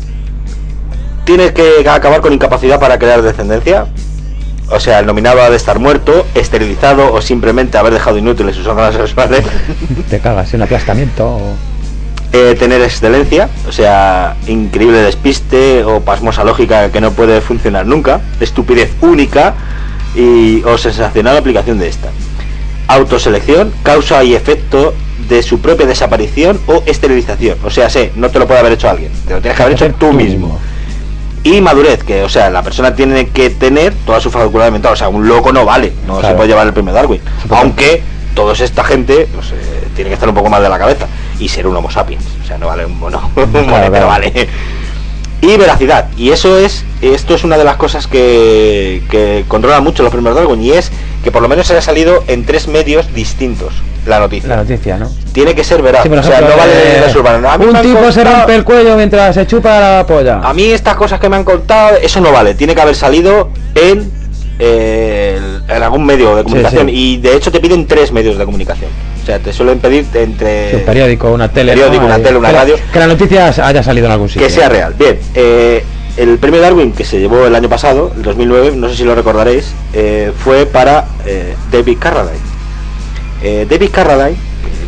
tienes 1.25 1.51
que 1.51 1.87
acabar 1.87 2.21
con 2.21 2.33
incapacidad 2.33 2.79
para 2.79 2.97
crear 2.97 3.21
descendencia. 3.21 3.85
O 4.71 4.79
sea, 4.79 4.99
el 4.99 5.05
nominado 5.05 5.41
ha 5.41 5.49
de 5.49 5.55
estar 5.57 5.79
muerto, 5.79 6.25
esterilizado 6.35 7.11
o 7.13 7.21
simplemente 7.21 7.77
haber 7.77 7.93
dejado 7.93 8.17
inútiles 8.17 8.55
sus 8.55 8.67
órganos 8.67 8.95
sexuales. 8.95 9.43
Te 10.09 10.19
cagas, 10.19 10.53
un 10.53 10.61
aplastamiento. 10.63 11.27
o- 11.27 11.53
Eh, 12.31 12.55
tener 12.59 12.79
excelencia, 12.83 13.49
o 13.67 13.71
sea, 13.71 14.35
increíble 14.45 14.99
despiste 14.99 15.83
o 15.83 16.01
pasmosa 16.01 16.43
lógica 16.43 16.91
que 16.91 17.01
no 17.01 17.09
puede 17.11 17.41
funcionar 17.41 17.87
nunca, 17.87 18.21
estupidez 18.39 18.91
única 19.01 19.55
y 20.15 20.61
o 20.63 20.77
sensacional 20.77 21.35
aplicación 21.37 21.79
de 21.79 21.87
esta. 21.87 22.09
Autoselección, 22.87 23.71
causa 23.83 24.23
y 24.23 24.35
efecto 24.35 24.93
de 25.27 25.41
su 25.43 25.59
propia 25.59 25.87
desaparición 25.87 26.59
o 26.67 26.83
esterilización. 26.85 27.57
O 27.63 27.69
sea, 27.71 27.89
sé, 27.89 28.11
no 28.15 28.29
te 28.29 28.37
lo 28.39 28.45
puede 28.47 28.59
haber 28.59 28.73
hecho 28.73 28.89
alguien, 28.89 29.11
te 29.27 29.33
lo 29.33 29.41
tienes 29.41 29.57
que 29.57 29.63
haber 29.63 29.75
hecho 29.75 29.85
tú 29.99 30.11
mismo. 30.13 30.59
Y 31.43 31.61
madurez, 31.61 32.03
que 32.03 32.23
o 32.23 32.29
sea, 32.29 32.49
la 32.49 32.61
persona 32.61 32.93
tiene 32.93 33.29
que 33.29 33.49
tener 33.49 33.93
toda 34.05 34.19
su 34.19 34.29
facultad 34.29 34.71
mental, 34.71 34.93
o 34.93 34.95
sea, 34.95 35.07
un 35.09 35.27
loco 35.27 35.53
no 35.53 35.65
vale, 35.65 35.93
no 36.05 36.21
se 36.21 36.33
puede 36.33 36.49
llevar 36.49 36.67
el 36.67 36.73
premio 36.73 36.93
Darwin. 36.93 37.21
Aunque 37.49 38.03
toda 38.35 38.53
esta 38.53 38.83
gente 38.83 39.27
pues, 39.33 39.51
eh, 39.51 39.87
tiene 39.95 40.09
que 40.09 40.15
estar 40.15 40.27
un 40.27 40.35
poco 40.35 40.49
más 40.49 40.61
de 40.61 40.69
la 40.69 40.77
cabeza 40.77 41.07
y 41.39 41.47
ser 41.47 41.67
un 41.67 41.75
homo 41.75 41.89
sapiens, 41.89 42.23
o 42.43 42.45
sea, 42.45 42.57
no 42.57 42.67
vale 42.67 42.85
un 42.85 42.99
mono, 42.99 43.31
un 43.35 43.51
claro. 43.51 44.07
vale. 44.07 44.49
Y 45.41 45.55
veracidad, 45.55 46.09
y 46.17 46.31
eso 46.31 46.57
es, 46.57 46.83
esto 47.01 47.33
es 47.33 47.45
una 47.45 47.57
de 47.57 47.63
las 47.63 47.77
cosas 47.77 48.07
que, 48.07 49.01
que 49.09 49.45
controla 49.47 49.79
mucho 49.79 50.03
los 50.03 50.11
premios 50.11 50.35
Darwin 50.35 50.61
y 50.61 50.71
es 50.71 50.91
que 51.23 51.31
por 51.31 51.41
lo 51.41 51.47
menos 51.49 51.69
haya 51.71 51.81
salido 51.81 52.23
en 52.27 52.45
tres 52.45 52.67
medios 52.67 53.13
distintos 53.13 53.73
la 54.05 54.19
noticia. 54.19 54.49
La 54.49 54.55
noticia, 54.57 54.97
¿no? 54.97 55.11
Tiene 55.33 55.53
que 55.53 55.63
ser 55.63 55.77
Sí, 55.77 56.09
por 56.09 56.17
o 56.19 56.23
sea, 56.23 56.41
no 56.41 56.47
vale 56.57 56.73
eh, 56.73 57.67
un 57.67 57.81
tipo 57.81 58.11
se 58.11 58.23
rompe 58.23 58.55
el 58.55 58.63
cuello 58.63 58.95
mientras 58.95 59.35
se 59.35 59.45
chupa 59.45 59.79
la 59.79 60.05
polla. 60.07 60.39
a 60.43 60.53
mí 60.53 60.65
estas 60.71 60.95
cosas 60.95 61.19
que 61.19 61.29
me 61.29 61.35
han 61.35 61.43
contado, 61.43 61.97
eso 62.01 62.19
no 62.21 62.31
vale. 62.31 62.55
Tiene 62.55 62.73
que 62.73 62.81
haber 62.81 62.95
salido 62.95 63.49
en, 63.75 64.11
eh, 64.57 65.39
en 65.67 65.83
algún 65.83 66.05
medio 66.05 66.35
de 66.35 66.43
comunicación. 66.43 66.87
sí. 66.87 66.93
Y 66.95 67.17
de 67.17 67.35
hecho 67.35 67.51
te 67.51 67.59
piden 67.59 67.85
tres 67.87 68.11
medios 68.11 68.37
de 68.37 68.45
comunicación. 68.45 68.89
O 69.21 69.25
sea, 69.25 69.37
te 69.39 69.53
suelen 69.53 69.79
pedir 69.79 70.05
entre... 70.13 70.77
Un 70.77 70.81
periódico, 70.81 71.31
una 71.31 71.49
tele. 71.49 71.73
periódico, 71.73 72.01
¿no? 72.01 72.07
una 72.07 72.17
tele, 72.19 72.37
una 72.37 72.47
Que 72.47 72.53
la- 72.53 72.59
radio. 72.59 72.75
Que 72.91 72.99
la 72.99 73.07
noticia 73.07 73.47
haya 73.47 73.83
salido 73.83 74.07
en 74.07 74.11
algún 74.13 74.29
sitio. 74.29 74.47
Que 74.47 74.51
sea 74.53 74.69
real. 74.69 74.93
Bien, 74.97 75.19
eh, 75.35 75.83
el 76.19 76.37
premio 76.37 76.61
Darwin 76.61 76.91
que 76.91 77.05
se 77.05 77.19
llevó 77.19 77.45
el 77.45 77.55
año 77.55 77.69
pasado, 77.69 78.11
el 78.15 78.21
2009, 78.23 78.73
no 78.75 78.89
sé 78.89 78.95
si 78.97 79.03
lo 79.03 79.15
recordaréis, 79.15 79.73
eh, 79.93 80.31
fue 80.37 80.65
para 80.65 81.05
eh, 81.25 81.55
David 81.71 81.97
Carradine. 81.99 82.39
Eh, 83.41 83.65
David 83.69 83.89
Carradine, 83.91 84.37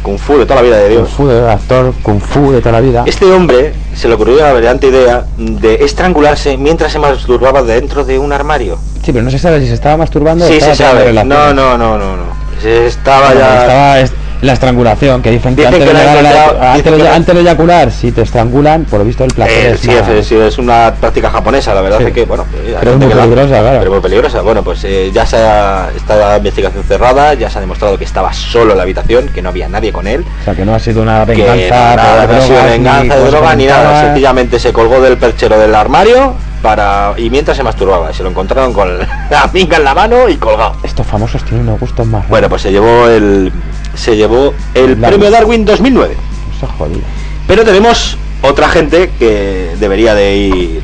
Kung 0.03 0.17
Fu 0.17 0.37
de 0.37 0.45
toda 0.45 0.55
la 0.57 0.61
vida 0.63 0.77
de 0.77 0.83
Kung 0.83 0.97
Dios. 0.97 1.09
Fu, 1.09 1.27
de 1.27 1.49
actor 1.49 1.93
Kung 2.03 2.19
Fu 2.19 2.51
de 2.51 2.59
toda 2.59 2.73
la 2.73 2.81
vida. 2.81 3.03
Este 3.05 3.25
hombre 3.31 3.73
se 3.95 4.07
le 4.07 4.15
ocurrió 4.15 4.35
la 4.37 4.53
brillante 4.53 4.87
idea 4.87 5.25
de 5.37 5.75
estrangularse 5.85 6.57
mientras 6.57 6.91
se 6.91 6.99
masturbaba 6.99 7.63
dentro 7.63 8.03
de 8.03 8.19
un 8.19 8.33
armario. 8.33 8.77
Sí, 9.03 9.11
pero 9.11 9.23
no 9.23 9.31
se 9.31 9.39
sabe 9.39 9.61
si 9.61 9.67
se 9.67 9.73
estaba 9.73 9.97
masturbando 9.97 10.45
o 10.45 10.47
Sí, 10.47 10.55
estaba 10.55 10.75
se 10.75 10.83
sabe. 10.83 11.13
No, 11.23 11.53
no, 11.53 11.77
no, 11.77 11.97
no, 11.97 12.17
no. 12.17 12.41
Se 12.61 12.87
estaba 12.87 13.33
ya. 13.33 13.61
Estaba 13.61 13.99
es- 14.01 14.13
la 14.41 14.53
estrangulación, 14.53 15.21
que 15.21 15.29
dicen 15.31 15.55
que 15.55 15.61
Dicen 15.61 15.73
antes, 15.75 15.89
que 15.89 15.97
de 15.97 16.23
la- 16.23 16.73
antes, 16.73 16.97
de, 16.97 17.07
antes 17.09 17.35
de 17.35 17.41
eyacular, 17.41 17.91
si 17.91 18.11
te 18.11 18.21
estrangulan, 18.23 18.85
por 18.85 18.99
lo 18.99 19.05
visto 19.05 19.23
el 19.23 19.31
placer 19.33 19.53
Eh, 19.67 19.71
es 19.73 19.79
sí, 19.81 19.87
más- 19.87 20.07
es, 20.09 20.25
sí, 20.27 20.35
es 20.35 20.57
una 20.57 20.93
práctica 20.99 21.29
japonesa, 21.29 21.73
la 21.75 21.81
verdad 21.81 21.99
Sí. 21.99 22.05
es 22.05 22.11
que, 22.13 22.25
bueno, 22.25 22.45
Pero 22.79 22.91
es 22.91 22.97
muy 22.97 23.07
la- 23.13 23.15
peligrosa, 23.21 23.59
claro. 23.61 23.79
Pero 23.79 23.91
muy 23.91 23.99
peligrosa. 24.01 24.41
Bueno, 24.41 24.63
pues 24.63 24.83
eh, 24.83 25.11
ya 25.13 25.25
se 25.25 25.37
ha, 25.37 25.89
está 25.95 26.15
la 26.15 26.37
investigación 26.37 26.83
cerrada, 26.83 27.33
ya 27.35 27.49
se 27.49 27.57
ha 27.59 27.61
demostrado 27.61 27.97
que 27.97 28.03
estaba 28.05 28.33
solo 28.33 28.71
en 28.71 28.77
la 28.77 28.83
habitación, 28.83 29.29
que 29.29 29.41
no 29.41 29.49
había 29.49 29.67
nadie 29.69 29.91
con 29.93 30.07
él, 30.07 30.25
O 30.41 30.43
sea, 30.45 30.55
que 30.55 30.65
no 30.65 30.73
ha 30.73 30.79
sido 30.79 31.03
una 31.03 31.25
que 31.25 31.33
venganza, 31.35 31.95
nada, 31.95 32.25
por 32.25 32.35
no 32.35 32.37
ha 32.37 32.41
sido 32.41 32.55
drogas, 32.55 32.71
venganza 32.71 33.03
ni 33.03 33.09
de 33.09 33.15
cosas 33.15 33.31
droga 33.31 33.55
ni 33.55 33.65
nada, 33.65 33.77
comentadas. 33.79 34.05
sencillamente 34.07 34.59
se 34.59 34.73
colgó 34.73 35.01
del 35.01 35.17
perchero 35.17 35.59
del 35.59 35.75
armario 35.75 36.33
para 36.63 37.13
y 37.17 37.29
mientras 37.29 37.57
se 37.57 37.63
masturbaba, 37.63 38.13
se 38.13 38.21
lo 38.23 38.29
encontraron 38.29 38.73
con 38.73 38.87
la 39.29 39.49
minga 39.53 39.77
en 39.77 39.83
la 39.83 39.93
mano 39.95 40.29
y 40.29 40.35
colgado. 40.37 40.75
Estos 40.83 41.05
famosos 41.07 41.43
tienen 41.43 41.67
unos 41.67 41.79
gustos 41.79 42.05
más 42.05 42.27
Bueno, 42.27 42.49
pues 42.49 42.61
se 42.61 42.71
llevó 42.71 43.07
el 43.07 43.51
se 43.95 44.15
llevó 44.15 44.53
el 44.73 44.99
Darwin. 44.99 45.19
premio 45.19 45.31
Darwin 45.31 45.65
2009. 45.65 46.15
Eso 46.55 46.65
es 46.65 46.71
jodido. 46.73 47.01
Pero 47.47 47.63
tenemos 47.63 48.17
otra 48.41 48.69
gente 48.69 49.11
que 49.19 49.75
debería 49.79 50.15
de 50.15 50.35
ir 50.35 50.81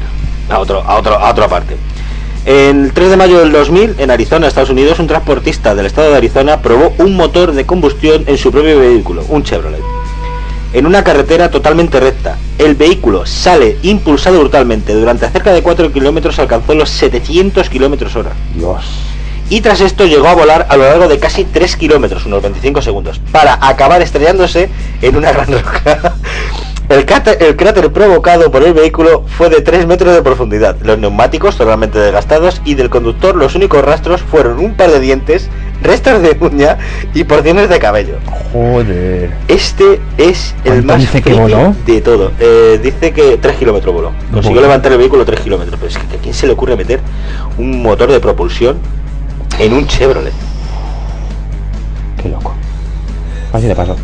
a 0.49 0.59
otro 0.59 0.81
a 0.81 0.95
otro 0.95 1.15
a 1.15 1.31
otra 1.31 1.47
parte. 1.47 1.75
El 2.45 2.93
3 2.93 3.09
de 3.09 3.17
mayo 3.17 3.39
del 3.39 3.51
2000, 3.51 3.95
en 3.97 4.09
Arizona, 4.09 4.47
Estados 4.47 4.69
Unidos, 4.69 4.99
un 4.99 5.07
transportista 5.07 5.75
del 5.75 5.85
estado 5.85 6.11
de 6.11 6.17
Arizona 6.17 6.61
probó 6.61 6.93
un 6.97 7.17
motor 7.17 7.51
de 7.51 7.65
combustión 7.65 8.23
en 8.25 8.37
su 8.37 8.51
propio 8.51 8.79
vehículo, 8.79 9.25
un 9.27 9.43
Chevrolet. 9.43 9.81
En 10.71 10.85
una 10.85 11.03
carretera 11.03 11.51
totalmente 11.51 11.99
recta, 11.99 12.37
el 12.57 12.75
vehículo 12.75 13.25
sale 13.25 13.77
impulsado 13.83 14.39
brutalmente. 14.39 14.93
Durante 14.93 15.29
cerca 15.29 15.51
de 15.51 15.61
4 15.61 15.91
kilómetros 15.91 16.39
alcanzó 16.39 16.73
los 16.73 16.89
700 16.89 17.69
kilómetros 17.69 18.15
hora. 18.15 18.31
Dios. 18.55 18.85
Y 19.49 19.61
tras 19.61 19.81
esto 19.81 20.05
llegó 20.05 20.27
a 20.27 20.35
volar 20.35 20.67
a 20.69 20.77
lo 20.77 20.83
largo 20.83 21.07
de 21.07 21.19
casi 21.19 21.45
3 21.45 21.75
kilómetros, 21.77 22.25
unos 22.25 22.41
25 22.41 22.81
segundos, 22.81 23.21
para 23.31 23.57
acabar 23.61 24.01
estrellándose 24.01 24.69
en 25.01 25.15
una 25.15 25.31
gran 25.31 25.51
roca. 25.51 26.15
El 26.89 27.05
cráter, 27.05 27.37
el 27.43 27.57
cráter 27.57 27.91
provocado 27.91 28.49
por 28.49 28.63
el 28.63 28.73
vehículo 28.73 29.25
fue 29.27 29.49
de 29.49 29.59
3 29.59 29.85
metros 29.87 30.15
de 30.15 30.21
profundidad, 30.21 30.77
los 30.83 30.97
neumáticos 30.97 31.57
totalmente 31.57 31.99
desgastados 31.99 32.61
y 32.63 32.75
del 32.75 32.89
conductor 32.89 33.35
los 33.35 33.55
únicos 33.55 33.83
rastros 33.83 34.21
fueron 34.21 34.59
un 34.59 34.73
par 34.73 34.91
de 34.91 35.01
dientes, 35.01 35.49
restos 35.83 36.21
de 36.21 36.37
uña 36.39 36.77
y 37.13 37.25
porciones 37.25 37.67
de 37.67 37.79
cabello. 37.79 38.15
Joder. 38.53 39.31
Este 39.49 39.99
es 40.17 40.55
el 40.63 40.85
¿Cuánto 40.85 40.87
más 40.87 40.99
dice 41.01 41.21
que 41.21 41.33
friki 41.33 41.39
voló? 41.39 41.75
de 41.85 41.99
todo. 41.99 42.31
Eh, 42.39 42.79
dice 42.81 43.11
que 43.11 43.37
3 43.37 43.57
kilómetros 43.57 43.93
voló. 43.93 44.13
Consiguió 44.31 44.61
levantar 44.61 44.93
el 44.93 44.97
vehículo 44.97 45.25
3 45.25 45.41
kilómetros. 45.41 45.77
Pero 45.77 45.91
es 45.91 45.97
que 45.97 46.15
¿a 46.15 46.19
quién 46.21 46.33
se 46.33 46.47
le 46.47 46.53
ocurre 46.53 46.77
meter 46.77 47.01
un 47.57 47.81
motor 47.81 48.09
de 48.09 48.21
propulsión 48.21 48.77
en 49.59 49.73
un 49.73 49.87
Chevrolet? 49.87 50.33
Qué 52.21 52.29
loco. 52.29 52.53
Así 53.53 53.67
de 53.67 53.75
paso. 53.75 53.95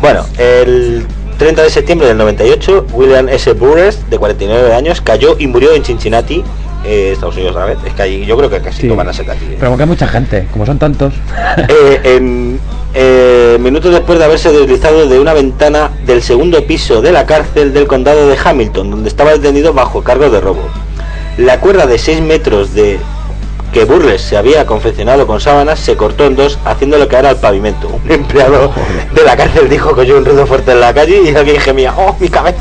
Bueno, 0.00 0.24
el 0.38 1.06
30 1.38 1.62
de 1.62 1.70
septiembre 1.70 2.08
del 2.08 2.18
98, 2.18 2.86
William 2.92 3.28
S. 3.28 3.52
Burres, 3.52 4.08
de 4.10 4.18
49 4.18 4.74
años, 4.74 5.00
cayó 5.00 5.36
y 5.38 5.46
murió 5.46 5.72
en 5.74 5.84
Cincinnati, 5.84 6.42
eh, 6.84 7.10
Estados 7.12 7.36
Unidos 7.36 7.54
vez. 7.64 7.78
Es 7.86 7.94
que 7.94 8.02
ahí 8.02 8.26
yo 8.26 8.36
creo 8.36 8.50
que 8.50 8.60
casi 8.60 8.82
Sí. 8.82 8.88
todas 8.88 8.98
van 8.98 9.08
a 9.08 9.10
aquí. 9.30 9.44
eh. 9.44 9.56
Pero 9.58 9.70
porque 9.70 9.82
hay 9.84 9.88
mucha 9.88 10.08
gente, 10.08 10.48
como 10.52 10.66
son 10.66 10.78
tantos. 10.78 11.14
Eh, 11.68 12.00
en, 12.04 12.58
eh, 12.94 13.58
minutos 13.60 13.92
después 13.92 14.18
de 14.18 14.24
haberse 14.24 14.50
deslizado 14.52 15.06
de 15.08 15.20
una 15.20 15.32
ventana 15.34 15.90
del 16.06 16.22
segundo 16.22 16.64
piso 16.66 17.00
de 17.02 17.12
la 17.12 17.26
cárcel 17.26 17.72
del 17.72 17.86
condado 17.86 18.26
de 18.28 18.36
Hamilton, 18.42 18.90
donde 18.90 19.08
estaba 19.08 19.32
detenido 19.32 19.72
bajo 19.72 20.02
cargo 20.02 20.28
de 20.30 20.40
robo. 20.40 20.68
La 21.38 21.60
cuerda 21.60 21.86
de 21.86 21.98
6 21.98 22.20
metros 22.20 22.74
de 22.74 22.98
que 23.72 23.84
Burles 23.84 24.20
se 24.20 24.36
había 24.36 24.66
confeccionado 24.66 25.26
con 25.26 25.40
sábanas 25.40 25.80
se 25.80 25.96
cortó 25.96 26.26
en 26.26 26.36
dos, 26.36 26.58
haciéndolo 26.64 27.08
caer 27.08 27.26
al 27.26 27.36
pavimento. 27.36 27.88
Un 27.88 28.10
empleado 28.10 28.72
de 29.14 29.22
la 29.24 29.36
cárcel 29.36 29.68
dijo 29.68 29.94
que 29.94 30.02
oyó 30.02 30.18
un 30.18 30.24
ruido 30.24 30.46
fuerte 30.46 30.72
en 30.72 30.80
la 30.80 30.92
calle 30.92 31.22
y 31.24 31.34
alguien 31.34 31.58
gemía, 31.58 31.94
¡oh, 31.96 32.14
mi 32.20 32.28
cabeza! 32.28 32.58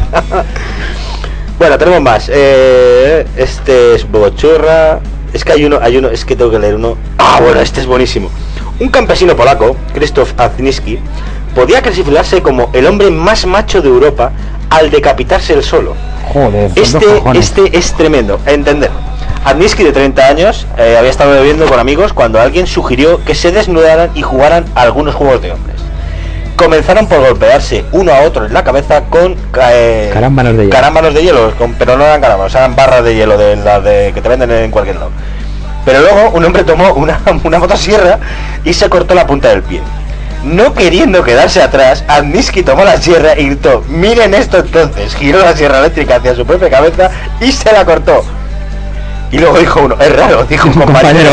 bueno, 1.60 1.78
tenemos 1.78 2.02
más. 2.02 2.30
Eh, 2.34 3.26
este 3.36 3.96
es 3.96 4.10
Bochurra. 4.10 5.00
Es 5.34 5.46
que 5.46 5.52
hay 5.52 5.66
uno, 5.66 5.80
hay 5.82 5.98
uno, 5.98 6.10
es 6.10 6.26
que 6.26 6.36
tengo 6.36 6.52
que 6.52 6.60
leer 6.60 6.76
uno. 6.76 6.98
Ah, 7.18 7.40
bueno, 7.42 7.60
este 7.60 7.82
es 7.82 7.86
buenísimo. 7.86 8.30
Un 8.80 8.90
campesino 8.90 9.36
polaco, 9.36 9.76
Krzysztof 9.94 10.34
Azniski, 10.38 11.00
podía 11.54 11.82
clasificarse 11.82 12.42
como 12.42 12.70
el 12.74 12.88
hombre 12.88 13.12
más 13.12 13.46
macho 13.46 13.82
de 13.82 13.90
Europa 13.90 14.32
al 14.70 14.90
decapitarse 14.90 15.54
el 15.54 15.64
solo. 15.64 15.94
Joder, 16.34 16.72
Este, 16.76 17.06
este 17.36 17.78
es 17.78 17.94
tremendo, 17.94 18.40
a 18.46 18.52
entender. 18.52 18.90
Adniski 19.44 19.84
de 19.84 19.92
30 19.92 20.26
años 20.28 20.68
eh, 20.78 20.96
había 20.98 21.10
estado 21.10 21.32
bebiendo 21.32 21.66
con 21.66 21.80
amigos 21.80 22.14
cuando 22.14 22.40
alguien 22.40 22.68
sugirió 22.68 23.24
que 23.26 23.34
se 23.36 23.52
desnudaran 23.52 24.12
y 24.14 24.22
jugaran 24.22 24.66
algunos 24.76 25.16
juegos 25.16 25.42
de 25.42 25.52
hombres. 25.52 25.78
Comenzaron 26.56 27.08
por 27.08 27.22
golpearse 27.22 27.84
uno 27.92 28.14
a 28.14 28.22
otro 28.22 28.46
en 28.46 28.54
la 28.54 28.64
cabeza 28.64 29.02
con 29.10 29.36
eh, 29.72 30.12
Carámbanos 30.14 30.54
de 30.58 30.64
hielo. 30.66 30.70
carámbanos 30.76 31.14
de 31.16 31.24
hielo, 31.24 31.52
con- 31.58 31.74
pero 31.74 31.98
no 31.98 32.04
eran 32.06 32.22
carámbanos, 32.22 32.54
eran 32.54 32.76
barras 32.76 33.04
de 33.04 33.16
hielo 33.16 33.36
de 33.38 33.56
las 33.56 33.84
de, 33.84 34.12
que 34.14 34.22
te 34.22 34.30
venden 34.30 34.52
en 34.52 34.70
cualquier 34.70 34.98
lado. 34.98 35.10
Pero 35.86 36.02
luego 36.02 36.30
un 36.36 36.46
hombre 36.46 36.64
tomó 36.64 36.94
una, 36.94 37.20
una 37.44 37.58
motosierra 37.58 38.20
y 38.64 38.74
se 38.74 38.90
cortó 38.90 39.16
la 39.16 39.26
punta 39.26 39.50
del 39.50 39.64
pie. 39.64 39.82
No 40.44 40.74
queriendo 40.76 41.24
quedarse 41.24 41.62
atrás, 41.64 42.04
Adniski 42.08 42.62
tomó 42.62 42.84
la 42.84 42.98
sierra 42.98 43.38
y 43.40 43.46
gritó, 43.48 43.84
miren 43.88 44.34
esto 44.36 44.58
entonces, 44.60 45.16
giró 45.16 45.40
la 45.40 45.56
sierra 45.56 45.80
eléctrica 45.80 46.18
hacia 46.18 46.36
su 46.36 46.46
propia 46.46 46.70
cabeza 46.70 47.10
y 47.40 47.52
se 47.52 47.72
la 47.72 47.86
cortó. 47.86 48.24
Y 49.32 49.38
luego 49.38 49.58
dijo 49.58 49.82
uno, 49.82 49.96
es 50.00 50.14
raro, 50.14 50.44
dijo 50.44 50.68
un 50.68 50.74
compañero, 50.74 51.32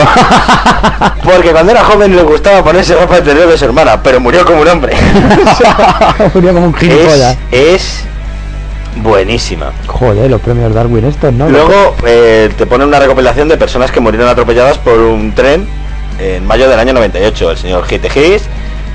porque 1.24 1.50
cuando 1.50 1.72
era 1.72 1.84
joven 1.84 2.14
le 2.14 2.22
gustaba 2.22 2.62
ponerse 2.62 2.94
ropa 2.94 3.18
interior 3.18 3.48
de 3.48 3.58
su 3.58 3.64
hermana, 3.64 4.00
pero 4.02 4.20
murió 4.20 4.44
como 4.44 4.60
un 4.60 4.68
hombre. 4.68 4.94
Murió 6.34 6.54
como 6.54 6.66
un 6.66 6.74
gilipollas. 6.74 7.36
es 7.50 8.04
buenísima. 9.02 9.72
Joder, 9.86 10.30
los 10.30 10.40
premios 10.40 10.72
Darwin 10.74 11.06
estos, 11.06 11.32
¿no? 11.32 11.48
Luego 11.48 11.96
eh, 12.06 12.50
te 12.56 12.66
pone 12.66 12.84
una 12.84 13.00
recopilación 13.00 13.48
de 13.48 13.56
personas 13.56 13.90
que 13.90 13.98
murieron 13.98 14.28
atropelladas 14.28 14.78
por 14.78 14.98
un 14.98 15.34
tren 15.34 15.66
en 16.20 16.46
mayo 16.46 16.68
del 16.68 16.78
año 16.78 16.92
98. 16.92 17.50
El 17.50 17.56
señor 17.58 17.84
G.T. 17.86 18.08
Hayes 18.08 18.42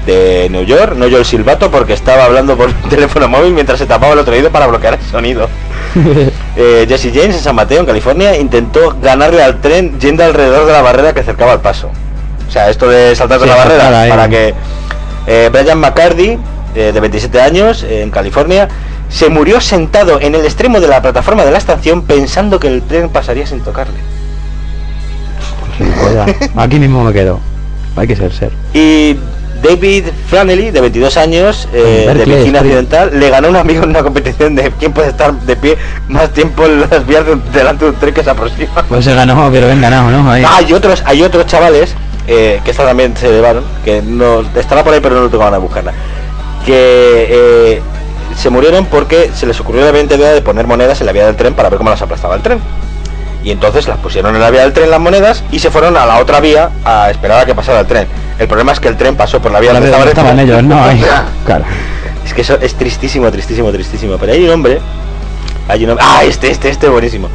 de 0.06 0.48
New 0.50 0.64
York 0.64 0.96
no 0.96 1.06
oyó 1.06 1.18
el 1.18 1.26
silbato 1.26 1.72
porque 1.72 1.94
estaba 1.94 2.26
hablando 2.26 2.58
por 2.58 2.72
teléfono 2.90 3.28
móvil 3.28 3.54
mientras 3.54 3.80
se 3.80 3.86
tapaba 3.86 4.14
el 4.14 4.20
otro 4.20 4.34
oído 4.34 4.50
para 4.50 4.68
bloquear 4.68 4.94
el 4.96 5.02
sonido. 5.10 5.50
Eh, 6.56 6.86
Jesse 6.88 7.12
James 7.14 7.36
en 7.36 7.42
San 7.42 7.56
Mateo, 7.56 7.80
en 7.80 7.86
California, 7.86 8.38
intentó 8.38 8.96
ganarle 9.02 9.42
al 9.44 9.60
tren 9.60 10.00
yendo 10.00 10.24
alrededor 10.24 10.68
de 10.68 10.72
la 10.74 10.82
barrera 10.82 11.14
que 11.14 11.24
cercaba 11.24 11.54
el 11.54 11.60
paso. 11.60 11.90
O 12.48 12.52
sea, 12.52 12.70
esto 12.70 12.88
de 12.88 13.16
saltar 13.16 13.40
de 13.40 13.46
Sí, 13.46 13.50
la 13.50 13.56
barrera 13.56 14.06
para 14.10 14.30
que 14.30 14.54
eh, 15.26 15.50
Brian 15.52 15.80
McCarthy, 15.80 16.38
eh, 16.76 16.92
de 16.94 17.00
27 17.00 17.42
años, 17.42 17.84
en 17.84 18.12
California, 18.12 18.68
se 19.10 19.30
murió 19.30 19.62
sentado 19.62 20.20
en 20.22 20.36
el 20.36 20.44
extremo 20.44 20.80
de 20.80 20.88
la 20.88 21.02
plataforma 21.02 21.44
de 21.44 21.52
la 21.52 21.58
estación 21.58 22.04
pensando 22.04 22.60
que 22.60 22.68
el 22.68 22.82
tren 22.84 23.10
pasaría 23.10 23.48
sin 23.48 23.62
tocarle. 23.62 23.98
Gilipollas. 25.78 26.30
Aquí 26.56 26.80
mismo 26.80 27.04
me 27.04 27.14
quedo. 27.14 27.40
Hay 27.96 28.08
que 28.08 28.16
ser 28.16 28.32
ser. 28.32 28.52
Y 28.74 29.18
David 29.64 30.06
Flannelly, 30.28 30.72
de 30.72 30.82
22 30.82 31.18
años, 31.18 31.70
eh, 31.74 32.06
de 32.06 32.26
Virginia. 32.26 32.60
Occidental, 32.60 33.18
le 33.18 33.30
ganó 33.30 33.48
a 33.48 33.52
un 33.52 33.56
amigo 33.56 33.84
en 33.84 33.90
una 33.92 34.04
competición 34.04 34.56
de 34.56 34.72
quién 34.72 34.92
puede 34.92 35.08
estar 35.08 35.34
de 35.34 35.56
pie 35.56 35.78
más 36.10 36.30
tiempo 36.32 36.66
en 36.66 36.82
las 36.82 37.08
vías 37.08 37.26
de 37.26 37.38
delante 37.54 37.86
de 37.86 37.92
un 37.92 37.98
tren 37.98 38.14
que 38.14 38.24
se 38.24 38.30
aproxima. 38.30 38.84
Pues 38.90 39.06
se 39.06 39.16
ganó, 39.16 39.50
pero 39.52 39.68
bien 39.68 39.82
ganado, 39.82 40.12
¿no? 40.12 40.30
Ahí. 40.30 40.44
Ah, 40.46 40.58
hay 40.58 40.74
otros, 40.74 41.02
hay 41.06 41.24
otros 41.24 41.46
chavales 41.46 41.96
eh, 42.28 42.60
que 42.66 42.72
esta 42.72 42.84
también 42.86 43.16
se 43.16 43.32
llevaron, 43.32 43.64
que 43.86 44.02
no 44.02 44.42
estará 44.56 44.84
por 44.84 44.94
ahí 44.94 45.00
pero 45.02 45.16
no 45.16 45.30
tengo 45.30 45.46
ganas 45.46 45.60
de 45.60 45.66
buscarla. 45.66 45.94
Que 46.66 47.28
eh, 47.30 47.82
se 48.38 48.50
murieron 48.50 48.86
porque 48.86 49.32
se 49.34 49.46
les 49.46 49.60
ocurrió 49.62 49.86
la 49.86 49.92
brillante 49.92 50.16
idea 50.16 50.34
de 50.34 50.42
poner 50.42 50.68
monedas 50.68 51.00
en 51.00 51.08
la 51.08 51.14
vía 51.14 51.26
del 51.26 51.36
tren 51.38 51.54
para 51.54 51.70
ver 51.70 51.78
cómo 51.78 51.90
las 51.90 52.02
aplastaba 52.02 52.36
el 52.36 52.42
tren. 52.42 52.60
Y 53.44 53.52
entonces 53.52 53.88
las 53.88 53.98
pusieron 53.98 54.34
en 54.36 54.42
la 54.42 54.50
vía 54.52 54.62
del 54.62 54.72
tren 54.74 54.90
las 54.90 55.00
monedas 55.02 55.44
y 55.52 55.60
se 55.60 55.70
fueron 55.70 55.98
a 55.98 56.06
la 56.06 56.20
otra 56.20 56.40
vía 56.40 56.70
a 56.86 57.10
esperar 57.12 57.42
a 57.42 57.46
que 57.46 57.54
pasara 57.54 57.82
el 57.82 57.88
tren. 57.88 58.08
El 58.40 58.48
problema 58.48 58.72
es 58.72 58.80
que 58.80 58.88
el 58.88 58.96
tren 58.98 59.16
pasó 59.16 59.42
por 59.42 59.52
la 59.52 59.60
vía 59.60 59.74
La 59.74 59.80
donde 59.82 59.92
estaban 60.10 60.36
tren. 60.36 60.40
ellos, 60.40 60.64
¿no? 60.64 60.82
Ahí. 60.82 61.04
Claro. 61.46 61.66
Es 62.26 62.34
que 62.34 62.42
eso 62.42 62.58
es 62.62 62.74
tristísimo, 62.76 63.30
tristísimo, 63.32 63.70
tristísimo. 63.72 64.18
Pero 64.18 64.32
hay 64.32 64.44
un 64.46 64.50
hombre. 64.52 64.80
Hay 65.68 65.84
un 65.84 65.90
hombre. 65.92 66.06
Ah, 66.08 66.24
este, 66.24 66.50
este, 66.52 66.70
este, 66.70 66.88
buenísimo. 66.88 67.28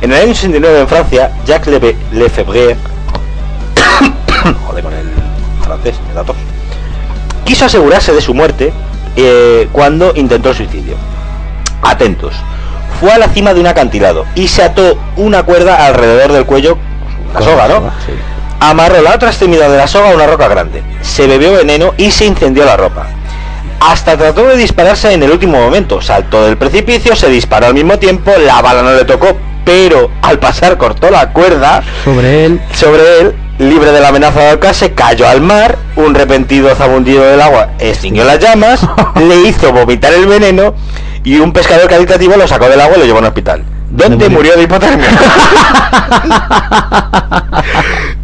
En 0.00 0.12
el 0.12 0.22
año 0.22 0.34
69 0.34 0.80
en 0.80 0.88
Francia, 0.88 1.30
Jacques 1.46 1.68
Lebe- 1.74 1.96
Lefebvre. 2.12 2.76
joder 4.66 4.82
con 4.84 4.92
el 4.94 5.08
francés, 5.62 5.96
el 6.08 6.14
datos. 6.14 6.36
Quiso 7.44 7.66
asegurarse 7.66 8.12
de 8.14 8.20
su 8.22 8.32
muerte 8.32 8.72
eh, 9.16 9.68
cuando 9.72 10.12
intentó 10.14 10.50
el 10.50 10.56
suicidio. 10.56 10.94
Atentos. 11.82 12.32
Fue 13.00 13.10
a 13.12 13.18
la 13.18 13.28
cima 13.28 13.54
de 13.54 13.60
un 13.60 13.66
acantilado 13.66 14.26
y 14.34 14.48
se 14.48 14.62
ató 14.62 14.98
una 15.16 15.42
cuerda 15.42 15.86
alrededor 15.86 16.32
del 16.32 16.44
cuello. 16.44 16.76
La 17.34 17.40
soga, 17.42 17.68
¿no? 17.68 17.80
Sí. 18.06 18.12
Amarró 18.60 19.00
la 19.00 19.14
otra 19.14 19.30
extremidad 19.30 19.70
de 19.70 19.78
la 19.78 19.86
soga 19.86 20.10
a 20.10 20.14
una 20.14 20.26
roca 20.26 20.46
grande. 20.48 20.82
Se 21.00 21.26
bebió 21.26 21.52
veneno 21.52 21.94
y 21.96 22.10
se 22.10 22.26
incendió 22.26 22.64
la 22.66 22.76
ropa. 22.76 23.06
Hasta 23.80 24.18
trató 24.18 24.46
de 24.46 24.56
dispararse 24.56 25.12
en 25.12 25.22
el 25.22 25.30
último 25.30 25.58
momento. 25.58 26.02
Saltó 26.02 26.44
del 26.44 26.58
precipicio, 26.58 27.16
se 27.16 27.28
disparó 27.30 27.66
al 27.66 27.74
mismo 27.74 27.98
tiempo, 27.98 28.30
la 28.44 28.60
bala 28.60 28.82
no 28.82 28.92
le 28.92 29.04
tocó, 29.06 29.28
pero 29.64 30.10
al 30.20 30.38
pasar 30.38 30.76
cortó 30.76 31.10
la 31.10 31.32
cuerda 31.32 31.82
Sobre 32.04 32.44
él. 32.44 32.60
sobre 32.74 33.20
él, 33.20 33.34
libre 33.58 33.92
de 33.92 34.00
la 34.00 34.08
amenaza 34.08 34.40
de 34.40 34.48
ahorcarse, 34.50 34.92
cayó 34.92 35.26
al 35.26 35.40
mar, 35.40 35.78
un 35.96 36.14
repentino 36.14 36.68
zabundido 36.74 37.24
del 37.24 37.40
agua 37.40 37.70
extinguió 37.78 38.24
las 38.24 38.38
llamas, 38.38 38.80
le 39.14 39.48
hizo 39.48 39.72
vomitar 39.72 40.12
el 40.12 40.26
veneno 40.26 40.74
y 41.24 41.38
un 41.38 41.52
pescador 41.52 41.88
caritativo 41.88 42.36
lo 42.36 42.46
sacó 42.48 42.68
del 42.68 42.80
agua 42.80 42.96
y 42.96 43.00
lo 43.00 43.06
llevó 43.06 43.18
a 43.18 43.22
un 43.22 43.26
hospital. 43.26 43.64
¿Dónde 43.90 44.28
murió 44.28 44.56
de 44.56 44.62
hipotermia. 44.62 45.08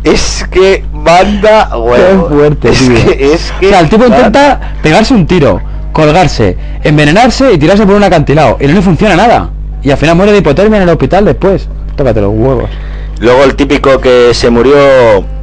es 0.05 0.47
que 0.51 0.85
manda 0.93 1.69
Qué 1.71 1.77
huevo. 1.77 2.29
fuerte, 2.29 2.69
es 2.71 2.79
tío. 2.79 2.95
que, 2.95 3.33
es 3.35 3.53
que 3.59 3.67
O 3.67 3.71
sea, 3.71 3.81
el 3.81 3.89
tipo 3.89 4.07
intenta 4.07 4.75
pegarse 4.83 5.15
un 5.15 5.27
tiro, 5.27 5.61
colgarse, 5.93 6.57
envenenarse 6.85 7.53
y 7.53 7.59
tirarse 7.59 7.85
por 7.85 7.97
un 7.97 8.05
acantilado. 8.05 8.59
Y 8.61 8.67
no 8.67 8.75
le 8.75 8.83
funciona 8.83 9.17
nada. 9.17 9.51
Y 9.83 9.91
al 9.91 9.99
final 9.99 10.17
muere 10.17 10.33
de 10.33 10.39
hipotermia 10.39 10.77
en 10.79 10.83
el 10.85 10.89
hospital 10.91 11.25
después. 11.25 11.69
Tócate 11.97 12.21
los 12.21 12.31
huevos. 12.33 12.71
Luego 13.19 13.45
el 13.45 13.57
típico 13.57 14.01
que 14.01 14.33
se 14.35 14.51
murió 14.51 14.75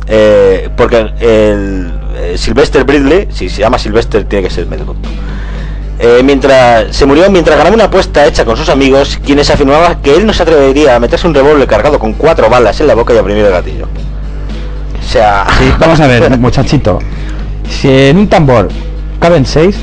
eh, 0.08 0.70
porque 0.76 0.98
el 1.20 1.92
eh, 2.16 2.34
Sylvester 2.38 2.84
Bridley, 2.84 3.28
si 3.32 3.50
se 3.50 3.62
llama 3.62 3.80
Sylvester 3.80 4.24
tiene 4.26 4.48
que 4.48 4.54
ser 4.54 4.68
medio 4.68 4.86
tonto. 4.86 5.10
Eh, 6.06 6.22
mientras 6.22 6.94
se 6.94 7.06
murió 7.06 7.32
mientras 7.32 7.58
ganaba 7.58 7.74
una 7.74 7.86
apuesta 7.86 8.26
hecha 8.26 8.44
con 8.44 8.58
sus 8.58 8.68
amigos, 8.68 9.18
quienes 9.26 9.50
afirmaban 9.50 10.02
que 10.02 10.14
él 10.14 10.26
no 10.26 10.34
se 10.34 10.44
atrevería 10.44 10.98
a 10.98 11.00
meterse 11.00 11.26
un 11.26 11.34
revólver 11.34 11.66
cargado 11.66 11.98
con 11.98 12.12
cuatro 12.12 12.50
balas 12.50 12.82
en 12.82 12.88
la 12.88 12.94
boca 12.94 13.14
y 13.14 13.18
oprimir 13.18 13.46
el 13.46 13.52
gatillo. 13.54 13.88
O 15.00 15.10
sea, 15.10 15.46
Sí, 15.58 15.74
vamos 15.80 16.02
a 16.02 16.08
ver, 16.08 16.38
muchachito. 16.40 17.00
Si 17.70 17.90
en 17.90 18.18
un 18.18 18.28
tambor 18.28 18.68
caben 19.22 19.46
seis, 19.46 19.78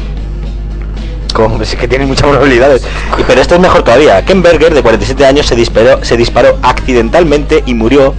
como 1.32 1.62
es 1.62 1.74
que 1.74 1.88
tiene 1.88 2.04
muchas 2.04 2.28
probabilidades. 2.28 2.82
Y, 3.18 3.22
pero 3.22 3.40
esto 3.40 3.54
es 3.54 3.60
mejor 3.62 3.82
todavía. 3.82 4.22
Ken 4.26 4.42
Berger, 4.42 4.74
de 4.74 4.82
47 4.82 5.24
años, 5.24 5.46
se 5.46 5.56
disparó, 5.56 6.04
se 6.04 6.18
disparó 6.18 6.58
accidentalmente 6.60 7.62
y 7.64 7.72
murió 7.72 8.14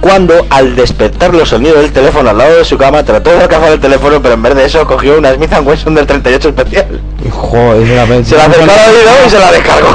cuando 0.00 0.46
al 0.50 0.76
despertar 0.76 1.34
los 1.34 1.48
sonidos 1.48 1.80
del 1.82 1.92
teléfono 1.92 2.30
al 2.30 2.38
lado 2.38 2.56
de 2.58 2.64
su 2.64 2.78
cama 2.78 3.02
trató 3.04 3.30
de 3.30 3.42
alcanzar 3.42 3.72
el 3.72 3.80
teléfono, 3.80 4.20
pero 4.22 4.34
en 4.34 4.42
vez 4.42 4.54
de 4.54 4.64
eso 4.64 4.86
cogió 4.86 5.18
una 5.18 5.34
Smith 5.34 5.52
Wesson 5.64 5.94
del 5.94 6.06
38 6.06 6.48
especial. 6.50 7.00
Joder, 7.30 7.86
se 7.86 7.94
la, 7.96 8.24
Se 8.24 8.36
la 8.36 8.44
acercó 8.44 8.62
al 8.72 8.94
oído 8.94 9.10
y 9.26 9.30
se 9.30 9.38
la 9.38 9.52
descargó. 9.52 9.88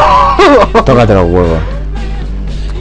Tócate 0.85 1.13
los 1.13 1.25
huevos. 1.25 1.59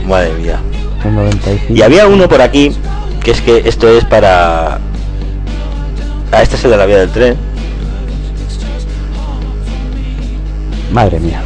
Madre 0.07 0.31
mía. 0.33 0.59
Son 1.01 1.15
95. 1.15 1.73
Y 1.73 1.81
había 1.81 2.07
uno 2.07 2.27
por 2.27 2.41
aquí, 2.41 2.75
que 3.23 3.31
es 3.31 3.41
que 3.41 3.63
esto 3.65 3.87
es 3.87 4.03
para... 4.05 4.79
Ah, 6.31 6.41
este 6.41 6.55
es 6.55 6.63
el 6.65 6.71
de 6.71 6.77
la 6.77 6.85
vía 6.85 6.97
del 6.99 7.09
tren. 7.09 7.37
Madre 10.91 11.19
mía. 11.19 11.41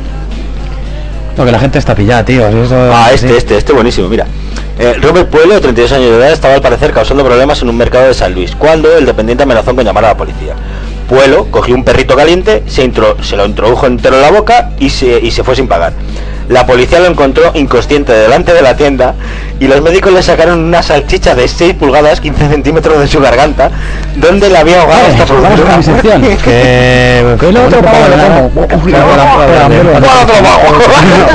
No, 1.37 1.45
que 1.45 1.51
la 1.51 1.59
gente 1.59 1.77
está 1.79 1.93
pillada, 1.95 2.25
tío. 2.25 2.47
eso- 2.47 2.75
Ah, 2.91 3.11
este, 3.13 3.27
sí. 3.29 3.33
este, 3.37 3.57
este 3.57 3.73
buenísimo, 3.73 4.07
mira. 4.09 4.25
Eh, 4.79 4.93
Robert 5.01 5.29
Pueblo, 5.29 5.55
de 5.55 5.61
32 5.61 5.91
años 5.93 6.11
de 6.11 6.17
edad, 6.17 6.31
estaba 6.31 6.53
al 6.53 6.61
parecer 6.61 6.91
causando 6.91 7.23
problemas 7.25 7.61
en 7.61 7.69
un 7.69 7.77
mercado 7.77 8.07
de 8.07 8.13
San 8.13 8.33
Luis, 8.33 8.55
cuando 8.55 8.95
el 8.95 9.05
dependiente 9.05 9.43
amenazó 9.43 9.75
con 9.75 9.83
llamar 9.83 10.05
a 10.05 10.09
la 10.09 10.17
policía. 10.17 10.53
Pueblo 11.09 11.47
cogió 11.49 11.73
un 11.73 11.83
perrito 11.83 12.15
caliente, 12.15 12.63
se, 12.67 12.83
intro- 12.83 13.15
se 13.23 13.35
lo 13.37 13.45
introdujo 13.45 13.87
entero 13.87 14.15
en 14.17 14.21
la 14.21 14.31
boca 14.31 14.71
y 14.77 14.89
se, 14.89 15.19
y 15.19 15.31
se 15.31 15.43
fue 15.43 15.55
sin 15.55 15.67
pagar. 15.67 15.93
La 16.49 16.65
policía 16.65 16.99
lo 16.99 17.07
encontró 17.07 17.51
inconsciente 17.55 18.13
delante 18.13 18.53
de 18.53 18.61
la 18.61 18.75
tienda 18.77 19.15
y 19.59 19.67
los 19.67 19.81
médicos 19.81 20.13
le 20.13 20.21
sacaron 20.23 20.59
una 20.63 20.81
salchicha 20.83 21.33
de 21.35 21.47
6 21.47 21.73
pulgadas, 21.73 22.21
15 22.21 22.47
centímetros 22.49 22.99
de 22.99 23.07
su 23.07 23.19
garganta, 23.19 23.71
donde 24.15 24.49
le 24.49 24.57
había 24.57 24.81
ahogado 24.81 25.07
hasta 25.07 25.25
pues 25.25 25.41
vamos 25.41 25.59
con 25.61 25.77
mi 25.77 25.83
sección. 25.83 26.21
Que... 26.21 27.35
Que 27.39 27.49
el 27.49 27.57
otro 27.57 27.81
pavo 27.81 27.97
lo 28.07 28.17
como. 28.45 28.67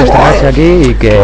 Estás 0.05 0.45
aquí 0.45 0.83
y 0.91 0.95
que... 0.95 1.19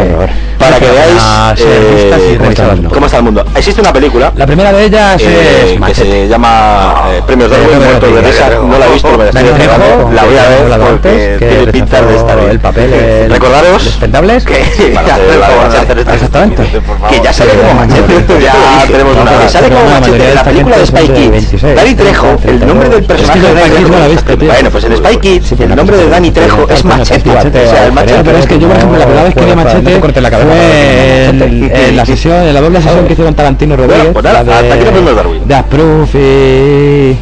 Para 0.59 0.79
que 0.79 0.87
veáis 0.91 1.15
a 1.23 1.55
ser 1.57 1.67
eh, 1.69 2.39
cómo, 2.39 2.91
cómo 2.91 3.07
está 3.07 3.19
el 3.19 3.23
mundo. 3.23 3.45
Existe 3.55 3.81
una 3.81 3.93
película 3.93 4.33
La 4.37 4.47
primera 4.47 4.73
de 4.73 4.85
ellas 4.85 5.21
eh, 5.23 5.79
es 5.79 5.87
que 5.87 5.95
se 5.95 6.29
llama 6.29 7.05
eh, 7.13 7.23
Premios 7.27 7.51
Darwin 7.51 7.79
Muertos 7.79 8.15
de. 8.15 8.23
Risa. 8.23 8.51
No 8.67 8.79
la 8.79 8.87
he 8.87 8.93
visto, 8.93 9.09
pero 9.09 9.33
me 9.33 9.43
la 9.43 9.53
estoy. 9.53 10.15
La 10.15 10.25
voy 10.25 10.37
a 10.37 10.49
ver 10.49 10.81
porque 10.81 11.37
tiene 11.39 11.67
pinta 11.73 12.03
de 12.03 12.17
estar 12.17 12.39
bien. 12.39 12.51
el 12.51 12.61
papel 12.61 12.93
el- 12.93 13.31
Recordaros 13.39 13.85
¿Despendables? 13.85 14.45
que 14.45 14.93
Machete, 14.95 16.15
Exactamente. 16.15 16.63
que 17.11 17.21
ya 17.23 17.33
sale 17.39 17.51
como 17.53 17.75
Machete. 17.75 18.41
Ya 18.43 18.87
tenemos 18.87 19.17
una 19.17 19.49
sale 19.49 19.69
como 19.69 19.85
Machete 19.91 20.35
la 20.35 20.43
película 20.45 20.79
de 20.79 20.87
Spy 20.87 21.09
Kids. 21.09 21.31
26, 21.31 21.77
Dani 21.77 21.95
Trejo, 21.95 22.37
el 22.45 22.67
nombre 22.67 22.89
del 22.89 23.07
32. 23.07 23.07
personaje 23.07 23.41
de 23.41 23.55
Dani 23.55 24.17
Trejo. 24.17 24.47
Bueno, 24.53 24.71
pues 24.71 24.85
en 24.85 24.97
Spy 24.97 25.17
Kids 25.19 25.53
el 25.53 25.77
nombre 25.77 25.97
de 25.97 26.09
Dani 26.09 26.31
Trejo 26.31 26.67
es 26.69 26.85
Machete. 26.85 27.31
O 27.31 27.43
sea, 27.71 27.87
el 27.87 27.93
machete. 27.93 28.23
pero 28.25 28.39
es 28.39 28.47
que 28.47 28.59
yo, 28.59 28.69
por 28.69 28.77
ejemplo, 28.77 28.99
la 28.99 29.05
primera 29.05 29.25
vez 29.25 29.35
que 29.35 29.45
vi 29.45 29.55
Machete 29.55 30.01
cortes 30.01 30.23
la 30.23 30.31
cabeza. 30.31 30.48
Fue 30.51 31.25
en, 31.27 31.71
en 31.75 31.97
la 31.97 32.05
sesión, 32.07 32.47
en 32.47 32.55
la 32.55 32.61
doble 32.61 32.81
sesión 32.83 33.07
que 33.07 33.13
hicieron 33.13 33.35
Tarantino 33.35 33.75
y 33.75 33.77
Rodríguez. 33.77 34.09
pues 34.13 34.25
nada, 34.25 34.43
la 34.43 34.59
hasta 34.59 34.75
aquí 34.75 34.85
Darwin. 35.15 35.47
de 35.49 35.55
Approve 35.55 36.09
y... 36.15 37.17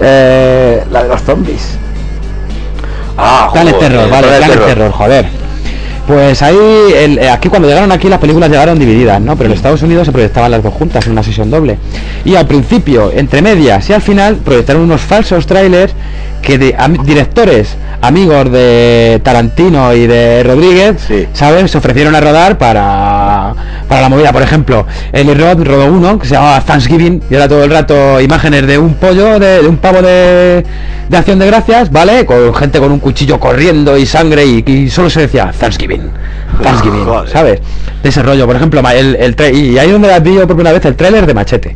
eh, 0.00 0.84
la 0.90 1.02
de 1.02 1.08
los 1.08 1.22
zombies. 1.22 1.78
Ah, 3.16 3.48
Planet 3.52 3.74
joder, 3.74 3.88
Terror, 3.92 4.10
vale, 4.10 4.26
Planet 4.26 4.46
Planet 4.46 4.66
Terror, 4.66 4.92
joder. 4.92 5.26
Pues 6.06 6.42
ahí, 6.42 6.56
el- 6.96 7.18
eh, 7.18 7.30
aquí 7.30 7.48
cuando 7.48 7.66
llegaron 7.66 7.90
aquí 7.90 8.08
las 8.08 8.18
películas 8.18 8.50
llegaron 8.50 8.78
divididas, 8.78 9.20
¿no? 9.22 9.36
Pero 9.36 9.48
en 9.48 9.54
Estados 9.56 9.80
Unidos 9.82 10.04
se 10.06 10.12
proyectaban 10.12 10.50
las 10.50 10.62
dos 10.62 10.74
juntas 10.74 11.06
en 11.06 11.12
una 11.12 11.22
sesión 11.22 11.50
doble. 11.50 11.78
Y 12.26 12.34
al 12.34 12.46
principio, 12.46 13.10
entre 13.14 13.40
medias 13.40 13.88
y 13.88 13.92
al 13.94 14.02
final, 14.02 14.36
proyectaron 14.36 14.82
unos 14.82 15.00
falsos 15.00 15.46
trailers 15.46 15.94
que 16.44 16.74
am- 16.78 17.04
directores 17.04 17.76
amigos 18.02 18.50
de 18.52 19.20
Tarantino 19.24 19.92
y 19.94 20.06
de 20.06 20.42
Rodríguez, 20.42 20.96
Sí. 21.06 21.26
¿sabes? 21.32 21.70
Se 21.70 21.78
ofrecieron 21.78 22.14
a 22.14 22.20
rodar 22.20 22.58
para, 22.58 23.54
para 23.88 24.02
la 24.02 24.08
movida. 24.08 24.32
Por 24.32 24.42
ejemplo, 24.42 24.86
Eli 25.12 25.34
Roth 25.34 25.60
rodó 25.64 25.86
uno 25.86 26.18
que 26.18 26.26
se 26.26 26.34
llamaba 26.34 26.60
Thanksgiving 26.60 27.22
y 27.30 27.34
era 27.34 27.48
todo 27.48 27.64
el 27.64 27.70
rato 27.70 28.20
imágenes 28.20 28.66
de 28.66 28.78
un 28.78 28.94
pollo, 28.94 29.38
de, 29.38 29.62
de 29.62 29.68
un 29.68 29.78
pavo 29.78 30.02
de, 30.02 30.64
de 31.08 31.16
acción 31.16 31.38
de 31.38 31.46
gracias, 31.46 31.90
¿vale? 31.90 32.26
Con 32.26 32.54
gente 32.54 32.78
con 32.78 32.92
un 32.92 32.98
cuchillo 33.00 33.40
corriendo 33.40 33.96
y 33.96 34.04
sangre 34.06 34.44
y, 34.44 34.62
y 34.66 34.90
solo 34.90 35.08
se 35.10 35.20
decía 35.22 35.50
Thanksgiving, 35.58 36.10
Thanksgiving, 36.62 37.04
Joder. 37.04 37.28
¿sabes? 37.30 37.60
De 38.02 38.08
ese 38.08 38.22
rollo, 38.22 38.46
por 38.46 38.56
ejemplo, 38.56 38.80
el, 38.90 39.16
el 39.16 39.34
tra- 39.36 39.52
y 39.52 39.78
ahí 39.78 39.90
donde 39.90 40.08
vi 40.20 40.34
yo 40.34 40.46
por 40.46 40.56
primera 40.56 40.72
vez 40.72 40.84
el 40.84 40.94
tráiler 40.94 41.26
de 41.26 41.34
Machete. 41.34 41.74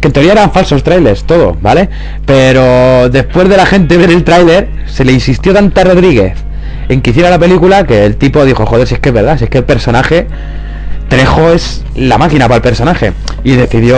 Que 0.00 0.08
en 0.08 0.12
teoría 0.12 0.32
eran 0.32 0.52
falsos 0.52 0.82
trailers, 0.82 1.24
todo, 1.24 1.56
¿vale? 1.60 1.88
Pero 2.26 3.08
después 3.08 3.48
de 3.48 3.56
la 3.56 3.66
gente 3.66 3.96
ver 3.96 4.10
el 4.10 4.22
tráiler, 4.24 4.68
se 4.86 5.04
le 5.04 5.12
insistió 5.12 5.52
tanto 5.54 5.80
a 5.80 5.84
Rodríguez 5.84 6.34
en 6.88 7.00
que 7.00 7.10
hiciera 7.10 7.30
la 7.30 7.38
película 7.38 7.84
que 7.84 8.04
el 8.04 8.16
tipo 8.16 8.44
dijo, 8.44 8.64
joder, 8.66 8.86
si 8.86 8.94
es 8.94 9.00
que 9.00 9.08
es 9.10 9.14
verdad, 9.14 9.38
si 9.38 9.44
es 9.44 9.50
que 9.50 9.58
el 9.58 9.64
personaje 9.64 10.26
Trejo 11.08 11.50
es 11.52 11.82
la 11.94 12.18
máquina 12.18 12.46
para 12.46 12.56
el 12.56 12.62
personaje 12.62 13.12
y 13.42 13.56
decidió 13.56 13.96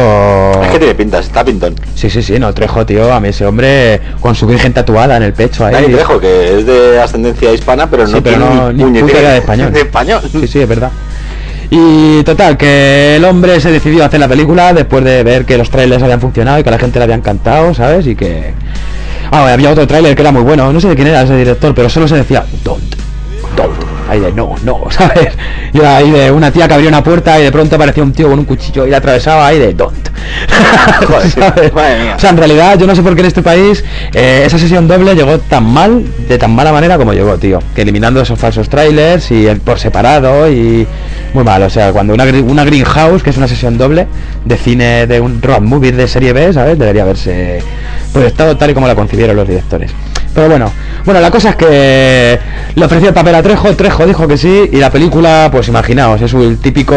Es 0.62 0.68
que 0.68 0.78
tiene 0.78 0.94
pintas, 0.94 1.26
está 1.26 1.44
pintón. 1.44 1.74
Sí, 1.94 2.08
sí, 2.08 2.22
sí, 2.22 2.38
no, 2.38 2.54
Trejo, 2.54 2.86
tío, 2.86 3.12
a 3.12 3.18
mí 3.18 3.28
ese 3.28 3.46
hombre 3.46 4.00
con 4.20 4.34
su 4.34 4.46
virgen 4.46 4.72
tatuada 4.72 5.16
en 5.16 5.24
el 5.24 5.32
pecho 5.32 5.64
ahí. 5.66 5.74
Dani 5.74 5.88
Trejo, 5.88 6.20
que 6.20 6.58
es 6.58 6.66
de 6.66 7.00
ascendencia 7.00 7.52
hispana, 7.52 7.90
pero 7.90 8.06
Sí, 8.06 8.12
no 8.14 8.22
pero 8.22 8.36
tiene 8.36 8.54
no, 8.54 8.72
ni 8.72 8.84
puñetera 8.84 9.30
de 9.32 9.38
español. 9.38 9.72
De 9.72 9.80
español. 9.80 10.20
Sí, 10.30 10.46
sí, 10.46 10.60
es 10.60 10.68
verdad. 10.68 10.90
Y 11.70 12.22
total, 12.24 12.56
que 12.56 13.16
el 13.16 13.24
hombre 13.24 13.60
se 13.60 13.70
decidió 13.70 14.02
a 14.02 14.06
hacer 14.06 14.18
la 14.18 14.28
película 14.28 14.72
después 14.72 15.04
de 15.04 15.22
ver 15.22 15.44
que 15.44 15.56
los 15.56 15.70
trailers 15.70 16.02
habían 16.02 16.20
funcionado 16.20 16.58
y 16.58 16.62
que 16.62 16.68
a 16.68 16.72
la 16.72 16.78
gente 16.78 16.98
le 16.98 17.04
había 17.04 17.16
encantado, 17.16 17.74
¿sabes? 17.74 18.06
Y 18.06 18.16
que... 18.16 18.54
Ah, 19.30 19.52
había 19.52 19.70
otro 19.70 19.86
tráiler 19.86 20.16
que 20.16 20.22
era 20.22 20.32
muy 20.32 20.42
bueno, 20.42 20.72
no 20.72 20.80
sé 20.80 20.88
de 20.88 20.96
quién 20.96 21.06
era 21.08 21.22
ese 21.22 21.36
director, 21.36 21.72
pero 21.72 21.88
solo 21.88 22.08
se 22.08 22.16
decía, 22.16 22.44
don't, 22.64 22.82
don't, 23.56 23.99
ahí 24.10 24.20
de 24.20 24.32
no, 24.32 24.54
no, 24.64 24.84
¿sabes? 24.90 25.32
Y 25.72 25.80
ahí 25.80 26.10
de 26.10 26.30
una 26.30 26.50
tía 26.50 26.66
que 26.66 26.74
abría 26.74 26.88
una 26.88 27.02
puerta 27.02 27.38
y 27.38 27.44
de 27.44 27.52
pronto 27.52 27.76
aparecía 27.76 28.02
un 28.02 28.12
tío 28.12 28.28
con 28.28 28.38
un 28.38 28.44
cuchillo 28.44 28.86
y 28.86 28.90
la 28.90 28.98
atravesaba 28.98 29.46
ahí 29.46 29.58
de 29.58 29.72
don't. 29.74 30.08
Joder, 31.06 31.30
¿Sabes? 31.30 31.72
madre 31.74 32.02
mía. 32.02 32.14
O 32.16 32.18
sea, 32.18 32.30
en 32.30 32.36
realidad 32.36 32.78
yo 32.78 32.86
no 32.86 32.94
sé 32.94 33.02
por 33.02 33.14
qué 33.14 33.20
en 33.20 33.26
este 33.26 33.42
país 33.42 33.84
eh, 34.12 34.42
esa 34.44 34.58
sesión 34.58 34.88
doble 34.88 35.14
llegó 35.14 35.38
tan 35.38 35.64
mal, 35.64 36.04
de 36.28 36.38
tan 36.38 36.54
mala 36.54 36.72
manera 36.72 36.98
como 36.98 37.12
llegó, 37.12 37.36
tío. 37.38 37.60
Que 37.74 37.82
eliminando 37.82 38.20
esos 38.20 38.38
falsos 38.38 38.68
trailers 38.68 39.30
y 39.30 39.46
el 39.46 39.60
por 39.60 39.78
separado 39.78 40.50
y 40.50 40.86
muy 41.32 41.44
mal. 41.44 41.62
O 41.62 41.70
sea, 41.70 41.92
cuando 41.92 42.14
una, 42.14 42.24
una 42.24 42.64
Greenhouse, 42.64 43.22
que 43.22 43.30
es 43.30 43.36
una 43.36 43.48
sesión 43.48 43.78
doble 43.78 44.06
de 44.44 44.56
cine 44.56 45.06
de 45.06 45.20
un 45.20 45.40
road 45.40 45.62
movie 45.62 45.92
de 45.92 46.08
serie 46.08 46.32
B, 46.32 46.52
¿sabes? 46.52 46.78
Debería 46.78 47.02
haberse 47.02 47.62
proyectado 48.12 48.56
tal 48.56 48.70
y 48.70 48.74
como 48.74 48.86
la 48.86 48.94
concibieron 48.94 49.36
los 49.36 49.46
directores. 49.46 49.92
Pero 50.34 50.48
bueno, 50.48 50.70
bueno, 51.04 51.20
la 51.20 51.30
cosa 51.30 51.50
es 51.50 51.56
que 51.56 52.38
le 52.74 52.84
ofreció 52.84 53.08
el 53.08 53.14
papel 53.14 53.34
a 53.34 53.42
Trejo, 53.42 53.74
Trejo 53.74 54.06
dijo 54.06 54.28
que 54.28 54.36
sí, 54.36 54.70
y 54.72 54.76
la 54.76 54.90
película, 54.90 55.48
pues 55.50 55.66
imaginaos, 55.68 56.22
es 56.22 56.32
un 56.32 56.56
típico, 56.58 56.94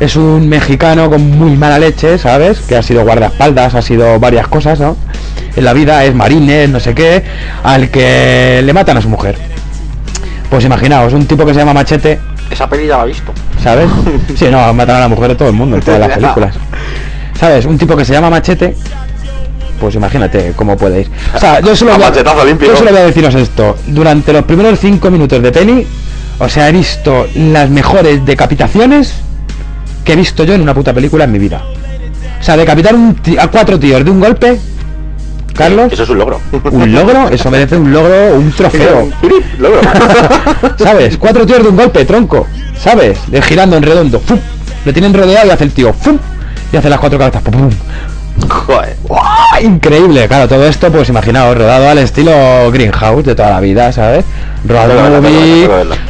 es 0.00 0.16
un 0.16 0.48
mexicano 0.48 1.10
con 1.10 1.30
muy 1.38 1.56
mala 1.56 1.78
leche, 1.78 2.16
¿sabes? 2.18 2.60
Que 2.60 2.76
ha 2.76 2.82
sido 2.82 3.04
guardaespaldas, 3.04 3.74
ha 3.74 3.82
sido 3.82 4.18
varias 4.18 4.48
cosas, 4.48 4.80
¿no? 4.80 4.96
En 5.54 5.64
la 5.64 5.74
vida 5.74 6.04
es 6.04 6.14
marines, 6.14 6.70
no 6.70 6.80
sé 6.80 6.94
qué, 6.94 7.22
al 7.62 7.90
que 7.90 8.62
le 8.64 8.72
matan 8.72 8.96
a 8.96 9.02
su 9.02 9.08
mujer. 9.10 9.36
Pues 10.48 10.64
imaginaos, 10.64 11.12
un 11.12 11.26
tipo 11.26 11.44
que 11.44 11.52
se 11.52 11.58
llama 11.58 11.74
Machete, 11.74 12.18
Esa 12.50 12.68
peli 12.68 12.86
ya 12.86 12.98
la 12.98 13.04
he 13.04 13.08
visto. 13.08 13.32
¿sabes? 13.62 13.88
Sí, 14.36 14.46
no, 14.50 14.72
matan 14.72 14.96
a 14.96 15.00
la 15.00 15.08
mujer 15.08 15.28
de 15.28 15.34
todo 15.34 15.48
el 15.48 15.54
mundo 15.54 15.76
en 15.76 15.82
todas 15.82 16.00
las 16.00 16.10
películas. 16.18 16.54
¿Sabes? 17.38 17.66
Un 17.66 17.76
tipo 17.76 17.96
que 17.96 18.04
se 18.04 18.12
llama 18.12 18.30
Machete, 18.30 18.76
pues 19.78 19.94
imagínate 19.94 20.52
cómo 20.56 20.76
puede 20.76 21.02
ir. 21.02 21.10
O 21.34 21.38
sea, 21.38 21.60
yo 21.60 21.74
solo, 21.76 21.94
voy 21.94 22.02
a, 22.02 22.10
machetazo 22.10 22.44
limpio. 22.44 22.68
yo 22.68 22.76
solo 22.76 22.90
voy 22.90 23.00
a 23.00 23.06
deciros 23.06 23.34
esto. 23.34 23.76
Durante 23.86 24.32
los 24.32 24.44
primeros 24.44 24.78
cinco 24.78 25.10
minutos 25.10 25.42
de 25.42 25.52
peli, 25.52 25.86
o 26.38 26.48
sea, 26.48 26.68
he 26.68 26.72
visto 26.72 27.26
las 27.34 27.70
mejores 27.70 28.24
decapitaciones 28.24 29.14
que 30.04 30.12
he 30.12 30.16
visto 30.16 30.44
yo 30.44 30.54
en 30.54 30.62
una 30.62 30.74
puta 30.74 30.92
película 30.92 31.24
en 31.24 31.32
mi 31.32 31.38
vida. 31.38 31.62
O 32.40 32.42
sea, 32.42 32.56
decapitar 32.56 32.94
un 32.94 33.16
a 33.38 33.48
cuatro 33.48 33.78
tíos 33.78 34.04
de 34.04 34.10
un 34.10 34.20
golpe, 34.20 34.58
Carlos, 35.56 35.92
Eso 35.92 36.02
es 36.02 36.08
un 36.10 36.18
logro. 36.18 36.40
un 36.70 36.92
logro, 36.92 37.28
eso 37.30 37.50
merece 37.50 37.76
un 37.76 37.90
logro, 37.90 38.36
un 38.36 38.52
trofeo. 38.52 39.08
logro. 39.58 39.80
¿Sabes? 40.78 41.16
Cuatro 41.16 41.46
tíos 41.46 41.62
de 41.62 41.68
un 41.70 41.76
golpe, 41.76 42.04
tronco. 42.04 42.46
¿Sabes? 42.78 43.18
De 43.28 43.40
girando 43.40 43.76
en 43.76 43.82
redondo. 43.82 44.20
¡Fum! 44.20 44.38
Le 44.84 44.92
tienen 44.92 45.14
rodeado 45.14 45.46
y 45.46 45.50
hace 45.50 45.64
el 45.64 45.72
tío. 45.72 45.92
¡Fum! 45.94 46.18
Y 46.72 46.76
hace 46.76 46.90
las 46.90 47.00
cuatro 47.00 47.18
cabezas. 47.18 47.42
¡Pum! 47.42 47.70
Increíble, 49.62 50.26
claro, 50.28 50.48
todo 50.48 50.66
esto, 50.66 50.90
pues 50.92 51.08
imaginaos, 51.08 51.56
rodado 51.56 51.88
al 51.88 51.98
estilo 51.98 52.70
Greenhouse 52.72 53.24
de 53.24 53.34
toda 53.34 53.50
la 53.50 53.60
vida, 53.60 53.92
¿sabes? 53.92 54.24
Rodado 54.66 54.94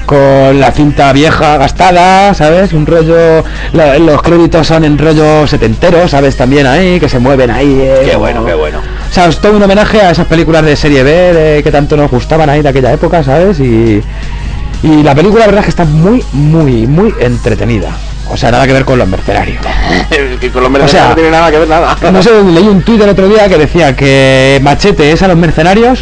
con 0.06 0.60
la 0.60 0.72
cinta 0.72 1.12
vieja 1.12 1.56
gastada, 1.58 2.32
¿sabes? 2.34 2.72
Un 2.72 2.86
rollo, 2.86 3.44
la- 3.72 3.98
los 3.98 4.22
créditos 4.22 4.66
son 4.66 4.84
en 4.84 4.96
rollo 4.98 5.46
setentero, 5.46 6.08
¿sabes? 6.08 6.36
También 6.36 6.66
ahí, 6.66 6.98
que 6.98 7.08
se 7.08 7.18
mueven 7.18 7.50
ahí. 7.50 7.78
eh, 7.80 8.00
Qué 8.04 8.08
como- 8.12 8.20
bueno, 8.20 8.44
qué 8.44 8.54
bueno. 8.54 8.78
O 8.78 9.12
sea, 9.14 9.26
es 9.26 9.38
todo 9.38 9.56
un 9.56 9.62
homenaje 9.62 10.00
a 10.00 10.10
esas 10.10 10.26
películas 10.26 10.64
de 10.64 10.74
serie 10.76 11.02
B 11.02 11.10
de 11.12 11.62
que 11.62 11.70
tanto 11.70 11.96
nos 11.96 12.10
gustaban 12.10 12.48
ahí 12.50 12.62
de 12.62 12.68
aquella 12.70 12.92
época, 12.92 13.22
¿sabes? 13.22 13.60
Y, 13.60 14.02
y 14.82 15.02
la 15.02 15.14
película, 15.14 15.40
la 15.40 15.46
verdad 15.46 15.60
es 15.60 15.66
que 15.66 15.70
está 15.70 15.84
muy, 15.84 16.24
muy, 16.32 16.86
muy 16.86 17.14
entretenida. 17.20 17.90
O 18.28 18.36
sea, 18.36 18.50
nada 18.50 18.66
que 18.66 18.72
ver 18.72 18.84
con 18.84 18.98
los 18.98 19.08
mercenarios. 19.08 19.64
que 20.40 20.50
con 20.50 20.62
los 20.62 20.82
O 20.82 20.88
sea, 20.88 21.10
no 21.10 21.14
tiene 21.14 21.30
nada 21.30 21.50
que 21.50 21.58
ver 21.58 21.68
nada. 21.68 21.96
No 22.12 22.22
sé, 22.22 22.30
leí 22.52 22.66
un 22.66 22.82
tuit 22.82 23.00
el 23.00 23.08
otro 23.08 23.28
día 23.28 23.48
que 23.48 23.58
decía 23.58 23.94
que 23.94 24.60
Machete 24.62 25.12
es 25.12 25.22
a 25.22 25.28
los 25.28 25.36
mercenarios 25.36 26.00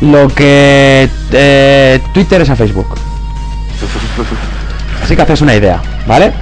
lo 0.00 0.28
que 0.28 1.08
eh, 1.32 2.00
Twitter 2.12 2.42
es 2.42 2.50
a 2.50 2.56
Facebook. 2.56 2.94
Así 5.02 5.16
que 5.16 5.22
haces 5.22 5.40
una 5.40 5.54
idea, 5.54 5.80
¿vale? 6.06 6.32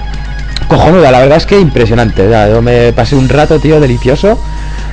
cojonuda, 0.69 1.11
la 1.11 1.21
verdad 1.21 1.39
es 1.39 1.47
que 1.47 1.59
impresionante. 1.59 2.29
yo 2.51 2.63
me 2.63 2.93
pasé 2.93 3.17
un 3.17 3.29
rato, 3.29 3.59
tío, 3.59 3.81
delicioso, 3.81 4.39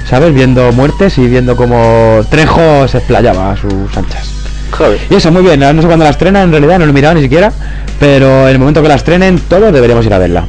¿sabes? 0.09 0.33
Viendo 0.33 0.71
muertes 0.71 1.17
y 1.17 1.27
viendo 1.27 1.55
como 1.55 2.21
Trejo 2.29 2.87
se 2.87 2.99
explayaba 2.99 3.51
a 3.51 3.57
sus 3.57 3.95
anchas. 3.95 4.29
Joder. 4.71 4.99
Y 5.09 5.15
eso, 5.15 5.31
muy 5.31 5.41
bien, 5.41 5.59
no 5.59 5.81
sé 5.81 5.87
cuándo 5.87 6.05
la 6.05 6.11
estrena, 6.11 6.43
en 6.43 6.51
realidad 6.51 6.79
no 6.79 6.85
lo 6.85 6.91
he 6.91 6.93
mirado 6.93 7.15
ni 7.15 7.21
siquiera, 7.21 7.51
pero 8.01 8.47
en 8.47 8.53
el 8.53 8.57
momento 8.57 8.81
que 8.81 8.87
la 8.87 8.95
estrenen, 8.95 9.39
todos 9.47 9.71
deberíamos 9.71 10.03
ir 10.07 10.13
a 10.15 10.17
verla. 10.17 10.45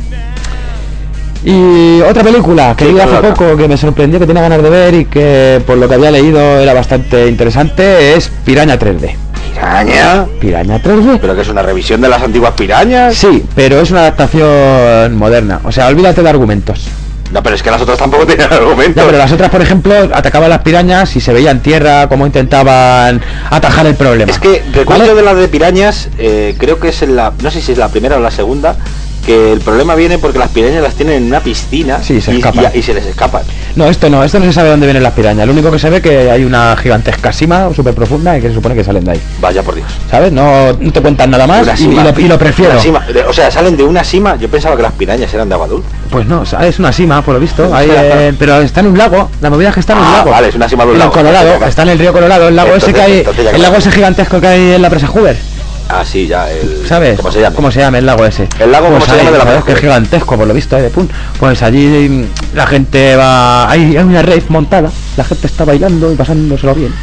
Y 1.44 2.00
otra 2.00 2.22
película 2.22 2.74
que 2.74 2.86
Sí, 2.86 2.94
vi 2.94 3.00
hace 3.00 3.16
poco 3.16 3.58
que 3.58 3.68
me 3.68 3.76
sorprendió 3.76 4.18
que 4.18 4.26
tenía 4.26 4.40
ganas 4.40 4.62
de 4.62 4.70
ver 4.70 4.94
y 4.94 5.04
que 5.04 5.60
por 5.66 5.76
lo 5.76 5.86
que 5.86 5.96
había 5.96 6.10
leído 6.10 6.40
era 6.40 6.72
bastante 6.72 7.28
interesante 7.28 8.14
es 8.14 8.30
Piraña 8.46 8.78
3D. 8.78 9.14
¿Piraña? 9.52 10.26
Piraña 10.40 10.82
3D. 10.82 11.18
¿Pero 11.20 11.34
que 11.34 11.42
es 11.42 11.48
una 11.50 11.60
revisión 11.60 12.00
de 12.00 12.08
las 12.08 12.22
antiguas 12.22 12.52
pirañas? 12.52 13.16
Sí, 13.16 13.44
pero 13.54 13.82
es 13.82 13.90
una 13.90 14.00
adaptación 14.00 15.14
moderna. 15.18 15.60
O 15.64 15.70
sea, 15.70 15.88
olvídate 15.88 16.22
de 16.22 16.30
argumentos. 16.30 16.88
No, 17.32 17.42
pero 17.42 17.56
es 17.56 17.62
que 17.62 17.70
las 17.70 17.80
otras 17.80 17.98
tampoco 17.98 18.26
tenían 18.26 18.52
argumentos. 18.52 18.96
Ya, 18.96 19.06
pero 19.06 19.18
las 19.18 19.32
otras, 19.32 19.50
por 19.50 19.62
ejemplo, 19.62 19.94
atacaban 20.12 20.50
las 20.50 20.60
pirañas 20.60 21.16
y 21.16 21.20
se 21.20 21.32
veía 21.32 21.50
en 21.50 21.60
tierra 21.60 22.08
cómo 22.08 22.26
intentaban 22.26 23.22
atajar 23.50 23.86
el 23.86 23.94
problema. 23.94 24.30
Es 24.30 24.38
que 24.38 24.62
recuerdo 24.72 25.04
¿Vale? 25.04 25.14
de 25.14 25.22
las 25.22 25.36
de 25.36 25.48
pirañas, 25.48 26.08
eh, 26.18 26.54
creo 26.58 26.78
que 26.78 26.88
es 26.88 27.02
en 27.02 27.16
la, 27.16 27.32
no 27.42 27.50
sé 27.50 27.62
si 27.62 27.72
es 27.72 27.78
la 27.78 27.88
primera 27.88 28.16
o 28.16 28.20
la 28.20 28.30
segunda, 28.30 28.76
que 29.24 29.52
el 29.52 29.60
problema 29.60 29.94
viene 29.94 30.18
porque 30.18 30.38
las 30.38 30.48
pirañas 30.50 30.82
las 30.82 30.94
tienen 30.94 31.16
en 31.16 31.24
una 31.26 31.40
piscina 31.40 32.02
Sí, 32.02 32.20
se 32.20 32.32
y, 32.34 32.38
escapan. 32.38 32.66
y- 32.74 32.78
y 32.78 32.82
se 32.82 32.92
les 32.94 33.06
escapan. 33.06 33.42
No, 33.76 33.86
esto 33.88 34.10
no, 34.10 34.22
esto 34.24 34.38
no 34.38 34.44
se 34.46 34.52
sabe 34.52 34.68
dónde 34.68 34.86
vienen 34.86 35.02
las 35.02 35.12
pirañas. 35.12 35.46
Lo 35.46 35.52
único 35.52 35.70
que 35.70 35.78
se 35.78 35.88
ve 35.90 36.02
que 36.02 36.30
hay 36.30 36.44
una 36.44 36.76
gigantesca 36.76 37.32
sima 37.32 37.68
súper 37.74 37.94
profunda 37.94 38.36
y 38.36 38.40
que 38.42 38.48
se 38.48 38.54
supone 38.54 38.74
que 38.74 38.84
salen 38.84 39.04
de 39.04 39.12
ahí. 39.12 39.20
Vaya 39.40 39.62
por 39.62 39.74
Dios. 39.76 39.86
¿Sabes? 40.10 40.32
No, 40.32 40.72
no 40.72 40.92
te 40.92 41.00
cuentan 41.00 41.30
nada 41.30 41.46
más 41.46 41.66
y, 41.74 41.76
sima. 41.84 42.02
y 42.02 42.12
lo, 42.12 42.20
y 42.20 42.28
lo 42.28 42.38
prefiero. 42.38 42.80
Sima. 42.80 43.06
O 43.28 43.32
sea, 43.32 43.50
salen 43.50 43.76
de 43.76 43.84
una 43.84 44.02
sima. 44.04 44.36
Yo 44.36 44.48
pensaba 44.48 44.76
que 44.76 44.82
las 44.82 44.92
pirañas 44.92 45.32
eran 45.32 45.48
de 45.48 45.54
agua 45.54 45.68
dulce. 45.68 45.88
Pues 46.10 46.26
no, 46.26 46.42
es 46.42 46.78
una 46.78 46.92
sima, 46.92 47.22
por 47.22 47.34
lo 47.34 47.40
visto. 47.40 47.70
Eh, 47.80 48.32
pero 48.38 48.60
está 48.60 48.80
en 48.80 48.88
un 48.88 48.98
lago. 48.98 49.30
La 49.40 49.50
movida 49.50 49.68
es 49.68 49.74
que 49.74 49.80
está 49.80 49.92
en 49.94 50.00
un 50.00 50.04
Ah, 50.04 50.12
lago. 50.18 50.30
vale, 50.30 50.48
es 50.48 50.54
una 50.54 50.68
sima 50.68 50.84
de 50.84 50.92
un 50.92 50.98
lago. 50.98 51.12
Colorado, 51.12 51.64
está 51.66 51.82
en 51.82 51.88
el 51.90 51.98
río 51.98 52.12
Colorado, 52.12 52.48
el 52.48 52.56
lago 52.56 52.74
ese 52.74 52.92
que 52.92 53.00
hay, 53.00 53.24
el 53.54 53.62
lago 53.62 53.76
ese 53.76 53.90
gigantesco 53.90 54.40
que 54.40 54.46
hay 54.48 54.72
en 54.72 54.82
la 54.82 54.90
presa 54.90 55.06
Hoover. 55.06 55.36
Ah, 55.88 56.04
sí, 56.04 56.26
ya. 56.26 56.50
El, 56.50 56.86
¿Sabes? 56.86 57.16
¿Cómo 57.16 57.30
se 57.30 57.40
llama? 57.40 57.56
¿Cómo 57.56 57.70
se 57.70 57.80
llama 57.80 57.98
el 57.98 58.06
lago 58.06 58.24
ese? 58.24 58.48
El 58.58 58.72
lago, 58.72 58.86
¿cómo 58.86 58.98
Pues 58.98 59.10
se 59.10 59.16
llama 59.16 59.30
ahí, 59.30 59.46
de 59.46 59.54
la 59.56 59.62
Que 59.62 59.72
es 59.72 59.80
gigantesco, 59.80 60.36
por 60.36 60.46
lo 60.46 60.54
visto, 60.54 60.78
¿eh? 60.78 60.90
Pum. 60.90 61.06
Pues 61.38 61.62
allí 61.62 62.08
mm, 62.08 62.56
la 62.56 62.66
gente 62.66 63.16
va... 63.16 63.70
Hay, 63.70 63.96
hay 63.96 64.04
una 64.04 64.22
rave 64.22 64.44
montada, 64.48 64.90
la 65.16 65.24
gente 65.24 65.46
está 65.46 65.64
bailando 65.64 66.12
y 66.12 66.16
pasándoselo 66.16 66.74
bien, 66.74 66.94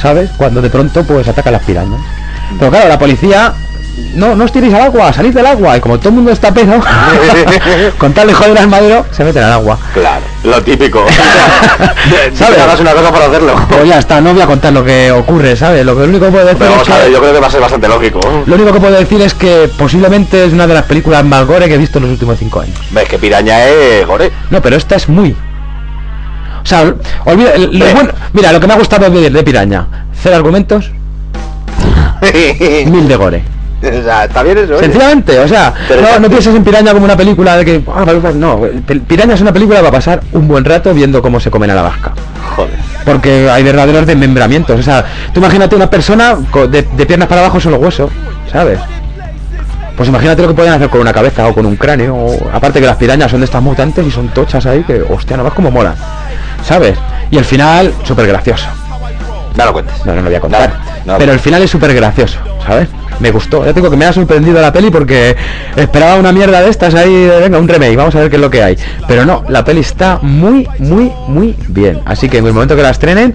¿sabes? 0.00 0.30
Cuando 0.36 0.62
de 0.62 0.70
pronto 0.70 1.02
pues 1.04 1.26
atacan 1.28 1.54
las 1.54 1.64
pirañas. 1.64 2.00
Pero 2.58 2.70
claro, 2.70 2.88
la 2.88 2.98
policía... 2.98 3.54
No, 4.14 4.34
no 4.34 4.44
os 4.44 4.52
tiréis 4.52 4.72
al 4.74 4.82
agua, 4.82 5.12
salid 5.12 5.32
del 5.34 5.46
agua. 5.46 5.76
Y 5.76 5.80
como 5.80 5.98
todo 5.98 6.08
el 6.08 6.14
mundo 6.16 6.32
está 6.32 6.52
pedo, 6.52 6.74
con 7.98 8.12
tal 8.12 8.26
de 8.28 8.34
joder 8.34 8.58
al 8.58 8.68
madero, 8.68 9.06
se 9.10 9.22
meten 9.24 9.42
al 9.44 9.52
agua. 9.52 9.78
Claro, 9.94 10.22
lo 10.44 10.62
típico. 10.62 11.04
¿Sabes? 12.34 12.58
Hagas 12.58 12.80
una 12.80 12.92
cosa 12.92 13.12
para 13.12 13.26
hacerlo. 13.26 13.54
Pues 13.68 13.86
ya 13.88 13.98
está, 13.98 14.20
no 14.20 14.32
voy 14.32 14.42
a 14.42 14.46
contar 14.46 14.72
lo 14.72 14.84
que 14.84 15.10
ocurre, 15.12 15.54
¿sabes? 15.56 15.84
Lo 15.84 15.94
que 15.94 16.02
lo 16.02 16.08
único 16.08 16.26
que 16.26 16.32
puedo 16.32 16.44
decir 16.44 16.58
Pero 16.58 16.70
es 16.72 16.76
vamos 16.78 16.88
a 16.90 16.96
ver, 16.98 17.06
que... 17.06 17.12
yo 17.12 17.20
creo 17.20 17.32
que 17.34 17.40
va 17.40 17.46
a 17.46 17.50
ser 17.50 17.60
bastante 17.60 17.88
lógico. 17.88 18.20
Lo 18.46 18.54
único 18.54 18.72
que 18.72 18.80
puedo 18.80 18.96
decir 18.98 19.20
es 19.22 19.34
que 19.34 19.70
posiblemente 19.78 20.44
es 20.44 20.52
una 20.52 20.66
de 20.66 20.74
las 20.74 20.84
películas 20.84 21.24
más 21.24 21.46
gore 21.46 21.68
que 21.68 21.74
he 21.74 21.78
visto 21.78 21.98
en 21.98 22.04
los 22.04 22.12
últimos 22.12 22.38
cinco 22.38 22.60
años. 22.60 22.76
Ves 22.90 23.08
que 23.08 23.18
piraña 23.18 23.64
es 23.66 24.06
gore. 24.06 24.30
No, 24.50 24.60
pero 24.62 24.76
esta 24.76 24.96
es 24.96 25.08
muy. 25.08 25.36
O 26.62 26.66
sea, 26.66 26.92
olvida. 27.24 27.52
lo 27.56 27.84
bueno- 27.94 28.12
mira, 28.32 28.52
lo 28.52 28.60
que 28.60 28.66
me 28.66 28.72
ha 28.74 28.76
gustado 28.76 29.08
de, 29.08 29.30
de 29.30 29.42
Piraña: 29.42 29.86
cero 30.20 30.36
argumentos, 30.36 30.90
mil 32.86 33.08
de 33.08 33.16
gore. 33.16 33.44
o 34.00 34.02
sea, 34.04 34.24
está 34.24 34.42
bien 34.42 34.58
eso. 34.58 34.74
oye. 34.74 34.80
Sencillamente, 34.84 35.38
o 35.38 35.48
sea, 35.48 35.72
no, 36.02 36.20
no 36.20 36.28
pienses 36.28 36.54
en 36.54 36.62
Piraña 36.64 36.92
como 36.92 37.04
una 37.04 37.16
película 37.16 37.56
de 37.56 37.64
que. 37.64 37.82
ah, 37.94 38.04
vale, 38.04 38.20
no, 38.34 38.60
Pi- 38.86 39.00
Piraña 39.00 39.34
es 39.34 39.40
una 39.40 39.52
película 39.52 39.78
para 39.80 39.90
pasar 39.92 40.20
un 40.32 40.46
buen 40.48 40.64
rato 40.64 40.92
viendo 40.92 41.22
cómo 41.22 41.40
se 41.40 41.50
comen 41.50 41.70
a 41.70 41.74
la 41.74 41.82
vasca. 41.82 42.12
Joder. 42.56 42.74
Porque 43.04 43.48
hay 43.50 43.62
verdaderos 43.62 44.06
desmembramientos. 44.06 44.78
O 44.78 44.82
sea, 44.82 45.04
tú 45.32 45.40
imagínate 45.40 45.74
una 45.76 45.88
persona 45.88 46.36
de, 46.68 46.82
de 46.82 47.06
piernas 47.06 47.28
para 47.28 47.40
abajo 47.40 47.58
solo 47.60 47.78
hueso, 47.78 48.10
¿sabes? 48.52 48.78
Pues 49.96 50.08
imagínate 50.08 50.42
lo 50.42 50.48
que 50.48 50.54
pueden 50.54 50.72
hacer 50.72 50.88
con 50.88 51.00
una 51.00 51.12
cabeza 51.12 51.46
o 51.46 51.54
con 51.54 51.66
un 51.66 51.76
cráneo. 51.76 52.14
o- 52.14 52.50
aparte 52.52 52.80
que 52.80 52.86
las 52.86 52.96
pirañas 52.96 53.30
son 53.30 53.40
de 53.40 53.44
estas 53.46 53.62
mutantes 53.62 54.06
y 54.06 54.10
son 54.10 54.28
tochas 54.28 54.64
ahí 54.66 54.82
que, 54.82 55.02
hostia, 55.08 55.36
no 55.36 55.44
vas 55.44 55.52
como 55.54 55.70
mola. 55.70 55.94
¿Sabes? 56.64 56.98
Y 57.30 57.38
el 57.38 57.44
final, 57.44 57.92
súper 58.04 58.26
gracioso. 58.26 58.66
No 59.56 59.64
lo 59.64 59.72
cuentes. 59.72 59.94
No, 60.06 60.12
no 60.14 60.20
lo 60.22 60.26
voy 60.28 60.34
a 60.36 60.40
contar. 60.40 60.72
No, 61.04 61.12
no. 61.14 61.18
Pero 61.18 61.32
el 61.32 61.38
final 61.40 61.62
es 61.62 61.70
súper 61.70 61.92
gracioso, 61.94 62.38
¿sabes? 62.66 62.88
Me 63.20 63.30
gustó. 63.30 63.64
Ya 63.64 63.72
tengo 63.72 63.90
que 63.90 63.96
me 63.96 64.06
ha 64.06 64.12
sorprendido 64.12 64.60
la 64.60 64.72
peli 64.72 64.90
porque 64.90 65.36
esperaba 65.76 66.16
una 66.16 66.32
mierda 66.32 66.60
de 66.62 66.70
estas 66.70 66.94
ahí, 66.94 67.28
venga, 67.40 67.58
un 67.58 67.68
remake, 67.68 67.96
vamos 67.96 68.14
a 68.14 68.20
ver 68.20 68.30
qué 68.30 68.36
es 68.36 68.42
lo 68.42 68.50
que 68.50 68.62
hay. 68.62 68.76
Pero 69.06 69.24
no, 69.26 69.44
la 69.48 69.64
peli 69.64 69.80
está 69.80 70.18
muy, 70.22 70.66
muy, 70.78 71.12
muy 71.28 71.54
bien. 71.68 72.00
Así 72.06 72.28
que 72.28 72.38
en 72.38 72.46
el 72.46 72.52
momento 72.52 72.76
que 72.76 72.82
la 72.82 72.90
estrenen, 72.90 73.34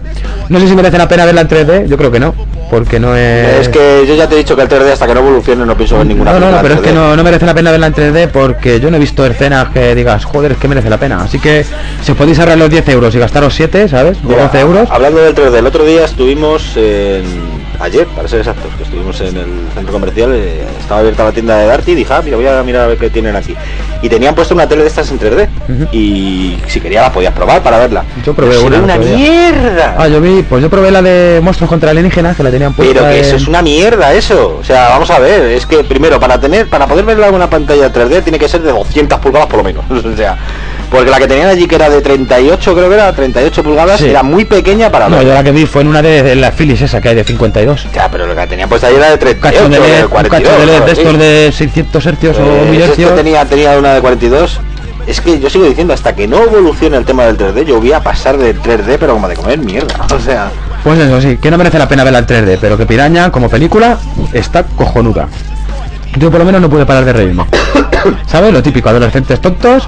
no 0.50 0.60
sé 0.60 0.68
si 0.68 0.76
merece 0.76 0.98
la 0.98 1.08
pena 1.08 1.26
verla 1.26 1.42
en 1.42 1.48
3D, 1.48 1.88
yo 1.88 1.98
creo 1.98 2.12
que 2.12 2.20
no, 2.20 2.34
porque 2.70 3.00
no 3.00 3.16
es... 3.16 3.62
Es 3.62 3.70
que 3.70 4.06
yo 4.08 4.16
ya 4.16 4.28
te 4.28 4.36
he 4.36 4.38
dicho 4.40 4.56
que 4.56 4.64
el 4.64 4.70
3D 4.70 4.92
hasta 4.92 5.06
que 5.08 5.14
no 5.14 5.20
evolucione 5.20 5.66
no 5.66 5.76
pienso 5.78 5.98
ver 5.98 6.08
ninguna 6.08 6.34
No, 6.34 6.40
no, 6.40 6.52
no, 6.52 6.62
pero 6.62 6.76
es 6.76 6.82
que 6.82 6.92
3D. 6.92 6.96
no, 6.96 7.16
no 7.16 7.24
merece 7.24 7.46
la 7.46 7.54
pena 7.54 7.72
verla 7.72 7.88
en 7.88 7.94
3D 7.94 8.30
porque 8.30 8.80
yo 8.80 8.90
no 8.90 8.98
he 8.98 9.00
visto 9.00 9.26
escenas 9.26 9.70
que 9.70 9.94
digas, 9.96 10.26
joder, 10.26 10.54
es 10.54 10.58
que 10.58 10.68
merece 10.68 10.90
la 10.90 10.98
pena. 10.98 11.22
Así 11.22 11.40
que 11.40 11.64
si 12.04 12.14
podéis 12.14 12.40
ahorrar 12.40 12.58
los 12.58 12.70
10 12.70 12.90
euros 12.90 13.14
y 13.16 13.20
gastaros 13.20 13.54
7, 13.54 13.88
¿sabes? 13.88 14.18
O 14.26 14.30
Mira, 14.30 14.46
11 14.46 14.60
euros. 14.62 14.90
Hablando 14.92 15.22
del 15.22 15.36
3D, 15.36 15.56
el 15.60 15.68
otro 15.68 15.84
día 15.86 16.06
estuvimos 16.06 16.76
en... 16.76 17.65
Ayer, 17.80 18.08
para 18.08 18.28
ser 18.28 18.40
exactos, 18.40 18.74
que 18.78 18.84
estuvimos 18.84 19.20
en 19.22 19.38
el 19.38 19.68
centro 19.74 19.94
comercial, 19.94 20.32
eh, 20.34 20.64
estaba 20.80 21.02
abierta 21.02 21.24
la 21.24 21.32
tienda 21.32 21.58
de 21.58 21.68
Darty 21.68 21.92
y 21.92 21.96
dije, 21.96 22.14
ah, 22.14 22.22
mira, 22.24 22.38
voy 22.38 22.48
a 22.48 22.64
mirar 22.64 22.84
a 22.84 22.88
ver 22.88 22.98
qué 22.98 23.10
tienen 23.10 23.36
aquí. 23.36 23.56
Y 24.02 24.10
tenían 24.10 24.36
puesto 24.36 24.54
una 24.54 24.68
tele 24.68 24.84
de 24.84 24.88
estas 24.88 25.10
en 25.12 25.20
3D. 25.20 25.50
Ujú. 25.68 25.88
Y 25.92 26.58
si 26.68 26.80
quería 26.80 27.02
la 27.02 27.12
podías 27.12 27.34
probar 27.34 27.62
para 27.62 27.78
verla. 27.80 28.04
Yo 28.26 28.34
probé 28.34 28.58
una 28.60 28.98
mierda. 28.98 29.96
Ah, 29.98 30.08
yo 30.08 30.22
vi, 30.22 30.44
pues 30.44 30.62
yo 30.62 30.70
probé 30.70 30.92
la 30.92 31.02
de 31.02 31.40
monstruos 31.44 31.70
contra 31.70 31.92
alienígenas 31.92 32.38
que 32.38 32.44
la 32.44 32.52
tenían 32.52 32.74
puesta 32.74 32.94
Pero 32.94 33.10
que 33.10 33.20
eso 33.20 33.36
es 33.36 33.48
una 33.48 33.62
mierda 33.62 34.14
eso. 34.14 34.58
O 34.60 34.64
sea, 34.64 34.90
vamos 34.90 35.10
a 35.10 35.20
ver, 35.20 35.52
es 35.52 35.66
que 35.66 35.84
primero 35.84 36.20
para 36.20 36.40
tener, 36.40 36.68
para 36.68 36.88
poder 36.88 37.06
verla 37.06 37.28
en 37.28 37.36
una 37.36 37.50
pantalla 37.50 37.92
3D 37.92 38.24
tiene 38.24 38.40
que 38.40 38.48
ser 38.48 38.62
de 38.62 38.72
200 38.72 39.20
pulgadas 39.20 39.48
por 39.48 39.58
lo 39.58 39.64
menos. 39.64 39.86
O 40.06 40.18
sea, 40.18 40.38
porque 40.90 41.10
la 41.12 41.18
que 41.20 41.28
tenían 41.28 41.48
allí 41.50 41.68
que 41.68 41.76
era 41.76 41.90
de 41.90 42.02
38, 42.02 42.74
creo 42.76 42.88
que 42.90 42.96
era 42.96 43.14
38 43.14 43.64
pulgadas, 43.64 44.00
Sí. 44.00 44.10
era 44.10 44.24
muy 44.24 44.46
pequeña 44.46 44.90
para 44.92 45.10
No, 45.10 45.22
yo 45.22 45.34
la 45.34 45.44
que 45.44 45.52
vi 45.52 45.66
fue 45.66 45.82
en 45.82 45.88
una 45.90 46.02
de, 46.02 46.24
de 46.24 46.36
las 46.36 46.54
Philips 46.54 46.82
esa 46.82 47.02
que 47.02 47.10
hay 47.10 47.16
de 47.16 47.24
52. 47.24 47.88
Ya, 47.94 48.10
pero 48.10 48.26
lo 48.28 48.36
que 48.36 48.48
tenían 48.48 48.70
puesta 48.70 48.88
ahí 48.88 48.96
era 48.96 49.10
de 49.12 49.18
38, 49.18 49.58
Cacho 49.58 49.70
de 49.70 49.80
LED, 49.80 49.98
de 49.98 50.04
un 50.04 50.10
42. 50.10 50.54
cacho 50.54 50.60
de 50.60 50.66
LED 50.66 50.82
de 50.86 50.96
sí. 50.96 51.02
estos 51.02 51.20
de 51.20 51.52
600 51.54 52.06
hercios 52.06 52.38
o 52.38 52.42
Pues 52.44 52.70
1000 52.70 52.80
este 52.82 52.92
hercios. 52.92 53.16
tenía, 53.16 53.46
tenía 53.46 53.78
una 53.78 53.94
de 53.94 54.02
42. 54.02 54.60
Es 55.08 55.22
que 55.22 55.40
yo 55.40 55.50
sigo 55.52 55.66
diciendo, 55.66 55.94
hasta 55.94 56.16
que 56.16 56.28
no 56.28 56.42
evolucione 56.44 56.98
el 56.98 57.06
tema 57.06 57.26
del 57.26 57.38
3D, 57.38 57.64
yo 57.66 57.80
voy 57.80 57.92
a 57.94 58.00
pasar 58.02 58.38
del 58.38 58.60
3D, 58.60 58.98
pero 59.00 59.14
como 59.14 59.28
de 59.28 59.36
comer 59.36 59.60
mierda. 59.60 60.06
O 60.16 60.20
sea, 60.20 60.50
Pues 60.84 60.98
eso 61.00 61.22
sí, 61.22 61.38
que 61.38 61.52
no 61.52 61.58
merece 61.60 61.78
la 61.78 61.88
pena 61.88 62.04
verla 62.04 62.20
en 62.20 62.26
3D, 62.28 62.58
pero 62.60 62.76
que 62.76 62.86
Piraña 62.88 63.32
como 63.32 63.48
película 63.50 63.98
está 64.34 64.64
cojonuda. 64.64 65.28
Yo 66.18 66.32
por 66.32 66.40
lo 66.40 66.46
menos 66.46 66.60
no 66.62 66.70
pude 66.70 66.86
parar 66.88 67.06
de 67.06 67.14
reírme. 67.14 67.46
¿Sabes? 68.26 68.52
Lo 68.54 68.64
típico, 68.64 68.90
adolescentes 68.90 69.40
tontos, 69.42 69.88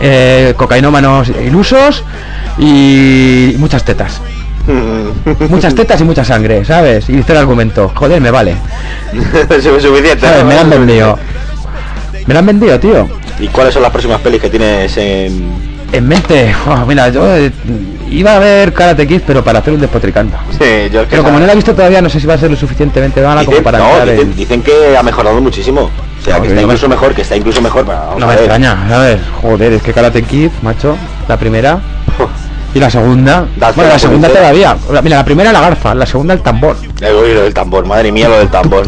eh, 0.00 0.54
cocainómanos 0.56 1.28
ilusos 1.28 2.04
y 2.58 3.54
muchas 3.58 3.84
tetas. 3.84 4.20
Muchas 5.48 5.74
tetas 5.74 6.00
y 6.00 6.04
mucha 6.04 6.24
sangre, 6.24 6.64
¿sabes? 6.64 7.08
Y 7.08 7.14
dice 7.14 7.32
el 7.32 7.38
argumento, 7.38 7.90
joder, 7.96 8.20
me 8.20 8.30
vale. 8.30 8.54
es 9.50 9.64
suficiente. 9.64 10.20
¿Sabes? 10.20 10.44
Me 10.44 10.54
la 10.54 10.60
han 10.60 10.70
vendido. 10.70 11.18
Me 12.26 12.34
la 12.34 12.40
han 12.40 12.46
vendido, 12.46 12.78
tío. 12.78 13.08
¿Y 13.40 13.48
cuáles 13.48 13.74
son 13.74 13.82
las 13.82 13.90
próximas 13.90 14.20
pelis 14.20 14.40
que 14.40 14.48
tienes 14.48 14.96
en, 14.96 15.52
En 15.92 16.06
mente, 16.06 16.54
oh, 16.68 16.86
mira, 16.86 17.08
yo 17.08 17.36
eh, 17.36 17.50
iba 18.12 18.36
a 18.36 18.38
ver 18.38 18.72
Karate 18.72 19.06
Kid, 19.06 19.22
pero 19.26 19.42
para 19.44 19.58
hacer 19.60 19.72
un 19.74 19.80
despotricando. 19.80 20.36
Sí, 20.52 20.90
yo 20.92 21.04
Pero 21.08 21.22
como 21.24 21.38
no 21.40 21.46
la 21.46 21.52
he 21.52 21.56
visto 21.56 21.74
todavía, 21.74 22.00
no 22.02 22.08
sé 22.08 22.20
si 22.20 22.26
va 22.26 22.34
a 22.34 22.38
ser 22.38 22.50
lo 22.50 22.56
suficientemente 22.56 23.20
mala 23.20 23.40
como 23.44 23.50
dicen, 23.52 23.64
para 23.64 23.78
no, 23.78 24.04
dicen, 24.04 24.20
en- 24.20 24.36
dicen 24.36 24.62
que 24.62 24.96
ha 24.96 25.02
mejorado 25.02 25.40
muchísimo. 25.40 25.82
O 26.20 26.24
sea, 26.24 26.36
No, 26.36 26.42
que 26.42 26.48
está 26.48 26.56
me- 26.60 26.62
incluso 26.62 26.88
mejor, 26.88 27.14
que 27.14 27.22
está 27.22 27.36
incluso 27.36 27.60
mejor. 27.60 27.84
Vamos 27.84 28.18
No 28.18 28.24
a 28.26 28.28
me 28.28 28.34
ver. 28.34 28.44
extraña, 28.44 28.86
¿sabes? 28.88 29.20
Joder, 29.40 29.72
es 29.72 29.82
que 29.82 29.92
Karate 29.92 30.22
Kid, 30.22 30.50
macho, 30.62 30.96
la 31.28 31.36
primera 31.36 31.80
y 32.74 32.78
la 32.78 32.90
segunda. 32.90 33.46
Das 33.56 33.74
bueno, 33.76 33.92
la 33.92 33.98
segunda 33.98 34.28
todavía. 34.28 34.76
Mira, 35.02 35.16
la 35.18 35.24
primera 35.24 35.52
la 35.52 35.60
garza, 35.60 35.94
la 35.94 36.06
segunda 36.06 36.34
el 36.34 36.40
tambor. 36.40 36.76
Uy, 36.80 37.34
lo 37.34 37.42
del 37.42 37.52
tambor, 37.54 37.84
madre 37.86 38.10
mía, 38.12 38.28
lo 38.28 38.38
del 38.38 38.48
tambor. 38.48 38.86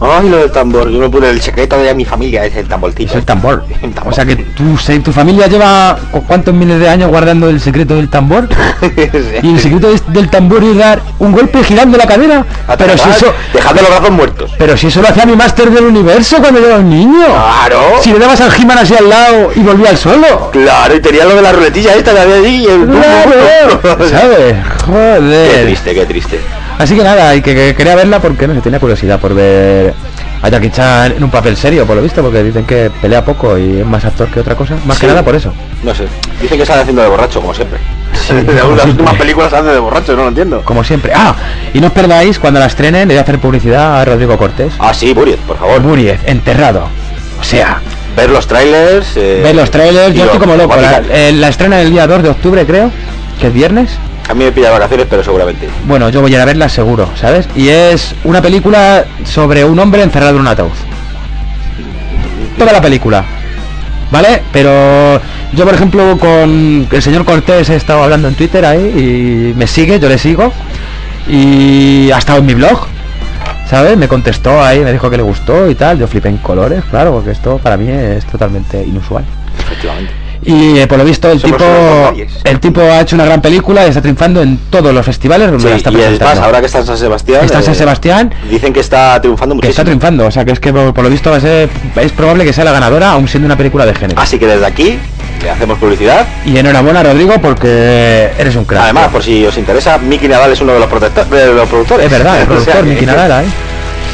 Ay, 0.00 0.28
lo 0.28 0.36
del 0.38 0.50
tambor. 0.50 0.90
Yo 0.90 0.98
no 1.00 1.10
pude, 1.10 1.30
el 1.30 1.40
secreto 1.40 1.78
de 1.78 1.94
mi 1.94 2.04
familia 2.04 2.44
es 2.44 2.56
el 2.56 2.66
tamborcito. 2.68 3.10
Es 3.12 3.16
el 3.16 3.24
tambor. 3.24 3.64
El 3.82 3.92
tambor. 3.92 4.12
O 4.12 4.14
sea 4.16 4.24
que 4.26 4.36
tú, 4.36 4.76
se- 4.78 4.98
tu 5.00 5.12
familia 5.12 5.46
lleva 5.46 5.96
cu- 6.10 6.22
cuántos 6.26 6.52
miles 6.54 6.78
de 6.80 6.88
años 6.88 7.10
guardando 7.10 7.48
el 7.48 7.60
secreto 7.60 7.94
del 7.96 8.08
tambor. 8.08 8.48
Y 9.42 9.50
el 9.54 9.60
secreto 9.60 9.88
de- 9.90 10.00
del 10.12 10.28
tambor 10.30 10.62
es 10.64 10.76
dar 10.76 11.00
un 11.18 11.32
golpe 11.32 11.62
girando 11.64 11.96
la 11.98 12.06
cadera. 12.06 12.44
Pero 12.78 12.98
si 12.98 13.08
eso, 13.10 13.32
Dejad 13.52 13.74
de 13.74 13.82
los 13.82 13.90
brazos 13.90 14.10
muertos. 14.10 14.50
pero 14.58 14.76
si 14.76 14.86
eso 14.88 15.00
lo 15.02 15.08
hacía 15.08 15.24
mi 15.26 15.36
máster 15.36 15.70
del 15.70 15.84
universo 15.84 16.38
cuando 16.38 16.60
yo 16.60 16.66
era 16.66 16.76
un 16.78 16.90
niño. 16.90 17.26
Claro. 17.26 17.80
Si 18.02 18.12
le 18.12 18.18
dabas 18.18 18.40
al 18.40 18.52
He-Man 18.54 18.78
así 18.78 18.94
al 18.94 19.08
lado 19.08 19.50
y 19.54 19.60
volvía 19.60 19.90
al 19.90 19.96
solo. 19.98 20.50
Claro, 20.52 20.94
y 20.96 21.00
tenía 21.00 21.24
lo 21.24 21.34
de 21.36 21.42
la 21.42 21.52
ruletilla 21.52 21.94
esta 21.94 22.12
que 22.12 22.20
había 22.20 22.36
allí 22.36 22.64
y 22.64 22.66
el... 22.74 22.86
Claro, 22.86 23.80
¿sabes? 24.08 24.54
Qué 24.54 24.84
Joder. 24.84 25.64
triste, 25.64 25.94
qué 25.94 26.06
triste. 26.06 26.40
Así 26.78 26.96
que 26.96 27.04
nada, 27.04 27.34
y 27.34 27.42
que, 27.42 27.54
que 27.54 27.74
quería 27.74 27.94
verla 27.94 28.20
porque 28.20 28.46
no 28.48 28.54
sé, 28.54 28.60
tenía 28.60 28.80
curiosidad 28.80 29.20
por 29.20 29.34
ver 29.34 29.94
a 30.42 30.48
Jackie 30.50 30.70
Chan 30.70 31.12
en 31.12 31.24
un 31.24 31.30
papel 31.30 31.56
serio, 31.56 31.86
por 31.86 31.96
lo 31.96 32.02
visto, 32.02 32.20
porque 32.22 32.42
dicen 32.42 32.66
que 32.66 32.90
pelea 33.00 33.24
poco 33.24 33.56
y 33.56 33.80
es 33.80 33.86
más 33.86 34.04
actor 34.04 34.28
que 34.28 34.40
otra 34.40 34.54
cosa. 34.54 34.74
Más 34.84 34.98
que 34.98 35.06
nada 35.06 35.24
por 35.24 35.34
eso. 35.34 35.52
No 35.82 35.94
sé. 35.94 36.04
Dicen 36.42 36.58
que 36.58 36.66
sale 36.66 36.82
haciendo 36.82 37.00
de 37.00 37.08
borracho, 37.08 37.40
como 37.40 37.54
siempre. 37.54 37.78
Sí, 38.12 38.34
de 38.34 38.60
como 38.60 38.76
las 38.76 38.86
últimas 38.86 39.14
películas 39.14 39.52
hace 39.52 39.68
de 39.68 39.78
borracho, 39.78 40.14
no 40.16 40.22
lo 40.22 40.28
entiendo. 40.28 40.62
Como 40.62 40.84
siempre. 40.84 41.12
Ah, 41.14 41.34
y 41.72 41.80
no 41.80 41.86
os 41.86 41.92
perdáis 41.94 42.38
cuando 42.38 42.60
la 42.60 42.66
estrenen, 42.66 43.08
le 43.08 43.14
voy 43.14 43.18
a 43.18 43.22
hacer 43.22 43.38
publicidad 43.38 44.00
a 44.00 44.04
Rodrigo 44.04 44.36
Cortés. 44.36 44.74
Ah, 44.78 44.92
sí, 44.92 45.14
Buriez, 45.14 45.38
por 45.46 45.56
favor. 45.58 45.80
Buriez, 45.80 46.20
enterrado. 46.26 46.88
O 47.40 47.44
sea, 47.44 47.80
Ver 48.16 48.30
los 48.30 48.46
trailers. 48.46 49.16
Eh, 49.16 49.40
ver 49.42 49.54
los 49.54 49.70
trailers, 49.70 50.14
yo 50.14 50.24
estoy 50.24 50.38
como 50.38 50.56
loco. 50.56 50.76
La, 50.76 51.02
eh, 51.10 51.32
la 51.32 51.48
estrena 51.48 51.80
el 51.80 51.90
día 51.90 52.06
2 52.06 52.22
de 52.22 52.28
octubre, 52.28 52.64
creo, 52.64 52.90
que 53.40 53.48
es 53.48 53.52
viernes. 53.52 53.90
A 54.28 54.34
mí 54.34 54.44
me 54.44 54.52
pilla 54.52 54.70
vacaciones, 54.70 55.06
pero 55.10 55.22
seguramente. 55.22 55.68
Bueno, 55.86 56.08
yo 56.08 56.22
voy 56.22 56.32
a 56.32 56.36
ir 56.36 56.40
a 56.40 56.44
verla 56.46 56.68
seguro, 56.68 57.10
¿sabes? 57.14 57.46
Y 57.54 57.68
es 57.68 58.14
una 58.24 58.40
película 58.40 59.04
sobre 59.24 59.64
un 59.64 59.78
hombre 59.78 60.02
encerrado 60.02 60.36
en 60.36 60.40
un 60.40 60.48
ataúd. 60.48 60.70
Toda 62.58 62.72
la 62.72 62.80
película. 62.80 63.24
¿Vale? 64.10 64.42
Pero 64.52 65.20
yo, 65.52 65.64
por 65.64 65.74
ejemplo, 65.74 66.16
con 66.18 66.86
el 66.90 67.02
señor 67.02 67.24
Cortés 67.24 67.68
he 67.68 67.76
estado 67.76 68.02
hablando 68.02 68.28
en 68.28 68.34
Twitter 68.34 68.64
ahí 68.64 69.52
y 69.54 69.58
me 69.58 69.66
sigue, 69.66 69.98
yo 69.98 70.08
le 70.08 70.18
sigo. 70.18 70.52
Y 71.28 72.10
ha 72.12 72.18
estado 72.18 72.38
en 72.38 72.46
mi 72.46 72.54
blog. 72.54 72.86
¿Sabes? 73.68 73.96
Me 73.96 74.08
contestó 74.08 74.62
ahí, 74.62 74.80
me 74.80 74.92
dijo 74.92 75.10
que 75.10 75.16
le 75.16 75.22
gustó 75.22 75.68
y 75.68 75.74
tal. 75.74 75.98
Yo 75.98 76.06
flipé 76.06 76.28
en 76.28 76.38
colores, 76.38 76.84
claro, 76.84 77.12
porque 77.12 77.30
esto 77.30 77.58
para 77.58 77.76
mí 77.76 77.90
es 77.90 78.24
totalmente 78.26 78.82
inusual. 78.82 79.24
Efectivamente. 79.58 80.23
Y 80.44 80.78
eh, 80.78 80.86
por 80.86 80.98
lo 80.98 81.04
visto 81.04 81.30
el 81.30 81.40
Somos 81.40 81.56
tipo 81.56 81.64
el 82.44 82.60
tipo 82.60 82.80
ha 82.82 83.00
hecho 83.00 83.16
una 83.16 83.24
gran 83.24 83.40
película 83.40 83.84
y 83.86 83.88
está 83.88 84.02
triunfando 84.02 84.42
en 84.42 84.58
todos 84.70 84.92
los 84.92 85.04
festivales 85.04 85.50
donde 85.50 85.68
Sí, 85.70 85.74
está 85.76 85.90
y 85.90 85.94
es 85.94 86.00
más, 86.00 86.06
presentando. 86.08 86.44
ahora 86.44 86.60
que 86.60 86.66
está 86.66 86.78
en 86.80 86.86
San 86.86 86.98
Sebastián. 86.98 87.44
Está 87.44 87.58
en 87.58 87.64
San 87.64 87.74
eh, 87.74 87.76
Sebastián, 87.78 88.34
Dicen 88.50 88.72
que 88.72 88.80
está 88.80 89.20
triunfando 89.20 89.54
que 89.54 89.68
está 89.68 89.82
muchísimo. 89.82 89.84
triunfando, 89.86 90.26
o 90.26 90.30
sea 90.30 90.44
que 90.44 90.52
es 90.52 90.60
que 90.60 90.72
por, 90.72 90.92
por 90.92 91.04
lo 91.04 91.10
visto 91.10 91.30
va 91.30 91.36
a 91.36 91.40
ser 91.40 91.68
es 91.96 92.12
probable 92.12 92.44
que 92.44 92.52
sea 92.52 92.64
la 92.64 92.72
ganadora 92.72 93.12
aún 93.12 93.26
siendo 93.28 93.46
una 93.46 93.56
película 93.56 93.86
de 93.86 93.94
género. 93.94 94.20
Así 94.20 94.38
que 94.38 94.46
desde 94.46 94.66
aquí 94.66 94.98
le 95.42 95.50
hacemos 95.50 95.78
publicidad. 95.78 96.26
Y 96.44 96.56
enhorabuena 96.58 97.02
Rodrigo 97.02 97.34
porque 97.40 98.30
eres 98.38 98.54
un 98.56 98.64
crack. 98.64 98.82
Además, 98.84 99.08
por 99.08 99.22
si 99.22 99.44
os 99.46 99.56
interesa, 99.56 99.98
Miki 99.98 100.28
Nadal 100.28 100.52
es 100.52 100.60
uno 100.60 100.72
de 100.74 100.80
los, 100.80 100.90
de 101.30 101.54
los 101.54 101.68
productores. 101.68 102.06
es 102.06 102.12
verdad, 102.12 102.40
el 102.40 102.42
O 102.50 102.60
sea 102.60 102.74
productor 102.74 102.84
Miki 102.84 103.06
Nadal, 103.06 103.44
¿eh? 103.44 103.48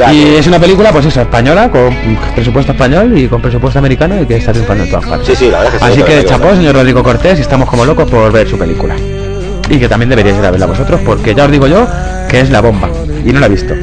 Sea 0.04 0.12
y 0.12 0.24
que- 0.24 0.38
es 0.38 0.46
una 0.46 0.58
película, 0.58 0.92
pues 0.92 1.06
eso, 1.06 1.20
española, 1.20 1.70
con 1.70 1.94
presupuesto 2.34 2.72
español 2.72 3.16
y 3.16 3.28
con 3.28 3.40
presupuesto 3.40 3.78
americano 3.78 4.20
y 4.20 4.26
que 4.26 4.36
está 4.36 4.52
triunfando 4.52 4.84
en 4.84 4.90
todas 4.90 5.06
partes. 5.06 5.28
Sí, 5.28 5.34
sí, 5.36 5.50
la 5.50 5.58
verdad 5.60 5.74
es 5.74 5.80
que 5.82 5.86
sí, 5.86 6.00
Así 6.00 6.02
que 6.02 6.24
chapó, 6.26 6.54
señor 6.54 6.74
Rodrigo 6.74 7.02
Cortés, 7.02 7.38
y 7.38 7.42
estamos 7.42 7.68
como 7.68 7.84
locos 7.84 8.10
por 8.10 8.30
ver 8.32 8.48
su 8.48 8.58
película. 8.58 8.96
Y 9.68 9.78
que 9.78 9.88
también 9.88 10.08
deberíais 10.08 10.36
ir 10.38 10.44
a 10.44 10.50
verla 10.50 10.66
vosotros, 10.66 11.00
porque 11.04 11.34
ya 11.34 11.44
os 11.44 11.50
digo 11.52 11.66
yo 11.68 11.86
que 12.28 12.40
es 12.40 12.50
la 12.50 12.60
bomba. 12.60 12.88
Y 13.24 13.32
no 13.32 13.38
la 13.40 13.46
he 13.46 13.50
visto. 13.50 13.74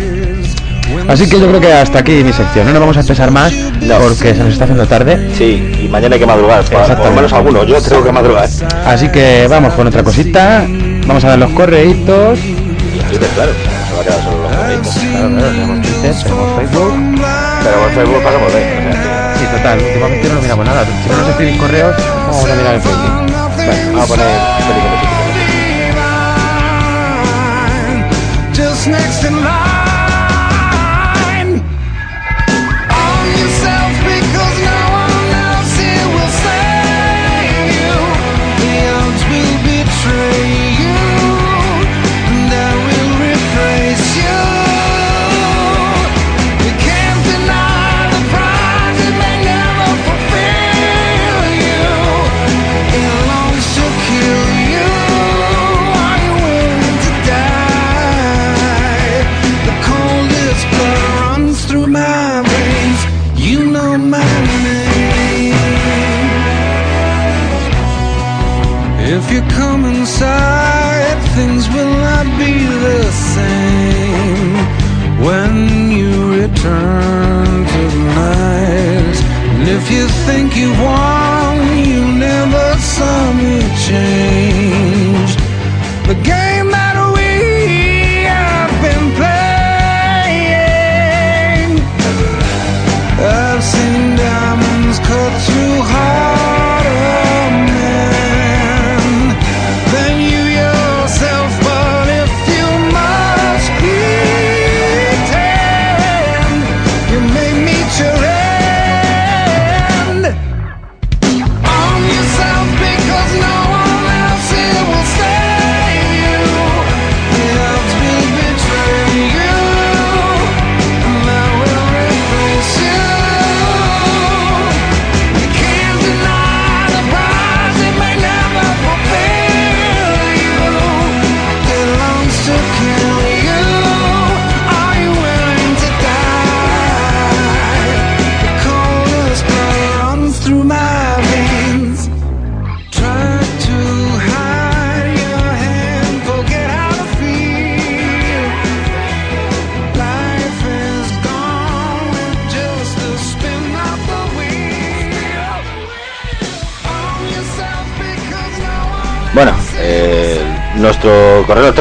Así 1.08 1.30
que 1.30 1.40
yo 1.40 1.48
creo 1.48 1.62
que 1.62 1.72
hasta 1.72 2.00
aquí 2.00 2.22
mi 2.24 2.34
sección. 2.34 2.66
No 2.66 2.72
nos 2.74 2.82
vamos 2.82 2.98
a 2.98 3.00
empezar 3.00 3.32
más 3.32 3.54
No. 3.82 3.98
porque 4.00 4.34
se 4.36 4.44
nos 4.44 4.50
está 4.52 4.66
haciendo 4.66 4.86
tarde. 4.86 5.30
Sí, 5.38 5.72
y 5.84 5.88
mañana 5.88 6.16
hay 6.16 6.20
que 6.20 6.26
madrugar, 6.26 6.64
por, 6.66 6.86
por 6.98 7.12
menos 7.14 7.32
algunos, 7.32 7.66
yo 7.66 7.82
tengo 7.82 8.04
que 8.04 8.12
madrugar. 8.12 8.50
Así 8.86 9.08
que 9.10 9.48
vamos 9.50 9.74
con 9.74 9.88
otra 9.88 10.04
cosita. 10.04 10.66
Vamos 11.06 11.24
a 11.24 11.30
dar 11.30 11.40
los 11.40 11.52
correitos. 11.52 12.40
Y 12.40 12.56
claro, 13.36 13.52
se 13.88 13.96
va 13.96 14.02
a 14.02 14.04
quedar 14.04 14.24
solo 14.24 14.42
los 14.44 14.52
correitos. 14.58 14.96
Claro, 14.96 15.30
claro, 15.30 15.52
tenemos 15.52 15.88
Twitter, 16.14 16.24
tenemos 16.24 16.56
Facebook. 16.58 16.94
Pero 17.64 17.76
por 17.82 17.92
Facebook 17.92 18.22
de 18.24 18.28
o 18.28 18.50
sea 18.50 19.36
Y 19.42 19.58
total, 19.58 19.78
últimamente 19.80 20.28
no 20.30 20.36
lo 20.36 20.42
miramos 20.42 20.66
nada. 20.66 20.86
Si 21.04 21.10
no 21.10 21.18
nos 21.18 21.30
escribís 21.30 21.60
correos, 21.60 21.96
vamos 22.28 22.46
a 22.50 22.56
mirar 22.56 22.74
el 22.76 22.82
Facebook. 22.82 23.26
que- 23.58 23.66
Bueno, 23.66 23.92
vamos 23.92 24.04
a 24.04 24.08
poner 24.08 24.28
películas. 24.68 25.04
just 28.56 28.88
next 28.88 29.24
in 29.26 29.36
line. 29.44 29.67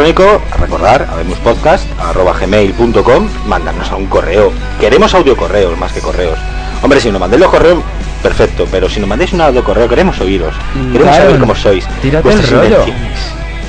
Electrónico, 0.01 0.43
a 0.53 0.57
recordar, 0.59 1.07
habemuspodcast.gmail.com, 1.11 3.29
mandarnos 3.47 3.91
a 3.91 3.97
un 3.97 4.07
correo. 4.07 4.53
Queremos 4.79 5.15
audio 5.15 5.35
correos 5.37 5.77
más 5.79 5.93
que 5.93 6.01
correos. 6.01 6.39
Hombre, 6.83 7.01
si 7.01 7.11
nos 7.11 7.19
mandéis 7.21 7.41
los 7.43 7.51
correos, 7.51 7.79
perfecto, 8.23 8.67
pero 8.71 8.89
si 8.91 9.01
nos 9.01 9.09
mandáis 9.09 9.33
un 9.33 9.41
audio 9.41 9.65
correo, 9.65 9.89
queremos 9.89 10.21
oíros. 10.21 10.55
Queremos 10.93 11.09
Claro, 11.15 11.25
saber 11.25 11.41
cómo 11.41 11.55
sois. 11.55 11.87
tírate 12.03 12.29
el 12.31 12.47
rollo. 12.47 12.85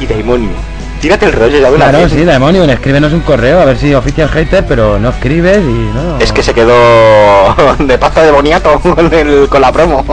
Y 0.02 0.06
demonio. 0.06 0.50
Tírate 1.02 1.28
el 1.28 1.32
rollo, 1.34 1.60
ya 1.60 1.70
Claro, 1.70 1.98
verás. 2.00 2.12
sí, 2.12 2.24
demonio, 2.26 2.64
escríbenos 2.66 3.14
un 3.14 3.22
correo 3.22 3.62
a 3.62 3.66
ver 3.66 3.78
si 3.78 3.94
oficial 3.94 4.28
hater, 4.30 4.66
pero 4.66 5.00
no 5.00 5.10
escribes 5.10 5.60
y 5.60 5.92
no. 5.94 6.18
Es 6.20 6.32
que 6.34 6.42
se 6.44 6.54
quedó 6.54 7.56
de 7.80 7.98
pasta 7.98 8.24
de 8.24 8.32
boniato 8.32 8.78
con, 8.82 9.14
el- 9.14 9.48
con 9.48 9.62
la 9.62 9.72
promo. 9.72 10.04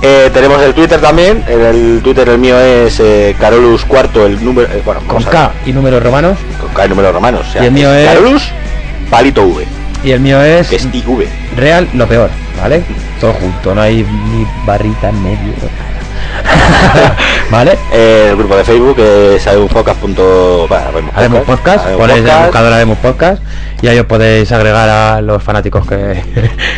Eh, 0.00 0.30
tenemos 0.32 0.62
el 0.62 0.74
Twitter 0.74 1.00
también. 1.00 1.44
El, 1.48 1.60
el 1.60 2.00
Twitter 2.02 2.28
el 2.28 2.38
mío 2.38 2.58
es 2.60 3.00
eh, 3.00 3.34
Carolus 3.38 3.84
cuarto, 3.84 4.24
el 4.26 4.42
número. 4.44 4.68
eh, 4.72 4.80
bueno, 4.84 5.00
con 5.06 5.22
K 5.22 5.52
y 5.66 5.72
números 5.72 6.02
romanos. 6.02 6.38
Con 6.60 6.68
K 6.72 6.84
el 6.84 6.90
número 6.90 7.12
romano. 7.12 7.40
O 7.40 7.44
sea, 7.52 7.62
Y 7.62 7.66
el 7.66 7.72
mío 7.72 7.92
es- 7.92 8.06
Carolus 8.08 8.48
palito 9.10 9.42
V, 9.44 9.66
Y 10.04 10.10
el 10.12 10.20
mío 10.20 10.40
es 10.42 10.72
es 10.72 10.86
IV. 10.92 11.26
real 11.56 11.88
lo 11.94 12.06
peor, 12.06 12.30
¿vale? 12.60 12.82
Todo 13.20 13.32
junto, 13.32 13.74
no 13.74 13.80
hay 13.82 14.04
ni 14.04 14.46
barrita 14.64 15.08
en 15.08 15.22
medio. 15.22 15.52
¿Vale? 17.50 17.78
Eh, 17.92 18.28
el 18.30 18.36
grupo 18.36 18.56
de 18.56 18.64
Facebook 18.64 18.98
es 18.98 19.46
ademupodcast. 19.46 20.00
Bueno, 20.00 21.10
Haremos 21.14 21.42
podcast, 21.44 21.86
ponéis 21.96 22.24
el 22.24 22.44
buscador 22.44 22.72
Haremos 22.72 22.98
podcast 22.98 23.42
y 23.82 23.88
ahí 23.88 23.98
os 23.98 24.06
podéis 24.06 24.50
agregar 24.52 24.88
a 24.88 25.20
los 25.20 25.42
fanáticos 25.42 25.86
que 25.86 26.22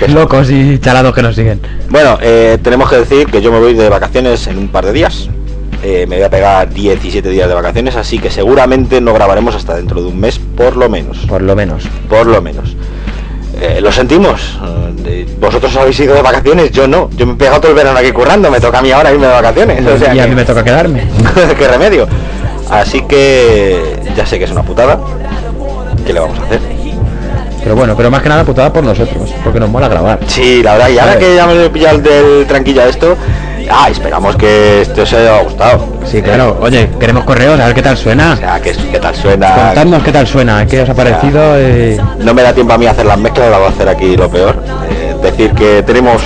locos 0.09 0.51
y 0.51 0.79
chalados 0.79 1.15
que 1.15 1.23
nos 1.23 1.35
siguen. 1.35 1.61
Bueno, 1.89 2.19
eh, 2.21 2.59
tenemos 2.63 2.89
que 2.89 2.97
decir 2.97 3.27
que 3.27 3.43
yo 3.43 3.53
me 3.53 3.59
voy 3.59 3.75
de 3.75 3.89
vacaciones 3.89 4.47
en 4.47 4.59
un 4.59 4.69
par 4.69 4.87
de 4.87 4.93
días. 4.93 5.29
Eh, 5.83 6.07
me 6.07 6.17
voy 6.17 6.25
a 6.25 6.31
pegar 6.31 6.69
17 6.69 7.27
días 7.31 7.49
de 7.49 7.55
vacaciones, 7.55 7.97
así 7.97 8.19
que 8.19 8.31
seguramente 8.31 9.01
no 9.01 9.15
grabaremos 9.15 9.55
hasta 9.55 9.77
dentro 9.77 10.03
de 10.03 10.09
un 10.09 10.21
mes, 10.21 10.39
por 10.39 10.77
lo 10.77 10.91
menos. 10.91 11.19
Por 11.27 11.41
lo 11.41 11.57
menos. 11.57 11.85
Por 12.09 12.27
lo 12.27 12.43
menos. 12.43 12.77
Eh, 13.61 13.81
lo 13.81 13.93
sentimos. 13.93 14.59
Eh, 15.07 15.27
Vosotros 15.39 15.75
habéis 15.77 15.99
ido 16.01 16.15
de 16.15 16.23
vacaciones, 16.23 16.71
yo 16.71 16.87
no. 16.87 17.11
Yo 17.17 17.27
me 17.27 17.33
he 17.33 17.37
pegado 17.37 17.61
todo 17.61 17.71
el 17.73 17.77
verano 17.77 17.99
aquí 17.99 18.11
currando, 18.13 18.51
me 18.51 18.61
toca 18.61 18.79
a 18.79 18.83
mí 18.83 18.91
ahora 18.91 19.13
irme 19.13 19.27
de 19.27 19.33
vacaciones. 19.33 19.87
O 19.87 19.99
sea 19.99 20.15
y 20.15 20.19
a 20.19 20.23
que- 20.25 20.29
mí 20.31 20.35
me 20.35 20.45
toca 20.45 20.65
quedarme. 20.65 21.05
qué 21.59 21.69
remedio. 21.69 22.07
Así 22.71 23.03
que 23.03 23.97
ya 24.17 24.25
sé 24.25 24.39
que 24.39 24.45
es 24.45 24.51
una 24.51 24.63
putada. 24.63 24.99
¿Qué 26.07 26.13
le 26.13 26.21
vamos 26.21 26.39
a 26.39 26.45
hacer? 26.45 26.61
Pero 27.63 27.77
bueno, 27.77 27.95
pero 27.97 28.11
más 28.11 28.23
que 28.23 28.29
nada 28.31 28.45
putada 28.45 28.73
por 28.73 28.83
nosotros, 28.83 29.31
porque 29.45 29.61
nos 29.61 29.69
mola 29.69 29.87
grabar. 29.89 30.19
Sí, 30.27 30.63
la 30.63 30.73
verdad, 30.75 30.89
y 30.89 30.99
ahora 30.99 31.19
que 31.19 31.35
ya 31.37 31.47
me 31.47 31.67
he 31.67 31.69
pillado 31.69 31.97
el 31.97 32.03
del 32.03 32.47
tranquillo 32.47 32.81
a 32.81 32.87
esto, 32.87 33.17
ah, 33.71 33.89
esperamos 33.91 34.37
que 34.37 34.83
esto 34.83 35.03
os 35.03 35.13
haya 35.13 35.41
gustado. 35.43 35.85
Sí, 36.05 36.21
claro. 36.23 36.59
Oye, 36.61 36.89
queremos 36.99 37.25
correos, 37.25 37.59
a 37.61 37.67
ver 37.67 37.75
qué 37.75 37.83
tal 37.83 37.95
O 37.95 37.97
suena. 37.97 38.37
sea, 38.37 38.61
que, 38.61 38.73
qué 38.73 38.99
tal 38.99 39.15
suena. 39.15 39.55
Contadnos 39.55 40.03
qué 40.03 40.13
tal 40.13 40.27
suena, 40.27 40.67
qué 40.67 40.83
os 40.83 40.89
ha 40.89 40.95
parecido. 40.95 41.41
eh, 41.57 41.99
No 42.19 42.35
me 42.35 42.43
da 42.43 42.53
tiempo 42.53 42.73
a 42.75 42.79
mí 42.79 42.87
hacer 42.87 43.07
las 43.07 43.19
mezclas, 43.19 43.51
la 43.51 43.59
voy 43.59 43.67
a 43.67 43.71
hacer 43.71 43.89
aquí 43.89 44.17
lo 44.17 44.29
peor. 44.31 44.57
Eh, 44.91 45.15
decir 45.23 45.53
que 45.53 45.83
tenemos 45.83 46.23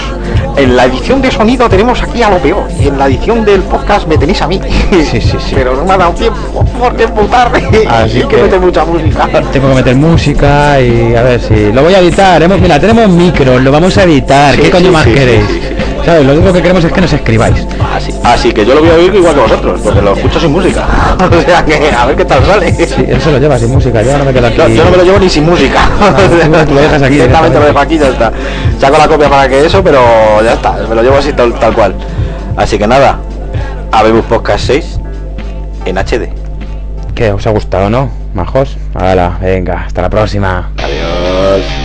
en 0.56 0.76
la 0.76 0.84
edición 0.84 1.20
de 1.20 1.32
sonido 1.32 1.68
tenemos 1.68 2.00
aquí 2.00 2.22
a 2.22 2.30
lo 2.30 2.38
peor 2.38 2.68
y 2.80 2.86
en 2.86 2.96
la 2.96 3.06
edición 3.06 3.44
del 3.44 3.60
podcast 3.62 4.06
me 4.06 4.16
tenéis 4.16 4.40
a 4.40 4.46
mí. 4.46 4.60
Sí, 4.90 5.04
sí, 5.04 5.20
sí. 5.20 5.38
Pero 5.54 5.74
no 5.74 5.84
me 5.84 5.94
ha 5.94 5.96
dado 5.98 6.12
tiempo 6.12 6.64
porque 6.78 7.04
es 7.04 7.10
muy 7.12 7.26
tarde. 7.26 7.62
Así 7.88 8.22
que- 8.28 8.36
meter 8.36 8.60
mucha 8.60 8.84
música. 8.84 9.28
Tengo 9.52 9.68
que 9.70 9.74
meter 9.74 9.96
música 9.96 10.80
y 10.80 11.14
a 11.16 11.22
ver 11.22 11.40
si 11.40 11.72
lo 11.72 11.82
voy 11.82 11.94
a 11.94 11.98
editar. 11.98 12.40
Hemos, 12.42 12.60
mira, 12.60 12.78
tenemos 12.78 13.08
micros, 13.08 13.60
lo 13.62 13.72
vamos 13.72 13.98
a 13.98 14.04
editar. 14.04 14.54
Sí, 14.54 14.62
¿Qué 14.62 14.70
coño 14.70 14.86
sí, 14.86 14.92
más 14.92 15.04
sí, 15.04 15.12
queréis? 15.12 15.44
Lo 16.06 16.32
único 16.35 16.52
que 16.52 16.60
queremos 16.62 16.85
es 16.85 16.93
que 16.93 17.01
nos 17.01 17.12
escribáis. 17.12 17.66
Así, 17.94 18.12
así 18.22 18.52
que 18.52 18.64
yo 18.66 18.74
lo 18.74 18.81
voy 18.81 18.90
a 18.90 18.94
oír 18.94 19.14
igual 19.14 19.35
que 19.35 19.40
vosotros, 19.40 19.81
porque 19.82 20.02
lo 20.02 20.12
escucho 20.14 20.39
sin 20.39 20.52
música. 20.52 20.85
o 21.18 21.40
sea 21.43 21.64
que 21.64 21.90
a 21.90 22.06
ver 22.06 22.16
qué 22.16 22.24
tal 22.24 22.44
sale. 22.44 22.72
Sí, 22.74 23.05
él 23.09 23.20
se 23.20 23.32
lo 23.32 23.39
lleva 23.39 23.59
sin 23.59 23.70
música, 23.72 24.02
yo 24.02 24.18
no 24.18 24.24
me 24.24 24.32
quedo 24.32 24.47
aquí. 24.47 24.59
No, 24.59 24.68
yo 24.68 24.85
no 24.85 24.90
me 24.90 24.97
lo 24.98 25.05
llevo 25.05 25.18
ni 25.18 25.28
sin 25.31 25.44
música. 25.47 25.81
tú- 26.16 26.64
tú 26.68 26.74
lo 26.74 26.81
dejas 26.81 27.02
aquí 27.02 27.14
Directamente 27.14 27.59
lo 27.59 27.64
dejo 27.66 27.78
aquí 27.78 27.98
ya 27.98 28.09
está. 28.09 28.32
Saco 28.78 28.98
la 28.98 29.09
copia 29.09 29.31
para 29.31 29.48
que 29.48 29.64
eso, 29.64 29.82
pero 29.82 30.01
ya 30.44 30.52
está. 30.55 30.72
Me 30.89 30.94
lo 30.94 31.02
llevo 31.02 31.16
así 31.16 31.32
tal, 31.32 31.55
tal 31.55 31.72
cual. 31.74 31.94
Así 32.56 32.78
que 32.78 32.86
nada. 32.86 33.18
Habemos 33.90 34.24
Podcast 34.26 34.66
6 34.66 35.01
en 35.86 35.97
HD. 35.98 36.28
¿Qué? 37.14 37.32
¿Os 37.32 37.47
ha 37.47 37.51
gustado, 37.51 37.89
no? 37.89 38.10
Majos. 38.35 38.76
Hala, 38.94 39.39
venga, 39.40 39.85
hasta 39.86 40.02
la 40.02 40.10
próxima. 40.10 40.70
Adiós. 40.82 41.84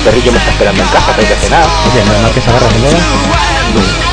Perrillo 0.00 0.32
me 0.32 0.38
está 0.38 0.50
esperando 0.50 0.82
en 0.82 0.88
casa, 0.88 1.12
tengo 1.12 1.28
que 1.28 1.36
cenar. 1.36 1.64
Oye, 1.64 2.04
¿no 2.04 2.12
es 2.12 2.20
mal 2.22 2.32
que 2.32 2.40
se 2.40 2.50
agarra 2.50 2.66
el 2.68 2.74
micrófono. 2.80 3.20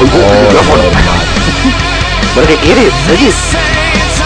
¿Pero 2.35 2.47
qué 2.47 2.57
quieres? 2.57 2.93
Oye, 3.09 3.31
Say 3.31 3.59
it's 3.95 4.16